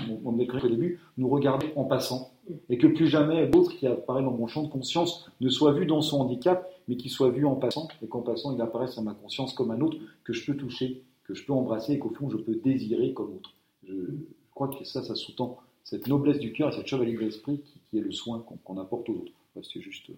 mon, 0.08 0.32
mon 0.32 0.38
écrit 0.38 0.64
au 0.64 0.68
début, 0.68 1.00
nous 1.18 1.28
regarder 1.28 1.68
en 1.76 1.84
passant, 1.84 2.32
et 2.68 2.78
que 2.78 2.86
plus 2.86 3.06
jamais 3.06 3.46
l'autre 3.46 3.76
qui 3.76 3.86
apparaît 3.86 4.22
dans 4.22 4.32
mon 4.32 4.46
champ 4.46 4.62
de 4.62 4.68
conscience 4.68 5.30
ne 5.40 5.48
soit 5.48 5.72
vu 5.72 5.86
dans 5.86 6.00
son 6.02 6.20
handicap, 6.20 6.68
mais 6.88 6.96
qu'il 6.96 7.10
soit 7.10 7.30
vu 7.30 7.46
en 7.46 7.56
passant, 7.56 7.88
et 8.02 8.06
qu'en 8.06 8.22
passant 8.22 8.54
il 8.54 8.60
apparaisse 8.60 8.98
à 8.98 9.02
ma 9.02 9.14
conscience 9.14 9.52
comme 9.54 9.70
un 9.70 9.80
autre 9.80 9.98
que 10.24 10.32
je 10.32 10.44
peux 10.44 10.56
toucher, 10.56 11.02
que 11.24 11.34
je 11.34 11.44
peux 11.44 11.52
embrasser, 11.52 11.94
et 11.94 11.98
qu'au 11.98 12.10
fond 12.10 12.28
je 12.30 12.36
peux 12.36 12.54
désirer 12.56 13.12
comme 13.12 13.34
autre. 13.34 13.54
Je, 13.86 13.92
je 13.94 14.54
crois 14.54 14.68
que 14.68 14.84
ça, 14.84 15.02
ça 15.02 15.14
sous-tend 15.14 15.58
cette 15.84 16.06
noblesse 16.06 16.38
du 16.38 16.52
cœur 16.52 16.68
et 16.72 16.76
cette 16.76 16.86
chevalerie 16.86 17.14
de 17.14 17.20
l'esprit 17.20 17.60
qui, 17.60 17.80
qui 17.90 17.98
est 17.98 18.02
le 18.02 18.12
soin 18.12 18.44
qu'on 18.64 18.78
apporte 18.78 19.08
aux 19.08 19.14
autres. 19.14 19.32
C'est 19.62 19.80
juste. 19.80 20.10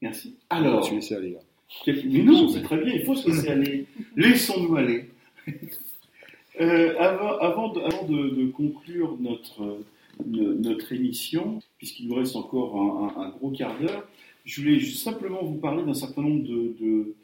Merci. 0.00 0.36
Alors, 0.50 0.82
je 0.82 0.94
laissé 0.94 1.14
aller. 1.14 1.32
là. 1.32 1.40
Mais 1.86 2.22
non, 2.22 2.48
c'est 2.48 2.62
très 2.62 2.82
bien, 2.82 2.92
il 2.94 3.04
faut 3.04 3.14
se 3.14 3.28
laisser 3.28 3.48
aller. 3.48 3.86
Laissons-nous 4.16 4.76
aller. 4.76 5.10
Euh, 6.60 6.94
avant 6.98 7.72
de, 7.72 8.50
conclure 8.50 9.16
notre, 9.18 9.62
euh, 9.62 9.84
no- 10.26 10.52
notre 10.54 10.92
émission, 10.92 11.60
puisqu'il 11.78 12.08
nous 12.08 12.16
reste 12.16 12.36
encore 12.36 12.76
un, 13.16 13.30
gros 13.30 13.50
quart 13.50 13.78
d'heure, 13.80 14.06
je 14.44 14.60
voulais 14.60 14.78
simplement 14.80 15.42
vous 15.42 15.56
parler 15.56 15.82
d'un 15.82 15.94
certain 15.94 16.20
nombre 16.22 16.44
de, 16.44 17.14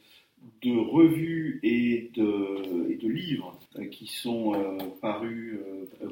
revues 0.64 1.60
et 1.62 2.10
de, 2.16 3.06
livres 3.08 3.58
euh, 3.78 3.84
qui 3.86 4.06
sont 4.06 4.52
parus 5.00 5.58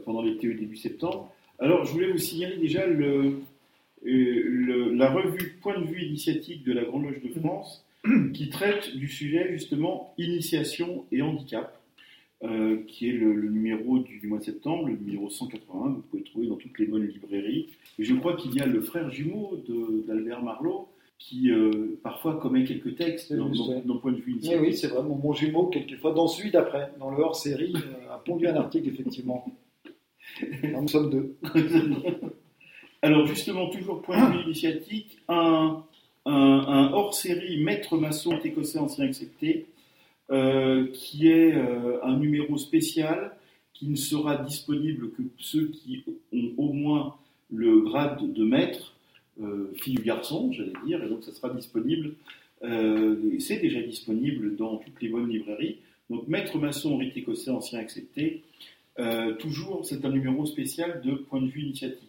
pendant 0.04 0.22
l'été 0.22 0.48
et 0.48 0.54
début 0.54 0.76
septembre. 0.76 1.32
Alors, 1.58 1.84
je 1.86 1.92
voulais 1.92 2.10
vous 2.12 2.18
signaler 2.18 2.58
déjà 2.58 2.86
la 2.86 2.96
revue 5.10 5.58
Point 5.62 5.80
de 5.80 5.86
vue 5.86 6.02
initiatique 6.04 6.64
de 6.64 6.72
la 6.72 6.84
Grande 6.84 7.04
Loge 7.04 7.22
de 7.22 7.30
France 7.40 7.82
qui 8.34 8.50
traite 8.50 8.94
du 8.96 9.08
sujet 9.08 9.48
justement 9.52 10.12
initiation 10.18 11.06
et 11.10 11.22
handicap, 11.22 11.75
euh, 12.44 12.82
qui 12.86 13.08
est 13.08 13.12
le, 13.12 13.32
le 13.32 13.48
numéro 13.48 13.98
du, 13.98 14.18
du 14.18 14.26
mois 14.26 14.38
de 14.38 14.44
septembre, 14.44 14.88
le 14.88 14.96
numéro 14.96 15.30
181, 15.30 15.88
vous 15.88 16.02
pouvez 16.02 16.22
le 16.22 16.24
trouver 16.24 16.46
dans 16.48 16.56
toutes 16.56 16.78
les 16.78 16.86
bonnes 16.86 17.06
librairies. 17.06 17.70
Et 17.98 18.04
je 18.04 18.14
crois 18.14 18.36
qu'il 18.36 18.54
y 18.54 18.60
a 18.60 18.66
le 18.66 18.80
frère 18.82 19.10
jumeau 19.10 19.62
d'Albert 20.06 20.42
Marlot 20.42 20.88
qui 21.18 21.50
euh, 21.50 21.98
parfois 22.02 22.34
commet 22.36 22.64
quelques 22.64 22.94
textes 22.96 23.32
dans 23.32 23.98
point 23.98 24.12
de 24.12 24.18
vue 24.18 24.38
oui, 24.60 24.74
c'est 24.76 24.88
vrai, 24.88 25.02
mon, 25.02 25.32
jumeau, 25.32 25.66
quelquefois, 25.68 26.12
dans 26.12 26.28
celui 26.28 26.50
d'après, 26.50 26.92
dans 26.98 27.10
le 27.10 27.22
hors-série, 27.22 27.74
euh, 27.74 28.14
a 28.14 28.18
pondu 28.18 28.46
un 28.46 28.56
article, 28.56 28.88
effectivement. 28.88 29.46
Alors, 30.62 30.82
nous 30.82 30.88
sommes 30.88 31.10
deux. 31.10 31.36
Alors 33.02 33.26
justement, 33.26 33.70
toujours 33.70 34.02
point 34.02 34.30
de 34.30 34.36
vue 34.36 34.44
initiatique, 34.44 35.18
un, 35.28 35.82
un, 36.26 36.32
un 36.32 36.92
hors-série 36.92 37.62
Maître 37.62 37.96
maçon 37.96 38.38
écossais 38.44 38.78
ancien 38.78 39.04
accepté, 39.04 39.66
euh, 40.28 40.88
qui 40.92 41.28
est 41.28 41.54
euh, 41.54 42.02
un 42.02 42.16
numéro 42.16 42.58
spécial 42.58 43.36
qui 43.72 43.86
ne 43.86 43.94
sera 43.94 44.36
disponible 44.38 45.12
que 45.12 45.22
ceux 45.38 45.68
qui 45.68 46.02
ont 46.32 46.50
au 46.56 46.72
moins 46.72 47.14
le 47.48 47.82
grade 47.82 48.32
de 48.32 48.44
maître, 48.44 48.96
euh, 49.40 49.72
fille 49.76 49.96
ou 50.00 50.02
garçon, 50.02 50.50
j'allais 50.50 50.72
dire, 50.84 51.00
et 51.04 51.08
donc 51.08 51.22
ça 51.22 51.32
sera 51.32 51.50
disponible, 51.50 52.14
c'est 53.38 53.60
déjà 53.60 53.80
disponible 53.82 54.56
dans 54.56 54.78
toutes 54.78 55.00
les 55.00 55.08
bonnes 55.08 55.28
librairies. 55.28 55.76
Donc 56.10 56.26
Maître 56.26 56.58
maçon 56.58 56.96
rite 56.96 57.16
écossais 57.16 57.50
ancien 57.50 57.78
accepté, 57.78 58.42
toujours 59.38 59.84
c'est 59.84 60.04
un 60.04 60.10
numéro 60.10 60.44
spécial 60.46 61.00
de 61.02 61.14
point 61.14 61.40
de 61.40 61.46
vue 61.46 61.62
initiatique. 61.62 62.08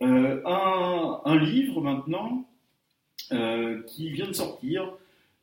Un, 0.00 1.38
livre 1.40 1.80
maintenant 1.80 2.46
qui 3.88 4.10
vient 4.10 4.28
de 4.28 4.34
sortir. 4.34 4.92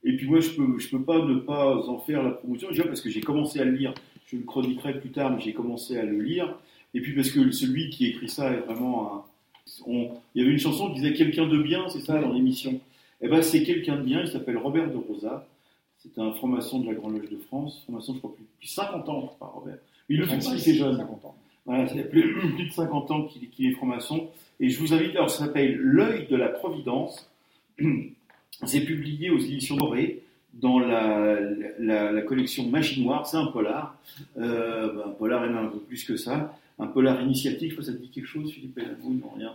Et 0.03 0.15
puis 0.15 0.27
moi, 0.27 0.39
je 0.39 0.49
peux, 0.51 0.79
je 0.79 0.89
peux 0.89 1.01
pas 1.03 1.23
ne 1.25 1.35
pas 1.35 1.75
en 1.87 1.99
faire 1.99 2.23
la 2.23 2.31
promotion, 2.31 2.69
déjà 2.69 2.83
parce 2.85 3.01
que 3.01 3.09
j'ai 3.09 3.21
commencé 3.21 3.59
à 3.59 3.65
le 3.65 3.71
lire, 3.71 3.93
je 4.27 4.37
le 4.37 4.43
chroniquerai 4.43 4.99
plus 4.99 5.09
tard, 5.11 5.31
mais 5.31 5.41
j'ai 5.41 5.53
commencé 5.53 5.97
à 5.97 6.03
le 6.03 6.19
lire. 6.21 6.57
Et 6.93 7.01
puis 7.01 7.13
parce 7.13 7.29
que 7.31 7.51
celui 7.51 7.89
qui 7.89 8.07
écrit 8.07 8.29
ça 8.29 8.51
est 8.51 8.59
vraiment 8.61 9.13
un... 9.13 9.23
on- 9.85 10.11
il 10.35 10.41
y 10.41 10.45
avait 10.45 10.53
une 10.53 10.59
chanson 10.59 10.87
qui 10.89 10.95
disait 11.01 11.13
quelqu'un 11.13 11.47
de 11.47 11.61
bien, 11.61 11.87
c'est 11.89 11.99
ça, 11.99 12.19
dans 12.19 12.31
l'émission. 12.31 12.79
Eh 13.21 13.27
ben 13.27 13.41
c'est 13.41 13.63
quelqu'un 13.63 13.97
de 13.97 14.03
bien, 14.03 14.21
il 14.21 14.27
s'appelle 14.29 14.57
Robert 14.57 14.89
de 14.89 14.97
Rosa. 14.97 15.45
C'est 15.97 16.17
un 16.17 16.31
franc-maçon 16.31 16.79
de 16.79 16.87
la 16.87 16.93
Grande 16.93 17.17
Loge 17.17 17.29
de 17.29 17.35
France, 17.37 17.81
franc-maçon, 17.83 18.13
je 18.13 18.19
crois, 18.19 18.31
depuis 18.39 18.67
50 18.69 19.09
ans, 19.09 19.27
crois, 19.35 19.51
Robert. 19.53 19.77
Il 20.07 20.17
le 20.17 20.25
fait 20.25 20.37
pas, 20.37 20.55
il 20.55 20.59
jeune. 20.75 20.95
50 20.97 21.25
ans. 21.25 21.35
Voilà, 21.65 21.87
fait 21.87 22.05
plus, 22.05 22.39
plus 22.55 22.65
de 22.67 22.71
50 22.71 23.11
ans 23.11 23.23
qu'il 23.23 23.49
qu'il 23.49 23.65
est 23.65 23.73
franc-maçon. 23.73 24.29
Et 24.61 24.69
je 24.69 24.79
vous 24.79 24.93
invite, 24.93 25.11
alors 25.11 25.29
ça 25.29 25.45
s'appelle 25.45 25.75
L'œil 25.75 26.27
de 26.27 26.37
la 26.37 26.47
Providence. 26.47 27.29
C'est 28.65 28.81
publié 28.81 29.29
aux 29.29 29.39
éditions 29.39 29.75
Doré 29.77 30.23
dans 30.53 30.79
la, 30.79 31.39
la, 31.79 32.11
la 32.11 32.21
collection 32.21 32.67
Magie 32.67 33.01
Noire. 33.03 33.25
C'est 33.27 33.37
un 33.37 33.47
polar. 33.47 33.95
Euh, 34.37 34.93
ben, 34.93 35.03
un 35.07 35.11
polar 35.11 35.45
et 35.45 35.49
même 35.49 35.65
un 35.65 35.69
peu 35.69 35.79
plus 35.79 36.03
que 36.03 36.17
ça. 36.17 36.57
Un 36.79 36.87
polar 36.87 37.21
initiatique, 37.21 37.73
je 37.75 37.81
ça 37.81 37.91
te 37.93 37.97
dit 37.97 38.09
quelque 38.09 38.25
chose, 38.27 38.51
Philippe 38.51 38.75
Pellamou 38.75 39.13
Non, 39.13 39.31
rien. 39.37 39.53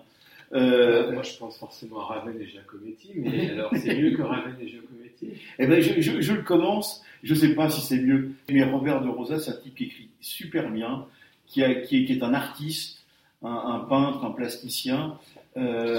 Euh, 0.52 1.10
Moi, 1.12 1.22
je 1.22 1.36
pense 1.38 1.58
forcément 1.58 2.00
à 2.00 2.04
Raven 2.04 2.40
et 2.40 2.46
Giacometti, 2.46 3.10
mais 3.16 3.50
alors 3.52 3.70
c'est 3.74 3.98
mieux 3.98 4.10
que 4.16 4.22
Raven 4.22 4.54
et 4.60 4.68
Giacometti? 4.68 5.28
Eh 5.58 5.66
ben, 5.66 5.80
je, 5.80 6.00
je- 6.00 6.20
je 6.20 6.32
le 6.32 6.42
commence. 6.42 7.02
Je 7.22 7.34
sais 7.34 7.54
pas 7.54 7.68
si 7.70 7.80
c'est 7.80 8.00
mieux, 8.00 8.32
mais 8.50 8.62
Robert 8.62 9.02
de 9.02 9.08
Rosa, 9.08 9.38
c'est 9.40 9.50
un 9.50 9.56
type 9.56 9.74
qui 9.74 9.84
écrit 9.84 10.08
super 10.20 10.70
bien, 10.70 11.06
qui, 11.46 11.62
a- 11.64 11.74
qui 11.74 12.02
est, 12.02 12.04
qui 12.04 12.12
est 12.12 12.22
un 12.22 12.34
artiste, 12.34 13.04
un, 13.42 13.48
un 13.50 13.78
peintre, 13.80 14.22
un 14.24 14.30
plasticien, 14.30 15.18
euh, 15.56 15.94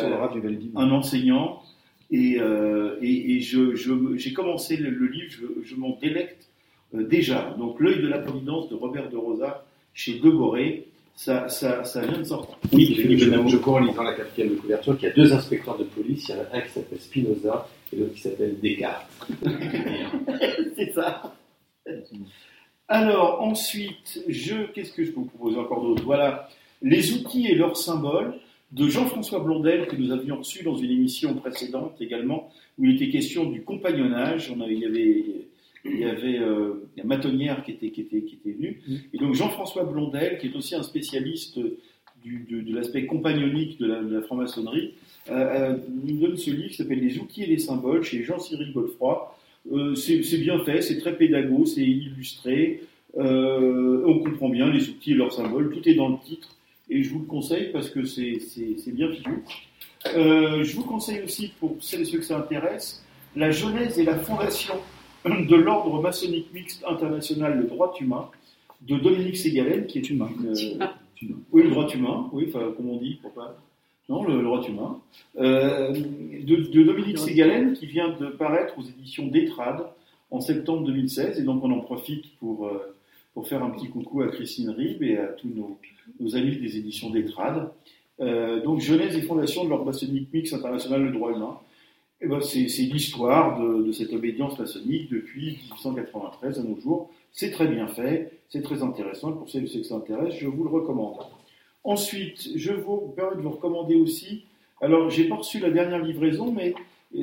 un 0.76 0.91
enseignant. 0.91 1.61
Et, 2.11 2.38
euh, 2.40 2.98
et, 3.02 3.36
et 3.36 3.40
je, 3.41 3.76
je- 3.76 4.15
j'ai 4.15 4.34
commencé 4.34 4.77
le, 4.77 4.90
le 4.90 5.07
livre, 5.07 5.27
je, 5.32 5.64
je 5.68 5.76
m'en 5.76 5.98
délecte 6.02 6.48
euh, 6.94 7.03
déjà. 7.03 7.56
Donc, 7.57 7.80
L'œil 7.80 8.02
de 8.02 8.07
la 8.07 8.19
Providence 8.19 8.69
de 8.69 8.76
Robert 8.76 9.10
de 9.10 9.18
Rosa 9.18 9.65
chez 9.94 10.19
Deboré. 10.19 10.86
ça, 11.15 11.49
ça, 11.49 11.84
ça 11.84 12.06
vient 12.06 12.19
de 12.19 12.23
sortir. 12.23 12.56
Oui, 12.73 12.94
je, 12.95 13.02
Philippe 13.02 13.19
je, 13.48 13.57
crois 13.57 13.82
en 13.82 13.86
lisant 13.86 14.03
la 14.03 14.14
quatrième 14.14 14.49
de 14.49 14.56
couverture 14.56 14.98
qu'il 14.98 15.07
y 15.10 15.11
a 15.11 15.15
deux 15.15 15.34
inspecteurs 15.34 15.77
de 15.77 15.86
police. 15.86 16.27
Il 16.30 16.36
y 16.36 16.38
en 16.38 16.41
a 16.41 16.57
un 16.57 16.61
qui 16.61 16.69
s'appelle 16.72 16.99
Spinoza 16.99 17.68
et 17.91 17.95
l'autre 17.95 18.14
qui 18.14 18.22
s'appelle 18.22 18.60
Descartes. 18.61 19.10
C'est 20.76 20.91
ça. 20.94 21.34
Alors, 22.88 23.41
ensuite, 23.41 24.22
je, 24.27 24.72
qu'est-ce 24.73 24.91
que 24.94 25.03
je 25.03 25.11
peux 25.11 25.22
vous 25.22 25.26
proposer 25.26 25.57
encore 25.57 25.82
d'autre? 25.84 26.03
Voilà, 26.03 26.49
les 26.82 27.14
outils 27.14 27.48
et 27.48 27.56
leurs 27.56 27.77
symboles 27.77 28.36
de 28.71 28.87
Jean-François 28.87 29.39
Blondel, 29.39 29.87
que 29.87 29.95
nous 29.95 30.11
avions 30.11 30.37
reçu 30.37 30.63
dans 30.63 30.75
une 30.75 30.91
émission 30.91 31.33
précédente 31.35 31.95
également, 32.01 32.51
où 32.77 32.85
il 32.85 32.95
était 32.95 33.09
question 33.09 33.49
du 33.49 33.61
compagnonnage. 33.61 34.51
On 34.51 34.65
il 34.67 34.79
y 34.79 34.85
avait, 34.85 35.23
il 35.85 35.99
y 35.99 36.03
avait 36.05 36.39
euh, 36.39 36.85
il 36.95 36.99
y 36.99 37.01
a 37.01 37.05
Matonnière 37.05 37.63
qui 37.63 37.71
était, 37.71 37.89
qui, 37.91 38.01
était, 38.01 38.21
qui 38.23 38.35
était 38.35 38.51
venu. 38.51 38.81
Et 39.13 39.17
donc, 39.17 39.33
Jean-François 39.35 39.83
Blondel, 39.83 40.37
qui 40.39 40.47
est 40.47 40.55
aussi 40.55 40.75
un 40.75 40.83
spécialiste 40.83 41.59
du- 42.23 42.45
de, 42.49 42.61
de 42.61 42.75
l'aspect 42.75 43.05
compagnonique 43.05 43.79
de 43.79 43.85
la, 43.85 44.01
la 44.01 44.21
franc-maçonnerie, 44.23 44.93
euh, 45.29 45.33
euh, 45.33 45.77
nous 46.03 46.17
donne 46.19 46.35
ce 46.37 46.49
livre 46.51 46.69
qui 46.69 46.75
s'appelle 46.75 46.99
Les 46.99 47.17
outils 47.19 47.43
et 47.43 47.47
les 47.47 47.59
symboles 47.59 48.03
chez 48.03 48.23
Jean-Cyril 48.23 48.73
Godefroy. 48.73 49.37
Euh, 49.71 49.95
c'est 49.95 50.37
bien 50.39 50.59
fait, 50.65 50.81
c'est 50.81 50.99
très 50.99 51.15
pédago, 51.17 51.65
c'est 51.65 51.81
illustré, 51.83 52.81
on 53.15 54.19
comprend 54.23 54.49
bien 54.49 54.69
les 54.71 54.89
outils 54.89 55.11
et 55.11 55.15
leurs 55.15 55.31
symboles, 55.33 55.71
tout 55.73 55.87
est 55.87 55.93
dans 55.95 56.09
le 56.09 56.17
titre, 56.23 56.55
et 56.89 57.03
je 57.03 57.09
vous 57.11 57.19
le 57.19 57.25
conseille 57.25 57.71
parce 57.71 57.89
que 57.89 58.03
c'est 58.05 58.39
bien 58.91 59.11
fichu. 59.11 59.43
Euh, 60.15 60.63
je 60.63 60.75
vous 60.75 60.83
conseille 60.83 61.23
aussi, 61.23 61.51
pour 61.59 61.75
celles 61.79 62.01
et 62.01 62.05
ceux 62.05 62.19
que 62.19 62.25
ça 62.25 62.37
intéresse, 62.37 63.03
la 63.35 63.51
genèse 63.51 63.97
et 63.99 64.03
la 64.03 64.17
fondation 64.17 64.75
de 65.25 65.55
l'ordre 65.55 66.01
maçonnique 66.01 66.53
mixte 66.53 66.83
international 66.87 67.57
Le 67.57 67.65
Droit 67.65 67.93
Humain 67.99 68.29
de 68.81 68.97
Dominique 68.97 69.37
Ségalen, 69.37 69.87
qui 69.87 69.99
est 69.99 70.09
humain. 70.09 70.29
Euh, 70.43 70.85
oui, 71.51 71.63
le 71.63 71.69
droit 71.69 71.87
humain, 71.89 72.29
oui, 72.33 72.45
enfin, 72.49 72.71
comme 72.75 72.89
on 72.89 72.97
dit, 72.97 73.17
pourquoi 73.21 73.57
Non, 74.09 74.23
le, 74.23 74.37
le 74.37 74.43
droit 74.43 74.61
humain. 74.61 74.99
Euh, 75.37 75.91
de, 75.91 76.55
de 76.55 76.83
Dominique 76.83 77.17
Ségalen, 77.17 77.73
qui 77.73 77.87
vient 77.87 78.09
de 78.09 78.27
paraître 78.27 78.77
aux 78.77 78.83
éditions 78.83 79.27
d'Etrad 79.27 79.87
en 80.29 80.41
septembre 80.41 80.85
2016, 80.85 81.39
et 81.39 81.43
donc 81.43 81.63
on 81.63 81.71
en 81.71 81.79
profite 81.79 82.35
pour, 82.37 82.67
euh, 82.67 82.95
pour 83.33 83.47
faire 83.47 83.63
un 83.63 83.71
petit 83.71 83.89
coucou 83.89 84.21
à 84.21 84.27
Christine 84.27 84.69
Rib 84.69 85.01
et 85.01 85.17
à 85.17 85.27
tous 85.27 85.47
nos, 85.47 85.79
nos 86.19 86.36
amis 86.36 86.57
des 86.57 86.77
éditions 86.77 87.10
d'Etrad. 87.10 87.72
Euh, 88.22 88.61
donc, 88.64 88.80
Genèse 88.80 89.15
et 89.15 89.22
fondation 89.22 89.65
de 89.65 89.69
l'ordre 89.69 89.86
maçonnique 89.86 90.32
mixte 90.34 90.53
international 90.53 91.03
Le 91.03 91.11
Droit 91.11 91.32
Humain. 91.32 91.60
Eh 92.22 92.27
ben, 92.27 92.40
c'est 92.41 92.65
l'histoire 92.82 93.60
de, 93.61 93.91
cette 93.91 94.14
obédience 94.14 94.57
maçonnique 94.57 95.11
depuis 95.11 95.60
1893 95.64 96.60
à 96.60 96.64
nos 96.64 96.80
jours. 96.80 97.11
C'est 97.34 97.52
très 97.52 97.68
bien 97.68 97.88
fait, 97.88 98.40
c'est 98.49 98.61
très 98.61 98.82
intéressant. 98.82 99.34
Pour 99.34 99.49
ceux 99.49 99.65
ça 99.68 99.95
intéresse, 99.95 100.36
je 100.40 100.48
vous 100.48 100.64
le 100.64 100.69
recommande. 100.69 101.18
Ensuite, 101.84 102.49
je 102.56 102.72
vous 102.72 103.14
permets 103.15 103.36
de 103.36 103.41
vous 103.41 103.52
recommander 103.52 103.95
aussi. 103.95 104.45
Alors, 104.82 105.10
j'ai 105.10 105.27
pas 105.27 105.36
reçu 105.36 105.60
la 105.60 105.69
dernière 105.69 106.03
livraison, 106.03 106.52
mais 106.52 106.73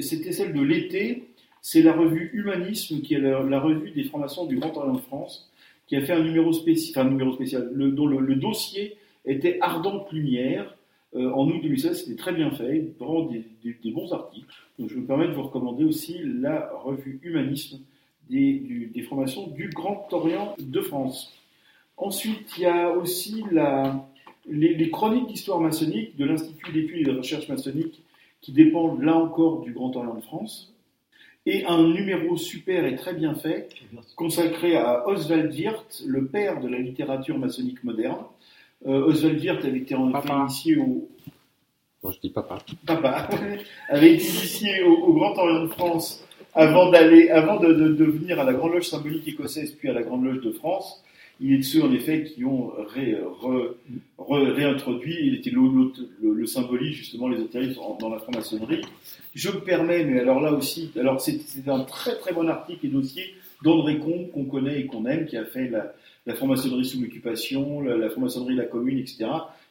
c'était 0.00 0.32
celle 0.32 0.52
de 0.52 0.60
l'été. 0.60 1.24
C'est 1.62 1.82
la 1.82 1.94
revue 1.94 2.30
Humanisme, 2.34 3.00
qui 3.00 3.14
est 3.14 3.20
la, 3.20 3.42
la 3.42 3.60
revue 3.60 3.90
des 3.92 4.04
francs-maçons 4.04 4.46
du 4.46 4.56
Grand 4.56 4.76
Orient 4.76 4.94
de 4.94 5.00
France, 5.00 5.50
qui 5.92 5.96
a 5.96 6.00
fait 6.00 6.14
un 6.14 6.24
numéro 6.24 6.54
spécial, 6.54 7.70
dont 7.76 8.06
le, 8.06 8.34
dossier 8.34 8.96
était 9.26 9.58
Ardente 9.60 10.10
Lumière. 10.10 10.74
Euh, 11.14 11.30
en 11.32 11.46
août 11.46 11.60
2016, 11.62 12.04
c'était 12.04 12.16
très 12.16 12.32
bien 12.32 12.50
fait, 12.50 12.94
vraiment 12.98 13.26
des, 13.26 13.44
des- 13.62 13.90
bons 13.90 14.10
articles. 14.10 14.46
Donc, 14.78 14.88
je 14.88 14.96
me 14.96 15.04
permets 15.04 15.28
de 15.28 15.32
vous 15.32 15.42
recommander 15.42 15.84
aussi 15.84 16.18
la 16.24 16.70
revue 16.82 17.20
Humanisme 17.22 17.80
des, 18.30 18.54
du- 18.54 18.86
des 18.86 19.02
formations 19.02 19.48
du 19.48 19.68
Grand 19.68 20.08
Orient 20.12 20.54
de 20.58 20.80
France. 20.80 21.30
Ensuite, 21.98 22.56
il 22.56 22.62
y 22.62 22.66
a 22.66 22.90
aussi 22.92 23.44
les 24.48 24.90
chroniques 24.90 25.26
d'histoire 25.26 25.60
maçonnique 25.60 26.16
de 26.16 26.24
l'Institut 26.24 26.72
d'études 26.72 27.06
et 27.06 27.12
de 27.12 27.18
recherche 27.18 27.50
maçonnique 27.50 28.00
qui 28.40 28.52
dépendent 28.52 29.02
là 29.02 29.14
encore 29.14 29.60
du 29.60 29.72
Grand 29.74 29.94
Orient 29.94 30.14
de 30.14 30.22
France. 30.22 30.71
Et 31.44 31.64
un 31.66 31.82
numéro 31.88 32.36
super 32.36 32.84
et 32.86 32.94
très 32.94 33.14
bien 33.14 33.34
fait 33.34 33.68
consacré 34.14 34.76
à 34.76 35.08
Oswald 35.08 35.52
Wirth, 35.52 36.02
le 36.06 36.26
père 36.26 36.60
de 36.60 36.68
la 36.68 36.78
littérature 36.78 37.36
maçonnique 37.38 37.82
moderne. 37.82 38.24
Euh, 38.86 39.04
Oswald 39.06 39.40
Wirth 39.42 39.64
avait 39.64 39.78
été 39.78 39.94
initié 39.94 40.76
au, 40.76 41.08
Moi, 42.02 42.12
je 42.12 42.20
dis 42.20 42.30
papa. 42.30 42.58
papa 42.86 43.28
avait 43.88 44.14
été 44.14 44.24
initié 44.24 44.82
au, 44.84 44.92
au 44.94 45.12
Grand 45.14 45.36
Orient 45.36 45.64
de 45.64 45.68
France 45.68 46.24
avant 46.54 46.90
d'aller, 46.90 47.28
avant 47.30 47.58
de, 47.58 47.72
de- 47.72 47.92
de 47.94 48.04
venir 48.04 48.38
à 48.38 48.44
la 48.44 48.52
Grande 48.52 48.74
Loge 48.74 48.88
symbolique 48.88 49.26
écossaise 49.26 49.72
puis 49.72 49.88
à 49.88 49.92
la 49.92 50.02
Grande 50.02 50.24
Loge 50.24 50.42
de 50.42 50.52
France. 50.52 51.02
Il 51.40 51.54
est 51.54 51.58
de 51.58 51.62
ceux 51.62 51.82
en 51.82 51.92
effet 51.92 52.22
qui 52.22 52.44
ont 52.44 52.70
ré- 52.94 53.16
re- 53.42 53.72
re- 54.18 54.50
réintroduit, 54.52 55.16
il 55.22 55.34
était 55.36 55.50
le, 55.50 55.60
le, 55.62 55.92
le- 56.22 56.34
le 56.34 56.46
symbolisme 56.46 56.94
justement 56.98 57.26
l'ésotérisme 57.26 57.80
en- 57.80 57.96
dans 57.96 58.10
la 58.10 58.18
franc-maçonnerie. 58.20 58.82
Je 59.34 59.50
me 59.50 59.60
permets, 59.60 60.04
mais 60.04 60.20
alors 60.20 60.40
là 60.40 60.52
aussi, 60.52 60.90
alors 60.98 61.20
c'est 61.20 61.40
un 61.66 61.80
très 61.84 62.16
très 62.16 62.32
bon 62.32 62.48
article 62.48 62.86
et 62.86 62.88
dossier 62.90 63.34
d'André 63.62 63.98
Combe 63.98 64.30
qu'on 64.30 64.44
connaît 64.44 64.80
et 64.80 64.86
qu'on 64.86 65.06
aime, 65.06 65.26
qui 65.26 65.36
a 65.36 65.44
fait 65.44 65.68
la, 65.68 65.94
la 66.26 66.34
franc-maçonnerie 66.34 66.84
sous 66.84 67.00
l'occupation, 67.00 67.80
la, 67.80 67.96
la 67.96 68.10
franc-maçonnerie 68.10 68.54
de 68.54 68.60
la 68.60 68.66
commune, 68.66 68.98
etc., 68.98 69.26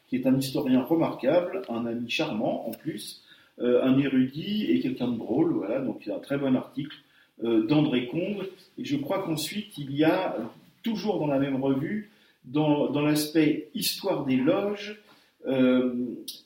qui 0.08 0.16
est 0.16 0.28
un 0.28 0.38
historien 0.38 0.82
remarquable, 0.82 1.62
un 1.70 1.86
ami 1.86 2.10
charmant 2.10 2.68
en 2.68 2.72
plus, 2.72 3.24
euh, 3.60 3.84
un 3.84 4.00
érudit 4.00 4.66
et 4.72 4.80
quelqu'un 4.80 5.10
de 5.10 5.18
drôle, 5.18 5.54
voilà, 5.54 5.80
donc 5.80 6.02
il 6.06 6.10
y 6.10 6.12
a 6.12 6.16
un 6.16 6.20
très 6.20 6.38
bon 6.38 6.56
article 6.56 6.96
euh, 7.44 7.66
d'André 7.68 8.08
Combe, 8.08 8.48
et 8.78 8.86
je 8.86 8.98
crois 8.98 9.24
qu'ensuite 9.24 9.78
il 9.78 9.96
y 9.96 10.04
a, 10.04 10.38
toujours 10.84 11.20
dans 11.20 11.28
la 11.28 11.38
même 11.38 11.62
revue, 11.62 12.10
dans, 12.46 12.90
dans 12.90 13.02
l'aspect 13.02 13.70
histoire 13.76 14.26
des 14.26 14.38
loges, 14.38 15.00
euh, 15.48 15.94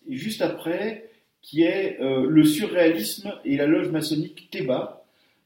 juste 0.09 0.41
après, 0.41 1.09
qui 1.45 1.61
est 1.61 1.99
euh, 2.01 2.25
le 2.27 2.43
surréalisme 2.43 3.31
et 3.45 3.55
la 3.55 3.67
loge 3.67 3.89
maçonnique 3.89 4.49
Théba, 4.49 5.05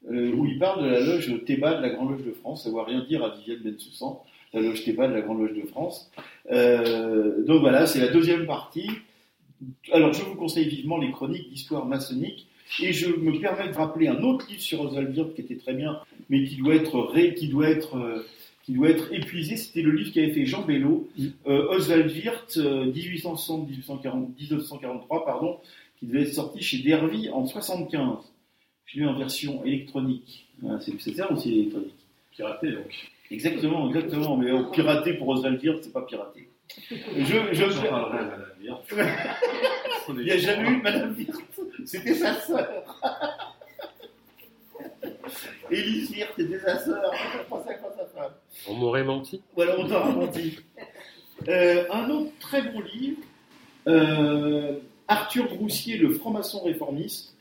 euh, 0.10 0.32
où 0.32 0.46
il 0.46 0.58
parle 0.58 0.86
de 0.86 0.90
la 0.90 1.02
loge 1.02 1.44
Théba 1.46 1.76
de 1.76 1.82
la 1.82 1.90
Grande 1.90 2.12
Loge 2.12 2.24
de 2.24 2.32
France, 2.32 2.64
ça 2.64 2.70
ne 2.70 2.76
veut 2.76 2.82
rien 2.82 3.04
dire 3.04 3.22
à 3.22 3.36
Vivienne 3.36 3.60
Bensoussan, 3.60 4.24
la 4.54 4.62
loge 4.62 4.86
Théba 4.86 5.10
de 5.10 5.14
la 5.14 5.20
Grande 5.20 5.42
Loge 5.42 5.58
de 5.58 5.68
France. 5.68 6.10
Euh, 6.52 7.44
donc 7.44 7.60
voilà, 7.60 7.86
c'est 7.86 8.00
la 8.00 8.08
deuxième 8.08 8.46
partie. 8.46 8.90
Alors 9.92 10.14
je 10.14 10.24
vous 10.24 10.36
conseille 10.36 10.70
vivement 10.70 10.98
les 10.98 11.12
chroniques 11.12 11.50
d'histoire 11.50 11.86
maçonnique, 11.86 12.48
et 12.82 12.94
je 12.94 13.10
me 13.10 13.38
permets 13.38 13.68
de 13.68 13.76
rappeler 13.76 14.08
un 14.08 14.24
autre 14.24 14.48
livre 14.48 14.62
sur 14.62 14.80
Oswald 14.80 15.18
Wirth 15.18 15.36
qui 15.36 15.42
était 15.42 15.58
très 15.58 15.74
bien, 15.74 16.00
mais 16.30 16.46
qui 16.46 16.56
doit 16.56 16.76
être, 16.76 16.98
ré, 16.98 17.34
qui 17.34 17.50
doit 17.50 17.68
être, 17.68 18.24
qui 18.70 18.76
doit 18.76 18.90
être 18.90 19.12
épuisé. 19.12 19.58
C'était 19.58 19.82
le 19.82 19.92
livre 19.92 20.14
qu'avait 20.14 20.32
fait 20.32 20.46
Jean 20.46 20.62
Bello, 20.62 21.10
euh, 21.48 21.76
Oswald 21.76 22.12
Wirth, 22.12 22.58
euh, 22.58 22.92
1860-1943, 22.92 25.26
pardon, 25.26 25.58
qui 26.00 26.08
devait 26.08 26.22
être 26.24 26.34
sorti 26.34 26.62
chez 26.62 26.80
Dervy 26.80 27.30
en 27.30 27.46
75. 27.46 28.18
Je 28.86 29.00
l'ai 29.00 29.06
en 29.06 29.18
version 29.18 29.64
électronique. 29.66 30.48
C'est 30.80 31.00
c'est 31.00 31.14
ça 31.14 31.32
aussi 31.32 31.60
électronique? 31.60 31.96
Piraté 32.32 32.72
donc. 32.72 33.12
Exactement, 33.32 33.88
exactement. 33.90 34.38
Mais 34.38 34.52
euh, 34.52 34.64
piraté 34.72 35.14
pour 35.14 35.28
Oswald 35.28 35.62
Wirth, 35.64 35.84
c'est 35.84 35.94
pas 35.94 36.02
piraté. 36.02 36.50
Je. 36.80 37.38
Il 40.10 40.16
n'y 40.26 40.32
a 40.32 40.38
jamais 40.38 40.70
eu 40.70 40.82
Madame 40.82 41.16
Wirth. 41.16 41.60
C'était 41.86 42.16
sa 42.16 42.34
sœur. 42.36 43.00
Élise 45.72 46.12
Wirth 46.12 46.40
était 46.40 46.60
sa 46.60 46.80
sœur. 46.80 47.12
On 48.68 48.74
m'aurait 48.76 49.04
menti. 49.04 49.42
Voilà, 49.56 49.80
on 49.80 49.88
t'a 49.88 50.04
menti. 50.06 50.60
Euh, 51.48 51.86
un 51.92 52.10
autre 52.10 52.32
très 52.40 52.64
bon 52.64 52.82
livre, 52.82 53.20
euh, 53.88 54.80
Arthur 55.10 55.46
Broussier, 55.56 55.98
le 55.98 56.10
franc-maçon 56.12 56.64
réformiste, 56.64 57.36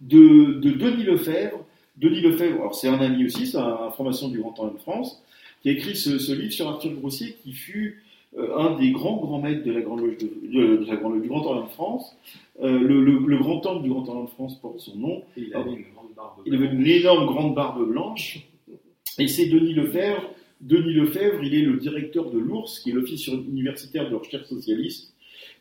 de, 0.00 0.54
de 0.60 0.70
Denis 0.72 1.04
Lefebvre. 1.04 1.64
Denis 1.96 2.20
Lefebvre, 2.20 2.60
alors 2.60 2.74
c'est 2.74 2.88
un 2.88 3.00
ami 3.00 3.24
aussi, 3.24 3.46
c'est 3.46 3.58
un, 3.58 3.90
franc-maçon 3.92 4.28
du 4.28 4.38
Grand 4.40 4.58
Orient 4.58 4.74
de 4.74 4.78
France, 4.78 5.22
qui 5.62 5.68
a 5.68 5.72
écrit 5.72 5.94
ce, 5.96 6.18
ce 6.18 6.32
livre 6.32 6.52
sur 6.52 6.68
Arthur 6.68 6.90
Broussier, 6.92 7.36
qui 7.42 7.52
fut 7.52 8.02
euh, 8.36 8.56
un 8.58 8.76
des 8.76 8.90
grands 8.92 9.16
grands 9.18 9.40
maîtres 9.40 9.62
de 9.64 9.70
la 9.72 9.80
Grande 9.82 10.00
Loge 10.00 10.16
de, 10.18 10.26
de- 10.26 10.76
de 10.78 10.86
la 10.86 10.96
Grande 10.96 11.12
Loge 11.14 11.22
du 11.22 11.28
Grand 11.28 11.44
Orient 11.46 11.64
de 11.64 11.70
France. 11.70 12.16
Euh, 12.62 12.78
le, 12.78 13.04
le- 13.04 13.18
le 13.26 13.38
grand 13.38 13.60
temple 13.60 13.82
du 13.82 13.90
Grand 13.90 14.08
Orient 14.08 14.24
de 14.24 14.30
France 14.30 14.58
porte 14.60 14.80
son 14.80 14.96
nom. 14.96 15.22
Et 15.36 15.42
il 15.42 15.54
avait 15.54 15.70
une 15.70 15.84
grande 15.94 16.12
barbe. 16.16 16.40
Il 16.46 16.54
avait 16.54 16.66
une 16.66 16.86
énorme 16.86 17.26
grande 17.26 17.54
barbe 17.54 17.86
blanche. 17.88 18.40
Et 19.18 19.28
c'est 19.28 19.46
Denis 19.46 19.74
Lefebvre. 19.74 20.22
Denis 20.62 20.94
Lefebvre, 20.94 21.42
il 21.44 21.54
est 21.54 21.62
le 21.62 21.76
directeur 21.76 22.30
de 22.30 22.38
l'OURSS, 22.38 22.78
qui 22.80 22.90
est 22.90 22.92
l'Office 22.94 23.26
universitaire 23.28 24.08
de 24.08 24.14
recherche 24.16 24.46
socialiste. 24.46 25.11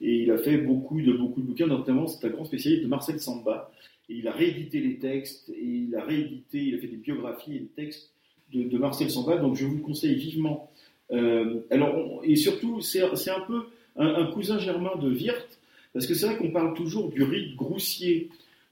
Et 0.02 0.24
il 0.24 0.32
a 0.32 0.38
fait 0.38 0.58
beaucoup 0.58 1.02
de, 1.02 1.14
beaucoup 1.14 1.42
de 1.42 1.46
bouquins, 1.46 1.68
notamment 1.68 2.08
c'est 2.08 2.26
un 2.28 2.30
grand 2.30 2.46
spécialiste 2.46 2.84
de 2.84 2.88
Marcel 2.88 3.20
Samba. 3.20 3.72
Et 4.10 4.16
il 4.16 4.28
a 4.28 4.32
réédité 4.32 4.80
les 4.80 4.98
textes, 4.98 5.50
et 5.50 5.64
il 5.64 5.96
a 5.96 6.04
réédité, 6.04 6.58
il 6.58 6.76
a 6.76 6.78
fait 6.80 6.88
des 6.88 6.98
biographies 6.98 7.56
et 7.56 7.60
des 7.60 7.68
textes 7.68 8.12
de, 8.54 8.78
Marcel 8.78 9.10
Samba. 9.10 9.38
Donc 9.38 9.56
je 9.56 9.66
vous 9.66 9.76
le 9.76 9.82
conseille 9.82 10.16
vivement. 10.16 10.72
Euh, 11.12 11.62
alors, 11.70 12.22
et 12.24 12.36
surtout, 12.36 12.82
c'est 12.82 13.02
un 13.02 13.42
peu 13.48 13.64
un, 13.96 14.08
un 14.08 14.26
cousin 14.32 14.58
germain 14.58 14.96
de 15.02 15.10
Wirth, 15.10 15.60
parce 15.94 16.08
que 16.08 16.14
c'est 16.14 16.26
vrai 16.26 16.38
qu'on 16.38 16.52
parle 16.52 16.74
toujours 16.74 17.10
du 17.10 17.24
rite 17.24 17.56
groussier 17.56 18.30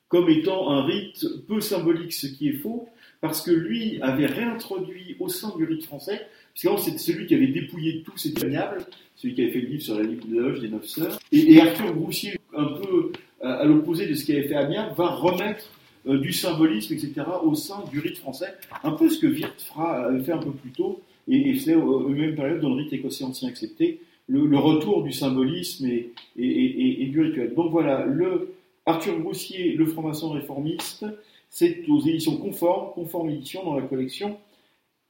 comme 0.10 0.28
étant 0.30 0.72
un 0.72 0.84
rite 0.84 1.26
peu 1.48 1.62
symbolique, 1.62 2.14
ce 2.14 2.28
qui 2.28 2.50
est 2.50 2.54
faux, 2.54 2.90
parce 3.22 3.42
que 3.42 3.52
lui 3.52 4.00
avait 4.02 4.26
réintroduit 4.26 5.16
au 5.20 5.28
sein 5.28 5.54
du 5.58 5.66
rite 5.66 5.84
français, 5.84 6.22
parce 6.54 6.64
qu'avant 6.64 6.78
c'était 6.78 6.98
celui 6.98 7.28
qui 7.28 7.36
avait 7.36 7.48
dépouillé 7.48 8.02
tout, 8.04 8.18
c'était 8.18 8.42
Gagnable, 8.42 8.86
celui 9.16 9.34
qui 9.36 9.42
avait 9.42 9.52
fait 9.52 9.62
le 9.62 9.68
livre 9.68 9.82
sur 9.82 9.96
la 9.96 10.04
livre 10.04 10.26
de 10.28 10.40
loge 10.40 10.60
des 10.62 10.70
neuf 10.70 10.86
sœurs, 10.86 11.20
et, 11.32 11.60
Arthur 11.60 11.94
Groussier, 11.94 12.40
un 12.56 12.66
peu 12.66 13.12
à, 13.42 13.56
à 13.56 13.66
l'opposé 13.66 14.08
de 14.08 14.14
ce 14.14 14.26
qu'avait 14.26 14.48
fait 14.48 14.56
Amiens, 14.56 14.94
va 14.98 15.08
remettre 15.08 15.66
euh, 16.08 16.18
du 16.18 16.32
symbolisme, 16.32 16.94
etc., 16.94 17.14
au 17.44 17.56
sein 17.56 17.84
du 17.92 18.00
rite 18.00 18.18
français, 18.18 18.54
un 18.84 18.92
peu 18.92 19.10
ce 19.10 19.20
que 19.20 19.28
Wirth 19.28 19.62
fera, 19.62 20.06
avait 20.06 20.24
fait 20.24 20.32
un 20.32 20.38
peu 20.38 20.52
plus 20.52 20.72
tôt, 20.72 21.02
et, 21.28 21.50
et 21.50 21.60
c'est 21.60 21.76
aux, 21.76 22.08
mêmes 22.10 22.36
périodes 22.36 22.62
dans 22.62 22.70
le 22.70 22.76
rite 22.76 22.94
écossais 22.94 23.26
ancien 23.26 23.50
accepté, 23.50 24.00
le, 24.28 24.58
retour 24.58 25.04
du 25.04 25.12
symbolisme 25.12 25.88
et 25.88 26.12
du 26.38 27.20
rituel. 27.20 27.56
Donc 27.56 27.72
voilà, 27.72 28.06
le 28.06 28.54
Arthur 28.90 29.20
Groussier, 29.20 29.74
le 29.74 29.86
franc-maçon 29.86 30.32
réformiste, 30.32 31.06
c'est 31.50 31.84
aux 31.88 32.00
éditions 32.02 32.38
Conforme, 32.38 32.94
Conforme 32.94 33.30
édition 33.30 33.64
dans 33.64 33.76
la 33.76 33.82
collection 33.82 34.38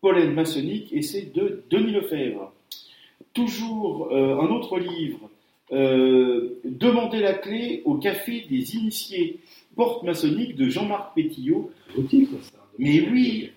Pollen 0.02 0.34
maçonnique, 0.34 0.94
et 0.94 1.02
c'est 1.02 1.34
de 1.34 1.64
Denis 1.70 1.92
Lefebvre. 1.92 2.54
Toujours 3.34 4.08
euh, 4.12 4.40
un 4.40 4.48
autre 4.48 4.80
livre, 4.80 5.30
euh, 5.72 6.60
Demander 6.64 7.20
la 7.20 7.34
clé 7.34 7.82
au 7.86 7.96
café 7.96 8.46
des 8.50 8.76
initiés, 8.76 9.40
porte 9.76 10.04
maçonnique 10.04 10.56
de 10.56 10.70
Jean-Marc 10.70 11.14
Pétillot. 11.16 11.72
Mais 12.78 13.02
oui, 13.10 13.52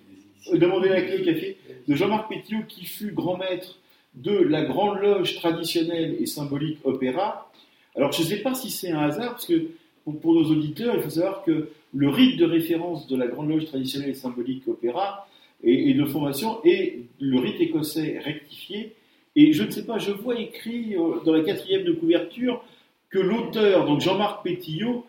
euh, 0.53 0.59
Demander 0.59 0.89
la 0.89 1.03
clé 1.03 1.23
au 1.23 1.25
café 1.25 1.57
de 1.87 1.95
Jean-Marc 1.95 2.29
Pétillot, 2.29 2.65
qui 2.69 2.87
fut 2.87 3.13
grand 3.13 3.37
maître 3.37 3.79
de 4.15 4.33
la 4.33 4.65
grande 4.65 4.99
loge 4.99 5.37
traditionnelle 5.37 6.17
et 6.21 6.27
symbolique 6.27 6.79
opéra. 6.85 7.51
Alors 7.95 8.13
je 8.13 8.23
ne 8.23 8.27
sais 8.27 8.39
pas 8.39 8.55
si 8.55 8.71
c'est 8.71 8.91
un 8.91 9.01
hasard, 9.01 9.31
parce 9.33 9.47
que 9.47 9.69
pour, 10.05 10.19
pour 10.19 10.35
nos 10.35 10.45
auditeurs, 10.51 10.97
il 10.97 11.03
faut 11.03 11.11
savoir 11.11 11.45
que 11.45 11.71
le 11.94 12.09
rite 12.09 12.39
de 12.39 12.44
référence 12.44 13.06
de 13.06 13.16
la 13.16 13.27
grande 13.27 13.48
loge 13.48 13.66
traditionnelle 13.66 14.10
et 14.10 14.14
symbolique 14.14 14.66
opéra 14.66 15.27
et, 15.62 15.94
de 15.94 16.05
formation 16.05 16.62
est 16.64 17.01
le 17.20 17.39
rite 17.39 17.60
écossais 17.60 18.19
rectifié. 18.19 18.94
Et 19.36 19.52
je 19.52 19.62
ne 19.62 19.70
sais 19.70 19.85
pas, 19.85 19.98
je 19.98 20.10
vois 20.10 20.39
écrit 20.39 20.97
euh, 20.97 21.20
dans 21.24 21.32
la 21.32 21.43
quatrième 21.43 21.85
de 21.85 21.93
couverture 21.93 22.64
que 23.10 23.19
l'auteur, 23.19 23.86
donc 23.86 24.01
Jean-Marc 24.01 24.43
Pétillot, 24.43 25.05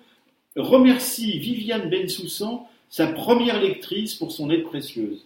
remercie 0.55 1.39
Viviane 1.39 1.89
Bensoussan, 1.89 2.68
sa 2.89 3.07
première 3.07 3.61
lectrice, 3.61 4.15
pour 4.15 4.31
son 4.31 4.51
aide 4.51 4.64
précieuse. 4.64 5.26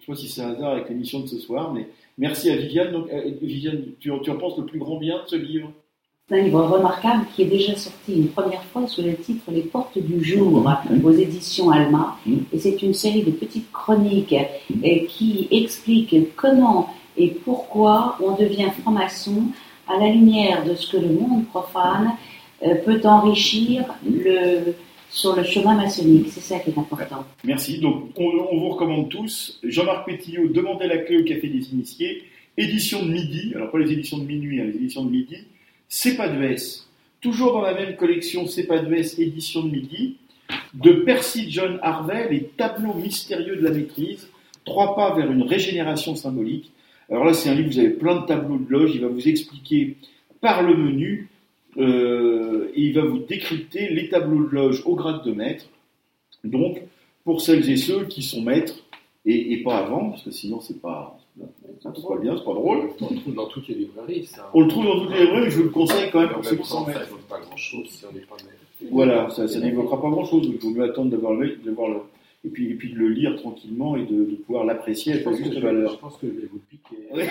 Je 0.00 0.12
ne 0.12 0.16
sais 0.16 0.22
pas 0.22 0.28
si 0.28 0.32
c'est 0.32 0.40
un 0.40 0.52
hasard 0.52 0.72
avec 0.72 0.88
l'émission 0.88 1.20
de 1.20 1.26
ce 1.26 1.38
soir, 1.38 1.72
mais 1.72 1.88
merci 2.16 2.50
à 2.50 2.56
Viviane. 2.56 2.92
Donc, 2.92 3.08
euh, 3.12 3.32
Viviane, 3.42 3.84
tu, 4.00 4.10
tu 4.22 4.30
en 4.30 4.36
penses 4.36 4.58
le 4.58 4.64
plus 4.64 4.78
grand 4.78 4.96
bien 4.96 5.22
de 5.22 5.28
ce 5.28 5.36
livre? 5.36 5.72
Un 6.30 6.40
livre 6.40 6.62
remarquable 6.62 7.26
qui 7.34 7.42
est 7.42 7.46
déjà 7.46 7.74
sorti 7.76 8.14
une 8.14 8.28
première 8.28 8.64
fois 8.64 8.86
sous 8.86 9.02
le 9.02 9.14
titre 9.16 9.50
Les 9.50 9.62
Portes 9.62 9.98
du 9.98 10.24
Jour 10.24 10.64
aux 11.04 11.12
éditions 11.12 11.70
Alma. 11.70 12.16
Et 12.52 12.58
c'est 12.58 12.80
une 12.82 12.94
série 12.94 13.22
de 13.22 13.30
petites 13.32 13.70
chroniques 13.72 14.34
euh, 14.34 15.06
qui 15.08 15.48
expliquent 15.50 16.34
comment 16.36 16.94
et 17.16 17.28
pourquoi 17.28 18.16
on 18.22 18.34
devient 18.36 18.70
franc-maçon 18.80 19.42
à 19.86 19.98
la 19.98 20.10
lumière 20.10 20.64
de 20.64 20.74
ce 20.74 20.92
que 20.92 20.96
le 20.96 21.08
monde 21.12 21.46
profane 21.48 22.12
euh, 22.62 22.76
peut 22.76 23.00
enrichir 23.04 23.84
le, 24.08 24.72
sur 25.10 25.36
le 25.36 25.42
chemin 25.42 25.74
maçonnique. 25.74 26.28
C'est 26.30 26.40
ça 26.40 26.58
qui 26.60 26.70
est 26.70 26.78
important. 26.78 27.24
Merci. 27.44 27.78
Donc, 27.80 28.10
on, 28.16 28.30
on 28.50 28.58
vous 28.58 28.68
recommande 28.70 29.10
tous. 29.10 29.60
Jean-Marc 29.64 30.06
Pétillot, 30.06 30.48
Demandez 30.48 30.86
la 30.86 30.98
clé 30.98 31.18
au 31.18 31.24
Café 31.24 31.48
des 31.48 31.72
Initiés. 31.72 32.22
Édition 32.56 33.04
de 33.04 33.10
midi. 33.10 33.52
Alors, 33.54 33.70
pas 33.70 33.78
les 33.78 33.92
éditions 33.92 34.18
de 34.18 34.24
minuit, 34.24 34.60
hein, 34.60 34.64
les 34.64 34.76
éditions 34.76 35.04
de 35.04 35.10
midi. 35.10 35.36
C'est 35.94 36.16
pas 36.16 36.30
de 36.30 36.42
S. 36.42 36.88
Toujours 37.20 37.52
dans 37.52 37.60
la 37.60 37.74
même 37.74 37.96
collection, 37.96 38.46
C'est 38.46 38.66
pas 38.66 38.78
de 38.78 38.90
S, 38.94 39.18
édition 39.18 39.62
de 39.62 39.72
midi. 39.72 40.16
De 40.72 40.92
Percy 40.92 41.50
John 41.50 41.78
Harvey, 41.82 42.28
Les 42.30 42.44
tableaux 42.44 42.94
mystérieux 42.94 43.56
de 43.56 43.60
la 43.60 43.72
maîtrise. 43.72 44.26
Trois 44.64 44.96
pas 44.96 45.14
vers 45.14 45.30
une 45.30 45.42
régénération 45.42 46.16
symbolique. 46.16 46.72
Alors 47.10 47.26
là, 47.26 47.34
c'est 47.34 47.50
un 47.50 47.54
livre, 47.54 47.68
vous 47.68 47.78
avez 47.78 47.90
plein 47.90 48.22
de 48.22 48.26
tableaux 48.26 48.56
de 48.56 48.70
loge. 48.70 48.92
Il 48.94 49.02
va 49.02 49.08
vous 49.08 49.28
expliquer 49.28 49.98
par 50.40 50.62
le 50.62 50.74
menu 50.78 51.28
euh, 51.76 52.72
et 52.74 52.80
il 52.80 52.94
va 52.94 53.02
vous 53.02 53.18
décrypter 53.18 53.90
les 53.90 54.08
tableaux 54.08 54.48
de 54.48 54.54
loge 54.54 54.82
au 54.86 54.94
grade 54.94 55.22
de 55.26 55.32
maître. 55.32 55.66
Donc, 56.42 56.80
pour 57.22 57.42
celles 57.42 57.68
et 57.68 57.76
ceux 57.76 58.06
qui 58.06 58.22
sont 58.22 58.40
maîtres 58.40 58.82
et, 59.26 59.52
et 59.52 59.62
pas 59.62 59.76
avant, 59.76 60.08
parce 60.08 60.22
que 60.22 60.30
sinon 60.30 60.62
c'est 60.62 60.80
pas, 60.80 61.21
c'est 61.36 62.06
pas 62.06 62.18
bien, 62.18 62.36
c'est 62.36 62.44
pas 62.44 62.54
drôle. 62.54 62.90
On 63.00 63.10
le 63.10 63.20
trouve 63.20 63.34
dans 63.34 63.46
toutes 63.46 63.68
les 63.68 63.74
librairies, 63.74 64.26
ça. 64.26 64.50
On 64.54 64.60
le 64.60 64.68
trouve 64.68 64.84
dans 64.84 65.00
toutes 65.00 65.10
les 65.12 65.20
librairies, 65.20 65.44
mais 65.44 65.50
je 65.50 65.56
vous 65.58 65.64
le 65.64 65.70
conseille 65.70 66.10
quand 66.10 66.20
même 66.20 66.30
pour 66.30 66.44
ceux 66.44 66.56
qui 66.56 66.64
sont 66.64 66.84
temps, 66.84 66.86
ça 66.86 66.98
maîtres. 66.98 67.08
évoque 67.08 67.28
pas 67.28 67.40
grand 67.40 67.56
chose 67.56 67.88
si 67.88 68.04
on 68.06 68.12
n'est 68.12 68.20
pas. 68.20 68.36
Voilà, 68.90 69.30
ça, 69.30 69.46
ça 69.48 69.60
n'évoquera 69.60 70.00
pas 70.00 70.10
grand-chose, 70.10 70.42
donc 70.42 70.54
il 70.56 70.60
vaut 70.60 70.70
mieux 70.70 70.84
attendre 70.84 71.10
d'avoir 71.10 71.34
l'œil, 71.34 71.58
de 71.64 71.70
voir 71.70 71.88
le, 71.88 71.98
et 72.44 72.48
puis, 72.48 72.70
et 72.70 72.74
puis 72.74 72.92
de 72.92 72.98
le 72.98 73.08
lire 73.08 73.36
tranquillement 73.36 73.96
et 73.96 74.04
de, 74.04 74.24
de 74.24 74.34
pouvoir 74.36 74.64
l'apprécier 74.64 75.12
à 75.14 75.22
sa 75.22 75.32
juste 75.32 75.58
valeur. 75.58 75.92
je 75.92 75.98
pense 75.98 76.16
que 76.16 76.26
je 76.26 76.32
vais 76.40 76.48
vous 76.50 76.60
piquer. 76.68 76.96
Ouais. 77.12 77.28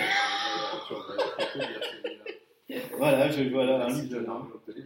Voilà, 2.98 3.30
je, 3.30 3.42
voilà 3.44 3.86
un 3.86 3.88
livre 3.88 4.08
de. 4.08 4.26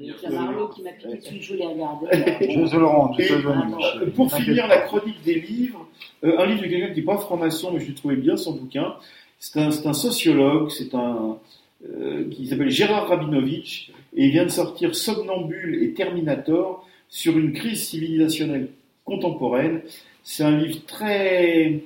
Il 0.00 0.06
y 0.06 0.26
a 0.26 0.30
Marlowe 0.30 0.68
qui 0.68 0.82
m'a 0.82 0.92
piqué 0.92 1.16
dessus, 1.16 1.42
je 1.42 1.52
voulais 1.52 1.66
regarder. 1.66 2.06
Je 2.40 2.70
te 2.70 2.76
le 2.76 2.86
rendre, 2.86 3.14
je 3.18 3.28
te 3.28 3.32
le 3.34 3.42
donne. 3.42 4.12
Pour 4.12 4.32
finir 4.32 4.66
la 4.66 4.78
chronique 4.78 5.22
des 5.24 5.40
livres, 5.40 5.86
euh, 6.24 6.38
un 6.38 6.46
livre 6.46 6.62
de 6.62 6.66
quelqu'un 6.66 6.92
qui 6.92 7.00
n'est 7.00 7.06
pas 7.06 7.18
franc-maçon, 7.18 7.72
mais 7.72 7.80
je 7.80 7.88
l'ai 7.88 7.94
trouvé 7.94 8.16
bien 8.16 8.36
son 8.36 8.56
bouquin. 8.56 8.96
C'est 9.38 9.60
un, 9.60 9.70
c'est 9.70 9.86
un 9.86 9.92
sociologue, 9.92 10.70
c'est 10.70 10.94
un 10.94 11.38
euh, 11.84 12.28
qui 12.30 12.46
s'appelle 12.46 12.70
Gérard 12.70 13.08
Rabinovitch, 13.08 13.90
et 14.14 14.26
il 14.26 14.30
vient 14.30 14.44
de 14.44 14.50
sortir 14.50 14.94
Somnambule 14.96 15.82
et 15.82 15.92
Terminator 15.92 16.86
sur 17.08 17.36
une 17.38 17.52
crise 17.52 17.88
civilisationnelle 17.88 18.68
contemporaine. 19.04 19.82
C'est 20.24 20.42
un 20.42 20.56
livre 20.56 20.84
très, 20.86 21.82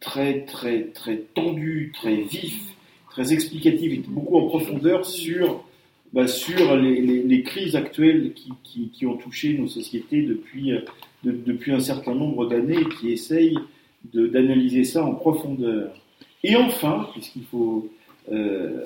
très, 0.00 0.40
très, 0.40 0.84
très 0.84 1.16
tendu, 1.34 1.92
très 1.94 2.16
vif, 2.16 2.74
très 3.10 3.32
explicatif 3.32 3.92
et 3.92 4.02
beaucoup 4.08 4.36
en 4.36 4.46
profondeur 4.46 5.04
sur 5.04 5.64
bah, 6.12 6.26
les, 6.76 7.42
crises 7.42 7.76
actuelles 7.76 8.32
qui, 8.32 9.06
ont 9.06 9.16
touché 9.16 9.56
nos 9.58 9.68
sociétés 9.68 10.22
depuis, 10.22 10.72
euh, 10.72 10.80
de- 11.24 11.32
depuis 11.32 11.72
un 11.72 11.80
certain 11.80 12.14
nombre 12.14 12.46
d'années 12.48 12.80
et 12.80 12.88
qui 13.00 13.10
essayent 13.10 13.58
de- 14.12 14.26
d'analyser 14.26 14.84
ça 14.84 15.04
en 15.04 15.14
profondeur. 15.14 15.92
Et 16.42 16.56
enfin, 16.56 17.08
puisqu'il 17.12 17.44
faut... 17.44 17.88
Euh, 18.32 18.84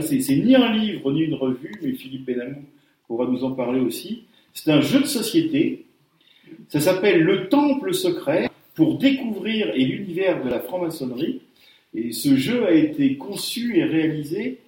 c'est 0.00 0.36
ni 0.36 0.54
un 0.56 0.72
livre 0.76 1.12
ni 1.12 1.22
une 1.22 1.34
revue, 1.34 1.72
mais 1.80 1.92
Philippe 1.92 2.24
Benamou 2.26 2.64
pourra 3.06 3.26
nous 3.26 3.44
en 3.44 3.52
parler 3.52 3.80
aussi. 3.80 4.24
C'est 4.52 4.72
un 4.72 4.80
jeu 4.80 5.00
de 5.00 5.06
société. 5.06 5.84
Ça 6.68 6.80
s'appelle 6.80 7.22
Le 7.22 7.48
Temple 7.48 7.94
secret 7.94 8.50
pour 8.74 8.98
découvrir 8.98 9.70
et 9.74 9.84
l'univers 9.84 10.42
de 10.44 10.50
la 10.50 10.60
franc-maçonnerie. 10.60 11.40
Et 11.96 12.12
ce 12.12 12.36
jeu 12.36 12.66
a 12.66 12.72
été 12.72 13.16
conçu 13.16 13.76
et 13.78 13.84
réalisé 13.84 14.58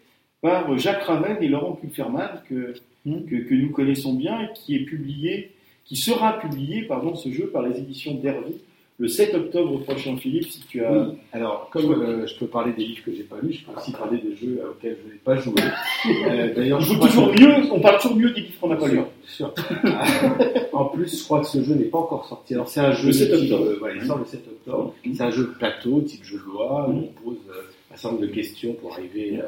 par 0.40 0.76
Jacques 0.78 1.02
Raven 1.02 1.36
et 1.42 1.48
Laurent 1.48 1.72
Kupferman, 1.74 2.42
que, 2.48 2.74
que, 3.04 3.36
que 3.36 3.54
nous 3.54 3.70
connaissons 3.70 4.14
bien, 4.14 4.40
et 4.42 4.48
qui 4.54 4.74
est 4.76 4.84
publié, 4.84 5.50
qui 5.84 5.96
sera 5.96 6.38
publié, 6.40 6.82
pardon, 6.82 7.14
ce 7.14 7.30
jeu 7.30 7.48
par 7.48 7.62
les 7.62 7.78
éditions 7.78 8.14
d'Hervy 8.14 8.54
le 9.00 9.06
7 9.06 9.32
octobre 9.34 9.78
prochain. 9.84 10.16
Philippe, 10.16 10.46
si 10.50 10.60
tu 10.68 10.84
as. 10.84 10.90
Oui. 10.92 11.14
Alors, 11.32 11.70
comme 11.70 11.92
euh, 11.92 12.26
je 12.26 12.36
peux 12.36 12.48
parler 12.48 12.72
des 12.72 12.84
livres 12.84 13.04
que 13.04 13.12
j'ai 13.14 13.22
pas 13.22 13.36
lus, 13.40 13.52
je 13.52 13.64
peux 13.64 13.78
aussi 13.78 13.92
parler 13.92 14.18
des 14.18 14.34
jeux 14.34 14.60
auxquels 14.68 14.96
je 15.06 15.12
n'ai 15.12 15.18
pas 15.18 15.36
joué. 15.36 15.54
Euh, 16.26 16.54
D'ailleurs, 16.54 16.78
On 16.78 16.82
je 16.82 16.94
joue 16.94 17.00
toujours 17.06 17.32
que- 17.32 17.40
mieux, 17.40 17.72
on 17.72 17.80
parle 17.80 18.00
toujours 18.00 18.16
mieux 18.16 18.30
des 18.30 18.40
livres 18.40 18.58
qu'on 18.60 18.68
n'a 18.70 18.76
pas 18.76 18.88
lus. 18.88 18.98
Sûr. 19.24 19.54
en 20.78 20.84
plus, 20.86 21.18
je 21.18 21.24
crois 21.24 21.40
que 21.40 21.46
ce 21.46 21.62
jeu 21.62 21.74
n'est 21.74 21.84
pas 21.84 21.98
encore 21.98 22.26
sorti. 22.26 22.54
Alors, 22.54 22.68
c'est 22.68 22.80
un 22.80 22.92
jeu 22.92 23.06
Le 23.08 23.12
7 23.12 23.32
type, 23.32 23.52
octobre. 23.52 23.64
euh, 23.70 23.76
voilà, 23.78 23.94
il 23.96 24.06
sort 24.06 24.18
le 24.18 24.24
7 24.24 24.40
octobre. 24.48 24.94
C'est 25.14 25.22
un 25.22 25.30
jeu 25.30 25.42
de 25.44 25.52
plateau, 25.58 26.00
type 26.02 26.24
jeu 26.24 26.38
de 26.38 26.44
loi, 26.44 26.88
où 26.88 26.92
on 26.92 27.22
pose 27.24 27.38
euh, 27.50 27.62
un 27.92 27.96
certain 27.96 28.16
nombre 28.16 28.26
de 28.26 28.32
questions 28.32 28.72
pour 28.74 28.92
arriver, 28.92 29.38
euh, 29.42 29.46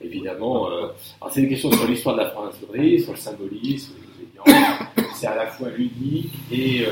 évidemment. 0.00 0.66
alors, 0.68 0.94
c'est 1.30 1.42
des 1.42 1.48
questions 1.48 1.70
sur 1.72 1.86
l'histoire 1.88 2.16
de 2.16 2.20
la 2.22 2.30
franc-maçonnerie, 2.30 3.00
sur 3.00 3.12
le 3.12 3.18
symbolisme, 3.18 3.92
les 3.96 4.44
ingrédients. 4.44 5.08
C'est 5.14 5.26
à 5.26 5.36
la 5.36 5.46
fois 5.46 5.68
ludique 5.70 6.32
et, 6.50 6.82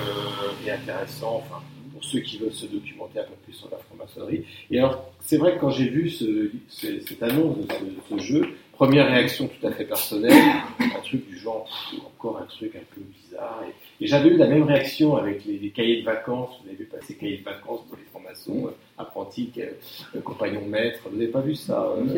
et 0.67 0.71
intéressant. 0.71 1.43
Enfin, 1.45 1.63
pour 1.93 2.05
ceux 2.05 2.21
qui 2.21 2.39
veulent 2.39 2.53
se 2.53 2.67
documenter 2.67 3.19
un 3.19 3.25
peu 3.25 3.35
plus 3.45 3.53
sur 3.53 3.69
la 3.71 3.77
franc-maçonnerie. 3.79 4.45
Et 4.71 4.79
alors, 4.79 5.11
c'est 5.21 5.37
vrai 5.37 5.55
que 5.57 5.61
quand 5.61 5.71
j'ai 5.71 5.89
vu 5.89 6.09
ce, 6.09 6.51
ce- 6.69 7.01
cette 7.01 7.23
annonce 7.23 7.59
de 7.59 7.63
ce, 7.73 8.15
ce 8.17 8.23
jeu, 8.23 8.43
première 8.81 9.09
réaction 9.09 9.47
tout 9.47 9.67
à 9.67 9.73
fait 9.73 9.85
personnelle, 9.85 10.33
un 10.81 11.01
truc 11.01 11.29
du 11.29 11.37
genre, 11.39 11.69
encore 12.07 12.39
un 12.39 12.47
truc 12.47 12.75
un 12.77 12.87
peu 12.95 13.03
bizarre. 13.03 13.63
Et, 13.69 14.05
et 14.05 14.07
j'avais 14.07 14.31
eu 14.31 14.39
la 14.39 14.47
même 14.47 14.63
réaction 14.63 15.17
avec 15.17 15.45
les, 15.45 15.59
les 15.59 15.69
cahiers 15.71 16.01
de 16.01 16.07
vacances. 16.07 16.53
Vous 16.63 16.69
avez 16.69 16.79
vu 16.79 16.87
passer 16.87 17.15
cahiers 17.15 17.37
de 17.37 17.43
vacances 17.45 17.83
pour 17.87 17.99
les 17.99 18.05
francs-maçons, 18.05 18.69
euh, 18.69 18.71
apprentis, 18.97 19.53
euh, 19.59 20.21
compagnons 20.23 20.63
de 20.63 20.69
maître. 20.71 21.01
Vous 21.11 21.17
n'avez 21.19 21.31
pas 21.31 21.43
vu 21.43 21.55
ça 21.55 21.79
euh, 21.91 22.17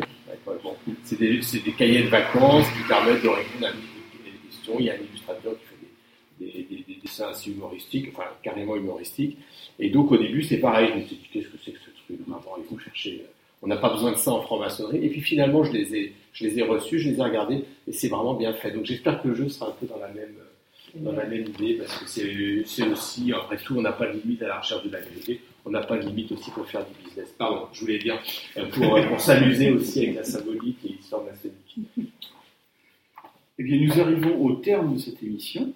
bon. 0.62 0.74
C'est 1.02 1.18
des, 1.18 1.40
cahiers 1.76 2.04
de 2.04 2.08
vacances 2.08 2.66
qui 2.76 2.86
permettent 2.86 3.24
de 3.24 3.28
répondre 3.28 3.66
à 3.66 3.72
des 3.72 4.48
questions. 4.48 4.76
Il 4.78 4.84
y 4.86 4.90
a 4.90 4.94
un 4.94 4.98
illustrateur 4.98 5.54
qui 5.58 5.66
fait 5.66 5.80
des, 6.38 6.46
des, 6.46 6.62
des- 6.76 6.84
des 6.94 7.00
dessins 7.02 7.28
assez 7.30 7.50
humoristiques, 7.50 8.10
enfin 8.14 8.28
carrément 8.40 8.76
humoristiques. 8.76 9.36
Et 9.80 9.90
donc 9.90 10.12
au 10.12 10.16
début 10.16 10.44
c'est 10.44 10.58
pareil, 10.58 10.90
je 10.94 11.00
me 11.00 11.06
suis 11.06 11.16
dit 11.16 11.28
qu'est-ce 11.32 11.48
que 11.48 11.58
c'est 11.64 11.72
que 11.72 11.78
ce 11.80 11.90
truc 11.90 12.20
Vraiment, 12.20 12.56
il 12.58 12.64
faut 12.64 12.78
chercher. 12.78 13.24
On 13.62 13.68
n'a 13.68 13.76
pas 13.76 13.90
besoin 13.92 14.10
de 14.12 14.16
ça 14.16 14.32
en 14.32 14.42
franc-maçonnerie. 14.42 15.04
Et 15.04 15.08
puis 15.08 15.20
finalement 15.20 15.62
je 15.64 15.72
les 15.72 15.94
ai, 15.94 16.12
je 16.32 16.44
les 16.44 16.58
ai 16.58 16.62
reçus, 16.62 16.98
je 16.98 17.10
les 17.10 17.18
ai 17.18 17.22
regardés 17.22 17.64
et 17.88 17.92
c'est 17.92 18.08
vraiment 18.08 18.34
bien 18.34 18.52
fait. 18.52 18.72
Donc 18.72 18.84
j'espère 18.86 19.22
que 19.22 19.28
le 19.28 19.34
jeu 19.34 19.48
sera 19.48 19.68
un 19.70 19.74
peu 19.80 19.86
dans 19.86 19.98
la 19.98 20.08
même, 20.08 20.34
dans 20.96 21.12
la 21.12 21.24
même 21.26 21.46
idée, 21.46 21.74
parce 21.74 21.96
que 21.98 22.06
c'est 22.66 22.86
aussi, 22.88 23.32
après 23.32 23.56
tout, 23.58 23.76
on 23.76 23.82
n'a 23.82 23.92
pas 23.92 24.06
de 24.12 24.18
limite 24.18 24.42
à 24.42 24.48
la 24.48 24.58
recherche 24.60 24.84
de 24.84 24.90
la 24.90 25.00
vérité, 25.00 25.40
on 25.64 25.70
n'a 25.70 25.80
pas 25.80 25.96
de 25.96 26.06
limite 26.06 26.32
aussi 26.32 26.50
pour 26.50 26.66
faire 26.66 26.84
du 26.84 26.92
business. 27.04 27.32
Pardon, 27.38 27.66
je 27.72 27.80
voulais 27.80 27.98
dire, 27.98 28.20
euh, 28.56 28.66
pour, 28.70 28.96
euh, 28.96 29.06
pour 29.06 29.20
s'amuser 29.20 29.70
aussi 29.70 30.00
avec 30.00 30.16
la 30.16 30.24
symbolique 30.24 30.78
et 30.84 30.88
l'histoire 30.88 31.22
maçonnique. 31.24 31.88
Eh 33.58 33.64
bien, 33.64 33.78
nous 33.86 34.00
arrivons 34.00 34.42
au 34.44 34.54
terme 34.56 34.94
de 34.94 34.98
cette 34.98 35.22
émission. 35.22 35.72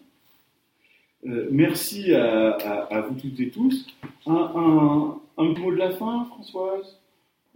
Euh, 1.26 1.46
merci 1.52 2.12
à, 2.14 2.52
à- 2.52 2.96
à 2.96 3.00
vous 3.02 3.14
toutes 3.20 3.38
et 3.38 3.50
tous. 3.50 3.86
Un, 4.26 4.32
un, 4.32 5.18
un 5.36 5.44
mot 5.44 5.70
de 5.70 5.76
la 5.76 5.90
fin, 5.90 6.24
Françoise? 6.24 6.98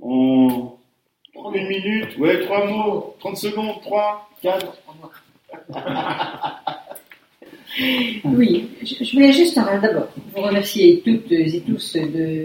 En 0.03 1.53
une 1.55 1.69
minute 1.69 2.17
Ouais, 2.19 2.41
trois 2.41 2.67
mots, 2.67 3.15
30 3.21 3.37
secondes, 3.37 3.81
trois, 3.83 4.29
quatre. 4.43 4.77
Oui, 8.25 8.69
je, 8.83 9.13
voulais 9.13 9.33
juste 9.33 9.57
euh, 9.57 9.79
d'abord 9.81 10.09
vous 10.35 10.43
remercier 10.43 11.01
toutes 11.05 11.31
et 11.31 11.61
tous 11.65 11.95
de, 11.95 12.01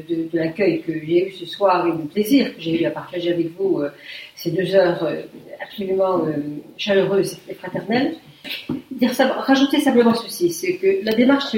de- 0.07 0.29
de 0.31 0.37
l'accueil 0.37 0.81
que 0.83 0.93
j'ai 0.93 1.27
eu 1.27 1.31
ce 1.31 1.47
soir 1.47 1.87
et 1.87 1.91
du 1.93 2.07
plaisir 2.07 2.55
que 2.55 2.61
j'ai 2.61 2.79
eu 2.81 2.85
à 2.85 2.91
partager 2.91 3.33
avec 3.33 3.47
vous 3.57 3.79
euh, 3.79 3.89
ces 4.35 4.51
deux 4.51 4.75
heures 4.75 5.03
euh, 5.03 5.23
absolument 5.63 6.23
euh, 6.25 6.33
chaleureuses 6.77 7.39
et 7.49 7.55
fraternelles. 7.55 8.17
Dire 8.91 9.11
rajouter 9.17 9.79
simplement 9.79 10.13
ceci, 10.13 10.51
c'est 10.51 10.75
que 10.75 11.03
la 11.03 11.13
démarche 11.13 11.55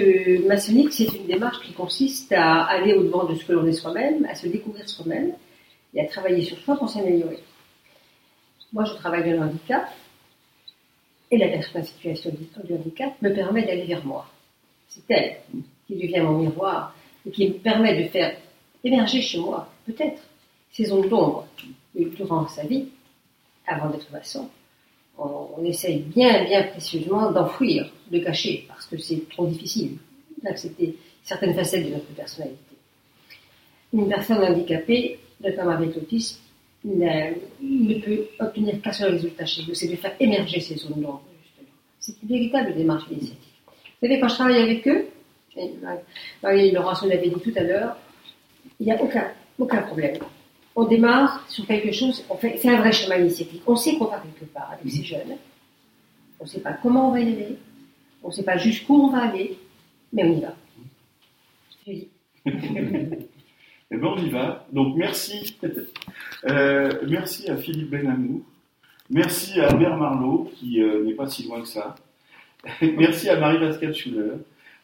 maçonnique, 0.48 0.94
c'est 0.94 1.03
une 1.14 1.28
démarche 1.28 1.60
qui 1.61 1.74
consiste 1.74 2.32
à 2.32 2.64
aller 2.64 2.94
au-devant 2.94 3.26
de 3.26 3.36
ce 3.36 3.44
que 3.44 3.52
l'on 3.52 3.68
est 3.68 3.74
soi-même, 3.74 4.26
à 4.32 4.36
se 4.36 4.48
découvrir 4.48 4.88
soi-même 4.88 5.34
et 5.98 6.02
à 6.02 6.06
travailler 6.06 6.44
sur 6.44 6.57
soi 6.60 6.78
pour 6.78 6.88
s'améliorer. 6.88 7.40
Moi, 8.72 8.86
je 8.86 8.94
travaille 8.94 9.24
dans 9.24 9.44
le 9.44 9.49
handicap, 9.49 9.90
et 11.32 11.38
la 11.38 11.48
personne 11.48 11.82
en 11.82 11.86
situation 11.86 12.32
de 12.64 12.76
handicap 12.76 13.19
me 13.22 13.34
permet 13.34 13.65
d'aller 13.65 13.86
vers 13.86 14.06
moi. 14.06 14.30
C'est 14.88 15.10
elle 15.10 15.38
qui 15.88 15.95
devient 15.95 16.22
mon 16.22 16.38
miroir 16.38 16.95
et 17.26 17.32
qui 17.32 17.49
me 17.49 17.53
permet 17.56 18.02
de 18.02 18.07
faire 18.10 18.38
émerger 18.84 19.22
chez 19.22 19.40
moi, 19.40 19.68
peut-être, 19.86 20.22
ces 20.72 20.86
zones 20.86 21.10
d'ombre. 21.10 21.48
Et 21.95 22.06
durant 22.06 22.48
sa 22.48 22.64
vie, 22.64 22.90
avant 23.65 23.90
d'être 23.90 24.11
maçon, 24.11 24.49
on, 25.18 25.49
on 25.57 25.65
essaye 25.65 25.99
bien, 25.99 26.45
bien 26.45 26.64
précieusement 26.64 27.32
d'enfouir, 27.32 27.91
de 28.11 28.19
cacher, 28.19 28.65
parce 28.68 28.86
que 28.86 28.98
c'est 28.98 29.28
trop 29.30 29.48
difficile 29.48 29.98
d'accepter 30.44 30.95
certaines 31.24 31.56
facettes 31.56 31.86
de 31.88 31.95
notre 31.95 32.14
personnalité. 32.14 32.76
Une 33.91 34.07
personne 34.07 34.44
handicapée, 34.44 35.19
notamment 35.42 35.72
avec 35.72 35.96
l'autisme, 35.96 36.40
ne 36.84 38.00
peut 38.00 38.28
obtenir 38.40 38.82
qu'un 38.82 38.92
seul 38.92 39.14
résultat 39.14 39.46
chez 39.46 39.64
vous, 39.64 39.74
c'est 39.74 39.88
de 39.88 39.96
faire 39.96 40.16
émerger 40.20 40.60
ces 40.60 40.76
zones 40.76 41.02
d'ombre, 41.02 41.24
justement. 41.44 41.70
C'est 42.00 42.16
une 42.22 42.30
véritable 42.30 42.76
démarche 42.76 43.08
d'initiative. 43.08 43.44
Vous 43.66 44.08
savez, 44.08 44.20
quand 44.20 44.28
je 44.28 44.36
travaille 44.36 44.62
avec 44.62 44.88
eux, 44.88 45.08
et 45.58 45.74
Marie 46.44 46.72
Laurence 46.72 47.04
l'avait 47.04 47.30
dit 47.30 47.42
tout 47.42 47.54
à 47.56 47.64
l'heure, 47.64 47.98
il 48.80 48.86
n'y 48.86 48.92
a 48.92 49.02
aucun, 49.02 49.82
problème. 49.82 50.18
On 50.76 50.86
démarre 50.86 51.44
sur 51.50 51.66
quelque 51.66 51.92
chose, 51.92 52.24
c'est 52.42 52.70
un 52.70 52.78
vrai 52.78 52.92
chemin 52.92 53.18
initiatique. 53.18 53.64
On 53.66 53.76
sait 53.76 53.98
qu'on 53.98 54.06
va 54.06 54.20
quelque 54.20 54.52
part 54.52 54.72
avec 54.72 54.92
ces 54.92 55.04
jeunes. 55.04 55.38
On 56.40 56.44
ne 56.44 56.50
sait 56.50 56.60
pas 56.60 56.74
comment 56.74 57.10
on 57.10 57.12
va 57.12 57.20
y 57.20 57.34
aller, 57.34 57.58
on 58.22 58.28
ne 58.28 58.34
sait 58.34 58.44
pas 58.44 58.58
jusqu'où 58.58 58.94
on 58.94 59.10
va 59.10 59.24
aller, 59.24 59.58
mais 60.14 60.24
on 60.24 60.38
y 60.38 60.42
va. 60.42 60.56
Je 61.88 61.92
dis. 61.92 62.08
Eh 63.92 63.98
ben, 63.98 64.08
on 64.08 64.18
y 64.18 64.30
va. 64.30 64.66
Donc, 64.72 64.96
merci. 64.96 65.58
Euh, 66.46 66.92
merci 67.08 67.50
à 67.50 67.58
Philippe 67.58 67.90
Benamour. 67.90 68.42
Merci 69.10 69.60
à 69.62 69.70
Albert 69.70 69.98
Marlot, 69.98 70.52
qui 70.56 70.82
euh, 70.82 71.04
n'est 71.06 71.14
pas 71.14 71.28
si 71.28 71.48
loin 71.48 71.62
que 71.62 71.68
ça. 71.68 71.96
merci 72.82 73.30
à 73.30 73.40
Marie-Pascale 73.40 73.94
Schuller. 73.96 74.34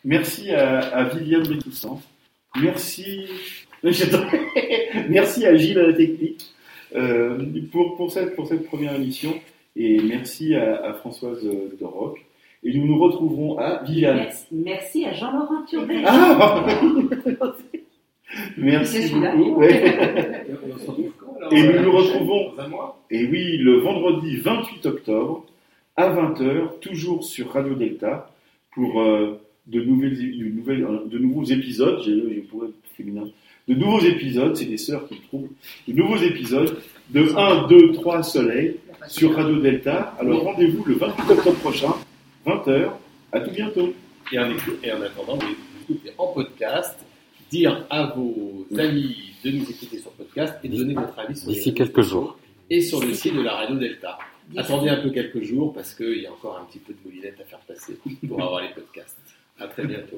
Merci 0.06 0.52
à, 0.52 0.80
à 0.80 1.04
Viviane 1.06 1.48
Bétoussan. 1.48 2.02
Merci. 2.62 3.26
Merci 5.10 5.46
à 5.46 5.56
Gilles 5.56 5.80
à 5.80 5.88
la 5.88 5.94
technique 5.94 6.54
euh, 6.96 7.44
pour, 7.72 7.98
pour, 7.98 8.12
cette, 8.12 8.36
pour 8.36 8.48
cette 8.48 8.66
première 8.66 8.96
émission. 8.96 9.34
Et 9.76 10.00
merci 10.02 10.56
à, 10.56 10.86
à 10.86 10.94
Françoise 10.94 11.40
euh, 11.44 11.76
de 11.78 11.84
Roc. 11.84 12.24
Et 12.64 12.74
nous 12.78 12.86
nous 12.86 12.98
retrouverons 12.98 13.58
à 13.58 13.84
Viviane. 13.84 14.18
Merci, 14.18 14.46
merci 14.52 15.06
à 15.06 15.14
Jean-Laurent 15.14 15.64
Turbet. 15.68 16.04
Ah 16.06 16.66
Merci 18.58 19.10
beaucoup. 19.14 19.56
Ouais. 19.60 20.46
Et 21.52 21.62
nous 21.62 21.82
nous 21.82 21.92
retrouvons, 21.92 22.54
et 23.12 23.26
oui, 23.26 23.58
le 23.58 23.80
vendredi 23.80 24.38
28 24.38 24.86
octobre 24.86 25.46
à 25.98 26.10
20h, 26.10 26.80
toujours 26.80 27.24
sur 27.26 27.50
Radio 27.52 27.76
Delta, 27.76 28.32
pour 28.74 29.02
euh, 29.02 29.40
de, 29.68 29.82
nouvelles, 29.82 30.18
de, 30.18 30.46
nouvelles- 30.46 30.84
euh, 30.86 31.06
de 31.06 31.20
nouveaux 31.20 31.44
épisodes. 31.44 32.02
J'ai 32.06 32.44
féminin. 32.96 33.26
De 33.68 33.74
nouveaux 33.76 34.00
épisodes, 34.00 34.56
c'est 34.56 34.66
des 34.66 34.78
sœurs 34.78 35.06
qui 35.10 35.16
me 35.16 35.20
trouvent. 35.28 35.50
De 35.88 35.94
nouveaux 35.94 36.18
épisodes 36.18 36.78
de 37.10 37.36
1, 37.38 37.68
2, 37.68 37.92
3 37.92 38.24
soleil 38.24 38.78
sur 39.08 39.36
Radio 39.36 39.60
Delta. 39.60 40.16
Alors 40.20 40.44
rendez-vous 40.44 40.84
le 40.86 40.96
28 40.96 41.30
octobre 41.32 41.58
prochain, 41.60 41.94
20h. 42.48 42.90
À 43.34 43.40
tout 43.42 43.52
bientôt. 43.52 43.94
Et 44.32 44.40
en, 44.40 44.50
et 44.84 44.92
en 44.94 45.02
attendant, 45.02 45.36
vous 45.38 45.94
écoutez 45.94 46.12
en 46.18 46.28
podcast, 46.28 46.98
dire 47.54 47.86
à 47.92 48.08
vos 48.16 48.66
amis 48.80 49.16
de 49.46 49.52
nous 49.52 49.70
écouter 49.70 50.00
sur 50.00 50.10
podcast 50.14 50.56
et 50.64 50.70
de 50.70 50.76
donner 50.78 50.96
votre 50.96 51.18
avis 51.20 51.38
sur 51.38 51.50
D'ici 51.50 51.72
quelques 51.74 52.02
jours. 52.02 52.38
et 52.72 52.82
sur 52.82 53.00
le 53.00 53.14
site 53.14 53.36
de 53.36 53.42
la 53.42 53.54
radio 53.56 53.76
Delta. 53.76 54.18
Attendez 54.58 54.90
un 54.90 54.98
peu 55.02 55.12
quelques 55.12 55.44
jours 55.44 55.72
parce 55.72 55.94
qu'il 55.94 56.18
y 56.24 56.26
a 56.26 56.32
encore 56.32 56.58
un 56.60 56.66
petit 56.66 56.80
peu 56.80 56.94
de 56.94 56.98
moulinette 57.06 57.40
à 57.40 57.44
faire 57.44 57.60
passer 57.60 57.96
pour 58.28 58.42
avoir 58.42 58.62
les 58.64 58.70
podcasts. 58.70 59.20
À 59.60 59.68
très 59.68 59.86
bientôt. 59.86 60.18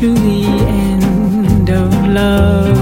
to 0.00 0.12
the 0.12 0.44
end 0.44 1.70
of 1.70 2.08
love. 2.08 2.73